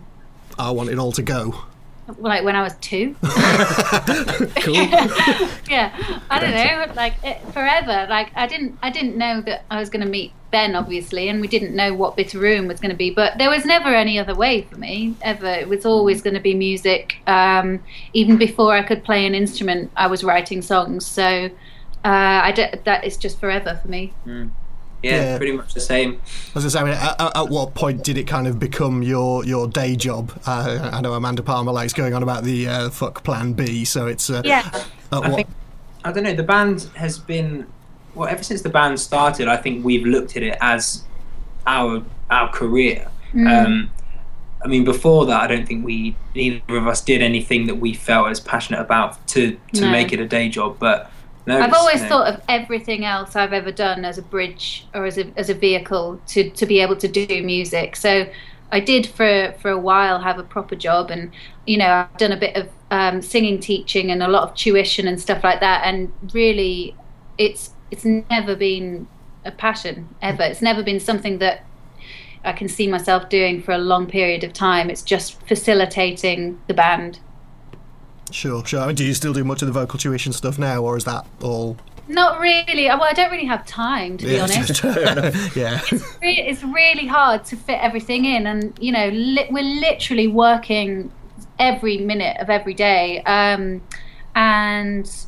I 0.59 0.71
want 0.71 0.89
it 0.89 0.99
all 0.99 1.13
to 1.13 1.23
go. 1.23 1.65
Like 2.19 2.45
when 2.45 2.57
I 2.57 2.63
was 2.63 2.75
two. 2.81 3.15
Cool. 4.63 4.75
yeah, 5.69 6.21
I 6.31 6.39
don't 6.41 6.51
know. 6.51 6.95
Like 6.95 7.15
it, 7.25 7.41
forever. 7.53 8.07
Like 8.09 8.31
I 8.37 8.47
didn't 8.47 8.79
I 8.83 8.91
didn't 8.91 9.17
know 9.17 9.41
that 9.43 9.65
I 9.71 9.79
was 9.79 9.91
going 9.91 10.05
to 10.05 10.09
meet 10.09 10.33
Ben, 10.51 10.75
obviously, 10.77 11.29
and 11.29 11.41
we 11.41 11.49
didn't 11.49 11.75
know 11.75 11.95
what 11.95 12.15
Bitter 12.17 12.39
Ruin 12.39 12.69
was 12.69 12.79
going 12.81 12.91
to 12.91 12.97
be. 12.97 13.11
But 13.11 13.39
there 13.39 13.51
was 13.51 13.65
never 13.65 13.89
any 13.95 14.19
other 14.19 14.35
way 14.35 14.63
for 14.63 14.77
me 14.77 15.17
ever. 15.23 15.47
It 15.49 15.69
was 15.69 15.85
always 15.87 16.23
going 16.23 16.35
to 16.35 16.41
be 16.41 16.55
music. 16.55 17.17
Um, 17.27 17.81
even 18.13 18.37
before 18.37 18.73
I 18.75 18.83
could 18.83 19.03
play 19.05 19.27
an 19.27 19.35
instrument, 19.35 19.91
I 19.97 20.07
was 20.07 20.23
writing 20.25 20.63
songs. 20.63 21.07
So. 21.07 21.51
Uh, 22.05 22.43
I 22.43 22.51
d- 22.51 22.67
that 22.83 23.05
is 23.05 23.17
just 23.17 23.39
forever 23.39 23.79
for 23.81 23.87
me. 23.87 24.13
Yeah, 25.03 25.11
Yeah. 25.33 25.37
pretty 25.37 25.53
much 25.53 25.75
the 25.75 25.81
same 25.81 26.21
As 26.55 26.65
I 26.65 26.69
say, 26.69 26.79
I 26.81 26.85
mean, 26.85 26.95
at, 26.95 27.21
at- 27.21 27.37
at 27.37 27.49
what 27.49 27.75
point 27.75 28.05
did 28.05 28.17
it 28.19 28.25
kind 28.27 28.47
of 28.47 28.59
become 28.59 29.03
your 29.03 29.45
your 29.45 29.67
day 29.69 29.97
job? 29.97 30.33
Uh, 30.47 30.91
I 30.93 31.01
know 31.01 31.13
Amanda 31.15 31.43
Palmer 31.43 31.73
likes 31.73 31.93
going 31.93 32.15
on 32.15 32.23
about 32.23 32.45
the 32.45 32.69
uh, 32.69 32.91
fuck 32.91 33.23
Plan 33.25 33.53
B, 33.53 33.85
so 33.85 34.07
it's 34.07 34.31
uh, 34.31 34.43
Yeah. 34.45 34.69
At 34.75 34.85
I 35.13 35.19
what? 35.29 35.35
think 35.37 35.49
I 36.05 36.11
don't 36.13 36.25
know. 36.25 36.35
The 36.35 36.43
band 36.43 36.89
has 36.97 37.19
been 37.19 37.67
well 38.15 38.29
ever 38.29 38.43
since 38.43 38.63
the 38.63 38.69
band 38.69 38.99
started. 38.99 39.47
I 39.49 39.57
think 39.57 39.85
we've 39.85 40.05
looked 40.07 40.37
at 40.37 40.43
it 40.43 40.57
as 40.61 41.05
our 41.67 42.03
our 42.31 42.49
career. 42.51 43.09
Um, 43.35 43.91
I 44.65 44.69
mean, 44.69 44.85
before 44.85 45.27
that, 45.27 45.41
I 45.43 45.47
don't 45.47 45.67
think 45.67 45.85
we 45.85 46.17
neither 46.35 46.77
of 46.77 46.87
us 46.87 47.01
did 47.03 47.23
anything 47.23 47.67
that 47.67 47.77
we 47.77 47.95
felt 47.95 48.29
as 48.29 48.41
passionate 48.41 48.81
about 48.81 49.25
to 49.29 49.57
to 49.75 49.81
No. 49.83 49.91
make 49.91 50.13
it 50.13 50.21
a 50.21 50.27
day 50.27 50.49
job. 50.49 50.77
But 50.79 51.11
no, 51.47 51.59
I've 51.59 51.73
always 51.73 52.03
know, 52.03 52.09
thought 52.09 52.35
of 52.35 52.43
everything 52.49 53.05
else 53.05 53.35
I've 53.37 53.53
ever 53.53 53.73
done 53.73 54.05
as 54.05 54.19
a 54.19 54.23
bridge 54.23 54.87
or 54.95 55.07
as 55.07 55.19
a, 55.19 55.27
as 55.37 55.51
a 55.51 55.55
vehicle 55.55 56.21
to, 56.29 56.51
to 56.51 56.67
be 56.67 56.81
able 56.81 56.97
to 56.97 57.09
do 57.09 57.43
music. 57.43 57.97
So 57.97 58.27
I 58.73 58.81
did 58.81 59.07
for 59.07 59.55
for 59.61 59.71
a 59.71 59.79
while 59.79 60.19
have 60.19 60.39
a 60.39 60.43
proper 60.43 60.75
job, 60.75 61.11
and 61.11 61.31
you 61.67 61.77
know 61.77 61.89
I've 61.89 62.17
done 62.17 62.33
a 62.33 62.39
bit 62.39 62.57
of 62.57 62.69
um, 62.91 63.21
singing 63.21 63.61
teaching 63.61 64.11
and 64.11 64.23
a 64.23 64.29
lot 64.29 64.49
of 64.49 64.55
tuition 64.55 65.07
and 65.07 65.21
stuff 65.21 65.45
like 65.45 65.61
that. 65.61 65.83
And 65.85 66.11
really, 66.33 66.97
it's 67.37 67.75
it's 67.91 68.05
never 68.05 68.57
been 68.57 69.07
a 69.45 69.53
passion 69.53 70.09
ever. 70.23 70.43
It's 70.43 70.63
never 70.63 70.83
been 70.83 71.01
something 71.01 71.39
that 71.39 71.67
I 72.45 72.53
can 72.53 72.69
see 72.69 72.89
myself 72.89 73.29
doing 73.29 73.63
for 73.63 73.73
a 73.73 73.79
long 73.79 74.07
period 74.07 74.43
of 74.43 74.55
time. 74.55 74.89
It's 74.89 75.03
just 75.03 75.41
facilitating 75.47 76.59
the 76.67 76.75
band. 76.75 77.21
Sure, 78.33 78.65
sure. 78.65 78.81
I 78.81 78.87
mean, 78.89 78.97
do 78.97 79.05
you 79.05 79.15
still 79.15 79.33
do 79.33 79.45
much 79.45 79.63
of 79.63 79.67
the 79.67 79.73
vocal 79.73 79.99
tuition 79.99 80.33
stuff 80.33 80.59
now, 80.59 80.83
or 80.83 80.97
is 80.97 81.05
that 81.05 81.27
all? 81.43 81.77
Not 82.09 82.41
really. 82.41 82.87
Well, 82.87 83.05
I 83.05 83.13
don't 83.13 83.31
really 83.31 83.45
have 83.47 83.65
time 83.67 84.17
to 84.19 84.27
be 84.27 84.33
Yeah, 84.33 84.43
honest. 84.43 84.83
yeah. 85.55 85.81
re- 86.21 86.41
it's 86.49 86.63
really 86.65 87.07
hard 87.07 87.45
to 87.47 87.57
fit 87.57 87.79
everything 87.81 88.25
in 88.25 88.47
and 88.47 88.77
you 88.81 88.91
know 88.93 89.09
li- 89.09 89.47
we're 89.51 89.63
literally 89.81 90.27
working 90.29 91.13
every 91.59 91.99
minute 91.99 92.37
of 92.41 92.51
every 92.51 92.75
day 92.75 93.23
um, 93.23 93.81
and 94.35 95.27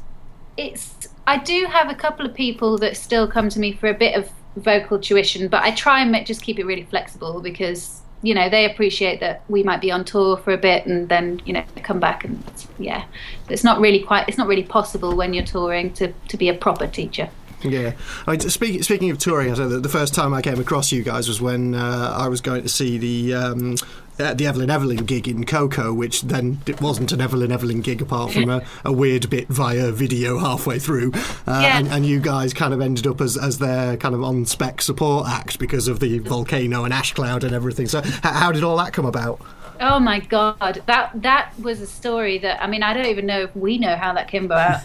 it's 0.57 1.09
i 1.27 1.37
do 1.39 1.67
have 1.71 1.89
a 1.91 1.95
couple 1.95 2.27
of 2.27 2.35
people 2.35 2.77
that 2.79 2.97
still 2.97 3.27
come 3.29 3.49
to 3.49 3.61
me 3.61 3.73
for 3.73 3.89
a 3.89 3.95
bit 3.95 4.17
of 4.17 4.29
vocal 4.57 4.99
tuition 4.99 5.47
but 5.49 5.63
i 5.63 5.71
try 5.71 6.01
and 6.01 6.11
make, 6.11 6.27
just 6.27 6.43
keep 6.43 6.59
it 6.59 6.65
really 6.65 6.85
flexible 6.85 7.41
because 7.41 8.01
you 8.25 8.35
know 8.35 8.49
they 8.49 8.65
appreciate 8.65 9.21
that 9.21 9.43
we 9.49 9.63
might 9.63 9.81
be 9.81 9.91
on 9.91 10.05
tour 10.05 10.37
for 10.39 10.53
a 10.53 10.59
bit 10.59 10.87
and 10.87 11.09
then 11.09 11.41
you 11.45 11.53
know 11.53 11.63
come 11.83 12.01
back 12.01 12.25
and 12.25 12.43
yeah. 12.79 13.05
It's 13.51 13.63
not 13.63 13.81
really 13.81 14.01
quite 14.01 14.27
it's 14.29 14.39
not 14.39 14.49
really 14.49 14.65
possible 14.65 15.15
when 15.15 15.35
you're 15.35 15.45
touring 15.45 15.93
to 15.95 16.13
to 16.29 16.37
be 16.37 16.49
a 16.49 16.55
proper 16.55 16.87
teacher 16.87 17.29
Yeah. 17.65 17.93
I 18.27 18.33
mean, 18.33 18.41
speaking 18.41 18.83
speaking 18.83 19.11
of 19.11 19.19
touring, 19.19 19.51
I 19.51 19.55
said 19.55 19.71
that 19.71 19.83
the 19.83 19.89
first 19.89 20.15
time 20.15 20.35
I 20.35 20.43
came 20.43 20.61
across 20.61 20.93
you 20.93 21.03
guys 21.03 21.27
was 21.29 21.41
when 21.41 21.75
uh, 21.75 22.15
I 22.17 22.29
was 22.29 22.41
going 22.41 22.63
to 22.63 22.69
see 22.69 22.99
the. 22.99 23.35
Um, 23.35 23.77
uh, 24.17 24.33
the 24.33 24.47
Evelyn 24.47 24.71
Evelyn 24.71 24.99
gig 25.07 25.27
in 25.27 25.43
KOKO, 25.43 25.93
which 25.93 26.23
then 26.23 26.61
it 26.67 26.81
wasn't 26.81 27.11
an 27.11 27.21
Evelyn 27.21 27.51
Evelyn 27.51 27.81
gig 27.81 28.01
apart 28.01 28.31
from 28.33 28.49
a, 28.49 28.63
a 28.85 28.93
weird 28.93 29.29
bit 29.29 29.49
via 29.49 29.91
video 29.91 30.39
halfway 30.39 30.79
through, 30.79 31.11
uh, 31.49 31.61
Yeah. 31.65 31.79
and, 31.79 31.89
and 31.89 32.07
you 32.07 32.21
guys 32.21 32.55
kind 32.55 32.73
of 32.73 32.81
ended 32.81 33.09
up 33.09 33.21
as, 33.21 33.37
as 33.37 33.59
their 33.59 33.97
kind 33.97 34.15
of 34.15 34.23
on 34.23 34.47
spec 34.47 34.83
support 34.83 35.27
act 35.27 35.59
because 35.59 35.89
of 35.89 35.99
the 35.99 36.21
volcano 36.21 36.85
and 36.85 36.95
ash 36.95 37.13
cloud 37.13 37.43
and 37.43 37.53
everything. 37.53 37.89
So, 37.89 37.99
h- 38.05 38.05
how 38.23 38.53
did 38.53 38.63
all 38.63 38.77
that 38.77 38.93
come 38.93 39.05
about? 39.05 39.41
Oh 39.81 39.99
my 39.99 40.21
god, 40.21 40.85
that 40.87 41.11
that 41.23 41.51
was 41.59 41.81
a 41.81 41.87
story 41.89 42.39
that 42.39 42.63
I 42.63 42.69
mean 42.69 42.85
I 42.85 42.95
don't 42.95 43.07
even 43.07 43.27
know 43.27 43.41
if 43.43 43.57
we 43.57 43.79
know 43.79 43.97
how 43.97 44.13
that 44.13 44.29
came 44.29 44.45
about. 44.45 44.83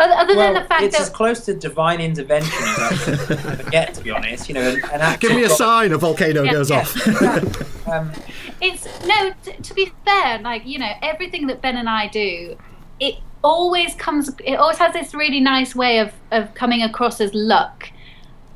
Other, 0.00 0.14
other 0.14 0.36
Well, 0.36 0.54
than 0.54 0.62
the 0.62 0.68
fact 0.68 0.82
it's 0.82 0.98
as 0.98 1.10
close 1.10 1.44
to 1.44 1.54
divine 1.54 2.00
intervention 2.00 2.52
as 2.62 2.78
I 2.78 2.96
could 2.96 3.30
ever 3.46 3.70
get, 3.70 3.94
to 3.94 4.02
be 4.02 4.10
honest. 4.10 4.48
You 4.48 4.54
know, 4.54 4.68
an, 4.70 4.76
an 4.92 5.00
actor 5.00 5.28
Give 5.28 5.36
me 5.36 5.44
a 5.44 5.48
got- 5.48 5.58
sign, 5.58 5.92
a 5.92 5.98
volcano 5.98 6.42
Yeah, 6.42 6.52
goes 6.52 6.70
yeah. 6.70 6.78
off. 6.80 7.66
Um, 7.90 8.12
it's 8.60 8.86
no. 9.04 9.32
T- 9.44 9.52
to 9.62 9.74
be 9.74 9.90
fair, 10.04 10.38
like 10.40 10.64
you 10.66 10.78
know, 10.78 10.92
everything 11.02 11.46
that 11.48 11.60
Ben 11.60 11.76
and 11.76 11.88
I 11.88 12.06
do, 12.08 12.56
it 13.00 13.16
always 13.42 13.94
comes. 13.96 14.30
It 14.44 14.54
always 14.54 14.78
has 14.78 14.92
this 14.92 15.12
really 15.12 15.40
nice 15.40 15.74
way 15.74 15.98
of 15.98 16.12
of 16.30 16.54
coming 16.54 16.82
across 16.82 17.20
as 17.20 17.34
luck. 17.34 17.88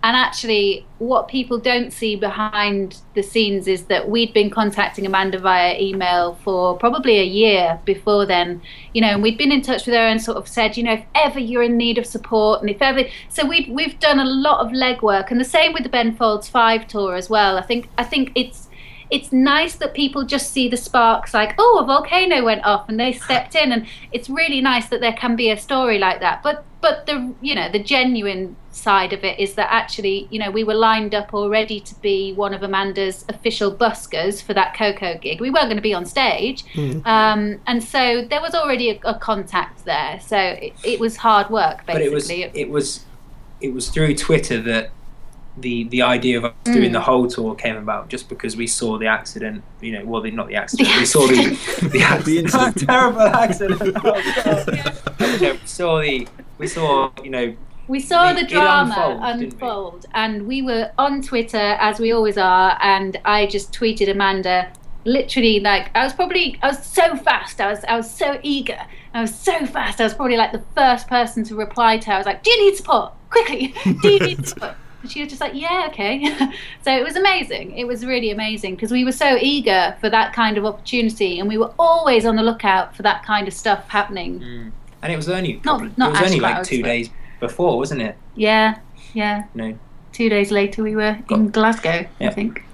And 0.05 0.19
actually, 0.19 0.85
what 0.99 1.29
people 1.29 1.57
don't 1.57 1.91
see 1.91 2.15
behind 2.15 3.01
the 3.15 3.23
scenes 3.23 3.67
is 3.67 3.85
that 3.85 4.11
we'd 4.11 4.35
been 4.35 4.51
contacting 4.51 5.07
Amanda 5.07 5.39
via 5.39 5.81
email 5.81 6.35
for 6.45 6.77
probably 6.77 7.21
a 7.21 7.25
year 7.25 7.81
before 7.87 8.27
then, 8.27 8.61
you 8.93 9.01
know, 9.01 9.09
and 9.09 9.23
we'd 9.23 9.39
been 9.39 9.51
in 9.51 9.63
touch 9.63 9.87
with 9.87 9.95
her 9.95 10.07
and 10.07 10.21
sort 10.21 10.37
of 10.37 10.47
said, 10.47 10.77
you 10.77 10.83
know, 10.83 10.93
if 10.93 11.05
ever 11.15 11.39
you're 11.39 11.63
in 11.63 11.79
need 11.79 11.97
of 11.97 12.05
support, 12.05 12.61
and 12.61 12.69
if 12.69 12.83
ever, 12.83 13.05
so 13.31 13.47
we've 13.47 13.67
we've 13.71 13.99
done 13.99 14.21
a 14.21 14.27
lot 14.27 14.61
of 14.61 14.73
legwork, 14.73 15.31
and 15.31 15.41
the 15.41 15.45
same 15.45 15.73
with 15.73 15.85
the 15.85 15.89
Ben 15.89 16.15
Folds 16.15 16.51
Five 16.51 16.87
tour 16.87 17.15
as 17.15 17.31
well. 17.31 17.57
I 17.57 17.63
think 17.63 17.89
I 17.97 18.05
think 18.05 18.33
it's 18.35 18.64
it's 19.15 19.33
nice 19.33 19.77
that 19.77 19.95
people 19.95 20.25
just 20.25 20.51
see 20.51 20.69
the 20.69 20.77
sparks 20.77 21.33
like 21.33 21.55
oh 21.59 21.79
a 21.81 21.87
volcano 21.87 22.45
went 22.45 22.65
off 22.67 22.89
and 22.89 22.99
they 22.99 23.13
stepped 23.13 23.55
in 23.55 23.71
and 23.71 23.87
it's 24.11 24.29
really 24.29 24.61
nice 24.61 24.89
that 24.89 25.01
there 25.01 25.13
can 25.13 25.37
be 25.37 25.51
a 25.53 25.57
story 25.57 25.99
like 25.99 26.19
that. 26.19 26.43
But 26.43 26.65
but 26.81 27.07
the 27.07 27.33
you 27.41 27.55
know 27.55 27.71
the 27.71 27.79
genuine 27.79 28.57
side 28.73 29.13
of 29.13 29.23
it 29.23 29.39
is 29.39 29.55
that 29.55 29.69
actually 29.71 30.27
you 30.33 30.41
know 30.41 30.51
we 30.51 30.65
were 30.65 30.75
lined 30.75 31.15
up 31.15 31.33
already 31.33 31.79
to 31.79 31.95
be 32.01 32.33
one 32.33 32.53
of 32.53 32.65
amanda's 32.65 33.25
official 33.29 33.73
buskers 33.73 34.43
for 34.43 34.53
that 34.53 34.75
KOKO 34.75 35.21
gig. 35.21 35.41
We 35.41 35.49
weren't 35.49 35.67
going 35.67 35.77
to 35.77 35.89
be 35.93 35.95
on 35.95 36.05
stage. 36.05 36.65
Um, 37.05 37.61
and 37.69 37.85
so 37.85 38.27
there 38.29 38.41
was 38.41 38.53
already 38.55 38.91
a, 38.91 39.01
a 39.05 39.15
contact 39.15 39.85
there. 39.85 40.19
So 40.27 40.37
it, 40.37 40.73
it 40.83 40.99
was 40.99 41.17
hard 41.17 41.51
work 41.51 41.87
basically. 41.87 41.95
but 41.95 42.03
it 42.03 42.13
was 42.13 42.31
it 42.31 42.69
was 42.69 43.05
it 43.61 43.73
was 43.73 43.89
through 43.91 44.17
Twitter 44.17 44.61
that 44.63 44.91
the 45.57 45.85
the 45.85 46.03
idea 46.03 46.39
of 46.39 46.45
us 46.47 46.53
doing 46.65 46.91
Mm. 46.91 46.95
the 46.95 47.01
whole 47.01 47.29
tour 47.29 47.55
came 47.55 47.77
about 47.77 48.09
just 48.09 48.29
because 48.29 48.57
we 48.57 48.67
saw 48.67 48.99
the 48.99 49.07
accident. 49.07 49.63
You 49.81 49.93
know, 49.99 50.05
well, 50.05 50.21
the, 50.23 50.31
not 50.31 50.49
the 50.49 50.57
accident. 50.57 50.89
we 50.99 51.07
saw 51.07 51.27
the 51.27 51.35
the, 51.93 52.03
accident. 52.03 52.25
The 52.25 52.39
incident. 52.39 52.77
terrible 52.89 53.21
accident. 53.21 53.81
Oh, 54.05 54.23
God. 54.45 55.41
You 55.41 55.53
we 55.53 55.67
saw 55.67 56.01
the 56.01 56.29
we 56.59 56.67
saw 56.67 57.11
you 57.23 57.31
know 57.31 57.55
We 57.87 58.01
saw 58.01 58.31
It- 58.31 58.41
the 58.41 58.47
drama 58.47 58.95
unfold, 59.23 59.23
didn't 59.23 59.39
we? 59.41 59.45
unfold, 59.69 60.07
and 60.15 60.47
we 60.47 60.63
were 60.63 60.91
on 60.99 61.23
Twitter 61.23 61.77
as 61.89 62.01
we 62.01 62.13
always 62.13 62.37
are. 62.39 62.77
And 62.81 63.17
I 63.25 63.47
just 63.47 63.73
tweeted 63.73 64.11
Amanda, 64.11 64.73
literally 65.05 65.61
like 65.61 65.91
I 65.95 66.03
was 66.05 66.13
probably 66.15 66.59
I 66.63 66.69
was 66.69 66.85
so 66.85 67.15
fast. 67.17 67.61
I 67.61 67.69
was 67.71 67.85
I 67.85 67.97
was 67.97 68.11
so 68.11 68.39
eager. 68.43 68.79
I 69.13 69.21
was 69.21 69.33
so 69.35 69.65
fast. 69.67 70.01
I 70.01 70.05
was 70.05 70.15
probably 70.15 70.37
like 70.37 70.51
the 70.53 70.65
first 70.75 71.07
person 71.09 71.45
to 71.45 71.55
reply 71.55 71.99
to 71.99 72.07
her. 72.09 72.15
I 72.15 72.19
was 72.19 72.27
like, 72.27 72.43
"Do 72.43 72.51
you 72.51 72.65
need 72.65 72.77
support? 72.77 73.13
Quickly! 73.31 73.73
Do 74.03 74.09
you 74.09 74.19
need 74.19 74.47
support?" 74.49 74.75
And 75.05 75.13
she 75.13 75.21
was 75.21 75.29
just 75.29 75.43
like, 75.43 75.53
"Yeah, 75.55 75.89
okay." 75.91 76.25
so 76.83 76.91
it 76.91 77.05
was 77.05 77.15
amazing. 77.15 77.77
It 77.77 77.87
was 77.87 78.07
really 78.07 78.31
amazing 78.31 78.75
because 78.75 78.91
we 78.91 79.05
were 79.05 79.13
so 79.13 79.37
eager 79.39 79.95
for 80.01 80.09
that 80.09 80.33
kind 80.33 80.57
of 80.57 80.65
opportunity, 80.65 81.39
and 81.39 81.47
we 81.47 81.59
were 81.59 81.71
always 81.79 82.25
on 82.25 82.37
the 82.37 82.43
lookout 82.43 82.97
for 82.97 83.03
that 83.03 83.23
kind 83.23 83.47
of 83.47 83.53
stuff 83.53 83.87
happening. 83.91 84.41
Mm. 84.41 84.73
and 85.03 85.13
it 85.13 85.17
was 85.17 85.29
only 85.29 85.61
Not- 85.63 85.81
couple- 85.81 85.91
not 85.99 86.09
it 86.09 86.23
was 86.23 86.31
only 86.31 86.41
like 86.41 86.65
two 86.65 86.83
days 86.83 87.11
before, 87.39 87.77
wasn't 87.77 88.01
it? 88.01 88.17
Yeah, 88.35 88.79
yeah. 89.13 89.45
You 89.55 89.63
know, 89.63 89.79
two 90.15 90.31
days 90.31 90.51
later 90.51 90.83
we 90.83 90.97
were 90.97 91.19
in 91.31 91.51
Glasgow, 91.51 92.07
I 92.19 92.31
think. 92.31 92.65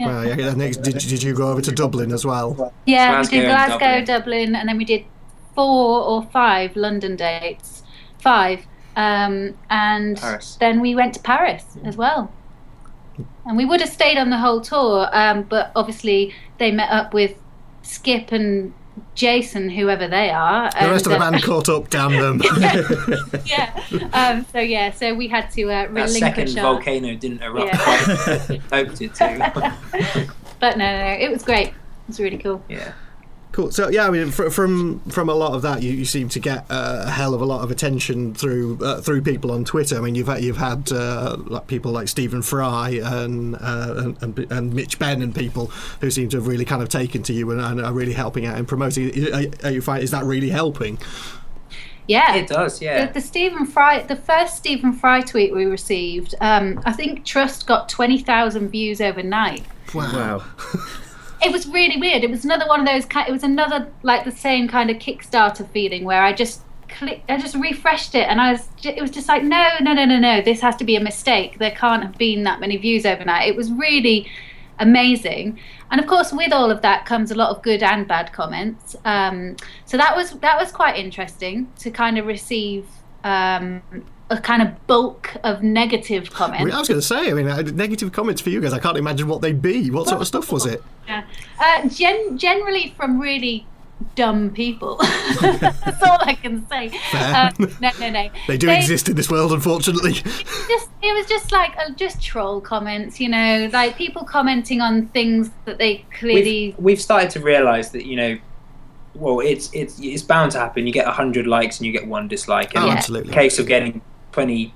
Yeah. 0.00 0.06
Well, 0.08 0.24
yeah, 0.26 0.48
and 0.48 0.56
next, 0.58 0.78
did, 0.78 0.98
did 0.98 1.22
you 1.22 1.34
go 1.36 1.52
over 1.52 1.60
to 1.60 1.70
Dublin 1.70 2.10
as 2.10 2.24
well? 2.24 2.74
Yeah, 2.84 3.12
Glasgow 3.12 3.36
we 3.36 3.40
did 3.42 3.48
and 3.48 3.56
Glasgow, 3.68 3.78
Dublin. 3.78 4.04
Dublin. 4.06 4.56
and 4.56 4.68
then 4.68 4.76
we 4.76 4.84
did 4.84 5.04
four 5.54 6.02
or 6.02 6.24
five 6.32 6.74
London 6.74 7.14
dates. 7.14 7.84
Five. 8.18 8.66
Um, 9.00 9.54
and 9.70 10.16
Paris. 10.18 10.56
then 10.60 10.80
we 10.80 10.94
went 10.94 11.14
to 11.14 11.20
Paris 11.20 11.64
as 11.84 11.96
well. 11.96 12.30
And 13.46 13.56
we 13.56 13.64
would 13.64 13.80
have 13.80 13.90
stayed 13.90 14.18
on 14.18 14.30
the 14.30 14.38
whole 14.38 14.60
tour, 14.60 15.08
um, 15.12 15.42
but 15.42 15.72
obviously 15.74 16.34
they 16.58 16.70
met 16.70 16.90
up 16.90 17.12
with 17.14 17.34
Skip 17.82 18.32
and 18.32 18.72
Jason, 19.14 19.68
whoever 19.70 20.06
they 20.08 20.30
are. 20.30 20.70
The 20.70 20.90
rest 20.90 21.06
of 21.06 21.10
the 21.12 21.16
and, 21.16 21.24
uh, 21.24 21.30
band 21.30 21.42
caught 21.42 21.68
up, 21.68 21.88
damn 21.90 22.12
them. 22.12 22.40
yeah. 23.46 24.08
Um, 24.12 24.46
so 24.52 24.58
yeah, 24.60 24.90
so 24.92 25.14
we 25.14 25.28
had 25.28 25.50
to 25.52 25.70
uh, 25.70 25.88
that 25.92 26.10
second 26.10 26.58
our. 26.58 26.74
volcano 26.74 27.14
didn't 27.14 27.42
erupt 27.42 27.72
Yeah. 27.72 27.78
quite 27.78 28.86
hoped 28.86 29.00
it 29.02 29.14
to. 29.14 30.26
But 30.60 30.76
no, 30.76 30.84
no, 30.84 30.98
no, 31.08 31.12
it 31.18 31.30
was 31.30 31.42
great. 31.42 31.68
It 31.68 31.74
was 32.08 32.20
really 32.20 32.36
cool. 32.36 32.62
yeah. 32.68 32.92
Cool. 33.52 33.72
So 33.72 33.88
yeah, 33.88 34.06
I 34.06 34.10
mean, 34.10 34.30
fr- 34.30 34.48
from 34.48 35.00
from 35.10 35.28
a 35.28 35.34
lot 35.34 35.54
of 35.54 35.62
that, 35.62 35.82
you, 35.82 35.90
you 35.90 36.04
seem 36.04 36.28
to 36.28 36.38
get 36.38 36.66
uh, 36.70 37.04
a 37.06 37.10
hell 37.10 37.34
of 37.34 37.40
a 37.40 37.44
lot 37.44 37.64
of 37.64 37.70
attention 37.70 38.32
through 38.32 38.78
uh, 38.80 39.00
through 39.00 39.22
people 39.22 39.50
on 39.50 39.64
Twitter. 39.64 39.96
I 39.96 40.00
mean, 40.00 40.14
you've 40.14 40.28
had, 40.28 40.44
you've 40.44 40.56
had 40.56 40.92
uh, 40.92 41.36
like 41.38 41.66
people 41.66 41.90
like 41.90 42.06
Stephen 42.06 42.42
Fry 42.42 43.00
and, 43.02 43.56
uh, 43.56 43.94
and 43.96 44.22
and 44.22 44.52
and 44.52 44.72
Mitch 44.72 45.00
Benn 45.00 45.20
and 45.20 45.34
people 45.34 45.66
who 46.00 46.12
seem 46.12 46.28
to 46.28 46.36
have 46.36 46.46
really 46.46 46.64
kind 46.64 46.80
of 46.80 46.88
taken 46.88 47.24
to 47.24 47.32
you 47.32 47.50
and, 47.50 47.60
and 47.60 47.80
are 47.80 47.92
really 47.92 48.12
helping 48.12 48.46
out 48.46 48.56
and 48.56 48.68
promoting. 48.68 49.10
Are, 49.34 49.44
are 49.64 49.70
you 49.72 49.82
find, 49.82 50.02
is 50.02 50.12
that 50.12 50.24
really 50.24 50.50
helping? 50.50 50.98
Yeah. 52.06 52.34
It 52.34 52.48
does, 52.48 52.80
yeah. 52.80 53.06
The, 53.06 53.14
the 53.14 53.20
Stephen 53.20 53.66
Fry, 53.66 54.02
the 54.02 54.16
first 54.16 54.56
Stephen 54.56 54.92
Fry 54.92 55.22
tweet 55.22 55.54
we 55.54 55.64
received, 55.64 56.36
um, 56.40 56.80
I 56.84 56.92
think 56.92 57.24
Trust 57.24 57.66
got 57.66 57.88
twenty 57.88 58.18
thousand 58.18 58.68
views 58.70 59.00
overnight. 59.00 59.64
Wow. 59.92 60.44
It 61.42 61.52
was 61.52 61.66
really 61.66 61.98
weird. 61.98 62.22
It 62.22 62.30
was 62.30 62.44
another 62.44 62.66
one 62.66 62.80
of 62.80 62.86
those. 62.86 63.04
It 63.04 63.32
was 63.32 63.42
another 63.42 63.90
like 64.02 64.24
the 64.24 64.30
same 64.30 64.68
kind 64.68 64.90
of 64.90 64.98
Kickstarter 64.98 65.68
feeling 65.70 66.04
where 66.04 66.22
I 66.22 66.32
just 66.32 66.62
clicked, 66.88 67.30
I 67.30 67.38
just 67.38 67.54
refreshed 67.54 68.14
it, 68.14 68.28
and 68.28 68.40
I 68.40 68.52
was. 68.52 68.68
It 68.82 69.00
was 69.00 69.10
just 69.10 69.28
like, 69.28 69.42
no, 69.42 69.68
no, 69.80 69.92
no, 69.92 70.04
no, 70.04 70.18
no. 70.18 70.42
This 70.42 70.60
has 70.60 70.76
to 70.76 70.84
be 70.84 70.96
a 70.96 71.00
mistake. 71.00 71.58
There 71.58 71.70
can't 71.70 72.02
have 72.02 72.18
been 72.18 72.42
that 72.44 72.60
many 72.60 72.76
views 72.76 73.06
overnight. 73.06 73.48
It 73.48 73.56
was 73.56 73.70
really 73.72 74.30
amazing. 74.78 75.58
And 75.90 76.00
of 76.00 76.06
course, 76.06 76.32
with 76.32 76.52
all 76.52 76.70
of 76.70 76.82
that 76.82 77.06
comes 77.06 77.30
a 77.30 77.34
lot 77.34 77.50
of 77.50 77.62
good 77.62 77.82
and 77.82 78.06
bad 78.06 78.32
comments. 78.32 78.96
Um, 79.04 79.56
so 79.84 79.96
that 79.96 80.16
was 80.16 80.32
that 80.40 80.58
was 80.58 80.72
quite 80.72 80.96
interesting 80.96 81.72
to 81.78 81.90
kind 81.90 82.18
of 82.18 82.26
receive 82.26 82.86
um, 83.24 83.82
a 84.30 84.38
kind 84.38 84.62
of 84.62 84.86
bulk 84.86 85.36
of 85.44 85.62
negative 85.62 86.28
I, 86.32 86.34
comments. 86.34 86.64
mean, 86.64 86.74
I 86.74 86.78
was 86.78 86.88
going 86.88 87.00
to 87.00 87.06
say, 87.06 87.30
I 87.30 87.34
mean, 87.34 87.48
uh, 87.48 87.62
negative 87.62 88.12
comments 88.12 88.40
for 88.40 88.50
you 88.50 88.60
guys. 88.60 88.72
I 88.72 88.78
can't 88.78 88.96
imagine 88.96 89.26
what 89.28 89.40
they'd 89.42 89.60
be. 89.60 89.90
What 89.90 90.08
sort 90.08 90.20
of 90.20 90.26
stuff 90.26 90.52
was 90.52 90.66
it? 90.66 90.82
Yeah. 91.08 91.24
Uh, 91.60 91.88
gen- 91.88 92.38
generally 92.38 92.94
from 92.96 93.20
really 93.20 93.66
dumb 94.14 94.50
people. 94.50 94.96
That's 95.40 96.02
all 96.02 96.18
I 96.20 96.34
can 96.40 96.66
say. 96.68 96.88
Um, 97.12 97.52
no, 97.80 97.90
no, 98.00 98.10
no. 98.10 98.30
They 98.46 98.56
do 98.56 98.70
exist 98.70 99.08
in 99.08 99.16
this 99.16 99.30
world, 99.30 99.52
unfortunately. 99.52 100.12
Just, 100.12 100.88
it 101.02 101.12
was 101.14 101.26
just 101.26 101.50
like 101.52 101.76
uh, 101.76 101.90
just 101.94 102.22
troll 102.22 102.60
comments, 102.60 103.20
you 103.20 103.28
know, 103.28 103.68
like 103.72 103.96
people 103.96 104.24
commenting 104.24 104.80
on 104.80 105.08
things 105.08 105.50
that 105.64 105.78
they 105.78 106.04
clearly. 106.18 106.68
we've, 106.68 106.78
we've 106.78 107.00
started 107.00 107.30
to 107.30 107.40
realise 107.40 107.88
that 107.90 108.06
you 108.06 108.16
know, 108.16 108.38
well, 109.14 109.40
it's 109.40 109.70
it's 109.74 109.98
it's 110.00 110.22
bound 110.22 110.52
to 110.52 110.58
happen. 110.60 110.86
You 110.86 110.92
get 110.92 111.06
hundred 111.06 111.46
likes 111.46 111.78
and 111.78 111.86
you 111.86 111.92
get 111.92 112.06
one 112.06 112.28
dislike. 112.28 112.74
And 112.76 112.84
Oh, 112.84 112.86
Yeah. 112.86 112.94
absolutely. 112.94 113.32
case 113.34 113.58
of 113.58 113.66
getting 113.66 114.00
twenty 114.32 114.74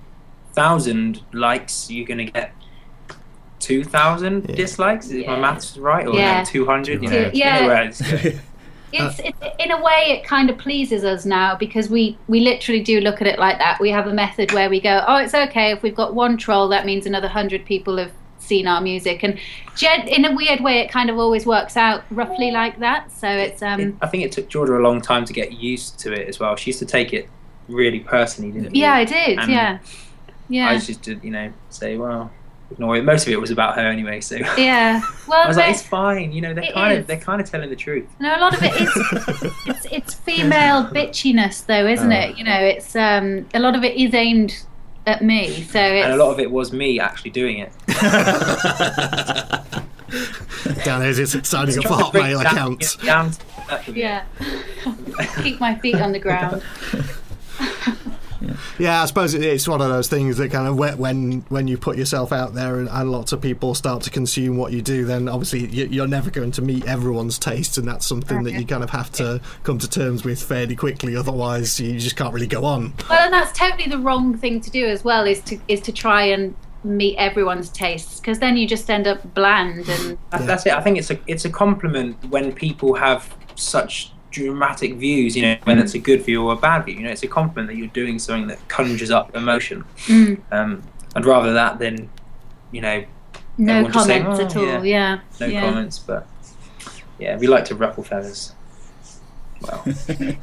thousand 0.52 1.20
likes, 1.32 1.90
you're 1.90 2.06
going 2.06 2.18
to 2.26 2.30
get 2.32 2.52
two 3.58 3.84
thousand 3.84 4.46
Yeah. 4.48 4.56
dislikes. 4.56 5.06
Is 5.06 5.26
my 5.26 5.34
Yeah. 5.34 5.40
maths 5.40 5.76
right? 5.76 6.06
Or 6.06 6.14
Yeah. 6.16 6.44
two 6.44 6.64
hundred? 6.66 7.02
You 7.02 7.10
know, 7.10 7.30
yeah. 7.32 7.66
Whereas, 7.66 8.00
It's, 8.96 9.18
it's 9.18 9.36
in 9.58 9.72
a 9.72 9.82
way 9.82 10.04
it 10.16 10.24
kind 10.24 10.48
of 10.50 10.56
pleases 10.56 11.02
us 11.02 11.24
now 11.26 11.56
because 11.56 11.88
we 11.88 12.16
we 12.28 12.38
literally 12.38 12.80
do 12.80 13.00
look 13.00 13.20
at 13.20 13.26
it 13.26 13.40
like 13.40 13.58
that. 13.58 13.80
We 13.80 13.90
have 13.90 14.06
a 14.06 14.14
method 14.14 14.52
where 14.52 14.70
we 14.70 14.80
go, 14.80 15.02
oh, 15.08 15.16
it's 15.16 15.34
okay 15.34 15.72
if 15.72 15.82
we've 15.82 15.96
got 15.96 16.14
one 16.14 16.36
troll, 16.36 16.68
that 16.68 16.86
means 16.86 17.04
another 17.04 17.26
hundred 17.26 17.64
people 17.64 17.96
have 17.96 18.12
seen 18.38 18.68
our 18.68 18.80
music, 18.80 19.24
and 19.24 19.36
gen- 19.74 20.06
in 20.06 20.24
a 20.26 20.32
weird 20.36 20.60
way, 20.60 20.78
it 20.78 20.92
kind 20.92 21.10
of 21.10 21.18
always 21.18 21.44
works 21.44 21.76
out 21.76 22.04
roughly 22.12 22.52
like 22.52 22.78
that. 22.78 23.10
So 23.10 23.26
it's 23.26 23.62
um 23.62 23.98
I 24.00 24.06
think 24.06 24.22
it 24.22 24.30
took 24.30 24.48
Georgia 24.48 24.76
a 24.78 24.84
long 24.84 25.00
time 25.00 25.24
to 25.24 25.32
get 25.32 25.50
used 25.54 25.98
to 26.00 26.12
it 26.12 26.28
as 26.28 26.38
well. 26.38 26.54
She 26.54 26.70
used 26.70 26.78
to 26.78 26.86
take 26.86 27.12
it 27.12 27.28
really 27.68 28.00
personally, 28.00 28.52
didn't 28.52 28.74
yeah, 28.74 28.96
you? 28.96 29.00
I 29.00 29.04
did, 29.04 29.38
And 29.38 29.50
yeah, 29.52 29.78
yeah, 30.48 30.68
I 30.70 30.78
just 30.78 31.02
did, 31.02 31.22
you 31.24 31.30
know, 31.30 31.52
say, 31.70 31.96
well, 31.96 32.30
ignore 32.70 32.96
it. 32.96 33.04
Most 33.04 33.26
of 33.26 33.32
it 33.32 33.40
was 33.40 33.50
about 33.50 33.76
her 33.76 33.82
anyway, 33.86 34.20
so 34.20 34.36
yeah. 34.58 35.02
Well, 35.28 35.42
I 35.44 35.48
was 35.48 35.56
like, 35.56 35.70
it's 35.70 35.82
fine. 35.82 36.32
You 36.32 36.40
know, 36.42 36.54
they're 36.54 36.72
kind 36.72 36.92
is. 36.94 36.98
of 37.00 37.06
they're 37.06 37.18
kind 37.20 37.40
of 37.40 37.48
telling 37.50 37.70
the 37.70 37.76
truth. 37.76 38.06
No, 38.20 38.34
a 38.36 38.40
lot 38.40 38.54
of 38.54 38.62
it 38.62 38.74
is 38.80 38.90
it's 39.66 39.86
it's 39.92 40.14
female 40.14 40.84
bitchiness 40.86 41.64
though, 41.66 41.86
isn't 41.86 42.12
Oh. 42.12 42.16
it? 42.20 42.36
You 42.38 42.44
know, 42.44 42.58
it's 42.60 42.94
um 42.96 43.46
a 43.54 43.58
lot 43.60 43.74
of 43.76 43.84
it 43.84 43.96
is 43.96 44.12
aimed 44.14 44.64
at 45.06 45.22
me. 45.22 45.48
So 45.64 45.80
it's 45.80 46.04
And 46.06 46.14
a 46.14 46.16
lot 46.16 46.30
of 46.32 46.40
it 46.40 46.50
was 46.50 46.72
me 46.72 46.98
actually 47.00 47.30
doing 47.30 47.58
it. 47.58 47.72
Down 50.84 51.00
there, 51.00 51.10
it's 51.20 51.48
signing 51.48 51.76
up 51.78 51.84
for 51.84 51.88
Trying 51.88 52.04
to 52.04 52.10
bring 52.12 52.24
Hotmail 52.24 52.40
it 52.40 52.44
down- 52.44 52.46
accounts. 52.46 52.96
down 52.96 53.30
to 53.32 53.40
earth 53.70 53.88
a 53.88 53.92
bit. 53.92 53.96
yeah. 53.96 54.24
Keep 55.42 55.60
my 55.60 55.74
feet 55.78 55.96
on 55.96 56.12
the 56.12 56.18
ground. 56.18 56.62
Yeah, 58.78 59.02
I 59.02 59.06
suppose 59.06 59.32
it's 59.32 59.66
one 59.66 59.80
of 59.80 59.88
those 59.88 60.08
things 60.08 60.36
that 60.36 60.50
kind 60.50 60.68
of 60.68 60.76
when 60.76 60.98
when, 60.98 61.40
when 61.48 61.66
you 61.68 61.78
put 61.78 61.96
yourself 61.96 62.30
out 62.32 62.52
there 62.54 62.78
and, 62.78 62.88
and 62.90 63.10
lots 63.10 63.32
of 63.32 63.40
people 63.40 63.74
start 63.74 64.02
to 64.02 64.10
consume 64.10 64.56
what 64.58 64.72
you 64.72 64.82
do, 64.82 65.04
then 65.06 65.28
obviously 65.28 65.66
you- 65.68 65.86
you're 65.90 66.06
never 66.06 66.30
going 66.30 66.50
to 66.52 66.62
meet 66.62 66.84
everyone's 66.84 67.38
tastes, 67.38 67.78
and 67.78 67.88
that's 67.88 68.04
something 68.06 68.42
that 68.42 68.52
you 68.52 68.66
kind 68.66 68.82
of 68.84 68.90
have 68.90 69.10
to 69.12 69.40
come 69.62 69.78
to 69.78 69.88
terms 69.88 70.24
with 70.24 70.42
fairly 70.42 70.76
quickly. 70.76 71.16
Otherwise, 71.16 71.80
you 71.80 71.98
just 71.98 72.16
can't 72.16 72.34
really 72.34 72.46
go 72.48 72.64
on. 72.66 72.92
Well, 73.08 73.20
and 73.24 73.32
that's 73.32 73.56
totally 73.58 73.88
the 73.88 73.98
wrong 73.98 74.36
thing 74.36 74.60
to 74.60 74.70
do 74.70 74.84
as 74.86 75.04
well. 75.04 75.24
Is 75.26 75.40
to 75.42 75.58
is 75.68 75.80
to 75.82 75.92
try 75.92 76.24
and 76.24 76.54
meet 76.82 77.16
everyone's 77.16 77.70
tastes 77.70 78.20
because 78.20 78.40
then 78.40 78.58
you 78.58 78.66
just 78.68 78.90
end 78.90 79.06
up 79.06 79.32
bland 79.34 79.88
and 79.88 80.18
That- 80.30 80.46
That's 80.46 80.66
it. 80.66 80.74
I 80.74 80.82
think 80.82 80.98
it's 80.98 81.10
a 81.10 81.18
it's 81.26 81.46
a 81.46 81.50
compliment 81.50 82.16
when 82.28 82.52
people 82.52 82.94
have 82.94 83.34
such 83.54 84.10
dramatic 84.34 84.96
views. 84.96 85.36
You 85.36 85.42
know, 85.42 85.56
whether 85.64 85.80
it's 85.80 85.94
a 85.94 85.98
good 85.98 86.22
view 86.22 86.44
or 86.44 86.52
a 86.52 86.56
bad 86.56 86.84
view. 86.84 86.96
You 86.96 87.04
know, 87.04 87.10
it's 87.10 87.22
a 87.22 87.28
compliment 87.28 87.68
that 87.68 87.76
you're 87.76 87.86
doing 87.88 88.18
something 88.18 88.48
that 88.48 88.68
conjures 88.68 89.10
up 89.10 89.34
emotion. 89.34 89.84
Mm. 90.06 90.40
Um, 90.50 90.82
I'd 91.14 91.24
rather 91.24 91.52
that 91.54 91.78
than, 91.78 92.10
you 92.72 92.80
know, 92.80 93.04
no 93.56 93.72
Everyone 93.72 93.92
just 93.92 94.06
saying, 94.06 94.22
comments 94.24 94.54
"Oh, 94.56 94.62
at 94.62 94.78
all. 94.78 94.84
Yeah, 94.84 95.20
no 95.40 95.46
yeah. 95.46 95.60
comments. 95.60 95.98
But 96.00 96.26
yeah, 97.18 97.38
we 97.38 97.46
like 97.46 97.64
to 97.66 97.76
ruffle 97.76 98.02
feathers. 98.02 98.52
Well, 99.60 99.84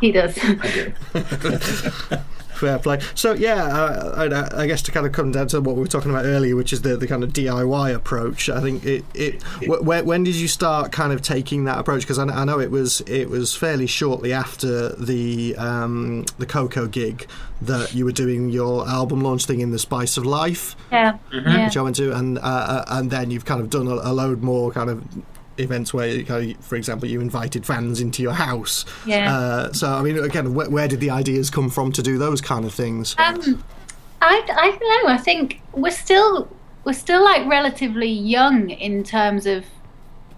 He 0.00 0.12
does. 0.12 0.38
I 0.42 0.70
do. 0.70 2.18
Fair 2.56 2.78
play. 2.78 3.00
So 3.14 3.32
yeah, 3.34 3.64
uh, 3.64 4.48
I, 4.54 4.62
I 4.62 4.66
guess 4.66 4.82
to 4.82 4.92
kind 4.92 5.06
of 5.06 5.12
come 5.12 5.30
down 5.32 5.48
to 5.48 5.60
what 5.60 5.76
we 5.76 5.82
were 5.82 5.86
talking 5.88 6.10
about 6.10 6.24
earlier, 6.24 6.56
which 6.56 6.72
is 6.72 6.82
the, 6.82 6.96
the 6.96 7.06
kind 7.06 7.22
of 7.22 7.32
DIY 7.32 7.94
approach. 7.94 8.48
I 8.48 8.60
think 8.60 8.84
it. 8.84 9.04
it 9.14 9.42
wh- 9.64 9.82
when, 9.84 10.06
when 10.06 10.24
did 10.24 10.34
you 10.36 10.48
start 10.48 10.90
kind 10.92 11.12
of 11.12 11.20
taking 11.22 11.64
that 11.64 11.78
approach? 11.78 12.02
Because 12.02 12.18
I, 12.18 12.24
I 12.24 12.44
know 12.44 12.58
it 12.58 12.70
was 12.70 13.00
it 13.02 13.28
was 13.28 13.54
fairly 13.54 13.86
shortly 13.86 14.32
after 14.32 14.90
the 14.96 15.54
um, 15.56 16.24
the 16.38 16.46
KOKO 16.46 16.90
gig 16.90 17.26
that 17.62 17.94
you 17.94 18.04
were 18.04 18.12
doing 18.12 18.50
your 18.50 18.86
album 18.88 19.20
launch 19.22 19.44
thing 19.46 19.60
in 19.60 19.70
the 19.70 19.78
Spice 19.78 20.16
of 20.16 20.26
Life, 20.26 20.76
Yeah, 20.92 21.18
yeah. 21.32 21.64
which 21.66 21.76
I 21.76 21.82
went 21.82 21.96
to, 21.96 22.14
and 22.14 22.38
uh, 22.38 22.42
uh, 22.42 22.84
and 22.88 23.10
then 23.10 23.30
you've 23.30 23.44
kind 23.44 23.60
of 23.60 23.70
done 23.70 23.86
a, 23.86 23.94
a 23.94 24.12
load 24.12 24.42
more 24.42 24.70
kind 24.72 24.90
of 24.90 25.02
events 25.58 25.92
where, 25.94 26.08
you 26.08 26.24
kind 26.24 26.52
of, 26.52 26.64
for 26.64 26.76
example, 26.76 27.08
you 27.08 27.20
invited 27.20 27.64
fans 27.66 28.00
into 28.00 28.22
your 28.22 28.32
house. 28.32 28.84
Yeah. 29.06 29.34
Uh, 29.34 29.72
so 29.72 29.88
I 29.88 30.02
mean, 30.02 30.18
again, 30.18 30.54
where, 30.54 30.68
where 30.70 30.88
did 30.88 31.00
the 31.00 31.10
ideas 31.10 31.50
come 31.50 31.70
from 31.70 31.92
to 31.92 32.02
do 32.02 32.18
those 32.18 32.40
kind 32.40 32.64
of 32.64 32.74
things? 32.74 33.14
Um, 33.18 33.62
I 34.22 34.42
I 34.48 34.70
don't 34.70 35.04
know. 35.06 35.12
I 35.12 35.18
think 35.18 35.60
we're 35.72 35.90
still 35.90 36.48
we're 36.84 36.92
still 36.92 37.24
like 37.24 37.46
relatively 37.46 38.08
young 38.08 38.70
in 38.70 39.04
terms 39.04 39.46
of 39.46 39.64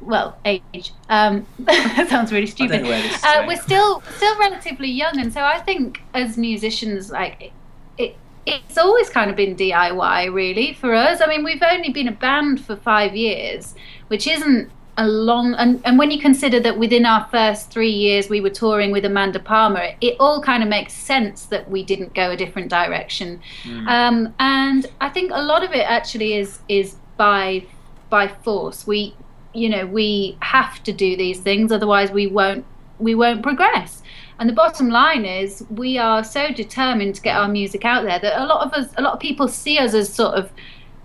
well 0.01 0.39
age. 0.45 0.93
Um, 1.09 1.47
that 1.61 2.07
sounds 2.09 2.32
really 2.32 2.47
I 2.47 2.51
stupid. 2.51 2.73
don't 2.73 2.82
know 2.85 2.89
where 2.90 3.03
this 3.03 3.16
is 3.16 3.24
Uh, 3.24 3.45
we're 3.47 3.61
still 3.61 4.03
still 4.16 4.39
relatively 4.39 4.90
young, 4.90 5.19
and 5.20 5.32
so 5.32 5.43
I 5.43 5.59
think 5.61 6.01
as 6.15 6.36
musicians, 6.36 7.11
like 7.11 7.40
it, 7.40 7.53
it, 7.99 8.16
it's 8.47 8.78
always 8.78 9.11
kind 9.11 9.31
of 9.31 9.36
been 9.36 9.57
DIY 9.57 10.32
really 10.32 10.73
for 10.73 10.95
us. 10.95 11.20
I 11.20 11.27
mean, 11.27 11.45
we've 11.45 11.62
only 11.62 11.90
been 11.90 12.09
a 12.09 12.12
band 12.12 12.65
for 12.65 12.77
five 12.77 13.15
years, 13.15 13.74
which 14.09 14.27
isn't 14.27 14.70
a 14.99 15.07
long. 15.07 15.55
And, 15.55 15.81
and 15.85 15.99
when 15.99 16.11
you 16.11 16.20
consider 16.20 16.61
that 16.61 16.79
within 16.79 17.07
our 17.07 17.27
first 17.31 17.70
three 17.70 17.91
years 17.91 18.29
we 18.29 18.41
were 18.41 18.51
touring 18.51 18.91
with 18.91 19.05
Amanda 19.05 19.39
Palmer, 19.39 19.81
it, 19.81 19.97
it 20.03 20.16
all 20.20 20.43
kind 20.43 20.62
of 20.62 20.69
makes 20.69 20.93
sense 20.93 21.47
that 21.47 21.70
we 21.70 21.83
didn't 21.83 22.15
go 22.15 22.33
a 22.33 22.37
different 22.37 22.69
direction. 22.69 23.41
Um, 23.89 24.35
and 24.39 24.87
I 25.01 25.09
think 25.09 25.31
a 25.33 25.43
lot 25.43 25.65
of 25.65 25.73
it 25.73 25.89
actually 25.89 26.35
is 26.35 26.59
is 26.69 26.97
by 27.16 27.65
by 28.11 28.29
force. 28.29 28.87
We 28.87 29.15
you 29.55 29.69
know 29.69 29.87
we 29.87 30.37
have 30.41 30.83
to 30.85 30.93
do 30.93 31.16
these 31.16 31.41
things 31.41 31.73
otherwise 31.73 32.11
we 32.11 32.27
won't 32.27 32.65
we 32.99 33.15
won't 33.15 33.43
progress 33.43 34.03
and 34.39 34.49
the 34.49 34.53
bottom 34.53 34.89
line 34.89 35.25
is 35.25 35.65
we 35.70 35.99
are 35.99 36.23
so 36.23 36.53
determined 36.53 37.15
to 37.15 37.23
get 37.23 37.35
our 37.35 37.49
music 37.49 37.85
out 37.85 38.05
there 38.05 38.19
that 38.19 38.41
a 38.41 38.45
lot 38.45 38.66
of 38.66 38.73
us 38.75 38.93
a 38.99 39.03
lot 39.03 39.15
of 39.15 39.20
people 39.20 39.49
see 39.49 39.79
us 39.79 39.95
as 39.95 40.12
sort 40.12 40.35
of 40.35 40.51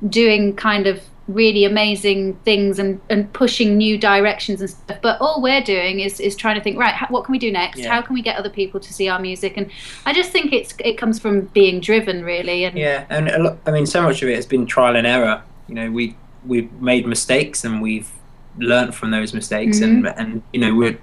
doing 0.10 0.56
kind 0.56 0.88
of 0.88 1.02
really 1.28 1.64
amazing 1.64 2.36
things 2.44 2.80
and, 2.80 3.00
and 3.10 3.32
pushing 3.32 3.78
new 3.78 3.98
directions 3.98 4.60
and 4.60 4.70
stuff 4.70 4.98
but 5.02 5.20
all 5.22 5.42
we're 5.42 5.62
doing 5.62 6.02
is 6.02 6.20
is 6.20 6.36
trying 6.36 6.56
to 6.56 6.62
think 6.62 6.78
right 6.78 6.94
how, 6.94 7.08
what 7.08 7.24
can 7.24 7.32
we 7.32 7.40
do 7.40 7.50
next 7.50 7.80
Yeah. 7.80 7.94
how 7.94 8.02
can 8.02 8.14
we 8.14 8.22
get 8.22 8.36
other 8.38 8.50
people 8.50 8.82
to 8.82 8.94
see 8.94 9.08
our 9.08 9.20
music 9.20 9.54
and 9.56 9.72
i 10.06 10.12
just 10.12 10.32
think 10.32 10.52
it's 10.52 10.74
it 10.80 10.98
comes 10.98 11.20
from 11.20 11.46
being 11.54 11.80
driven 11.80 12.26
really 12.26 12.66
and 12.66 12.78
Yeah, 12.78 13.06
and 13.10 13.30
a 13.30 13.40
lot, 13.40 13.58
I 13.66 13.72
mean, 13.72 13.86
so 13.86 14.02
much 14.02 14.22
of 14.22 14.30
it 14.30 14.36
has 14.36 14.46
been 14.46 14.66
trial 14.66 14.96
and 14.96 15.08
error. 15.08 15.42
You 15.68 15.76
know, 15.76 15.92
we 15.92 16.16
we've 16.46 16.72
made 16.82 17.06
mistakes 17.08 17.64
and 17.64 17.82
we've 17.82 18.12
learnt 18.58 18.94
from 18.94 19.12
those 19.12 19.34
mistakes, 19.34 19.82
and 19.82 20.04
mm-hmm. 20.04 20.20
and 20.20 20.44
you 20.52 20.60
know 20.60 20.76
we're 20.76 20.98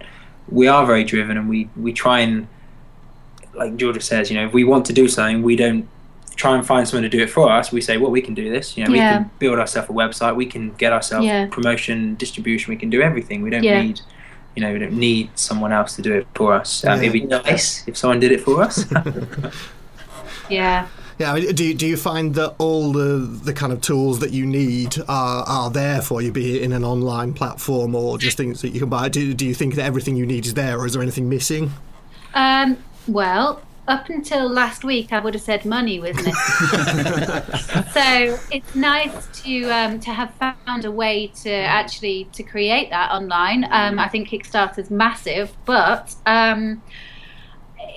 we 0.49 0.69
are 0.69 0.87
very 0.87 1.05
driven, 1.05 1.37
and 1.37 1.49
we 1.49 1.69
we 1.77 1.93
try 1.93 2.21
and 2.21 2.47
like 3.55 3.77
Georgia 3.77 4.01
says, 4.01 4.31
you 4.31 4.37
know, 4.37 4.47
if 4.47 4.53
we 4.53 4.65
want 4.65 4.87
to 4.87 4.93
do 4.93 5.09
something, 5.09 5.43
we 5.43 5.57
don't 5.57 5.89
try 6.41 6.55
and 6.57 6.67
find 6.67 6.89
someone 6.89 7.03
to 7.03 7.09
do 7.17 7.23
it 7.23 7.29
for 7.31 7.51
us. 7.59 7.71
We 7.71 7.83
say, 7.89 7.97
well, 7.99 8.11
we 8.11 8.23
can 8.23 8.35
do 8.35 8.51
this. 8.51 8.77
You 8.77 8.85
know, 8.85 8.95
Yeah. 8.95 9.11
we 9.11 9.17
can 9.17 9.31
build 9.39 9.59
ourselves 9.59 9.91
a 9.91 9.93
website, 9.93 10.35
we 10.37 10.47
can 10.47 10.65
get 10.83 10.91
ourselves 10.93 11.27
Yeah. 11.27 11.47
promotion, 11.51 12.15
distribution, 12.25 12.67
we 12.75 12.77
can 12.77 12.91
do 12.91 13.01
everything. 13.03 13.43
We 13.43 13.51
don't 13.51 13.62
Yeah. 13.62 13.83
need. 13.83 14.01
You 14.57 14.62
know, 14.62 14.73
we 14.73 14.79
don't 14.79 14.99
need 15.09 15.29
someone 15.35 15.73
else 15.73 15.95
to 15.97 16.03
do 16.03 16.12
it 16.19 16.27
for 16.35 16.55
us. 16.61 16.85
Um, 16.85 16.91
Yeah. 16.91 17.09
It'd 17.09 17.12
be 17.12 17.27
nice 17.27 17.85
if 17.87 17.95
someone 17.97 18.21
did 18.21 18.33
it 18.33 18.41
for 18.41 18.62
us. 18.62 18.85
yeah 20.49 20.87
Yeah, 21.19 21.33
I 21.33 21.41
mean, 21.41 21.55
do 21.55 21.65
you, 21.65 21.75
do 21.75 21.87
you 21.87 21.97
find 21.99 22.35
that 22.37 22.55
all 22.59 22.93
the 22.93 23.19
the 23.49 23.53
kind 23.53 23.73
of 23.75 23.81
tools 23.83 24.21
that 24.21 24.31
you 24.33 24.47
need 24.47 24.97
are 25.07 25.45
are 25.47 25.71
there 25.71 26.01
for 26.01 26.23
you, 26.23 26.33
be 26.33 26.57
it 26.57 26.62
in 26.62 26.73
an 26.73 26.83
online 26.85 27.35
platform 27.35 27.95
or 27.95 28.17
just 28.19 28.37
things 28.39 28.62
that 28.62 28.71
you 28.71 28.81
can 28.81 28.89
buy? 28.89 29.09
Do 29.11 29.35
do 29.35 29.45
you 29.47 29.55
think 29.55 29.75
that 29.75 29.85
everything 29.85 30.17
you 30.17 30.25
need 30.35 30.47
is 30.47 30.55
there, 30.55 30.79
or 30.79 30.87
is 30.87 30.93
there 30.95 31.03
anything 31.03 31.29
missing? 31.29 31.73
Um, 32.35 32.79
well, 33.07 33.61
up 33.91 34.09
until 34.09 34.49
last 34.49 34.85
week, 34.85 35.12
I 35.12 35.19
would 35.19 35.35
have 35.35 35.43
said 35.43 35.65
money 35.65 35.99
was 35.99 36.17
missing. 36.25 36.33
so 37.93 38.39
it's 38.51 38.75
nice 38.75 39.43
to 39.43 39.65
um, 39.65 40.01
to 40.01 40.11
have 40.11 40.33
found 40.35 40.85
a 40.85 40.91
way 40.91 41.27
to 41.43 41.51
actually 41.51 42.29
to 42.33 42.43
create 42.43 42.91
that 42.91 43.11
online. 43.11 43.65
Um, 43.65 43.99
I 43.99 44.09
think 44.09 44.29
Kickstarter's 44.29 44.91
massive, 44.91 45.53
but 45.65 46.15
um, 46.25 46.81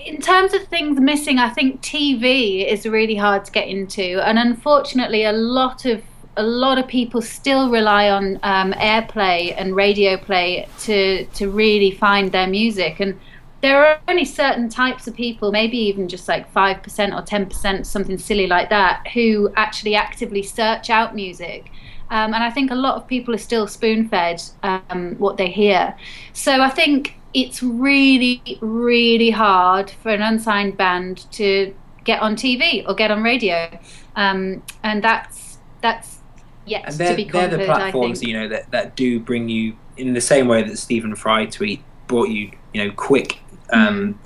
in 0.05 0.19
terms 0.19 0.53
of 0.53 0.63
things 0.67 0.99
missing, 0.99 1.37
I 1.37 1.49
think 1.49 1.81
TV 1.81 2.67
is 2.67 2.85
really 2.85 3.15
hard 3.15 3.45
to 3.45 3.51
get 3.51 3.67
into, 3.67 4.19
and 4.27 4.39
unfortunately, 4.39 5.23
a 5.25 5.33
lot 5.33 5.85
of 5.85 6.01
a 6.35 6.43
lot 6.43 6.79
of 6.79 6.87
people 6.87 7.21
still 7.21 7.69
rely 7.69 8.09
on 8.09 8.39
um, 8.41 8.73
airplay 8.73 9.53
and 9.55 9.75
radio 9.75 10.17
play 10.17 10.67
to 10.79 11.25
to 11.35 11.51
really 11.51 11.91
find 11.91 12.31
their 12.31 12.47
music 12.47 12.99
and 12.99 13.19
there 13.63 13.85
are 13.85 13.97
only 14.09 14.25
certain 14.25 14.67
types 14.67 15.07
of 15.07 15.15
people, 15.15 15.49
maybe 15.49 15.77
even 15.77 16.09
just 16.09 16.27
like 16.27 16.53
5% 16.53 16.83
or 17.17 17.21
10%, 17.23 17.85
something 17.85 18.17
silly 18.17 18.45
like 18.45 18.69
that, 18.69 19.07
who 19.13 19.53
actually 19.55 19.95
actively 19.95 20.43
search 20.43 20.89
out 20.89 21.15
music. 21.15 21.71
Um, 22.09 22.33
and 22.33 22.43
I 22.43 22.51
think 22.51 22.71
a 22.71 22.75
lot 22.75 22.95
of 22.95 23.07
people 23.07 23.33
are 23.33 23.37
still 23.39 23.65
spoon 23.65 24.09
fed 24.09 24.43
um, 24.63 25.15
what 25.17 25.37
they 25.37 25.49
hear. 25.49 25.95
So 26.33 26.61
I 26.61 26.69
think 26.69 27.15
it's 27.33 27.63
really, 27.63 28.41
really 28.59 29.29
hard 29.29 29.89
for 29.89 30.09
an 30.09 30.21
unsigned 30.21 30.75
band 30.75 31.31
to 31.31 31.73
get 32.03 32.21
on 32.21 32.35
TV 32.35 32.85
or 32.85 32.93
get 32.93 33.11
on 33.11 33.23
radio, 33.23 33.79
um, 34.17 34.61
and 34.83 35.01
that's 35.01 35.57
that's 35.79 36.17
yet 36.65 36.83
and 36.85 36.97
to 36.97 37.15
be 37.15 37.23
they're 37.23 37.47
the 37.47 37.65
platforms 37.65 38.23
you 38.23 38.33
know 38.33 38.47
that, 38.47 38.71
that 38.71 38.95
do 38.95 39.19
bring 39.19 39.49
you 39.49 39.75
in 39.97 40.13
the 40.13 40.21
same 40.21 40.47
way 40.47 40.63
that 40.63 40.77
Stephen 40.77 41.13
Fry 41.13 41.45
tweet 41.45 41.81
brought 42.07 42.29
you 42.29 42.51
you 42.73 42.85
know 42.85 42.91
quick 42.95 43.39
um, 43.71 44.19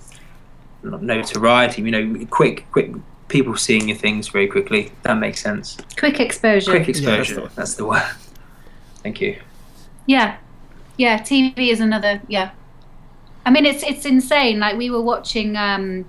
not 0.83 1.01
notoriety 1.03 1.81
you 1.81 1.91
know 1.91 2.25
quick 2.29 2.65
quick 2.71 2.91
people 3.27 3.55
seeing 3.57 3.89
your 3.89 3.97
things 3.97 4.29
very 4.29 4.47
quickly 4.47 4.91
that 5.03 5.15
makes 5.15 5.41
sense 5.41 5.77
Quick 5.97 6.19
exposure. 6.19 6.71
quick 6.71 6.87
exposure 6.89 7.41
that's 7.41 7.55
that's 7.55 7.73
the 7.75 7.85
word 7.85 8.03
thank 9.03 9.19
you 9.21 9.37
Yeah, 10.07 10.37
yeah. 10.97 11.19
TV 11.19 11.69
is 11.71 11.79
another. 11.81 12.21
Yeah, 12.29 12.51
I 13.45 13.51
mean 13.51 13.65
it's 13.65 13.83
it's 13.83 14.05
insane. 14.05 14.59
Like 14.59 14.77
we 14.77 14.89
were 14.89 15.01
watching 15.01 15.57
um, 15.57 16.05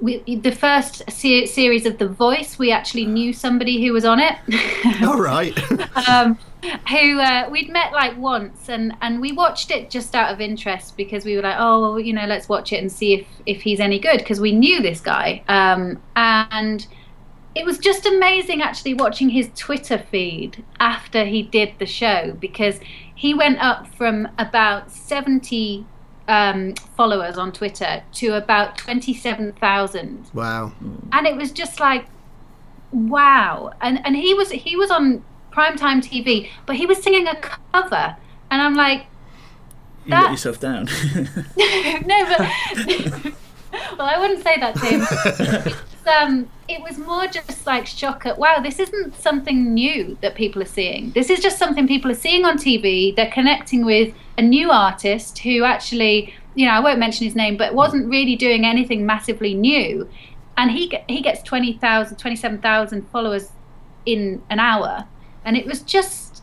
we, 0.00 0.22
the 0.36 0.50
first 0.52 1.02
se- 1.10 1.46
series 1.46 1.84
of 1.84 1.98
The 1.98 2.08
Voice. 2.08 2.58
We 2.58 2.72
actually 2.72 3.04
knew 3.06 3.32
somebody 3.34 3.84
who 3.84 3.92
was 3.92 4.04
on 4.06 4.18
it. 4.20 4.36
All 5.02 5.20
right. 5.20 5.52
um, 6.08 6.38
who 6.88 7.18
uh, 7.18 7.48
we'd 7.50 7.70
met 7.70 7.92
like 7.92 8.16
once, 8.16 8.68
and 8.68 8.94
and 9.00 9.20
we 9.20 9.32
watched 9.32 9.70
it 9.70 9.90
just 9.90 10.14
out 10.14 10.32
of 10.32 10.40
interest 10.40 10.96
because 10.96 11.24
we 11.24 11.36
were 11.36 11.42
like, 11.42 11.56
oh, 11.58 11.80
well, 11.80 12.00
you 12.00 12.12
know, 12.12 12.26
let's 12.26 12.48
watch 12.48 12.72
it 12.72 12.76
and 12.76 12.90
see 12.90 13.14
if 13.14 13.26
if 13.46 13.62
he's 13.62 13.80
any 13.80 13.98
good 13.98 14.18
because 14.18 14.40
we 14.40 14.52
knew 14.52 14.80
this 14.82 15.00
guy, 15.00 15.42
um, 15.48 16.00
and 16.16 16.86
it 17.54 17.64
was 17.64 17.78
just 17.78 18.06
amazing 18.06 18.62
actually 18.62 18.94
watching 18.94 19.30
his 19.30 19.50
Twitter 19.56 19.98
feed 19.98 20.64
after 20.78 21.24
he 21.24 21.42
did 21.42 21.72
the 21.78 21.86
show 21.86 22.36
because 22.40 22.78
he 23.14 23.34
went 23.34 23.58
up 23.60 23.86
from 23.94 24.28
about 24.38 24.90
seventy. 24.90 25.86
Um, 26.28 26.74
followers 26.96 27.36
on 27.36 27.50
Twitter 27.50 28.04
to 28.12 28.36
about 28.36 28.78
27,000 28.78 30.30
wow. 30.32 30.72
and 31.10 31.26
it 31.26 31.34
was 31.34 31.50
just 31.50 31.80
like 31.80 32.06
wow 32.92 33.72
and 33.80 34.00
and 34.06 34.14
he 34.14 34.32
was 34.32 34.52
he 34.52 34.76
was 34.76 34.92
on 34.92 35.24
primetime 35.50 35.98
tv 36.02 36.48
but 36.66 36.76
he 36.76 36.86
was 36.86 37.02
singing 37.02 37.26
a 37.26 37.36
cover 37.36 38.16
and 38.50 38.62
i'm 38.62 38.74
like 38.74 39.06
You 40.06 40.12
let 40.12 40.22
That- 40.22 40.30
yourself 40.30 40.58
down. 40.60 40.84
no 42.06 42.18
but 42.30 42.40
well 43.98 44.08
i 44.14 44.16
wouldn't 44.18 44.42
say 44.42 44.58
that 44.58 44.74
to 44.76 44.86
him. 44.86 45.74
Um 46.06 46.48
it 46.68 46.80
was 46.82 46.96
more 46.98 47.26
just 47.26 47.66
like 47.66 47.86
shock 47.86 48.24
at 48.26 48.36
wow 48.38 48.60
this 48.60 48.78
isn't 48.80 49.14
something 49.20 49.74
new 49.74 50.16
that 50.22 50.34
people 50.34 50.60
are 50.62 50.72
seeing. 50.78 51.10
This 51.12 51.28
is 51.30 51.40
just 51.40 51.58
something 51.58 51.86
people 51.86 52.10
are 52.10 52.14
seeing 52.26 52.44
on 52.44 52.56
tv 52.58 53.14
they're 53.14 53.30
connecting 53.30 53.84
with 53.84 54.14
a 54.38 54.42
new 54.42 54.70
artist 54.70 55.38
who 55.40 55.62
actually 55.64 56.34
you 56.54 56.64
know 56.66 56.72
i 56.72 56.80
won't 56.80 56.98
mention 56.98 57.24
his 57.26 57.36
name 57.36 57.56
but 57.56 57.74
wasn't 57.74 58.08
really 58.08 58.34
doing 58.34 58.64
anything 58.64 59.04
massively 59.06 59.52
new. 59.54 60.08
And 60.56 60.70
he 60.70 60.92
he 61.08 61.20
gets 61.22 61.42
20,000 61.42 62.16
27,000 62.16 63.08
followers 63.10 63.52
in 64.06 64.42
an 64.50 64.58
hour 64.58 65.06
and 65.44 65.56
it 65.56 65.66
was 65.66 65.80
just 65.82 66.42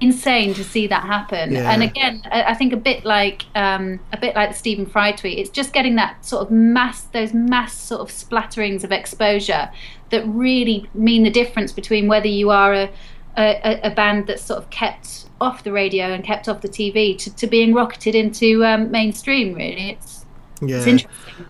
insane 0.00 0.54
to 0.54 0.64
see 0.64 0.86
that 0.86 1.02
happen 1.04 1.52
Yeah. 1.52 1.70
and 1.70 1.82
again 1.82 2.22
I, 2.32 2.54
think 2.54 2.72
a 2.72 2.76
bit 2.78 3.04
like 3.04 3.44
um, 3.54 4.00
a 4.12 4.18
bit 4.18 4.34
like 4.34 4.50
the 4.50 4.56
Stephen 4.56 4.86
Fry 4.86 5.12
tweet 5.12 5.38
it's 5.38 5.50
just 5.50 5.74
getting 5.74 5.96
that 5.96 6.24
sort 6.24 6.42
of 6.42 6.50
mass 6.50 7.02
those 7.02 7.34
mass 7.34 7.74
sort 7.74 8.00
of 8.00 8.08
splatterings 8.08 8.82
of 8.82 8.92
exposure 8.92 9.70
that 10.08 10.26
really 10.26 10.88
mean 10.94 11.22
the 11.22 11.30
difference 11.30 11.70
between 11.72 12.08
whether 12.08 12.28
you 12.28 12.50
are 12.50 12.72
a 12.72 12.90
a, 13.36 13.80
a 13.84 13.90
band 13.90 14.26
that's 14.26 14.42
sort 14.42 14.58
of 14.58 14.70
kept 14.70 15.26
off 15.40 15.64
the 15.64 15.72
radio 15.72 16.06
and 16.06 16.24
kept 16.24 16.48
off 16.48 16.60
the 16.62 16.68
TV 16.68 17.16
to, 17.18 17.34
to 17.36 17.46
being 17.46 17.74
rocketed 17.74 18.14
into 18.14 18.64
um, 18.64 18.90
mainstream 18.90 19.54
really 19.54 19.90
it's 19.90 20.19
Yeah. 20.62 20.82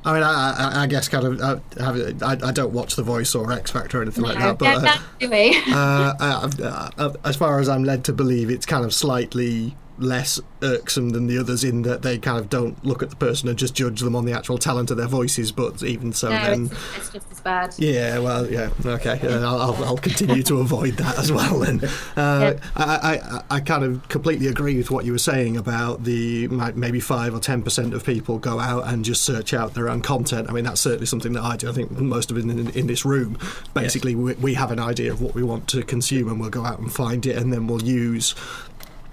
I 0.05 0.13
mean, 0.15 0.23
I, 0.23 0.55
I, 0.57 0.83
I 0.83 0.87
guess 0.87 1.09
kind 1.09 1.27
of. 1.27 1.41
I, 1.41 1.83
have, 1.83 2.23
I, 2.23 2.49
I 2.49 2.53
don't 2.53 2.73
watch 2.73 2.95
The 2.97 3.03
Voice 3.03 3.35
or 3.35 3.53
X 3.53 3.71
Factor 3.71 3.99
or 3.99 4.03
anything 4.03 4.23
like 4.25 4.39
that, 4.39 4.59
but. 4.59 4.65
don't- 4.75 4.85
uh, 4.85 4.95
don't 4.95 5.19
do 5.19 5.31
we? 5.31 5.57
uh, 5.73 6.15
uh, 6.21 6.91
uh, 6.99 7.13
as 7.25 7.37
far 7.37 7.59
as 7.59 7.69
I'm 7.69 7.83
led 7.85 8.05
to 8.05 8.13
believe, 8.13 8.51
it's 8.51 8.67
kind 8.67 8.85
of 8.85 8.95
slightly 8.95 9.77
less 10.01 10.41
irksome 10.63 11.11
than 11.11 11.27
the 11.27 11.39
others 11.39 11.65
in 11.65 11.83
that 11.83 12.03
they 12.03 12.19
kind 12.19 12.39
of 12.39 12.49
don't 12.49 12.83
look 12.85 13.03
at 13.03 13.11
the 13.11 13.17
person 13.17 13.49
and 13.49 13.59
just 13.59 13.75
judge 13.75 14.01
them 14.01 14.17
on 14.17 14.25
the 14.25 14.33
actual 14.33 14.59
talent 14.59 14.91
of 14.91 14.97
their 14.97 15.07
voices. 15.07 15.53
But 15.53 15.83
even 15.83 16.13
so, 16.13 16.31
no, 16.31 16.45
then. 16.45 16.65
it's, 16.67 16.97
it's 16.97 17.11
just 17.11 17.31
as 17.31 17.41
bad 17.41 17.75
Yeah, 17.79 18.19
well, 18.19 18.51
yeah, 18.51 18.71
okay. 18.85 19.21
Uh, 19.23 19.41
I'll, 19.41 19.85
I'll, 19.85 20.01
continue 20.01 20.43
to 20.45 20.61
avoid 20.61 20.95
that 20.95 21.19
as 21.19 21.31
well. 21.31 21.59
Then, 21.61 21.81
uh, 22.17 22.55
I, 22.75 23.21
I, 23.21 23.43
I 23.51 23.61
kind 23.61 23.85
of 23.85 24.09
completely 24.09 24.47
agree 24.47 24.77
with 24.77 24.91
what 24.91 25.05
you 25.05 25.13
were 25.13 25.19
saying 25.19 25.57
about 25.57 26.05
the 26.05 26.49
maybe 26.49 27.01
five 27.01 27.35
or 27.35 27.41
ten 27.41 27.63
percent 27.63 27.93
of 27.93 28.05
people 28.05 28.39
go 28.39 28.59
out 28.59 28.87
and 28.89 29.05
just 29.05 29.23
search 29.23 29.53
out 29.53 29.75
their 29.75 29.91
own 29.91 30.01
content. 30.01 30.49
I 30.49 30.53
mean, 30.53 30.65
that's 30.65 30.81
certainly 30.81 31.07
something 31.07 31.35
that 31.35 31.43
I 31.43 31.57
do. 31.57 31.69
I 31.69 31.73
think 31.73 31.91
most 31.93 32.31
of 32.31 32.39
it 32.39 32.45
in, 32.45 32.71
in 32.71 32.87
this 32.87 33.05
room, 33.05 33.39
basically, 33.75 34.15
we, 34.15 34.35
we 34.35 34.55
have 34.55 34.71
an 34.71 34.79
idea 34.79 35.13
of 35.13 35.21
what 35.21 35.35
we 35.35 35.43
want 35.43 35.69
to 35.69 35.83
consume, 35.83 36.29
and 36.29 36.41
we'll 36.41 36.51
go 36.51 36.65
out 36.65 36.79
and 36.79 36.93
find 36.93 37.27
it, 37.27 37.37
and 37.37 37.53
then 37.53 37.67
we'll 37.67 37.83
use 37.83 38.35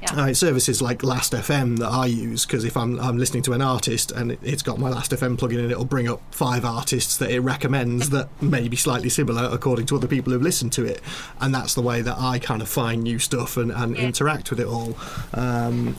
Yeah. 0.02 0.12
uh, 0.26 0.34
services 0.34 0.80
like 0.82 1.04
Last 1.04 1.34
FM 1.34 1.80
that 1.80 1.88
I 1.90 2.06
use 2.06 2.46
because 2.46 2.64
if 2.64 2.78
I'm, 2.78 3.00
I'm 3.00 3.18
listening 3.18 3.42
to 3.44 3.54
an 3.54 3.62
artist 3.64 4.12
and 4.12 4.32
it, 4.34 4.40
it's 4.44 4.62
got 4.62 4.78
my 4.78 4.90
Last 4.90 5.10
FM 5.12 5.38
plugin 5.38 5.58
in, 5.60 5.72
it'll 5.72 5.86
bring 5.86 6.08
up 6.08 6.22
five 6.32 6.64
artists 6.64 7.18
that 7.18 7.32
it 7.32 7.40
recommends 7.40 8.12
that 8.12 8.30
may 8.42 8.68
be 8.68 8.76
slightly 8.78 9.10
similar 9.10 9.50
according 9.52 9.88
to 9.88 9.96
other 9.96 10.08
people 10.08 10.32
who've 10.34 10.42
listened 10.42 10.72
to 10.74 10.86
it, 10.86 11.02
and 11.42 11.54
that's 11.54 11.74
the 11.74 11.82
way 11.82 12.02
that 12.04 12.18
I 12.20 12.38
kind 12.38 12.62
of 12.62 12.70
find 12.70 13.02
new 13.04 13.18
stuff 13.20 13.58
and, 13.58 13.72
and 13.72 13.96
Yeah. 13.98 14.04
interact 14.04 14.50
with 14.52 14.60
it 14.60 14.68
all. 14.68 14.96
Um, 15.34 15.98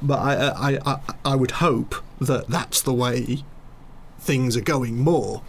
but 0.00 0.18
I, 0.20 0.34
I, 0.76 0.78
I, 0.86 1.00
I 1.24 1.34
would 1.36 1.50
hope 1.52 1.96
that 2.20 2.46
that's 2.48 2.80
the 2.82 2.94
way 2.94 3.42
things 4.18 4.56
are 4.56 4.60
going 4.62 4.98
more. 4.98 5.42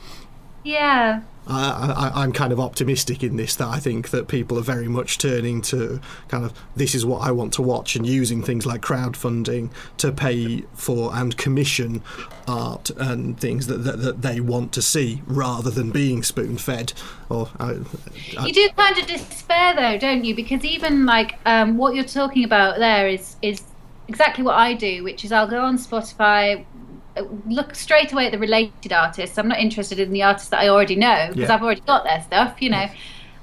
yeah 0.64 1.22
I, 1.52 2.12
I, 2.12 2.24
I'm 2.24 2.32
kind 2.32 2.54
of 2.54 2.60
optimistic 2.60 3.24
in 3.24 3.36
this 3.38 3.56
that 3.56 3.68
I 3.68 3.80
think 3.80 4.10
that 4.10 4.28
people 4.28 4.58
are 4.58 4.64
very 4.64 4.88
much 4.88 5.18
turning 5.18 5.62
to 5.64 6.00
kind 6.28 6.46
of 6.46 6.54
this 6.76 6.96
is 6.96 7.06
what 7.06 7.22
I 7.22 7.32
want 7.32 7.54
to 7.54 7.62
watch 7.62 7.96
and 7.96 8.06
using 8.06 8.44
things 8.44 8.66
like 8.66 8.82
crowdfunding 8.82 9.72
to 9.98 10.12
pay 10.12 10.64
for 10.74 11.14
and 11.14 11.36
commission 11.38 12.02
art 12.48 12.90
and 12.92 13.40
things 13.40 13.68
that, 13.68 13.84
that, 13.84 14.02
that 14.02 14.22
they 14.22 14.40
want 14.40 14.72
to 14.74 14.82
see 14.82 15.22
rather 15.26 15.70
than 15.70 15.92
being 15.92 16.24
spoon 16.24 16.58
fed. 16.58 16.94
Or 17.30 17.50
I, 17.60 17.78
I, 18.38 18.46
you 18.48 18.54
do 18.54 18.70
kind 18.76 18.98
of 18.98 19.08
despair 19.08 19.76
though 19.76 19.98
don't 19.98 20.26
you 20.26 20.36
because 20.36 20.64
even 20.66 21.06
like 21.06 21.38
um, 21.46 21.78
what 21.78 21.96
you're 21.96 22.04
talking 22.04 22.44
about 22.44 22.80
there 22.80 23.08
is 23.08 23.36
is 23.42 23.62
exactly 24.08 24.44
what 24.44 24.56
i 24.56 24.74
do 24.74 25.04
which 25.04 25.24
is 25.24 25.32
i'll 25.32 25.48
go 25.48 25.64
on 25.64 25.78
spotify 25.78 26.66
look 27.48 27.76
straight 27.76 28.12
away 28.14 28.26
at 28.28 28.32
the 28.32 28.40
related 28.40 28.94
artists. 28.94 29.38
I'm 29.38 29.48
not 29.48 29.60
interested 29.60 30.00
in 30.00 30.12
the 30.12 30.24
artists 30.24 30.50
that 30.50 30.60
i 30.62 30.68
already 30.70 30.96
know 30.96 31.28
because 31.30 31.50
Yeah. 31.50 31.54
i've 31.56 31.64
already 31.64 31.82
got 31.82 32.04
their 32.04 32.22
stuff 32.22 32.62
you 32.62 32.70
know. 32.70 32.88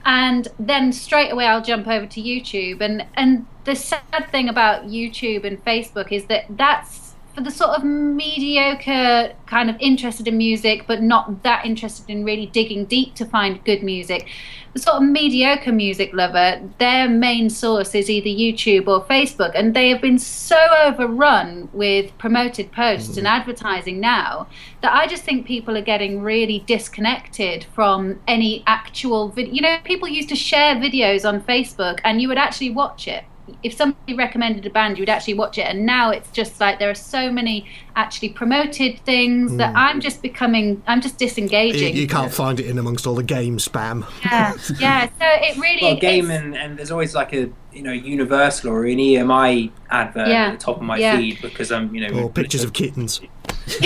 And 0.05 0.49
then 0.59 0.93
straight 0.93 1.31
away 1.31 1.47
i'll 1.47 1.63
jump 1.63 1.87
over 1.87 2.07
to 2.07 2.21
youtube. 2.23 2.81
And 2.81 3.05
and 3.15 3.47
the 3.65 3.75
sad 3.77 4.29
thing 4.31 4.49
about 4.49 4.85
youtube 4.85 5.45
and 5.45 5.63
facebook 5.65 6.13
is 6.13 6.25
that 6.27 6.47
that's 6.51 7.08
for 7.35 7.43
the 7.43 7.51
sort 7.51 7.71
of 7.71 7.85
mediocre 7.85 9.33
kind 9.47 9.71
of 9.71 9.77
interested 9.81 10.27
in 10.27 10.37
music 10.37 10.85
but 10.87 11.03
not 11.03 11.43
that 11.43 11.65
interested 11.65 12.09
in 12.11 12.25
really 12.25 12.47
digging 12.47 12.85
deep 12.85 13.15
to 13.15 13.25
find 13.25 13.63
good 13.65 13.83
music. 13.83 14.29
The 14.75 14.81
sort 14.81 14.97
of 14.97 15.09
mediocre 15.09 15.73
music 15.73 16.13
lover 16.13 16.61
their 16.79 17.09
main 17.09 17.51
source 17.51 17.95
is 17.95 18.09
either 18.09 18.29
youtube 18.29 18.87
or 18.87 19.03
facebook 19.05 19.51
and 19.55 19.75
they 19.75 19.89
have 19.89 20.01
been 20.01 20.19
so 20.19 20.59
overrun 20.85 21.69
with 21.73 22.17
promoted 22.19 22.71
posts 22.71 23.17
and 23.17 23.27
mm. 23.27 23.31
advertising 23.31 23.99
now 23.99 24.47
that 24.83 24.93
i 24.93 25.07
just 25.07 25.25
think 25.25 25.47
people 25.47 25.77
are 25.77 25.83
getting 25.83 26.23
really 26.23 26.61
disconnected 26.61 27.65
from 27.75 28.21
any 28.29 28.63
actual 28.67 29.31
video 29.31 29.53
you 29.53 29.63
know 29.63 29.79
people 29.83 30.07
used 30.07 30.29
to 30.29 30.37
share 30.37 30.77
videos 30.77 31.27
on 31.27 31.41
facebook 31.41 31.99
and 32.05 32.23
you 32.23 32.29
would 32.29 32.39
actually 32.39 32.71
watch 32.71 33.09
it 33.09 33.25
if 33.63 33.75
somebody 33.75 34.15
recommended 34.15 34.65
a 34.67 34.71
band, 34.71 34.99
you 34.99 35.03
would 35.03 35.09
actually 35.09 35.35
watch 35.35 35.59
it. 35.59 35.63
And 35.63 35.87
now 35.87 36.11
it's 36.11 36.31
just 36.31 36.61
like 36.61 36.79
there 36.79 36.91
are 36.91 36.95
so 36.95 37.31
many 37.31 37.67
actually 37.97 38.31
promoted 38.31 39.01
things 39.01 39.57
that 39.57 39.71
hmm. 39.71 39.77
I'm 39.77 40.01
just 40.01 40.23
becoming, 40.23 40.83
I'm 40.87 41.01
just 41.01 41.19
disengaging. 41.19 41.97
you 41.97 42.07
can't 42.07 42.33
find 42.33 42.61
it 42.61 42.67
in 42.67 42.79
amongst 42.79 43.07
all 43.07 43.15
the 43.15 43.23
game 43.23 43.59
spam. 43.59 44.07
Yeah, 44.25 44.55
yeah. 44.79 45.07
So 45.07 45.13
it 45.21 45.57
really. 45.59 45.83
well, 45.83 45.97
game 45.97 46.31
and, 46.31 46.57
and 46.57 46.79
there's 46.79 46.91
always 46.91 47.15
like 47.15 47.33
a 47.33 47.51
you 47.73 47.83
know 47.83 47.93
Universal 47.93 48.71
or 48.71 48.85
an 48.85 48.99
EMI 48.99 49.71
advert 49.91 50.29
Yeah. 50.29 50.47
at 50.47 50.59
the 50.59 50.65
top 50.65 50.77
of 50.77 50.83
my 50.83 50.97
Yeah. 50.97 51.17
feed 51.17 51.41
because 51.43 51.71
I'm 51.71 51.95
you 51.95 52.09
know 52.09 52.25
Or 52.25 52.31
pictures 52.31 52.65
of 52.65 52.73
kittens. 52.73 53.21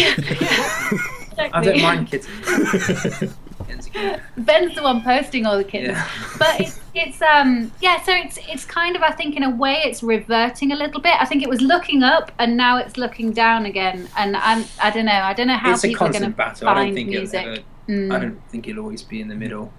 I 1.53 1.63
don't 1.63 1.83
mind 1.83 2.11
kittens. 2.11 3.35
Ben's 4.37 4.75
the 4.75 4.83
one 4.83 5.03
posting 5.03 5.47
all 5.47 5.57
the 5.57 5.65
kittens. 5.65 5.97
Yeah. 5.97 6.09
But 6.39 6.61
it's, 6.61 6.81
it's 6.95 7.23
um 7.23 7.73
yeah, 7.81 8.03
so 8.03 8.13
it's 8.15 8.39
it's 8.49 8.65
kind 8.65 8.97
of 8.97 9.03
I 9.03 9.13
think 9.13 9.37
in 9.37 9.43
a 9.43 9.51
way 9.51 9.83
it's 9.85 10.03
reverting 10.03 10.73
a 10.73 10.77
little 10.77 11.01
bit. 11.01 11.15
I 11.21 11.25
think 11.25 11.43
it 11.43 11.49
was 11.49 11.61
looking 11.61 12.03
up 12.03 12.33
and 12.39 12.57
now 12.57 12.77
it's 12.79 12.97
looking 12.97 13.33
down 13.33 13.67
again. 13.67 14.09
And 14.17 14.37
I'm 14.37 14.65
I 14.83 14.91
don't 14.91 15.07
know 15.07 15.13
I 15.13 15.33
don't 15.35 15.47
know 15.47 15.57
how 15.57 15.73
it's 15.73 15.85
a 15.85 15.89
people 15.89 16.07
are 16.09 16.13
going 16.13 16.23
to 16.23 16.33
constant 16.33 16.37
battle. 16.37 16.69
I 16.69 16.75
don't 16.75 16.85
find 16.87 16.95
think 16.97 17.09
music. 17.09 17.41
it'll 17.41 17.53
ever, 17.55 17.63
Mm. 17.89 18.15
I 18.15 18.19
don't 18.21 18.41
think 18.49 18.69
it'll 18.69 18.85
always 18.85 19.03
be 19.03 19.21
in 19.21 19.27
the 19.27 19.35
middle. 19.35 19.73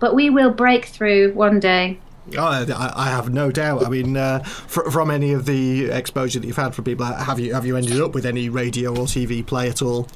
But 0.00 0.14
we 0.14 0.30
will 0.30 0.50
break 0.50 0.86
through 0.86 1.32
one 1.34 1.60
day. 1.60 2.00
Oh, 2.38 2.40
I, 2.42 2.92
I 2.96 3.10
have 3.10 3.30
no 3.30 3.50
doubt. 3.50 3.84
I 3.84 3.90
mean, 3.90 4.16
uh, 4.16 4.38
fr- 4.44 4.88
from 4.90 5.10
any 5.10 5.32
of 5.32 5.44
the 5.44 5.90
exposure 5.90 6.40
that 6.40 6.46
you've 6.46 6.56
had 6.56 6.74
from 6.74 6.84
people, 6.84 7.04
have 7.04 7.38
you 7.38 7.52
have 7.52 7.66
you 7.66 7.76
ended 7.76 8.00
up 8.00 8.14
with 8.14 8.24
any 8.24 8.48
radio 8.48 8.90
or 8.90 9.04
TV 9.06 9.44
play 9.44 9.68
at 9.68 9.82
all? 9.82 10.08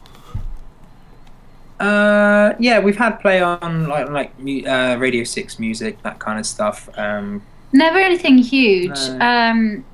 Uh, 1.79 2.55
yeah, 2.59 2.79
we've 2.79 2.97
had 2.97 3.17
play 3.17 3.41
on 3.41 3.87
like 3.89 4.09
like 4.09 4.33
uh, 4.67 4.97
Radio 4.99 5.25
Six 5.25 5.59
music, 5.59 6.03
that 6.03 6.19
kind 6.19 6.39
of 6.39 6.47
stuff. 6.47 6.89
Um, 6.99 7.43
Never 7.73 7.99
anything 7.99 8.39
huge. 8.39 8.99
No. 9.09 9.19
Um, 9.21 9.85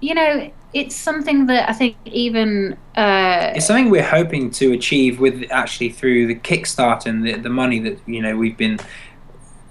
you 0.00 0.14
know, 0.14 0.50
it's 0.72 0.94
something 0.94 1.46
that 1.46 1.68
I 1.68 1.72
think 1.72 1.96
even 2.04 2.76
uh, 2.96 3.52
it's 3.54 3.66
something 3.66 3.90
we're 3.90 4.02
hoping 4.02 4.50
to 4.52 4.72
achieve 4.72 5.20
with 5.20 5.44
actually 5.50 5.90
through 5.90 6.26
the 6.26 6.36
Kickstarter 6.36 7.06
and 7.06 7.26
the, 7.26 7.34
the 7.34 7.50
money 7.50 7.80
that 7.80 7.98
you 8.06 8.22
know 8.22 8.36
we've 8.36 8.56
been 8.56 8.78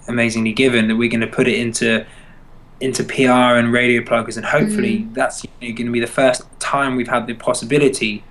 amazingly 0.08 0.52
given 0.52 0.88
that 0.88 0.96
we're 0.96 1.10
going 1.10 1.20
to 1.20 1.26
put 1.26 1.48
it 1.48 1.58
into 1.58 2.06
into 2.80 3.04
PR 3.04 3.58
and 3.58 3.72
radio 3.72 4.02
pluggers 4.02 4.36
and 4.36 4.46
hopefully 4.46 5.06
that's 5.12 5.44
you 5.44 5.50
know, 5.60 5.76
going 5.76 5.86
to 5.86 5.92
be 5.92 6.00
the 6.00 6.06
first 6.06 6.42
time 6.58 6.96
we've 6.96 7.08
had 7.08 7.26
the 7.26 7.34
possibility 7.34 8.24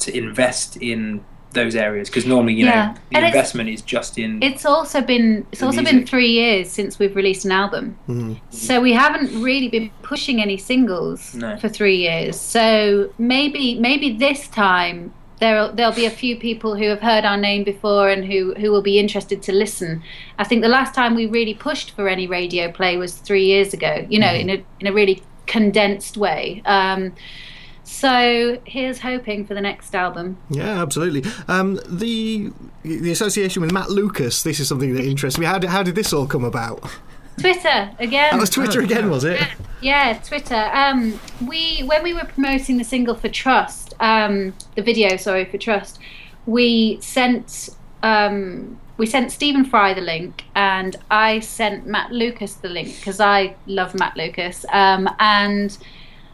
to 0.00 0.16
invest 0.16 0.76
in 0.78 1.24
those 1.52 1.74
areas 1.76 2.08
because 2.08 2.26
normally 2.26 2.54
you 2.54 2.66
Yeah. 2.66 2.86
know 2.88 2.94
the 3.10 3.16
And 3.18 3.26
investment 3.26 3.68
is 3.68 3.82
just 3.82 4.18
in 4.18 4.42
it's 4.42 4.64
also 4.64 5.00
been 5.00 5.46
it's 5.52 5.60
The 5.60 5.66
also 5.66 5.82
been 5.82 6.06
three 6.06 6.30
years 6.30 6.68
since 6.70 6.98
we've 6.98 7.14
released 7.14 7.44
an 7.44 7.52
album. 7.52 7.96
Mhm. 8.08 8.36
So 8.50 8.80
we 8.80 8.92
haven't 8.92 9.30
really 9.42 9.68
been 9.68 9.90
pushing 10.02 10.40
any 10.40 10.56
singles 10.56 11.34
No. 11.34 11.56
for 11.56 11.68
three 11.68 11.96
years. 11.96 12.38
So 12.40 13.10
maybe 13.18 13.78
maybe 13.78 14.12
this 14.16 14.48
time 14.48 15.12
there'll 15.40 15.72
there'll 15.72 15.92
be 16.04 16.06
a 16.06 16.10
few 16.10 16.36
people 16.36 16.76
who 16.76 16.88
have 16.88 17.00
heard 17.00 17.24
our 17.24 17.36
name 17.36 17.64
before 17.64 18.08
and 18.08 18.24
who 18.24 18.54
who 18.60 18.70
will 18.72 18.82
be 18.82 18.98
interested 18.98 19.42
to 19.42 19.52
listen. 19.52 20.02
I 20.38 20.44
think 20.44 20.62
the 20.62 20.68
last 20.78 20.94
time 20.94 21.14
we 21.14 21.26
really 21.26 21.54
pushed 21.54 21.90
for 21.96 22.08
any 22.08 22.26
radio 22.26 22.70
play 22.70 22.96
was 22.96 23.12
three 23.14 23.44
years 23.46 23.74
ago. 23.74 24.06
You 24.08 24.18
know, 24.20 24.32
in 24.32 24.48
a 24.50 24.62
in 24.80 24.86
a 24.86 24.92
really 24.92 25.22
condensed 25.46 26.16
way. 26.16 26.62
Um, 26.64 27.12
so 27.92 28.58
here's 28.64 29.00
hoping 29.00 29.46
for 29.46 29.52
the 29.52 29.60
next 29.60 29.94
album. 29.94 30.38
Yeah, 30.48 30.82
absolutely. 30.82 31.30
Um, 31.46 31.78
the 31.86 32.50
the 32.82 33.12
association 33.12 33.60
with 33.60 33.70
Matt 33.70 33.90
Lucas. 33.90 34.42
This 34.42 34.58
is 34.58 34.66
something 34.66 34.94
that 34.94 35.04
interests 35.04 35.38
me. 35.38 35.46
How 35.46 35.58
did, 35.58 35.70
how 35.70 35.82
did 35.82 35.94
this 35.94 36.12
all 36.12 36.26
come 36.26 36.42
about? 36.42 36.82
Twitter 37.38 37.90
again. 37.98 38.30
That 38.32 38.40
was 38.40 38.50
Twitter 38.50 38.80
again, 38.80 39.10
was 39.10 39.24
it? 39.24 39.40
Yeah, 39.82 40.18
Twitter. 40.24 40.70
Um, 40.72 41.20
we 41.46 41.80
when 41.80 42.02
we 42.02 42.14
were 42.14 42.24
promoting 42.24 42.78
the 42.78 42.84
single 42.84 43.14
for 43.14 43.28
Trust, 43.28 43.94
um, 44.00 44.54
the 44.74 44.82
video, 44.82 45.16
sorry, 45.16 45.44
for 45.44 45.58
Trust, 45.58 45.98
we 46.46 46.98
sent 47.00 47.68
um, 48.02 48.80
we 48.96 49.06
sent 49.06 49.32
Stephen 49.32 49.64
Fry 49.64 49.92
the 49.92 50.00
link, 50.00 50.44
and 50.54 50.96
I 51.10 51.40
sent 51.40 51.86
Matt 51.86 52.10
Lucas 52.10 52.54
the 52.54 52.68
link 52.68 52.96
because 52.96 53.20
I 53.20 53.54
love 53.66 53.94
Matt 53.94 54.16
Lucas, 54.16 54.64
um, 54.72 55.08
and. 55.18 55.76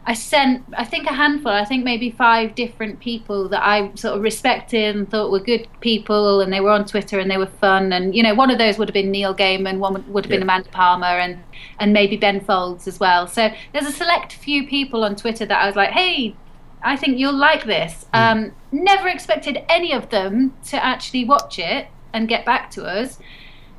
I 0.09 0.13
sent, 0.13 0.65
I 0.75 0.85
think, 0.85 1.05
a 1.07 1.13
handful, 1.13 1.51
I 1.51 1.65
think 1.65 1.83
maybe 1.83 2.09
five 2.09 2.55
different 2.55 2.99
people 2.99 3.47
that 3.49 3.63
I 3.63 3.93
sort 3.93 4.17
of 4.17 4.23
respected 4.23 4.95
and 4.95 5.07
thought 5.07 5.29
were 5.31 5.39
good 5.39 5.67
people, 5.81 6.41
and 6.41 6.51
they 6.51 6.61
were 6.61 6.71
on 6.71 6.85
Twitter 6.85 7.19
and 7.19 7.29
they 7.29 7.37
were 7.37 7.45
fun. 7.45 7.93
And, 7.93 8.15
you 8.15 8.23
know, 8.23 8.33
one 8.33 8.49
of 8.49 8.57
those 8.57 8.79
would 8.79 8.87
have 8.89 8.93
been 8.95 9.11
Neil 9.11 9.35
Gaiman, 9.35 9.77
one 9.77 9.93
would- 9.93 10.09
would 10.11 10.25
have 10.25 10.31
been 10.31 10.39
Yeah. 10.39 10.45
Amanda 10.45 10.69
Palmer, 10.71 11.05
and, 11.25 11.43
and 11.79 11.93
maybe 11.93 12.17
Ben 12.17 12.39
Folds 12.39 12.87
as 12.87 12.99
well. 12.99 13.27
So 13.27 13.51
there's 13.71 13.85
a 13.85 13.91
select 13.91 14.33
few 14.33 14.65
people 14.65 15.03
on 15.03 15.15
Twitter 15.15 15.45
that 15.45 15.61
I 15.61 15.67
was 15.67 15.75
like, 15.75 15.91
hey, 15.91 16.35
I 16.81 16.95
think 16.95 17.19
you'll 17.19 17.37
like 17.49 17.65
this. 17.65 18.07
Um, 18.11 18.53
never 18.71 19.07
expected 19.09 19.63
any 19.69 19.91
of 19.93 20.09
them 20.09 20.55
to 20.69 20.83
actually 20.83 21.23
watch 21.23 21.59
it 21.59 21.85
and 22.13 22.27
get 22.27 22.45
back 22.45 22.71
to 22.71 22.85
us. 22.85 23.19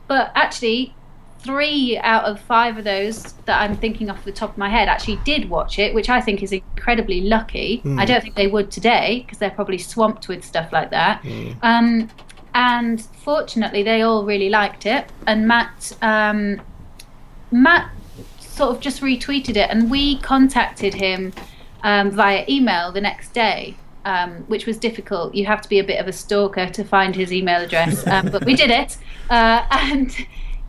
But 0.06 0.30
actually, 0.36 0.94
three 1.42 1.98
out 1.98 2.24
of 2.24 2.40
five 2.40 2.76
of 2.76 2.84
those 2.84 3.32
that 3.46 3.60
I'm 3.60 3.76
thinking 3.76 4.10
off 4.10 4.24
the 4.24 4.32
top 4.32 4.50
of 4.50 4.58
my 4.58 4.68
head 4.68 4.88
actually 4.88 5.16
did 5.24 5.48
watch 5.48 5.78
it, 5.78 5.94
which 5.94 6.08
I 6.08 6.20
think 6.20 6.42
is 6.42 6.52
incredibly 6.52 7.22
lucky. 7.22 7.80
I 7.98 8.04
don't 8.04 8.20
think 8.22 8.34
they 8.34 8.46
would 8.46 8.70
today 8.70 9.22
because 9.24 9.38
they're 9.38 9.50
probably 9.50 9.78
swamped 9.78 10.28
with 10.28 10.44
stuff 10.44 10.72
like 10.72 10.90
that. 10.90 11.24
Um, 11.62 12.10
and 12.54 13.00
fortunately, 13.00 13.82
they 13.82 14.02
all 14.02 14.24
really 14.24 14.48
liked 14.48 14.84
it. 14.86 15.06
And 15.26 15.46
Matt, 15.46 15.96
um, 16.02 16.60
Matt 17.50 17.90
sort 18.38 18.76
of 18.76 18.80
just 18.80 19.00
retweeted 19.00 19.56
it, 19.56 19.70
and 19.70 19.90
we 19.90 20.18
contacted 20.18 20.94
him 20.94 21.32
um, 21.82 22.10
via 22.10 22.44
email 22.48 22.92
the 22.92 23.00
next 23.00 23.32
day. 23.32 23.76
Um, 24.02 24.44
which 24.44 24.64
was 24.64 24.78
difficult. 24.78 25.34
You 25.34 25.44
have 25.44 25.60
to 25.60 25.68
be 25.68 25.78
a 25.78 25.84
bit 25.84 26.00
of 26.00 26.08
a 26.08 26.12
stalker 26.12 26.70
to 26.70 26.84
find 26.84 27.14
his 27.14 27.34
email 27.34 27.60
address, 27.60 28.06
um, 28.06 28.30
but 28.30 28.46
we 28.46 28.56
did 28.56 28.70
it. 28.70 28.96
Uh, 29.28 29.62
and 29.70 30.16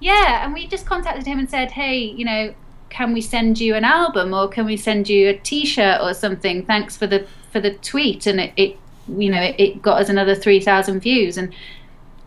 yeah, 0.01 0.43
and 0.43 0.53
we 0.53 0.67
just 0.67 0.85
contacted 0.85 1.25
him 1.25 1.39
and 1.39 1.49
said, 1.49 1.71
hey, 1.71 1.99
you 1.99 2.25
know, 2.25 2.53
can 2.89 3.13
we 3.13 3.21
send 3.21 3.59
you 3.59 3.75
an 3.75 3.85
album 3.85 4.33
or 4.33 4.49
can 4.49 4.65
we 4.65 4.75
send 4.75 5.07
you 5.07 5.29
a 5.29 5.37
T-shirt 5.37 6.01
or 6.01 6.13
something? 6.13 6.65
Thanks 6.65 6.97
for 6.97 7.07
the 7.07 7.25
for 7.51 7.61
the 7.61 7.73
tweet, 7.75 8.25
and 8.25 8.39
it, 8.39 8.53
it 8.57 8.77
you 9.07 9.29
know 9.29 9.41
it, 9.41 9.55
it 9.59 9.81
got 9.81 10.01
us 10.01 10.09
another 10.09 10.35
three 10.35 10.59
thousand 10.59 10.99
views. 10.99 11.37
And 11.37 11.53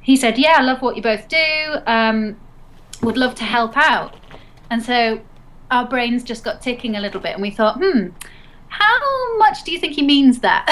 he 0.00 0.16
said, 0.16 0.38
yeah, 0.38 0.54
I 0.58 0.62
love 0.62 0.82
what 0.82 0.96
you 0.96 1.02
both 1.02 1.28
do. 1.28 1.76
Um, 1.86 2.36
would 3.02 3.16
love 3.16 3.34
to 3.36 3.44
help 3.44 3.76
out. 3.76 4.14
And 4.70 4.82
so 4.82 5.20
our 5.70 5.86
brains 5.86 6.22
just 6.22 6.44
got 6.44 6.62
ticking 6.62 6.94
a 6.94 7.00
little 7.00 7.20
bit, 7.20 7.34
and 7.34 7.42
we 7.42 7.50
thought, 7.50 7.78
hmm. 7.78 8.08
How 8.76 9.38
much 9.38 9.62
do 9.62 9.70
you 9.70 9.78
think 9.78 9.92
he 9.92 10.02
means 10.02 10.40
that? 10.40 10.66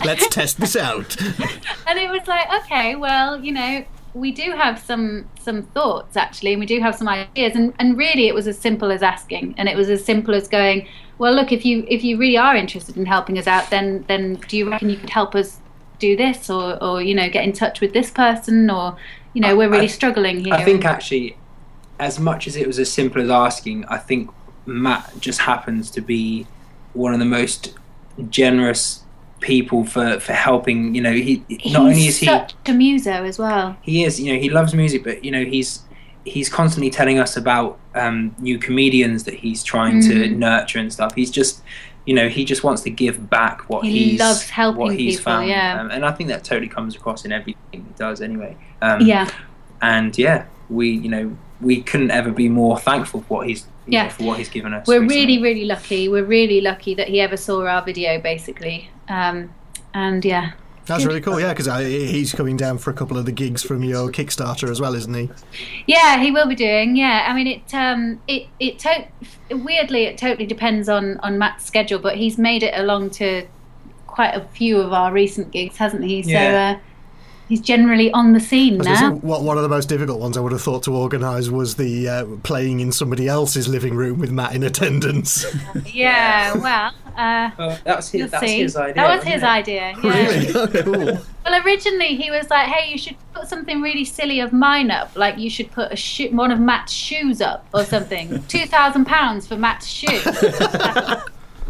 Let's 0.04 0.28
test 0.28 0.60
this 0.60 0.76
out. 0.76 1.20
and 1.88 1.98
it 1.98 2.08
was 2.08 2.28
like 2.28 2.46
okay 2.62 2.94
well 2.94 3.42
you 3.42 3.50
know 3.50 3.84
we 4.14 4.32
do 4.32 4.52
have 4.52 4.78
some 4.78 5.28
some 5.40 5.62
thoughts 5.62 6.16
actually 6.16 6.52
and 6.52 6.60
we 6.60 6.66
do 6.66 6.80
have 6.80 6.94
some 6.94 7.08
ideas 7.08 7.54
and, 7.54 7.74
and 7.78 7.96
really 7.96 8.26
it 8.26 8.34
was 8.34 8.46
as 8.46 8.58
simple 8.58 8.90
as 8.90 9.02
asking 9.02 9.54
and 9.58 9.68
it 9.68 9.76
was 9.76 9.90
as 9.90 10.04
simple 10.04 10.34
as 10.34 10.48
going 10.48 10.88
well 11.18 11.32
look 11.32 11.52
if 11.52 11.64
you 11.64 11.84
if 11.88 12.02
you 12.02 12.16
really 12.16 12.36
are 12.36 12.56
interested 12.56 12.96
in 12.96 13.06
helping 13.06 13.38
us 13.38 13.46
out 13.46 13.68
then 13.70 14.04
then 14.08 14.34
do 14.48 14.56
you 14.56 14.70
reckon 14.70 14.88
you 14.88 14.96
could 14.96 15.10
help 15.10 15.34
us 15.34 15.60
do 15.98 16.16
this 16.16 16.48
or 16.48 16.82
or 16.82 17.02
you 17.02 17.14
know 17.14 17.28
get 17.28 17.44
in 17.44 17.52
touch 17.52 17.80
with 17.80 17.92
this 17.92 18.10
person 18.10 18.70
or 18.70 18.96
you 19.34 19.40
know 19.40 19.56
we're 19.56 19.68
really 19.68 19.84
I- 19.84 19.88
struggling 19.88 20.44
here. 20.44 20.54
I 20.54 20.64
think 20.64 20.84
actually, 20.84 21.36
as 21.98 22.18
much 22.18 22.46
as 22.46 22.56
it 22.56 22.66
was 22.66 22.78
as 22.78 22.90
simple 22.90 23.22
as 23.22 23.30
asking, 23.30 23.84
I 23.86 23.98
think 23.98 24.30
Matt 24.66 25.12
just 25.20 25.40
happens 25.40 25.90
to 25.92 26.00
be 26.00 26.46
one 26.92 27.12
of 27.12 27.18
the 27.18 27.24
most 27.24 27.74
generous 28.30 29.04
people 29.40 29.84
for 29.84 30.18
for 30.20 30.32
helping. 30.32 30.94
You 30.94 31.02
know, 31.02 31.12
he 31.12 31.42
he's 31.48 31.72
not 31.72 31.82
only 31.82 32.06
is 32.06 32.18
he 32.18 32.26
such 32.26 32.54
a 32.66 32.72
muso 32.72 33.10
as 33.24 33.38
well 33.38 33.76
he 33.82 34.04
is 34.04 34.20
you 34.20 34.32
know 34.32 34.38
he 34.40 34.50
loves 34.50 34.74
music, 34.74 35.04
but 35.04 35.24
you 35.24 35.30
know 35.30 35.44
he's 35.44 35.82
he's 36.24 36.48
constantly 36.48 36.90
telling 36.90 37.18
us 37.18 37.36
about 37.36 37.78
um, 37.94 38.34
new 38.38 38.58
comedians 38.58 39.24
that 39.24 39.34
he's 39.34 39.62
trying 39.64 40.00
to 40.02 40.14
Mm. 40.28 40.36
nurture 40.36 40.78
and 40.78 40.92
stuff. 40.92 41.14
He's 41.14 41.30
just 41.30 41.62
you 42.06 42.14
know 42.14 42.28
he 42.28 42.44
just 42.44 42.64
wants 42.64 42.82
to 42.82 42.90
give 42.90 43.28
back 43.30 43.68
what 43.70 43.84
He 43.84 44.10
he's 44.10 44.20
loves 44.20 44.48
helping 44.50 44.80
what 44.80 44.96
he's 44.96 45.16
people, 45.18 45.32
found, 45.32 45.48
yeah. 45.48 45.80
um, 45.80 45.90
and 45.90 46.04
I 46.04 46.12
think 46.12 46.28
that 46.30 46.42
totally 46.44 46.68
comes 46.68 46.94
across 46.96 47.24
in 47.24 47.32
everything 47.32 47.56
he 47.72 47.82
does 47.96 48.20
anyway. 48.20 48.56
Um, 48.82 49.00
yeah 49.02 49.28
and 49.80 50.16
yeah, 50.18 50.46
we 50.68 50.90
you 50.90 51.08
know 51.08 51.36
we 51.60 51.82
couldn't 51.82 52.10
ever 52.10 52.30
be 52.30 52.48
more 52.48 52.78
thankful 52.78 53.20
for 53.22 53.38
what 53.38 53.48
he's 53.48 53.66
Yeah. 53.86 54.04
know, 54.04 54.10
for 54.10 54.24
what 54.24 54.38
he's 54.38 54.48
given 54.48 54.72
us. 54.74 54.86
we're 54.86 55.00
recently. 55.00 55.38
really 55.38 55.42
really 55.42 55.64
lucky 55.64 56.08
we're 56.08 56.24
really 56.24 56.60
lucky 56.60 56.94
that 56.94 57.08
he 57.08 57.20
ever 57.20 57.36
saw 57.36 57.66
our 57.66 57.82
video 57.84 58.20
basically 58.20 58.90
um, 59.08 59.52
and 59.94 60.24
yeah 60.24 60.52
That's 60.86 61.04
really 61.04 61.20
cool. 61.20 61.38
Yeah, 61.38 61.52
because 61.54 61.66
he's 61.86 62.32
coming 62.34 62.56
down 62.56 62.78
for 62.78 62.90
a 62.90 62.94
couple 62.94 63.18
of 63.18 63.26
the 63.26 63.32
gigs 63.32 63.62
from 63.62 63.84
your 63.84 64.10
Kickstarter 64.10 64.70
as 64.70 64.80
well, 64.80 64.94
isn't 64.94 65.12
he? 65.12 65.28
Yeah, 65.86 66.18
he 66.22 66.30
will 66.30 66.46
be 66.48 66.54
doing. 66.54 66.96
Yeah, 66.96 67.26
I 67.28 67.34
mean 67.34 67.46
it. 67.46 67.74
Um, 67.74 68.20
it 68.26 68.46
it 68.58 68.78
to- 68.80 69.06
weirdly 69.50 70.04
it 70.04 70.16
totally 70.16 70.46
depends 70.46 70.88
on 70.88 71.18
on 71.18 71.36
Matt's 71.38 71.66
schedule, 71.66 71.98
but 71.98 72.16
he's 72.16 72.38
made 72.38 72.62
it 72.62 72.72
along 72.78 73.10
to 73.20 73.46
quite 74.06 74.34
a 74.34 74.40
few 74.52 74.80
of 74.80 74.92
our 74.94 75.12
recent 75.12 75.50
gigs, 75.50 75.76
hasn't 75.76 76.04
he? 76.04 76.22
So 76.22 76.30
Yeah. 76.30 76.76
uh, 76.76 76.87
he's 77.48 77.60
generally 77.60 78.10
on 78.12 78.32
the 78.32 78.40
scene 78.40 78.74
I 78.74 78.76
was 78.78 78.86
gonna 78.86 79.00
now. 79.00 79.14
say, 79.14 79.20
what, 79.20 79.42
one 79.42 79.56
of 79.56 79.62
the 79.62 79.68
most 79.68 79.88
difficult 79.88 80.20
ones 80.20 80.36
I 80.36 80.40
would 80.40 80.52
have 80.52 80.62
thought 80.62 80.82
to 80.84 80.94
organise 80.94 81.48
was 81.50 81.76
the 81.76 82.08
uh, 82.08 82.26
playing 82.42 82.80
in 82.80 82.92
somebody 82.92 83.26
else's 83.28 83.68
living 83.68 83.94
room 83.94 84.18
with 84.18 84.30
Matt 84.30 84.54
in 84.54 84.62
attendance. 84.62 85.44
Yeah, 85.92 86.54
well, 86.56 86.92
uh, 87.16 87.50
Well, 87.58 87.78
that's 87.84 88.10
his. 88.10 88.30
That's 88.30 88.44
his 88.50 88.76
idea. 88.76 88.94
that 88.94 89.16
was 89.16 89.24
his 89.24 89.42
it? 89.42 89.46
idea. 89.48 89.94
Yeah. 90.02 90.26
really? 90.26 90.48
Oh, 90.54 90.66
cool. 90.68 91.18
Well, 91.44 91.62
originally 91.64 92.14
he 92.16 92.30
was 92.30 92.48
like, 92.50 92.68
"Hey, 92.68 92.90
you 92.92 92.98
should 92.98 93.16
put 93.32 93.48
something 93.48 93.80
really 93.80 94.04
silly 94.04 94.40
of 94.40 94.52
mine 94.52 94.90
up. 94.90 95.16
Like 95.16 95.38
you 95.38 95.48
should 95.50 95.70
put 95.72 95.90
a 95.92 95.96
sho- 95.96 96.28
one 96.30 96.50
of 96.50 96.60
Matt's 96.60 96.92
shoes 96.92 97.40
up 97.40 97.66
or 97.72 97.84
something. 97.84 98.42
Two 98.48 98.66
thousand 98.66 99.06
pounds 99.06 99.46
for 99.46 99.56
Matt's 99.56 99.86
shoe." 99.86 100.20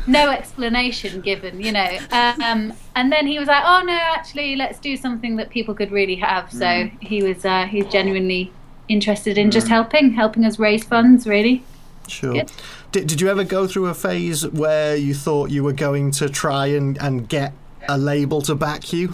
No 0.09 0.31
explanation 0.31 1.21
given, 1.21 1.61
you 1.61 1.73
know. 1.73 1.99
Um, 2.11 2.73
and 2.97 3.13
then 3.13 3.27
he 3.27 3.39
was 3.39 3.49
like, 3.49 3.63
"Oh 3.65 3.83
no, 3.85 3.93
actually, 3.93 4.57
let's 4.57 4.79
do 4.79 4.97
something 4.97 5.37
that 5.37 5.51
people 5.51 5.75
could 5.75 5.93
really 5.93 6.17
have." 6.17 6.53
So 6.53 6.91
he 7.01 7.23
was 7.23 7.45
uh, 7.45 7.67
he's 7.67 7.87
genuinely 7.87 8.53
interested 8.89 9.39
in 9.39 9.51
just 9.51 9.69
helping, 9.69 10.13
helping 10.13 10.45
us 10.45 10.59
raise 10.59 10.85
funds, 10.85 11.27
really. 11.27 11.63
Sure. 12.09 12.33
Good. 12.33 12.53
Did, 12.91 13.07
did 13.07 13.21
you 13.21 13.29
ever 13.29 13.45
go 13.45 13.67
through 13.67 13.87
a 13.87 13.95
phase 13.95 14.49
where 14.49 14.97
you 14.97 15.15
thought 15.15 15.51
you 15.51 15.63
were 15.63 15.75
going 15.75 16.11
to 16.13 16.29
try 16.29 16.67
and, 16.69 16.97
and 17.03 17.29
get 17.29 17.53
a 17.87 17.99
label 17.99 18.41
to 18.43 18.55
back 18.55 18.93
you? 18.93 19.13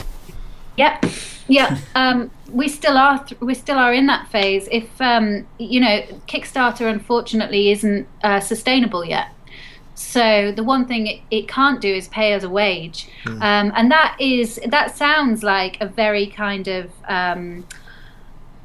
Yep, 0.77 1.05
yeah. 1.49 1.79
Um, 1.95 2.31
we 2.51 2.69
still 2.69 2.97
are. 2.97 3.23
Th- 3.25 3.41
we 3.41 3.55
still 3.55 3.79
are 3.79 3.93
in 3.93 4.07
that 4.07 4.29
phase. 4.29 4.69
If 4.71 5.01
um, 5.01 5.47
you 5.59 5.81
know, 5.81 6.03
Kickstarter 6.27 6.91
unfortunately 6.91 7.71
isn't 7.71 8.09
uh, 8.23 8.41
sustainable 8.41 9.05
yet. 9.05 9.29
So 9.95 10.53
the 10.53 10.65
one 10.65 10.87
thing 10.87 11.07
it, 11.07 11.21
it 11.31 11.49
can't 11.49 11.81
do 11.81 11.93
is 11.93 12.09
pay 12.09 12.35
us 12.35 12.43
a 12.43 12.49
wage, 12.49 13.09
um, 13.27 13.73
and 13.77 13.91
that 13.91 14.17
is 14.19 14.61
that 14.67 14.97
sounds 14.97 15.43
like 15.43 15.81
a 15.81 15.87
very 15.87 16.27
kind 16.27 16.67
of 16.67 16.91
um, 17.09 17.67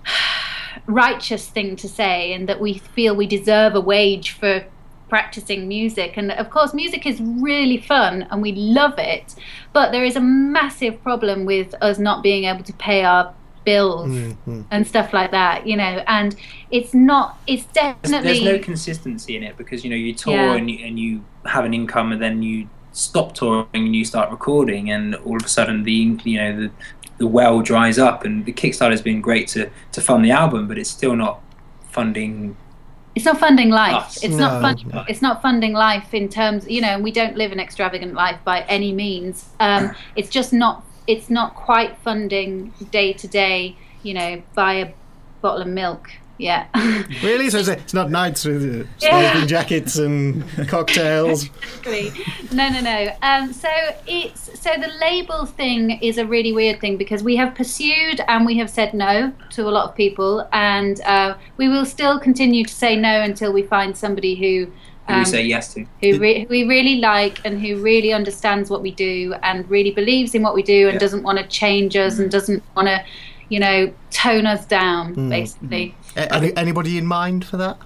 righteous 0.87 1.47
thing 1.47 1.75
to 1.77 1.87
say, 1.87 2.33
and 2.33 2.49
that 2.49 2.59
we 2.59 2.79
feel 2.79 3.15
we 3.15 3.27
deserve 3.27 3.75
a 3.75 3.81
wage 3.81 4.31
for 4.31 4.65
practicing 5.07 5.67
music. 5.67 6.17
And 6.17 6.31
of 6.31 6.49
course, 6.49 6.73
music 6.73 7.05
is 7.05 7.19
really 7.21 7.77
fun, 7.77 8.27
and 8.31 8.41
we 8.41 8.53
love 8.53 8.97
it. 8.97 9.35
But 9.71 9.91
there 9.91 10.03
is 10.03 10.15
a 10.15 10.21
massive 10.21 11.01
problem 11.03 11.45
with 11.45 11.75
us 11.81 11.99
not 11.99 12.23
being 12.23 12.45
able 12.45 12.63
to 12.63 12.73
pay 12.73 13.03
our 13.03 13.35
bills 13.63 14.09
and 14.71 14.87
stuff 14.87 15.13
like 15.13 15.31
that, 15.31 15.65
you 15.67 15.75
know. 15.77 16.03
And 16.07 16.35
it's 16.71 16.93
not. 16.93 17.37
It's 17.47 17.63
There's, 17.73 17.95
definitely. 17.95 18.27
there's 18.39 18.41
no 18.43 18.59
consistency 18.59 19.35
in 19.37 19.43
it 19.43 19.57
because 19.57 19.83
you 19.83 19.89
know 19.89 19.95
you 19.95 20.13
tour 20.13 20.33
Yeah. 20.35 20.55
and, 20.55 20.69
you, 20.69 20.85
and 20.85 20.99
you 20.99 21.23
have 21.45 21.65
an 21.65 21.73
income 21.73 22.11
and 22.11 22.21
then 22.21 22.41
you 22.43 22.67
stop 22.91 23.33
touring 23.35 23.67
and 23.73 23.95
you 23.95 24.03
start 24.05 24.29
recording 24.31 24.91
and 24.91 25.15
all 25.15 25.37
of 25.37 25.45
a 25.45 25.47
sudden 25.47 25.83
the 25.83 26.17
you 26.23 26.37
know 26.37 26.55
the 26.61 26.71
the 27.19 27.27
well 27.27 27.61
dries 27.61 27.99
up 27.99 28.25
and 28.25 28.45
the 28.45 28.51
Kickstarter 28.53 28.91
has 28.91 29.01
been 29.01 29.21
great 29.21 29.47
to 29.49 29.69
to 29.91 30.01
fund 30.01 30.25
the 30.25 30.31
album 30.31 30.67
but 30.67 30.77
it's 30.77 30.89
still 30.89 31.15
not 31.15 31.41
funding 31.91 32.55
It's 33.15 33.25
not 33.25 33.39
funding 33.39 33.69
life. 33.69 33.95
Us. 33.95 34.23
It's 34.23 34.35
No, 34.35 34.47
not 34.49 34.61
fun, 34.61 34.91
no. 34.93 35.03
It's 35.07 35.21
not 35.21 35.41
funding 35.41 35.73
life 35.73 36.13
in 36.13 36.29
terms, 36.29 36.67
you 36.69 36.79
know. 36.81 36.99
We 36.99 37.11
don't 37.11 37.35
live 37.35 37.51
an 37.51 37.59
extravagant 37.59 38.13
life 38.13 38.39
by 38.45 38.61
any 38.61 38.91
means. 38.93 39.49
Um, 39.59 39.91
it's 40.15 40.29
just 40.29 40.53
not. 40.53 40.83
It's 41.09 41.29
not 41.29 41.55
quite 41.55 41.97
funding 41.97 42.73
day 42.91 43.13
to 43.13 43.27
day. 43.27 43.75
You 44.03 44.13
know, 44.13 44.31
buy 44.53 44.73
a 44.75 44.93
bottle 45.41 45.61
of 45.63 45.67
milk. 45.67 46.11
Yeah. 46.37 46.67
Really? 47.23 47.49
So 47.49 47.57
it's, 47.59 47.93
not 47.93 48.09
nights 48.11 48.45
with 48.45 48.63
uh, 48.63 48.87
Yeah. 48.99 49.31
smoking 49.31 49.47
jackets 49.47 49.97
and 49.97 50.43
cocktails. 50.69 51.45
Exactly. 51.45 52.11
No, 52.53 52.69
no, 52.69 52.79
no. 52.79 52.99
Um, 53.21 53.51
so 53.51 53.69
it's 54.07 54.41
so 54.65 54.71
the 54.79 54.91
label 55.01 55.45
thing 55.45 55.99
is 56.01 56.17
a 56.17 56.25
really 56.25 56.53
weird 56.53 56.79
thing 56.79 56.95
because 56.97 57.23
we 57.23 57.35
have 57.35 57.55
pursued 57.55 58.21
and 58.27 58.45
we 58.45 58.57
have 58.57 58.69
said 58.69 58.93
no 58.93 59.33
to 59.55 59.61
a 59.67 59.71
lot 59.77 59.89
of 59.89 59.95
people, 59.95 60.47
and 60.53 61.01
uh, 61.01 61.35
we 61.57 61.67
will 61.67 61.85
still 61.85 62.19
continue 62.19 62.63
to 62.63 62.73
say 62.73 62.95
no 62.95 63.21
until 63.21 63.51
we 63.51 63.63
find 63.63 63.97
somebody 63.97 64.35
who. 64.35 64.71
Who 65.09 65.13
um, 65.15 65.19
we 65.19 65.25
say 65.25 65.43
yes 65.43 65.73
to. 65.73 65.85
who, 66.01 66.19
re- 66.19 66.41
who 66.41 66.47
we 66.47 66.63
really 66.67 66.95
like 66.95 67.39
and 67.45 67.59
who 67.61 67.81
really 67.81 68.13
understands 68.13 68.69
what 68.69 68.81
we 68.81 68.91
do 68.91 69.33
and 69.43 69.69
really 69.69 69.91
believes 69.91 70.35
in 70.35 70.41
what 70.41 70.53
we 70.53 70.63
do 70.63 70.87
and 70.87 70.93
Yeah. 70.95 70.99
doesn't 70.99 71.23
want 71.23 71.37
to 71.39 71.47
change 71.47 71.95
us 71.97 72.19
and 72.19 72.29
doesn't 72.31 72.63
want 72.75 72.87
to, 72.87 73.03
you 73.49 73.59
know, 73.59 73.91
tone 74.11 74.45
us 74.45 74.65
down, 74.65 75.29
basically. 75.29 75.95
A- 76.15 76.33
Any, 76.33 76.55
anybody 76.55 76.97
in 76.97 77.05
mind 77.05 77.43
for 77.45 77.57
that? 77.57 77.77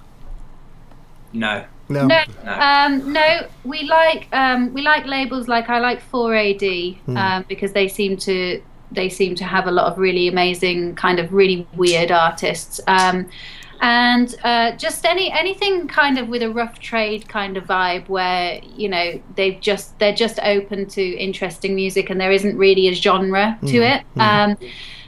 No. 1.32 1.64
No. 1.88 2.06
No, 2.06 2.22
No. 2.44 2.52
um, 2.52 3.12
no, 3.12 3.46
we 3.64 3.82
like 3.84 4.28
um, 4.32 4.72
we 4.72 4.80
like 4.82 5.04
labels 5.06 5.48
like 5.48 5.68
I 5.68 5.78
like 5.80 6.00
4AD 6.10 6.96
Hmm. 7.00 7.16
um, 7.16 7.44
because 7.48 7.72
they 7.72 7.88
seem 7.88 8.16
to 8.18 8.62
they 8.90 9.08
seem 9.08 9.34
to 9.34 9.44
have 9.44 9.66
a 9.66 9.70
lot 9.70 9.90
of 9.90 9.98
really 9.98 10.28
amazing 10.28 10.94
kind 10.94 11.18
of 11.18 11.32
really 11.32 11.66
weird 11.74 12.10
artists. 12.12 12.80
And 13.86 14.34
uh, 14.44 14.72
just 14.78 15.04
any 15.04 15.30
anything 15.30 15.88
kind 15.88 16.16
of 16.18 16.28
with 16.28 16.42
a 16.42 16.50
rough 16.50 16.78
trade 16.80 17.28
kind 17.28 17.58
of 17.58 17.64
vibe 17.66 18.08
where 18.08 18.58
you 18.64 18.88
know 18.88 19.20
they've 19.36 19.60
just 19.60 19.98
they're 19.98 20.14
just 20.14 20.38
open 20.42 20.86
to 20.88 21.02
interesting 21.02 21.74
music 21.74 22.08
and 22.08 22.18
there 22.18 22.32
isn't 22.32 22.56
really 22.56 22.88
a 22.88 22.94
genre 22.94 23.60
to 23.66 23.82
it. 23.82 24.04
Um, 24.18 24.56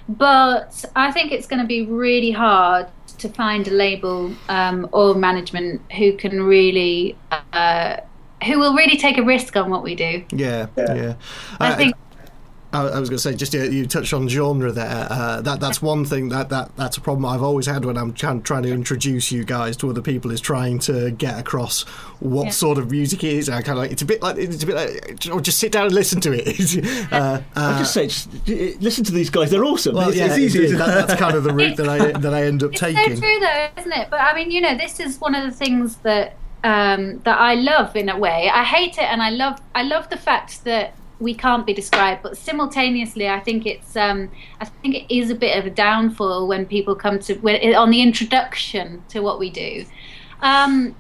but 0.09 0.85
I 0.95 1.11
think 1.11 1.33
it's 1.33 1.47
going 1.47 1.61
to 1.63 1.67
be 1.67 1.87
really 1.87 2.33
hard 2.33 2.89
to 3.19 3.29
find 3.31 3.67
a 3.67 3.71
label 3.71 4.39
um, 4.49 4.89
or 4.93 5.15
management 5.15 5.81
who 5.93 6.17
can 6.19 6.43
really 6.43 7.19
uh, 7.31 7.97
who 8.47 8.59
will 8.59 8.75
really 8.75 8.99
take 8.99 9.17
a 9.19 9.23
risk 9.25 9.57
on 9.57 9.71
what 9.71 9.83
we 9.83 9.95
do. 9.95 10.25
Yeah, 10.33 10.69
yeah. 10.77 11.15
I 11.61 11.73
Uh, 11.73 11.77
think 11.77 11.95
I, 12.83 12.97
I 12.97 13.01
was 13.01 13.09
going 13.09 13.17
to 13.19 13.23
say, 13.23 13.35
just 13.35 13.55
uh, 13.55 13.59
you 13.59 13.87
touched 13.87 14.13
on 14.13 14.29
genre 14.29 14.71
there. 14.73 15.07
Uh, 15.11 15.41
that 15.43 15.61
that's 15.61 15.81
one 15.83 16.05
thing 16.05 16.29
that, 16.31 16.49
that 16.51 16.75
that's 16.77 16.97
a 16.97 17.01
problem 17.01 17.25
I've 17.27 17.43
always 17.43 17.67
had 17.67 17.85
when 17.85 17.97
I'm 17.97 18.13
trying, 18.13 18.43
trying 18.43 18.63
to 18.65 18.73
introduce 18.73 19.31
you 19.33 19.45
guys 19.45 19.77
to 19.79 19.91
other 19.91 20.03
people 20.03 20.31
is 20.31 20.41
trying 20.41 20.79
to 20.81 21.11
get 21.11 21.39
across 21.39 21.83
what 22.21 22.45
Yeah. 22.47 22.51
sort 22.51 22.79
of 22.79 22.91
music 22.91 23.25
it 23.25 23.33
is. 23.35 23.49
I 23.49 23.63
kind 23.63 23.79
of 23.79 23.85
like 23.85 23.93
it's 23.93 24.03
a 24.03 24.07
bit 24.07 24.23
like 24.23 24.37
it's 24.37 24.63
a 24.63 24.67
bit 24.67 24.75
like 24.77 25.27
or 25.33 25.41
just 25.41 25.59
sit 25.59 25.73
down 25.73 25.87
and 25.87 25.95
listen 25.95 26.21
to 26.23 26.33
it. 26.33 27.13
uh, 27.13 27.41
I 27.55 27.75
uh, 27.75 27.79
just 27.79 27.93
say, 27.95 28.07
just 28.07 28.31
listen 28.81 29.05
to 29.05 29.13
these 29.13 29.31
guys. 29.31 29.51
They're 29.51 29.65
awesome. 29.65 29.95
well, 29.97 30.09
it's, 30.09 30.17
yeah, 30.19 30.27
it's 30.27 30.39
easy. 30.39 30.65
it- 30.67 30.79
that, 30.79 31.07
that's 31.07 31.21
kind 31.21 31.35
of 31.37 31.45
the 31.45 31.53
route 31.53 31.77
that 31.77 31.89
I 31.89 32.13
that 32.13 32.35
I 32.35 32.45
end 32.45 32.63
up 32.63 32.73
it's 32.73 32.81
taking. 32.81 33.17
so 33.17 33.21
true 33.21 33.41
though 33.41 33.69
isn't 33.79 33.93
it 33.93 34.09
but 34.11 34.21
I 34.21 34.35
mean 34.35 34.51
you 34.51 34.61
know 34.61 34.77
this 34.77 35.01
is 35.01 35.21
one 35.21 35.35
of 35.35 35.45
the 35.45 35.51
things 35.57 35.97
that 35.99 36.37
um, 36.65 37.21
that 37.21 37.39
I 37.39 37.55
love 37.55 37.95
in 37.97 38.09
a 38.09 38.19
way 38.19 38.51
I 38.53 38.65
hate 38.65 38.95
it 38.99 39.05
and 39.05 39.23
I 39.23 39.31
love 39.31 39.61
I 39.75 39.83
love 39.83 40.09
the 40.11 40.17
fact 40.17 40.65
that 40.65 40.95
we 41.19 41.35
can't 41.35 41.65
be 41.65 41.73
described 41.73 42.23
but 42.23 42.37
simultaneously 42.37 43.29
I 43.29 43.41
think 43.41 43.67
it's 43.67 43.97
um, 43.97 44.31
I 44.61 44.67
think 44.67 44.95
it 44.95 45.15
is 45.15 45.31
a 45.31 45.35
bit 45.35 45.59
of 45.59 45.67
a 45.67 45.71
downfall 45.71 46.47
when 46.47 46.67
people 46.67 46.95
come 46.95 47.19
to 47.21 47.35
when, 47.37 47.75
on 47.75 47.91
the 47.91 48.03
introduction 48.03 49.03
to 49.09 49.21
what 49.21 49.39
we 49.39 49.51
do 49.51 49.85
um, 50.43 50.95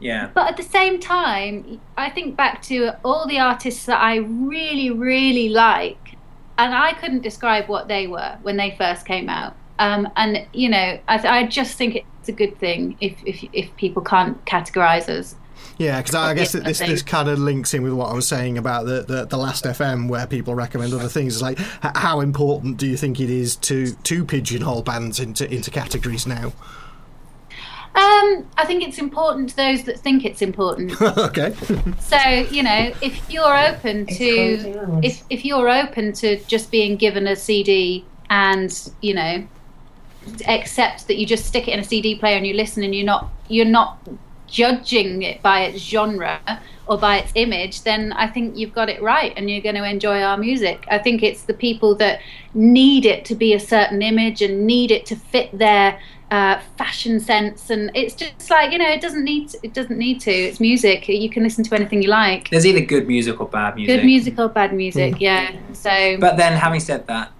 Yeah. 0.00 0.30
But 0.32 0.48
at 0.48 0.56
the 0.56 0.62
same 0.62 0.98
time, 0.98 1.80
I 1.96 2.10
think 2.10 2.36
back 2.36 2.62
to 2.62 2.96
all 3.04 3.26
the 3.28 3.38
artists 3.38 3.84
that 3.86 4.00
I 4.00 4.16
really, 4.16 4.90
really 4.90 5.50
like, 5.50 6.16
and 6.58 6.74
I 6.74 6.94
couldn't 6.94 7.22
describe 7.22 7.68
what 7.68 7.86
they 7.86 8.06
were 8.06 8.38
when 8.42 8.56
they 8.56 8.74
first 8.76 9.06
came 9.06 9.28
out. 9.28 9.54
Um, 9.78 10.08
and 10.16 10.46
you 10.52 10.68
know, 10.68 10.98
I, 11.08 11.38
I 11.38 11.46
just 11.46 11.76
think 11.76 11.96
it's 11.96 12.28
a 12.28 12.32
good 12.32 12.58
thing 12.58 12.96
if 13.00 13.14
if, 13.24 13.44
if 13.52 13.76
people 13.76 14.02
can't 14.02 14.42
categorize 14.46 15.08
us. 15.08 15.36
Yeah, 15.80 15.96
because 15.96 16.14
I 16.14 16.34
guess 16.34 16.52
that 16.52 16.64
this 16.64 16.78
this 16.78 17.00
kind 17.00 17.26
of 17.26 17.38
links 17.38 17.72
in 17.72 17.82
with 17.82 17.94
what 17.94 18.10
I 18.10 18.12
was 18.12 18.28
saying 18.28 18.58
about 18.58 18.84
the, 18.84 19.00
the, 19.00 19.24
the 19.24 19.38
last 19.38 19.64
FM, 19.64 20.10
where 20.10 20.26
people 20.26 20.54
recommend 20.54 20.92
other 20.92 21.08
things. 21.08 21.36
It's 21.36 21.42
like, 21.42 21.56
how 21.80 22.20
important 22.20 22.76
do 22.76 22.86
you 22.86 22.98
think 22.98 23.18
it 23.18 23.30
is 23.30 23.56
to 23.56 23.92
to 23.94 24.26
pigeonhole 24.26 24.82
bands 24.82 25.18
into 25.18 25.50
into 25.50 25.70
categories 25.70 26.26
now? 26.26 26.52
Um, 27.94 28.46
I 28.58 28.64
think 28.66 28.82
it's 28.82 28.98
important 28.98 29.48
to 29.50 29.56
those 29.56 29.84
that 29.84 29.98
think 29.98 30.26
it's 30.26 30.42
important. 30.42 31.00
okay. 31.18 31.54
So 31.98 32.18
you 32.50 32.62
know, 32.62 32.92
if 33.00 33.30
you're 33.30 33.58
open 33.58 34.04
to 34.04 35.00
if 35.02 35.22
if 35.30 35.46
you're 35.46 35.70
open 35.70 36.12
to 36.12 36.36
just 36.44 36.70
being 36.70 36.98
given 36.98 37.26
a 37.26 37.34
CD 37.34 38.04
and 38.28 38.90
you 39.00 39.14
know 39.14 39.48
accept 40.46 41.06
that 41.06 41.16
you 41.16 41.24
just 41.24 41.46
stick 41.46 41.68
it 41.68 41.70
in 41.70 41.80
a 41.80 41.84
CD 41.84 42.16
player 42.16 42.36
and 42.36 42.46
you 42.46 42.52
listen 42.52 42.82
and 42.82 42.94
you're 42.94 43.06
not 43.06 43.30
you're 43.48 43.64
not 43.64 43.98
judging 44.50 45.22
it 45.22 45.42
by 45.42 45.62
its 45.62 45.82
genre 45.82 46.40
or 46.86 46.98
by 46.98 47.18
its 47.18 47.32
image, 47.36 47.82
then 47.82 48.12
I 48.12 48.26
think 48.26 48.56
you've 48.56 48.74
got 48.74 48.88
it 48.88 49.00
right 49.00 49.32
and 49.36 49.48
you're 49.48 49.62
going 49.62 49.76
to 49.76 49.84
enjoy 49.84 50.22
our 50.22 50.36
music. 50.36 50.84
I 50.90 50.98
think 50.98 51.22
it's 51.22 51.42
the 51.42 51.54
people 51.54 51.94
that 51.96 52.20
need 52.52 53.06
it 53.06 53.24
to 53.26 53.34
be 53.34 53.54
a 53.54 53.60
certain 53.60 54.02
image 54.02 54.42
and 54.42 54.66
need 54.66 54.90
it 54.90 55.06
to 55.06 55.16
fit 55.16 55.56
their 55.56 56.00
uh, 56.30 56.60
fashion 56.78 57.18
sense, 57.18 57.70
and 57.70 57.90
it's 57.94 58.14
just 58.14 58.50
like 58.50 58.70
you 58.70 58.78
know, 58.78 58.88
it 58.88 59.00
doesn't 59.00 59.24
need 59.24 59.48
to, 59.48 59.58
it 59.64 59.74
doesn't 59.74 59.98
need 59.98 60.20
to. 60.20 60.30
It's 60.30 60.60
music. 60.60 61.08
You 61.08 61.28
can 61.28 61.42
listen 61.42 61.64
to 61.64 61.74
anything 61.74 62.02
you 62.02 62.08
like. 62.08 62.50
There's 62.50 62.66
either 62.66 62.80
good 62.80 63.08
music 63.08 63.40
or 63.40 63.48
bad 63.48 63.74
music. 63.74 63.96
Good 63.96 64.06
music 64.06 64.38
or 64.38 64.48
bad 64.48 64.72
music, 64.72 65.20
yeah. 65.20 65.56
So 65.72 66.16
But 66.20 66.36
then, 66.36 66.52
having 66.52 66.78
said 66.78 67.06
that, 67.08 67.32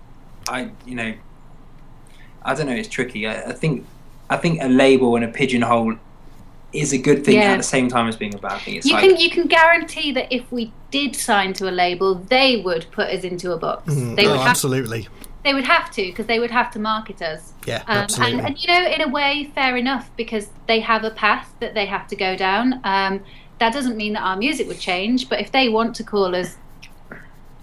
I 0.49 0.70
you 0.87 0.97
know, 0.97 1.15
I 2.43 2.55
don't 2.55 2.66
know. 2.66 2.74
It's 2.74 2.89
tricky. 2.89 3.28
I, 3.28 3.51
I 3.51 3.53
think 3.53 3.87
I 4.28 4.37
think 4.37 4.61
a 4.61 4.69
label 4.69 5.15
and 5.15 5.24
a 5.24 5.28
pigeonhole 5.28 5.97
is 6.72 6.92
a 6.92 6.98
good 6.98 7.24
thing 7.24 7.36
Yeah. 7.36 7.52
at 7.52 7.56
the 7.59 7.62
same 7.62 7.88
time 7.88 8.06
as 8.09 8.16
being 8.16 8.34
a 8.34 8.38
bad 8.38 8.60
thing. 8.62 8.76
It's 8.76 8.86
you 8.86 8.94
like 8.94 9.09
can 9.09 9.16
you 9.18 9.30
can 9.30 9.47
guarantee 9.47 10.12
that 10.12 10.32
if 10.32 10.51
we 10.52 10.72
did 10.90 11.16
sign 11.16 11.52
to 11.55 11.68
a 11.68 11.72
label, 11.72 12.14
they 12.14 12.60
would 12.64 12.86
put 12.92 13.09
us 13.09 13.24
into 13.24 13.52
a 13.52 13.59
box. 13.59 13.94
They 13.94 14.26
oh, 14.26 14.30
would 14.30 14.38
have 14.40 14.48
absolutely. 14.48 15.09
they 15.44 15.55
would 15.55 15.64
have 15.64 15.90
to 15.92 16.02
because 16.02 16.26
they 16.26 16.38
would 16.38 16.51
have 16.51 16.70
to 16.72 16.78
market 16.78 17.22
us. 17.22 17.52
Yeah, 17.66 17.82
Um, 17.88 17.98
absolutely. 17.98 18.38
and, 18.38 18.47
and 18.48 18.62
you 18.62 18.68
know, 18.68 18.86
in 18.86 19.01
a 19.01 19.09
way, 19.09 19.51
fair 19.55 19.76
enough 19.76 20.10
because 20.16 20.48
they 20.66 20.80
have 20.80 21.02
a 21.05 21.10
path 21.10 21.52
that 21.60 21.74
they 21.74 21.86
have 21.86 22.06
to 22.09 22.16
go 22.16 22.36
down. 22.36 22.80
Um, 22.84 23.20
that 23.59 23.72
doesn't 23.72 23.97
mean 23.97 24.12
that 24.14 24.22
our 24.22 24.36
music 24.36 24.66
would 24.68 24.78
change, 24.80 25.28
but 25.28 25.40
if 25.40 25.52
they 25.52 25.68
want 25.68 25.94
to 25.97 26.05
call 26.05 26.34
us, 26.34 26.56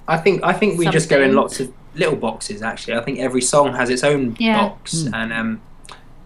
I 0.07 0.17
think 0.17 0.43
I 0.43 0.53
think 0.53 0.77
we 0.77 0.87
just 0.89 1.09
go 1.09 1.21
in 1.21 1.33
lots 1.35 1.59
of 1.59 1.73
little 1.95 2.15
boxes. 2.15 2.61
Actually, 2.61 2.95
I 2.97 3.01
think 3.03 3.19
every 3.19 3.41
song 3.41 3.73
has 3.73 3.89
its 3.89 4.03
own 4.03 4.35
Yeah. 4.39 4.69
box, 4.69 5.05
and 5.13 5.33
um, 5.33 5.61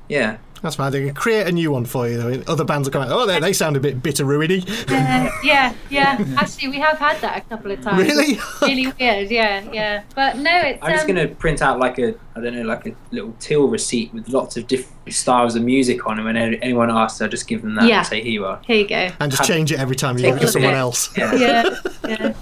yeah, 0.09 0.37
That's 0.61 0.75
fine. 0.75 0.91
They 0.91 1.05
can 1.05 1.15
create 1.15 1.47
a 1.47 1.51
new 1.51 1.71
one 1.71 1.85
for 1.85 2.07
you. 2.07 2.21
I 2.21 2.25
mean, 2.25 2.43
other 2.47 2.63
bands 2.63 2.87
are 2.87 2.91
coming. 2.91 3.09
Oh, 3.11 3.25
they, 3.25 3.39
they 3.39 3.51
sound 3.51 3.75
a 3.75 3.79
bit 3.79 4.03
bitteroony. 4.03 4.61
uh, 4.91 5.31
yeah, 5.43 5.73
yeah. 5.89 6.23
Actually, 6.37 6.67
we 6.69 6.79
have 6.79 6.99
had 6.99 7.19
that 7.21 7.37
a 7.37 7.41
couple 7.49 7.71
of 7.71 7.81
times. 7.81 7.97
Really? 8.07 8.39
really 8.61 8.93
weird. 8.99 9.31
Yeah, 9.31 9.67
yeah. 9.73 10.03
But 10.13 10.37
no, 10.37 10.55
it's. 10.59 10.79
I'm 10.83 10.91
just 10.91 11.09
um, 11.09 11.15
gonna 11.15 11.27
print 11.29 11.63
out 11.63 11.79
like 11.79 11.97
a 11.97 12.13
I 12.35 12.41
don't 12.41 12.53
know 12.55 12.61
like 12.61 12.85
a 12.85 12.95
little 13.09 13.33
till 13.39 13.67
receipt 13.69 14.13
with 14.13 14.29
lots 14.29 14.55
of 14.55 14.67
different 14.67 15.13
styles 15.13 15.55
of 15.55 15.63
music 15.63 16.05
on, 16.05 16.17
and 16.19 16.25
when 16.25 16.37
anyone 16.37 16.91
asks, 16.91 17.19
I'll 17.21 17.27
just 17.27 17.47
give 17.47 17.63
them 17.63 17.73
that 17.75 17.85
Yeah. 17.87 17.99
and 17.99 18.07
say 18.07 18.21
here 18.21 18.31
you 18.31 18.45
are. 18.45 18.61
Here 18.67 18.77
you 18.77 18.87
go. 18.87 19.09
and 19.19 19.31
just 19.31 19.39
Have- 19.39 19.47
change 19.47 19.71
it 19.71 19.79
every 19.79 19.95
time 19.95 20.15
you 20.17 20.23
Take 20.25 20.33
give 20.35 20.43
it 20.43 20.45
to 20.45 20.51
someone 20.51 20.71
look. 20.73 20.79
else. 20.79 21.17
Yeah. 21.17 21.33
Yeah, 21.33 21.63
yeah. 22.07 22.33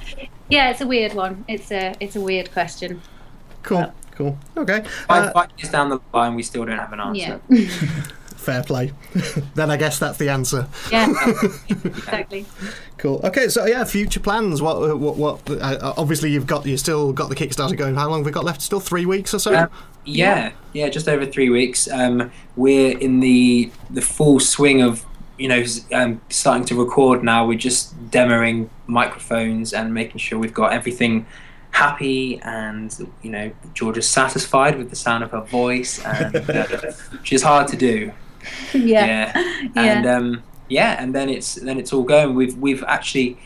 Yeah, 0.49 0.69
it's 0.71 0.81
a 0.81 0.87
weird 0.87 1.13
one. 1.13 1.45
It's 1.47 1.71
a 1.71 1.95
it's 2.01 2.15
a 2.17 2.21
weird 2.21 2.51
question. 2.51 3.01
Cool. 3.63 3.93
Cool. 4.19 4.37
Okay. 4.57 4.83
Five, 5.07 5.23
Uh, 5.23 5.31
five 5.31 5.49
years 5.57 5.71
down 5.71 5.87
the 5.87 5.99
line, 6.13 6.35
we 6.35 6.43
still 6.43 6.65
don't 6.65 6.77
have 6.77 6.91
an 6.91 6.99
answer. 6.99 7.39
Yeah. 7.47 7.69
fair 8.35 8.61
play. 8.63 8.91
then 9.55 9.71
I 9.71 9.77
guess 9.77 9.97
that's 9.97 10.17
the 10.17 10.27
answer. 10.27 10.67
Yeah. 10.91 11.13
exactly. 11.69 12.45
Cool. 12.97 13.21
Okay. 13.23 13.47
So 13.47 13.65
yeah, 13.65 13.85
future 13.85 14.19
plans. 14.19 14.61
What? 14.61 14.99
What? 14.99 15.15
What? 15.15 15.49
Uh, 15.49 15.93
obviously, 15.95 16.31
you've 16.31 16.47
got 16.47 16.65
you 16.65 16.75
still 16.75 17.13
got 17.13 17.29
the 17.29 17.35
Kickstarter 17.35 17.77
going. 17.77 17.95
How 17.95 18.09
long 18.09 18.19
have 18.19 18.25
we 18.25 18.33
got 18.33 18.43
left? 18.43 18.61
Still 18.61 18.81
three 18.81 19.05
weeks 19.05 19.33
or 19.33 19.39
so. 19.39 19.55
Um, 19.55 19.69
yeah, 20.03 20.51
yeah, 20.73 20.89
just 20.89 21.07
over 21.07 21.25
three 21.25 21.49
weeks. 21.49 21.89
Um, 21.89 22.29
we're 22.57 22.97
in 22.97 23.21
the 23.21 23.71
the 23.89 24.01
full 24.01 24.41
swing 24.41 24.81
of 24.81 25.05
you 25.37 25.47
know 25.47 25.63
um, 25.93 26.19
starting 26.29 26.65
to 26.65 26.75
record 26.75 27.23
now. 27.23 27.47
We're 27.47 27.57
just 27.57 27.97
demoing 28.11 28.67
microphones 28.85 29.71
and 29.71 29.93
making 29.93 30.17
sure 30.17 30.37
we've 30.37 30.53
got 30.53 30.73
everything 30.73 31.25
happy 31.71 32.39
and 32.41 32.95
you 33.21 33.31
know 33.31 33.51
Georgia's 33.73 34.07
satisfied 34.07 34.77
with 34.77 34.89
the 34.89 34.95
sound 34.95 35.23
of 35.23 35.31
her 35.31 35.41
voice, 35.41 36.03
and 36.03 36.35
uh, 36.35 36.65
which 37.11 37.33
is 37.33 37.43
hard 37.43 37.67
to 37.69 37.77
do. 37.77 38.11
Yeah. 38.73 39.31
yeah. 39.37 39.71
and 39.75 40.05
um, 40.05 40.43
yeah, 40.67 41.01
and 41.01 41.13
then 41.13 41.29
it's 41.29 41.55
then 41.55 41.79
it's 41.79 41.93
all 41.93 42.03
going. 42.03 42.35
We've 42.35 42.57
we've 42.57 42.83
actually 42.83 43.39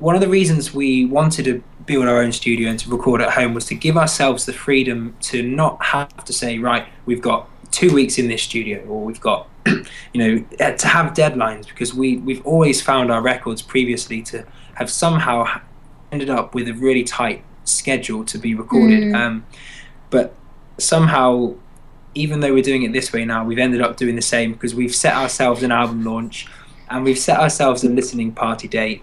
one 0.00 0.14
of 0.14 0.20
the 0.20 0.28
reasons 0.28 0.72
we 0.74 1.04
wanted 1.04 1.44
to 1.44 1.62
build 1.86 2.06
our 2.06 2.20
own 2.22 2.32
studio 2.32 2.70
and 2.70 2.78
to 2.78 2.90
record 2.90 3.20
at 3.20 3.32
home 3.32 3.54
was 3.54 3.66
to 3.66 3.74
give 3.74 3.96
ourselves 3.96 4.46
the 4.46 4.52
freedom 4.52 5.14
to 5.20 5.42
not 5.42 5.82
have 5.82 6.24
to 6.24 6.32
say 6.32 6.58
right 6.58 6.86
we've 7.04 7.20
got 7.20 7.48
two 7.70 7.92
weeks 7.92 8.18
in 8.18 8.26
this 8.26 8.42
studio 8.42 8.82
or 8.86 9.04
we've 9.04 9.20
got 9.20 9.48
you 9.66 9.84
know 10.14 10.44
uh, 10.60 10.72
to 10.72 10.88
have 10.88 11.12
deadlines 11.12 11.66
because 11.66 11.94
we 11.94 12.16
we've 12.18 12.44
always 12.46 12.80
found 12.80 13.10
our 13.12 13.22
records 13.22 13.60
previously 13.60 14.22
to 14.22 14.44
have 14.74 14.90
somehow 14.90 15.44
ended 16.12 16.30
up 16.30 16.54
with 16.54 16.68
a 16.68 16.74
really 16.74 17.04
tight 17.04 17.44
schedule 17.64 18.24
to 18.24 18.38
be 18.38 18.54
recorded 18.54 19.00
Mm. 19.04 19.14
um, 19.16 19.44
but 20.10 20.34
somehow 20.78 21.54
even 22.14 22.40
though 22.40 22.52
we're 22.52 22.62
doing 22.62 22.82
it 22.82 22.92
this 22.92 23.12
way 23.12 23.24
now, 23.24 23.44
we've 23.44 23.58
ended 23.58 23.80
up 23.80 23.96
doing 23.96 24.16
the 24.16 24.22
same 24.22 24.52
because 24.52 24.74
we've 24.74 24.94
set 24.94 25.14
ourselves 25.14 25.62
an 25.62 25.70
album 25.70 26.04
launch 26.04 26.48
and 26.90 27.04
we've 27.04 27.18
set 27.18 27.38
ourselves 27.38 27.84
a 27.84 27.88
listening 27.88 28.32
party 28.32 28.66
date. 28.66 29.00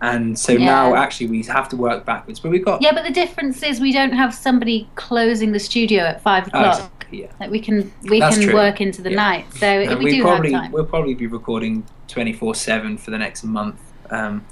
And 0.00 0.38
so 0.38 0.52
Yeah. 0.52 0.66
now 0.66 0.94
actually 0.94 1.26
we 1.26 1.42
have 1.44 1.68
to 1.70 1.76
work 1.76 2.04
backwards. 2.04 2.38
But 2.38 2.52
we've 2.52 2.64
got 2.64 2.80
Yeah, 2.82 2.92
but 2.92 3.02
the 3.02 3.10
difference 3.10 3.64
is 3.64 3.80
we 3.80 3.92
don't 3.92 4.12
have 4.12 4.32
somebody 4.32 4.88
closing 4.94 5.50
the 5.50 5.58
studio 5.58 6.04
at 6.04 6.22
five 6.22 6.46
o'clock. 6.46 6.76
exactly, 6.76 7.22
yeah. 7.22 7.32
Like 7.40 7.50
we 7.50 7.58
can 7.58 7.90
we 8.04 8.20
That's 8.20 8.36
can 8.36 8.44
true. 8.46 8.54
work 8.54 8.80
into 8.80 9.02
the 9.02 9.10
Yeah. 9.10 9.16
night. 9.16 9.46
So 9.54 9.78
we, 9.80 10.04
we 10.04 10.10
do 10.16 10.22
probably 10.22 10.52
have 10.52 10.62
time. 10.62 10.70
we'll 10.72 10.84
probably 10.84 11.14
be 11.14 11.26
recording 11.26 11.82
twenty 12.06 12.32
four 12.32 12.54
seven 12.54 12.96
for 12.96 13.10
the 13.10 13.18
next 13.18 13.42
month. 13.42 13.80
Um, 14.10 14.44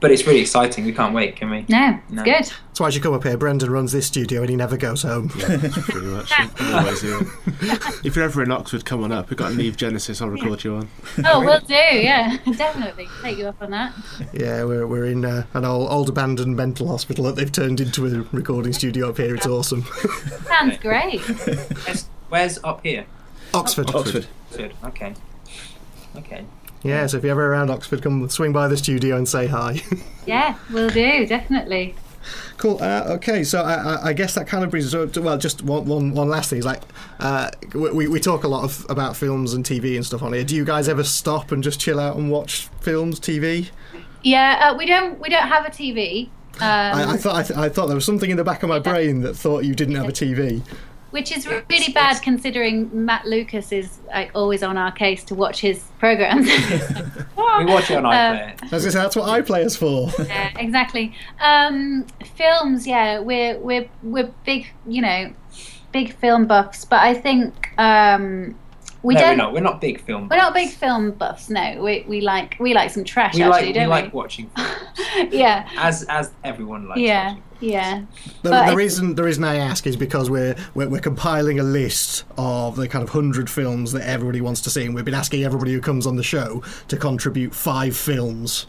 but 0.00 0.10
it's 0.10 0.26
really 0.26 0.40
exciting. 0.40 0.84
We 0.84 0.92
can't 0.92 1.14
wait, 1.14 1.36
can 1.36 1.50
we? 1.50 1.64
No, 1.68 1.98
it's 2.04 2.12
No. 2.12 2.24
good. 2.24 2.34
That's 2.44 2.80
why 2.80 2.88
you 2.90 3.00
come 3.00 3.14
up 3.14 3.24
here. 3.24 3.36
Brendan 3.36 3.70
runs 3.70 3.92
this 3.92 4.06
studio 4.06 4.40
and 4.42 4.50
he 4.50 4.56
never 4.56 4.76
goes 4.76 5.02
home. 5.02 5.28
Pretty 5.28 6.06
much. 6.06 6.30
I'm 6.60 6.74
always 6.74 7.00
here. 7.02 7.20
If 8.04 8.14
you're 8.14 8.24
ever 8.24 8.42
in 8.42 8.52
Oxford, 8.52 8.84
come 8.84 9.02
on 9.02 9.10
up. 9.12 9.30
We've 9.30 9.36
got 9.36 9.52
a 9.52 9.54
Neve 9.54 9.76
Genesys. 9.76 10.22
I'll 10.22 10.28
record 10.28 10.62
you 10.64 10.76
on. 10.76 10.88
Oh, 11.24 11.40
we'll 11.40 11.60
do. 11.60 11.74
Yeah, 11.74 12.36
definitely 12.56 13.08
take 13.22 13.38
you 13.38 13.46
up 13.48 13.60
on 13.60 13.70
that. 13.72 13.92
yeah, 14.32 14.62
we're, 14.64 14.86
we're 14.86 15.06
in 15.06 15.24
uh, 15.24 15.44
an 15.54 15.64
old, 15.64 15.90
old 15.90 16.08
abandoned 16.08 16.56
mental 16.56 16.86
hospital 16.88 17.24
that 17.24 17.36
they've 17.36 17.50
turned 17.52 17.80
into 17.80 18.06
a 18.06 18.22
recording 18.36 18.72
studio 18.72 19.08
up 19.08 19.16
here. 19.16 19.34
It's 19.34 19.46
awesome. 19.46 19.84
Sounds 20.46 20.76
great. 20.78 21.20
Where's, 21.22 22.08
where's 22.28 22.58
up 22.62 22.82
here? 22.84 23.06
Oxford. 23.54 23.94
Oxford. 23.94 24.26
Good. 24.56 24.74
Okay. 24.84 25.14
Okay. 26.16 26.44
Yeah, 26.82 27.06
so 27.06 27.16
if 27.16 27.24
you're 27.24 27.32
ever 27.32 27.52
around 27.52 27.70
Oxford, 27.70 28.02
come 28.02 28.28
swing 28.28 28.52
by 28.52 28.68
the 28.68 28.76
studio 28.76 29.16
and 29.16 29.28
say 29.28 29.46
hi. 29.46 29.82
Yeah, 30.26 30.58
we'll 30.70 30.90
do 30.90 31.24
definitely. 31.24 31.94
Cool. 32.58 32.82
Uh, 32.82 33.04
okay, 33.14 33.42
so 33.44 33.62
I, 33.62 33.74
I, 33.74 34.04
I 34.08 34.12
guess 34.12 34.34
that 34.34 34.46
kind 34.46 34.62
of 34.62 34.68
brings 34.70 34.94
us 34.94 35.12
to 35.12 35.22
well, 35.22 35.38
just 35.38 35.62
one, 35.62 35.86
one, 35.86 36.12
one 36.12 36.28
last 36.28 36.50
thing 36.50 36.58
is 36.58 36.66
like 36.66 36.82
uh, 37.20 37.50
we, 37.72 38.08
we 38.08 38.20
talk 38.20 38.44
a 38.44 38.48
lot 38.48 38.62
of 38.62 38.84
about 38.90 39.16
films 39.16 39.54
and 39.54 39.64
TV 39.64 39.96
and 39.96 40.04
stuff 40.04 40.22
on 40.22 40.34
here. 40.34 40.44
Do 40.44 40.54
you 40.54 40.66
guys 40.66 40.86
ever 40.86 41.02
stop 41.02 41.50
and 41.50 41.62
just 41.62 41.80
chill 41.80 41.98
out 41.98 42.16
and 42.16 42.30
watch 42.30 42.68
films, 42.82 43.18
TV? 43.18 43.70
Yeah, 44.22 44.70
uh, 44.70 44.76
we 44.76 44.84
don't 44.84 45.18
we 45.18 45.30
don't 45.30 45.48
have 45.48 45.64
a 45.64 45.70
TV. 45.70 46.28
Um, 46.56 46.62
I, 46.62 47.12
I 47.12 47.16
thought 47.16 47.36
I, 47.36 47.42
th- 47.44 47.58
I 47.58 47.68
thought 47.68 47.86
there 47.86 47.94
was 47.94 48.04
something 48.04 48.30
in 48.30 48.36
the 48.36 48.44
back 48.44 48.62
of 48.64 48.68
my 48.68 48.80
brain 48.80 49.20
that 49.22 49.34
thought 49.34 49.64
you 49.64 49.74
didn't 49.74 49.94
have 49.94 50.08
a 50.08 50.12
TV. 50.12 50.60
Which 51.10 51.32
is 51.36 51.46
really 51.46 51.92
bad 51.92 52.20
considering 52.22 52.90
Matt 53.04 53.26
Lucas 53.26 53.72
is 53.72 53.98
like 54.08 54.30
always 54.34 54.62
on 54.62 54.76
our 54.76 54.92
case 54.92 55.24
to 55.24 55.34
watch 55.34 55.60
his 55.60 55.82
programs. 55.98 56.48
We 57.58 57.64
watch 57.64 57.90
it 57.90 57.96
on 57.96 58.04
Um, 58.06 58.12
iPlayer. 58.12 58.62
I 58.62 58.68
was 58.70 58.82
gonna 58.84 58.90
say 58.92 58.98
that's 58.98 59.16
what 59.16 59.44
iPlayer's 59.44 59.74
for. 59.76 60.10
yeah, 60.26 60.50
exactly. 60.58 61.12
Um, 61.40 62.06
films, 62.36 62.86
yeah, 62.86 63.18
we're 63.20 63.58
we're 63.58 63.88
we're 64.02 64.30
big, 64.44 64.66
you 64.86 65.02
know, 65.02 65.32
big 65.92 66.14
film 66.14 66.46
buffs. 66.46 66.84
But 66.84 67.00
I 67.02 67.14
think 67.14 67.72
um, 67.78 68.56
we 69.02 69.14
no, 69.14 69.20
don't. 69.20 69.30
we're 69.30 69.36
not. 69.36 69.52
We're 69.54 69.60
not 69.60 69.80
big 69.80 70.00
film. 70.00 70.28
We're 70.28 70.36
not 70.38 70.54
big 70.54 70.70
film 70.70 71.12
buffs. 71.12 71.48
No, 71.50 71.82
we 71.82 72.04
we 72.08 72.20
like 72.20 72.56
we 72.58 72.74
like 72.74 72.90
some 72.90 73.04
trash 73.04 73.34
We 73.34 73.42
actually, 73.42 73.50
like 73.52 73.66
we 73.66 73.72
don't 73.72 73.82
we? 73.84 73.86
we? 73.96 74.02
like 74.02 74.14
watching 74.14 74.50
films, 74.56 75.32
yeah, 75.34 75.68
as 75.76 76.02
as 76.08 76.30
everyone 76.44 76.88
likes. 76.88 77.00
yeah, 77.00 77.28
watching. 77.34 77.42
yeah. 77.60 78.02
The, 78.42 78.50
But 78.50 78.70
the 78.70 78.76
reason 78.76 79.14
the 79.14 79.22
reason 79.22 79.44
I 79.44 79.56
ask 79.56 79.86
is 79.86 79.96
because 79.96 80.28
we're, 80.30 80.56
we're 80.74 80.88
we're 80.88 81.00
compiling 81.00 81.60
a 81.60 81.62
list 81.62 82.24
of 82.36 82.76
the 82.76 82.88
kind 82.88 83.02
of 83.04 83.10
hundred 83.10 83.48
films 83.48 83.92
that 83.92 84.02
everybody 84.02 84.40
wants 84.40 84.60
to 84.62 84.70
see, 84.70 84.84
and 84.84 84.94
we've 84.94 85.04
been 85.04 85.14
asking 85.14 85.44
everybody 85.44 85.72
who 85.72 85.80
comes 85.80 86.06
on 86.06 86.16
the 86.16 86.22
show 86.24 86.62
to 86.88 86.96
contribute 86.96 87.54
five 87.54 87.96
films 87.96 88.66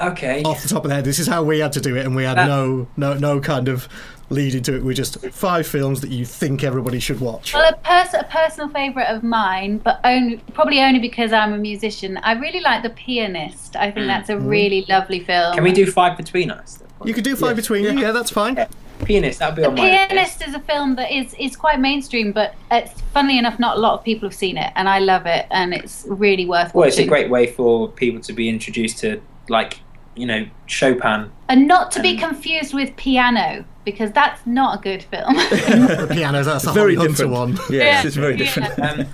Okay. 0.00 0.42
off 0.44 0.62
the 0.62 0.68
top 0.68 0.84
of 0.84 0.88
their 0.88 0.96
head. 0.96 1.04
This 1.04 1.18
is 1.18 1.26
how 1.26 1.42
we 1.42 1.58
had 1.58 1.72
to 1.72 1.80
do 1.80 1.94
it, 1.94 2.06
and 2.06 2.16
we 2.16 2.24
had 2.24 2.38
That- 2.38 2.46
no 2.48 2.88
no 2.96 3.14
no 3.14 3.38
kind 3.40 3.68
of 3.68 3.88
lead 4.30 4.64
to 4.64 4.76
it. 4.76 4.82
We 4.82 4.94
just 4.94 5.20
five 5.26 5.66
films 5.66 6.00
that 6.00 6.10
you 6.10 6.24
think 6.24 6.64
everybody 6.64 7.00
should 7.00 7.20
watch. 7.20 7.52
Well, 7.52 7.68
a, 7.68 7.76
pers- 7.76 8.14
a 8.14 8.24
personal 8.24 8.68
favourite 8.68 9.06
of 9.06 9.22
mine, 9.22 9.78
but 9.78 10.00
only 10.04 10.36
probably 10.54 10.80
only 10.80 11.00
because 11.00 11.32
I'm 11.32 11.52
a 11.52 11.58
musician. 11.58 12.16
I 12.18 12.32
really 12.32 12.60
like 12.60 12.82
The 12.82 12.90
Pianist. 12.90 13.76
I 13.76 13.90
think 13.90 14.06
that's 14.06 14.30
a 14.30 14.38
really 14.38 14.86
lovely 14.88 15.20
film. 15.20 15.52
Mm. 15.52 15.54
Can 15.56 15.64
we 15.64 15.72
do 15.72 15.90
five 15.90 16.16
between 16.16 16.50
us? 16.50 16.82
You 17.04 17.14
could 17.14 17.24
do 17.24 17.34
five 17.36 17.56
between 17.56 17.84
you. 17.84 17.98
Yeah, 17.98 18.12
that's 18.12 18.30
fine. 18.30 18.66
Pianist. 19.04 19.38
That'll 19.38 19.56
be 19.56 19.62
The 19.62 19.68
on 19.68 19.74
my 19.74 19.82
list. 19.82 20.08
Pianist 20.10 20.48
is 20.48 20.54
a 20.54 20.60
film 20.60 20.94
that 20.96 21.10
is 21.10 21.34
is 21.38 21.56
quite 21.56 21.80
mainstream, 21.80 22.32
but 22.32 22.54
it's 22.70 23.00
funnily 23.12 23.38
enough, 23.38 23.58
not 23.58 23.78
a 23.78 23.80
lot 23.80 23.94
of 23.98 24.04
people 24.04 24.28
have 24.28 24.36
seen 24.36 24.56
it, 24.56 24.72
and 24.76 24.88
I 24.88 24.98
love 24.98 25.26
it, 25.26 25.46
and 25.50 25.72
it's 25.74 26.04
really 26.08 26.46
worth 26.46 26.74
Well, 26.74 26.86
it's 26.86 26.98
a 26.98 27.06
great 27.06 27.30
way 27.30 27.46
for 27.46 27.88
people 27.88 28.20
to 28.20 28.32
be 28.32 28.48
introduced 28.48 28.98
to, 28.98 29.20
like, 29.48 29.80
you 30.14 30.26
know, 30.26 30.46
Chopin. 30.66 31.30
and 31.48 31.66
not 31.66 31.90
to 31.92 32.02
be 32.02 32.16
confused 32.16 32.74
with 32.74 32.94
Piano, 32.96 33.64
because 33.84 34.12
that's 34.12 34.44
not 34.46 34.78
a 34.78 34.82
good 34.82 35.02
film. 35.02 35.34
The 35.36 36.08
pianos. 36.10 36.46
That's 36.46 36.66
a 36.66 36.72
Very 36.72 36.94
Hunter 36.96 37.10
different. 37.24 37.32
one. 37.32 37.58
Yeah, 37.70 37.82
Yeah. 37.84 38.02
it's 38.06 38.16
very 38.16 38.32
Yeah. 38.32 38.38
different. 38.38 38.78
Um, 38.80 39.06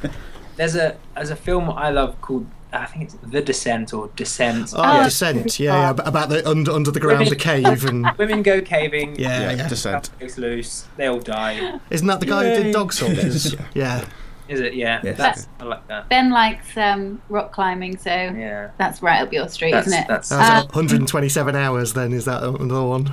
there's 0.57 0.75
a 0.77 0.97
there's 1.15 1.31
a 1.31 1.37
film 1.37 1.71
I 1.71 1.91
love 1.91 2.21
called 2.21 2.47
I 2.73 2.85
think 2.85 3.05
it's 3.05 3.15
The 3.23 3.41
Descent 3.41 3.95
or 3.95 4.09
Descent. 4.17 4.75
Oh, 4.77 4.83
Oh. 5.01 5.05
Descent. 5.05 5.59
Yeah, 5.61 5.75
yeah, 5.75 5.91
about 5.91 6.29
the 6.29 6.47
under 6.49 6.73
under 6.73 6.91
the 6.91 7.01
ground, 7.01 7.29
the 7.29 7.37
cave, 7.37 7.85
and 7.85 8.07
Women 8.19 8.43
go 8.43 8.61
caving. 8.61 9.17
yeah, 9.19 9.41
Yeah, 9.41 9.51
yeah. 9.53 9.69
Descent. 9.69 10.11
Goes 10.21 10.37
loose. 10.37 10.87
They 10.97 11.07
all 11.07 11.21
die. 11.21 11.79
Isn't 11.91 12.07
that 12.09 12.21
the 12.21 12.27
guy 12.27 12.55
who 12.55 12.63
did 12.65 12.73
Dog 12.75 12.93
Soldiers? 12.93 13.55
yeah. 13.75 14.05
Is 14.49 14.61
it? 14.61 14.75
Yeah. 14.75 15.01
Yes. 15.03 15.17
That's 15.17 15.49
I 15.61 15.65
like 15.65 15.87
that. 15.89 16.09
ben 16.09 16.31
likes 16.31 16.77
um, 16.77 17.21
rock 17.29 17.53
climbing, 17.53 17.97
so 17.97 18.11
Yeah. 18.11 18.71
that's 18.79 19.01
right 19.03 19.21
up 19.23 19.33
your 19.33 19.49
street, 19.49 19.73
That's 19.73 19.87
isn't 19.89 20.01
it? 20.03 20.09
that's. 20.09 20.29
That's 20.29 20.65
Uh, 20.65 20.67
127 20.67 21.57
hours. 21.57 21.95
Then 21.95 22.13
is 22.13 22.25
that 22.27 22.43
another 22.43 22.85
one? 22.85 23.07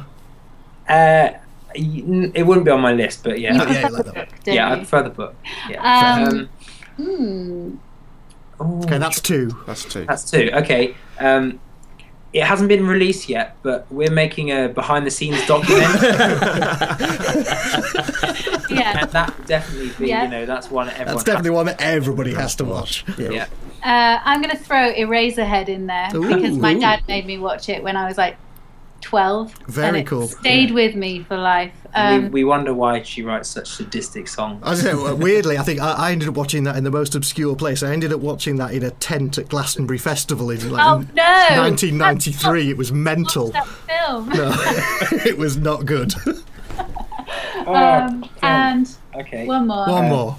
Uh, 0.90 1.30
y- 1.32 1.40
it 1.76 2.46
wouldn't 2.46 2.66
be 2.66 2.72
on 2.72 2.82
my 2.82 2.94
list, 2.94 3.24
but 3.24 3.40
You 3.40 3.50
yeah. 3.50 3.54
yeah, 3.54 3.88
prefer 3.88 3.90
like 3.90 4.06
book, 4.16 4.28
yeah, 4.46 4.68
I 4.68 4.72
you? 4.72 4.78
prefer 4.78 5.04
the 5.04 5.10
book. 5.10 5.36
Yeah. 5.70 6.26
Um, 6.28 6.50
Um, 6.98 6.98
hmm. 6.98 7.76
Okay, 8.84 8.98
that's 8.98 9.20
two. 9.20 9.52
That's 9.66 9.84
two. 9.86 10.06
That's 10.06 10.30
two. 10.30 10.50
Okay. 10.54 10.96
Um, 11.20 11.60
it 12.32 12.44
hasn't 12.44 12.70
been 12.70 12.88
released 12.88 13.30
yet, 13.30 13.58
but 13.62 13.86
we're 13.92 14.12
making 14.12 14.52
a 14.52 14.68
behind 14.70 15.06
the 15.06 15.12
scenes 15.12 15.46
documentary, 15.48 16.10
Yeah. 18.70 19.00
and 19.02 19.12
that 19.12 19.34
would 19.38 19.48
definitely 19.48 19.90
be, 20.00 20.08
Yeah. 20.10 20.24
you 20.24 20.30
know, 20.30 20.46
that's 20.46 20.72
one 20.72 20.90
everyone. 20.90 21.08
That's 21.14 21.24
definitely 21.24 21.52
one 21.52 21.66
that 21.68 21.82
everybody 21.82 22.34
has 22.34 22.56
to 22.56 22.66
watch. 22.66 23.06
Yeah. 23.18 23.48
Uh, 23.84 24.20
I'm 24.24 24.42
going 24.42 24.56
to 24.56 24.64
throw 24.64 24.94
Eraserhead 24.94 25.68
in 25.70 25.88
there 25.88 26.10
because 26.12 26.58
my 26.58 26.74
Ooh. 26.74 26.80
dad 26.80 27.04
made 27.08 27.26
me 27.26 27.38
watch 27.38 27.70
it 27.70 27.84
when 27.84 27.96
I 27.98 28.08
was 28.08 28.18
like 28.18 28.38
12. 29.04 29.54
Very 29.68 29.88
and 29.90 29.98
it 29.98 30.08
cool. 30.08 30.28
Stayed 30.28 30.72
with 30.72 30.96
me 30.96 31.24
for 31.24 31.38
life. 31.38 31.72
we, 31.86 32.02
Um, 32.02 32.32
we 32.32 32.44
wonder 32.44 32.74
why 32.74 33.04
she 33.04 33.22
writes 33.22 33.50
such 33.50 33.68
sadistic 33.70 34.28
songs. 34.28 34.62
I 34.64 34.72
was 34.72 34.82
gonna 34.82 35.06
say, 35.06 35.14
weirdly, 35.14 35.58
I 35.58 35.62
think 35.64 35.80
I, 35.80 35.92
I 35.92 36.12
ended 36.12 36.30
up 36.30 36.36
watching 36.36 36.64
that 36.64 36.76
in 36.78 36.84
the 36.84 36.92
most 36.92 37.14
obscure 37.14 37.56
place. 37.56 37.84
I 37.84 37.92
ended 37.94 38.12
up 38.12 38.22
watching 38.22 38.56
that 38.58 38.74
in 38.74 38.82
a 38.84 38.92
tent 38.92 39.38
at 39.38 39.50
Glastonbury 39.50 40.00
Festival 40.00 40.50
in 40.50 40.72
like 40.72 40.86
oh 40.86 41.00
no! 41.14 41.62
1993. 41.62 42.70
It 42.72 42.78
was 42.78 42.92
mental. 42.92 43.52
That 43.52 43.68
film. 43.68 44.30
No, 44.30 44.52
it 45.26 45.38
was 45.38 45.58
not 45.58 45.86
good. 45.86 46.14
Um, 47.66 48.30
and 48.42 48.90
okay. 49.16 49.46
one 49.48 49.68
more. 49.68 49.88
One 49.88 50.10
more. 50.10 50.36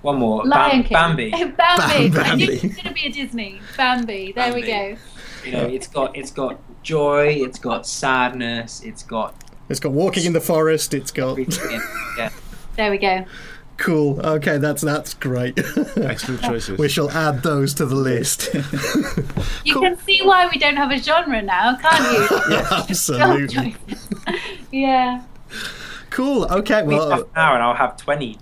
One 0.00 0.18
more. 0.18 0.44
Lion 0.44 0.82
Bam- 0.88 1.16
King. 1.16 1.28
Bambi. 1.28 1.30
Bambi. 1.30 1.52
Bam- 1.56 1.80
I 1.80 2.34
knew 2.34 2.46
Bambi. 2.46 2.54
it 2.54 2.62
was 2.62 2.72
going 2.74 2.86
to 2.88 2.92
be 2.94 3.06
a 3.06 3.12
Disney. 3.12 3.60
Bambi. 3.76 4.32
There 4.32 4.54
we 4.54 4.62
go. 4.62 4.96
You 5.44 5.52
know, 5.52 5.66
it's 5.66 5.86
got 5.86 6.16
it's 6.16 6.30
got 6.30 6.58
joy, 6.82 7.28
it's 7.28 7.58
got 7.58 7.86
sadness, 7.86 8.82
it's 8.84 9.02
got 9.02 9.34
It's 9.68 9.80
got 9.80 9.92
walking 9.92 10.24
in 10.24 10.32
the 10.32 10.40
forest. 10.40 10.94
It's 10.94 11.10
got 11.10 11.38
yeah. 12.18 12.30
There 12.76 12.90
we 12.90 12.96
go. 12.98 13.26
cool. 13.76 14.18
Okay, 14.24 14.56
that's 14.58 14.80
that's 14.82 15.12
great. 15.14 15.58
Excellent 15.96 16.40
choices. 16.48 16.78
we 16.78 16.88
shall 16.88 17.10
add 17.10 17.42
those 17.42 17.74
to 17.74 17.86
the 17.86 17.94
list. 17.96 18.48
You 19.64 19.78
can 19.80 19.96
see 19.98 20.20
why 20.22 20.48
we 20.48 20.58
don't 20.58 20.76
have 20.76 20.90
a 20.90 20.98
genre 20.98 21.40
now, 21.42 21.76
can't 21.76 22.12
you? 22.12 22.56
Absolutely. 22.72 23.76
yeah. 24.72 25.22
Cool. 26.10 26.44
Okay. 26.46 26.82
Well, 26.82 27.10
half 27.10 27.18
Well. 27.20 27.26
an 27.28 27.30
hour 27.36 27.54
and 27.54 27.62
I'll 27.62 27.74
have 27.74 27.96
20 27.96 28.38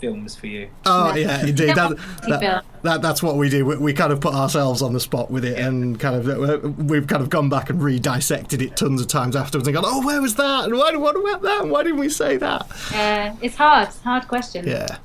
films 0.00 0.34
for 0.34 0.46
you. 0.46 0.68
Oh 0.84 1.14
yeah, 1.14 1.40
indeed. 1.40 1.74
That, 1.74 1.96
that, 2.28 2.64
that 2.82 3.02
that's 3.02 3.22
what 3.22 3.36
we 3.36 3.48
do. 3.48 3.64
We, 3.64 3.76
we 3.76 3.92
kind 3.92 4.12
of 4.12 4.20
put 4.20 4.34
ourselves 4.34 4.82
on 4.82 4.92
the 4.92 5.00
spot 5.00 5.30
with 5.30 5.44
it, 5.44 5.58
and 5.58 5.98
kind 5.98 6.16
of 6.16 6.28
uh, 6.28 6.68
we've 6.68 7.06
kind 7.06 7.22
of 7.22 7.30
gone 7.30 7.48
back 7.48 7.70
and 7.70 7.82
re-dissected 7.82 8.62
it 8.62 8.76
tons 8.76 9.00
of 9.00 9.08
times 9.08 9.36
afterwards, 9.36 9.66
and 9.68 9.74
gone, 9.74 9.84
"Oh, 9.86 10.04
where 10.06 10.20
was 10.20 10.34
that? 10.36 10.64
And 10.64 10.76
why? 10.76 10.94
What 10.96 11.16
about 11.16 11.42
that? 11.42 11.68
Why 11.68 11.82
didn't 11.82 11.98
we 11.98 12.08
say 12.08 12.36
that?" 12.36 12.62
Uh, 12.94 13.34
it's 13.42 13.56
hard. 13.56 13.88
It's 13.88 14.00
a 14.00 14.04
hard 14.04 14.28
question. 14.28 14.66
Yeah. 14.66 14.98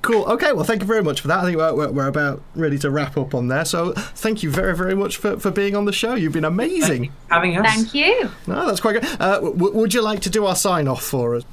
Cool. 0.00 0.24
Okay. 0.26 0.52
Well, 0.52 0.64
thank 0.64 0.80
you 0.80 0.86
very 0.86 1.02
much 1.02 1.20
for 1.20 1.28
that. 1.28 1.40
I 1.40 1.44
think 1.44 1.56
we're, 1.56 1.74
we're, 1.74 1.90
we're 1.90 2.06
about 2.06 2.40
ready 2.54 2.78
to 2.78 2.90
wrap 2.90 3.16
up 3.18 3.34
on 3.34 3.48
there. 3.48 3.64
So, 3.64 3.92
thank 3.92 4.44
you 4.44 4.50
very, 4.50 4.74
very 4.76 4.94
much 4.94 5.16
for, 5.16 5.38
for 5.40 5.50
being 5.50 5.74
on 5.74 5.86
the 5.86 5.92
show. 5.92 6.14
You've 6.14 6.32
been 6.32 6.44
amazing. 6.44 7.12
Having 7.30 7.58
us. 7.58 7.66
Thank 7.66 7.94
you. 7.94 8.30
No, 8.46 8.66
that's 8.66 8.80
quite 8.80 8.92
good. 8.92 9.04
Uh, 9.20 9.40
w- 9.40 9.72
would 9.74 9.92
you 9.92 10.00
like 10.00 10.20
to 10.20 10.30
do 10.30 10.46
our 10.46 10.54
sign 10.54 10.86
off 10.86 11.02
for 11.02 11.34
us? 11.34 11.44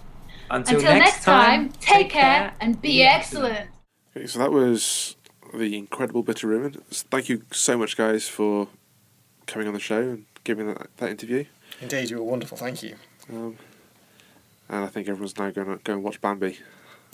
Until, 0.50 0.78
Until 0.78 0.94
next 0.94 1.24
time, 1.24 1.72
take 1.80 2.10
care 2.10 2.54
and 2.60 2.82
be 2.82 3.04
excellent. 3.04 3.70
Okay, 4.16 4.28
so 4.28 4.40
that 4.40 4.52
was 4.52 5.16
the 5.54 5.78
incredible 5.78 6.24
Bitter 6.24 6.48
Ruin. 6.48 6.82
Thank 6.92 7.30
you 7.30 7.44
so 7.52 7.78
much, 7.78 7.98
guys, 7.98 8.28
for 8.28 8.68
coming 9.48 9.68
on 9.68 9.74
the 9.74 9.80
show 9.80 10.02
and 10.02 10.26
giving 10.44 10.68
that, 10.68 10.88
that 10.98 11.10
interview. 11.10 11.46
Indeed, 11.82 12.10
you 12.10 12.18
were 12.18 12.24
wonderful. 12.24 12.58
Thank 12.58 12.84
you. 12.84 12.96
Um, 13.32 13.58
and 14.70 14.86
I 14.86 14.88
think 14.88 15.08
everyone's 15.08 15.38
now 15.38 15.50
going 15.52 15.68
to 15.68 15.84
go 15.84 15.94
and 15.94 16.04
watch 16.04 16.22
Bambi. 16.22 16.60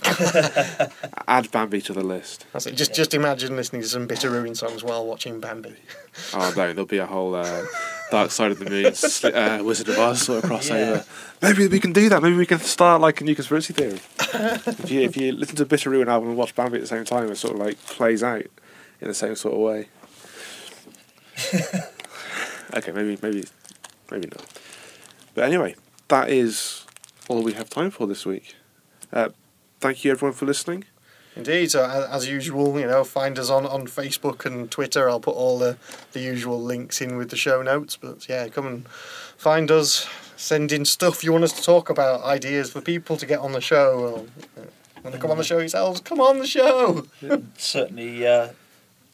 Add 1.27 1.51
Bambi 1.51 1.79
to 1.81 1.93
the 1.93 2.03
list. 2.03 2.45
That's 2.53 2.65
it. 2.65 2.75
Just 2.75 2.95
just 2.95 3.13
imagine 3.13 3.55
listening 3.55 3.83
to 3.83 3.87
some 3.87 4.07
Bitter 4.07 4.29
Ruin 4.29 4.55
songs 4.55 4.83
while 4.83 5.05
watching 5.05 5.39
Bambi. 5.39 5.75
Oh 6.33 6.51
no, 6.57 6.73
there'll 6.73 6.85
be 6.85 6.97
a 6.97 7.05
whole 7.05 7.35
uh, 7.35 7.63
Dark 8.09 8.31
Side 8.31 8.51
of 8.51 8.59
the 8.59 8.69
Moon, 8.69 8.85
uh, 9.35 9.63
Wizard 9.63 9.89
of 9.89 9.99
Oz 9.99 10.23
sort 10.23 10.43
of 10.43 10.49
crossover. 10.49 11.05
Maybe 11.41 11.67
we 11.67 11.79
can 11.79 11.93
do 11.93 12.09
that. 12.09 12.23
Maybe 12.23 12.35
we 12.35 12.47
can 12.47 12.59
start 12.59 12.99
like 12.99 13.21
a 13.21 13.23
new 13.23 13.35
conspiracy 13.35 13.73
theory. 13.73 13.99
if 14.19 14.89
you 14.89 15.01
if 15.01 15.15
you 15.15 15.33
listen 15.33 15.55
to 15.57 15.65
Bitter 15.65 15.91
Ruin 15.91 16.09
album 16.09 16.29
and 16.29 16.37
watch 16.37 16.55
Bambi 16.55 16.77
at 16.77 16.81
the 16.81 16.87
same 16.87 17.05
time, 17.05 17.29
it 17.29 17.35
sort 17.35 17.53
of 17.53 17.59
like 17.59 17.77
plays 17.85 18.23
out 18.23 18.45
in 19.01 19.07
the 19.07 19.13
same 19.13 19.35
sort 19.35 19.53
of 19.53 19.59
way. 19.59 19.87
okay, 22.75 22.91
maybe 22.91 23.19
maybe 23.21 23.43
maybe 24.09 24.29
not. 24.31 24.45
But 25.35 25.43
anyway, 25.43 25.75
that 26.07 26.29
is 26.29 26.85
all 27.27 27.43
we 27.43 27.53
have 27.53 27.69
time 27.69 27.91
for 27.91 28.07
this 28.07 28.25
week. 28.25 28.55
Uh, 29.13 29.29
thank 29.81 30.05
you 30.05 30.11
everyone 30.11 30.33
for 30.33 30.45
listening. 30.45 30.85
Indeed. 31.35 31.71
So 31.71 32.07
as 32.09 32.27
usual, 32.27 32.79
you 32.79 32.87
know, 32.87 33.03
find 33.03 33.37
us 33.39 33.49
on, 33.49 33.65
on 33.65 33.87
Facebook 33.87 34.45
and 34.45 34.69
Twitter. 34.69 35.09
I'll 35.09 35.19
put 35.19 35.35
all 35.35 35.57
the, 35.57 35.77
the 36.11 36.19
usual 36.19 36.61
links 36.61 37.01
in 37.01 37.17
with 37.17 37.29
the 37.29 37.37
show 37.37 37.61
notes. 37.61 37.97
But 37.97 38.27
yeah, 38.29 38.47
come 38.49 38.67
and 38.67 38.87
find 38.87 39.71
us. 39.71 40.07
Send 40.35 40.71
in 40.71 40.85
stuff 40.85 41.23
you 41.23 41.31
want 41.31 41.43
us 41.43 41.53
to 41.53 41.61
talk 41.61 41.89
about, 41.89 42.23
ideas 42.23 42.71
for 42.71 42.81
people 42.81 43.15
to 43.15 43.25
get 43.27 43.39
on 43.39 43.51
the 43.51 43.61
show. 43.61 44.25
Or, 44.57 44.61
uh, 44.61 44.65
want 45.03 45.15
to 45.15 45.21
come 45.21 45.31
on 45.31 45.37
the 45.37 45.43
show 45.43 45.59
yourselves? 45.59 46.01
Come 46.01 46.19
on 46.19 46.39
the 46.39 46.47
show. 46.47 47.05
Certainly, 47.57 48.25
uh, 48.27 48.49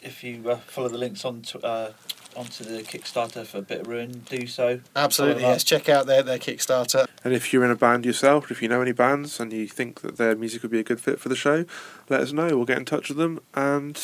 if 0.01 0.23
you 0.23 0.49
uh, 0.49 0.57
follow 0.57 0.87
the 0.87 0.97
links 0.97 1.25
on 1.25 1.41
to, 1.41 1.59
uh, 1.59 1.91
onto 2.37 2.63
the 2.63 2.83
Kickstarter 2.83 3.45
for 3.45 3.61
Bitter 3.61 3.83
Ruin, 3.83 4.23
do 4.29 4.45
so. 4.47 4.79
Absolutely. 4.95 5.41
Follow 5.41 5.53
Yes. 5.53 5.63
Check 5.63 5.89
out 5.89 6.05
their 6.05 6.21
their 6.23 6.37
Kickstarter. 6.37 7.07
And 7.23 7.33
if 7.33 7.51
you're 7.51 7.65
in 7.65 7.71
a 7.71 7.75
band 7.75 8.05
yourself, 8.05 8.51
if 8.51 8.61
you 8.61 8.67
know 8.69 8.81
any 8.81 8.91
bands 8.91 9.39
and 9.39 9.51
you 9.51 9.67
think 9.67 10.01
that 10.01 10.17
their 10.17 10.35
music 10.35 10.61
would 10.61 10.71
be 10.71 10.79
a 10.79 10.83
good 10.83 11.01
fit 11.01 11.19
for 11.19 11.29
the 11.29 11.35
show, 11.35 11.65
let 12.09 12.21
us 12.21 12.31
know. 12.31 12.47
We'll 12.55 12.65
get 12.65 12.77
in 12.77 12.85
touch 12.85 13.09
with 13.09 13.17
them 13.17 13.39
and, 13.55 13.99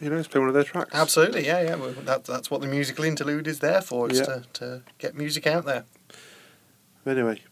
you 0.00 0.08
know, 0.08 0.16
let's 0.16 0.28
play 0.28 0.38
one 0.40 0.48
of 0.48 0.54
their 0.54 0.64
tracks. 0.64 0.90
Absolutely. 0.94 1.44
Yeah. 1.46 1.60
Yeah. 1.62 1.74
Well, 1.74 1.90
that 2.04 2.24
that's 2.24 2.50
what 2.50 2.60
the 2.60 2.66
musical 2.68 3.04
interlude 3.04 3.46
is 3.46 3.58
there 3.58 3.80
for. 3.82 4.10
Is 4.10 4.20
Yeah. 4.20 4.24
to, 4.26 4.42
to 4.54 4.82
get 4.98 5.16
music 5.16 5.46
out 5.46 5.64
there. 5.64 5.84
Anyway, 7.04 7.42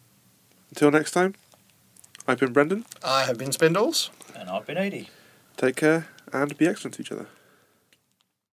until 0.70 0.90
next 0.92 1.10
time, 1.10 1.34
I've 2.28 2.38
been 2.38 2.52
Brendan. 2.52 2.84
I 3.04 3.24
have 3.24 3.36
been 3.38 3.50
Spindles. 3.50 4.10
And 4.36 4.48
I've 4.48 4.64
been 4.66 4.78
80. 4.78 5.08
Take 5.56 5.76
care 5.76 6.06
and 6.32 6.56
be 6.56 6.66
excellent 6.68 6.94
to 6.94 7.02
each 7.02 7.10
other. 7.10 7.26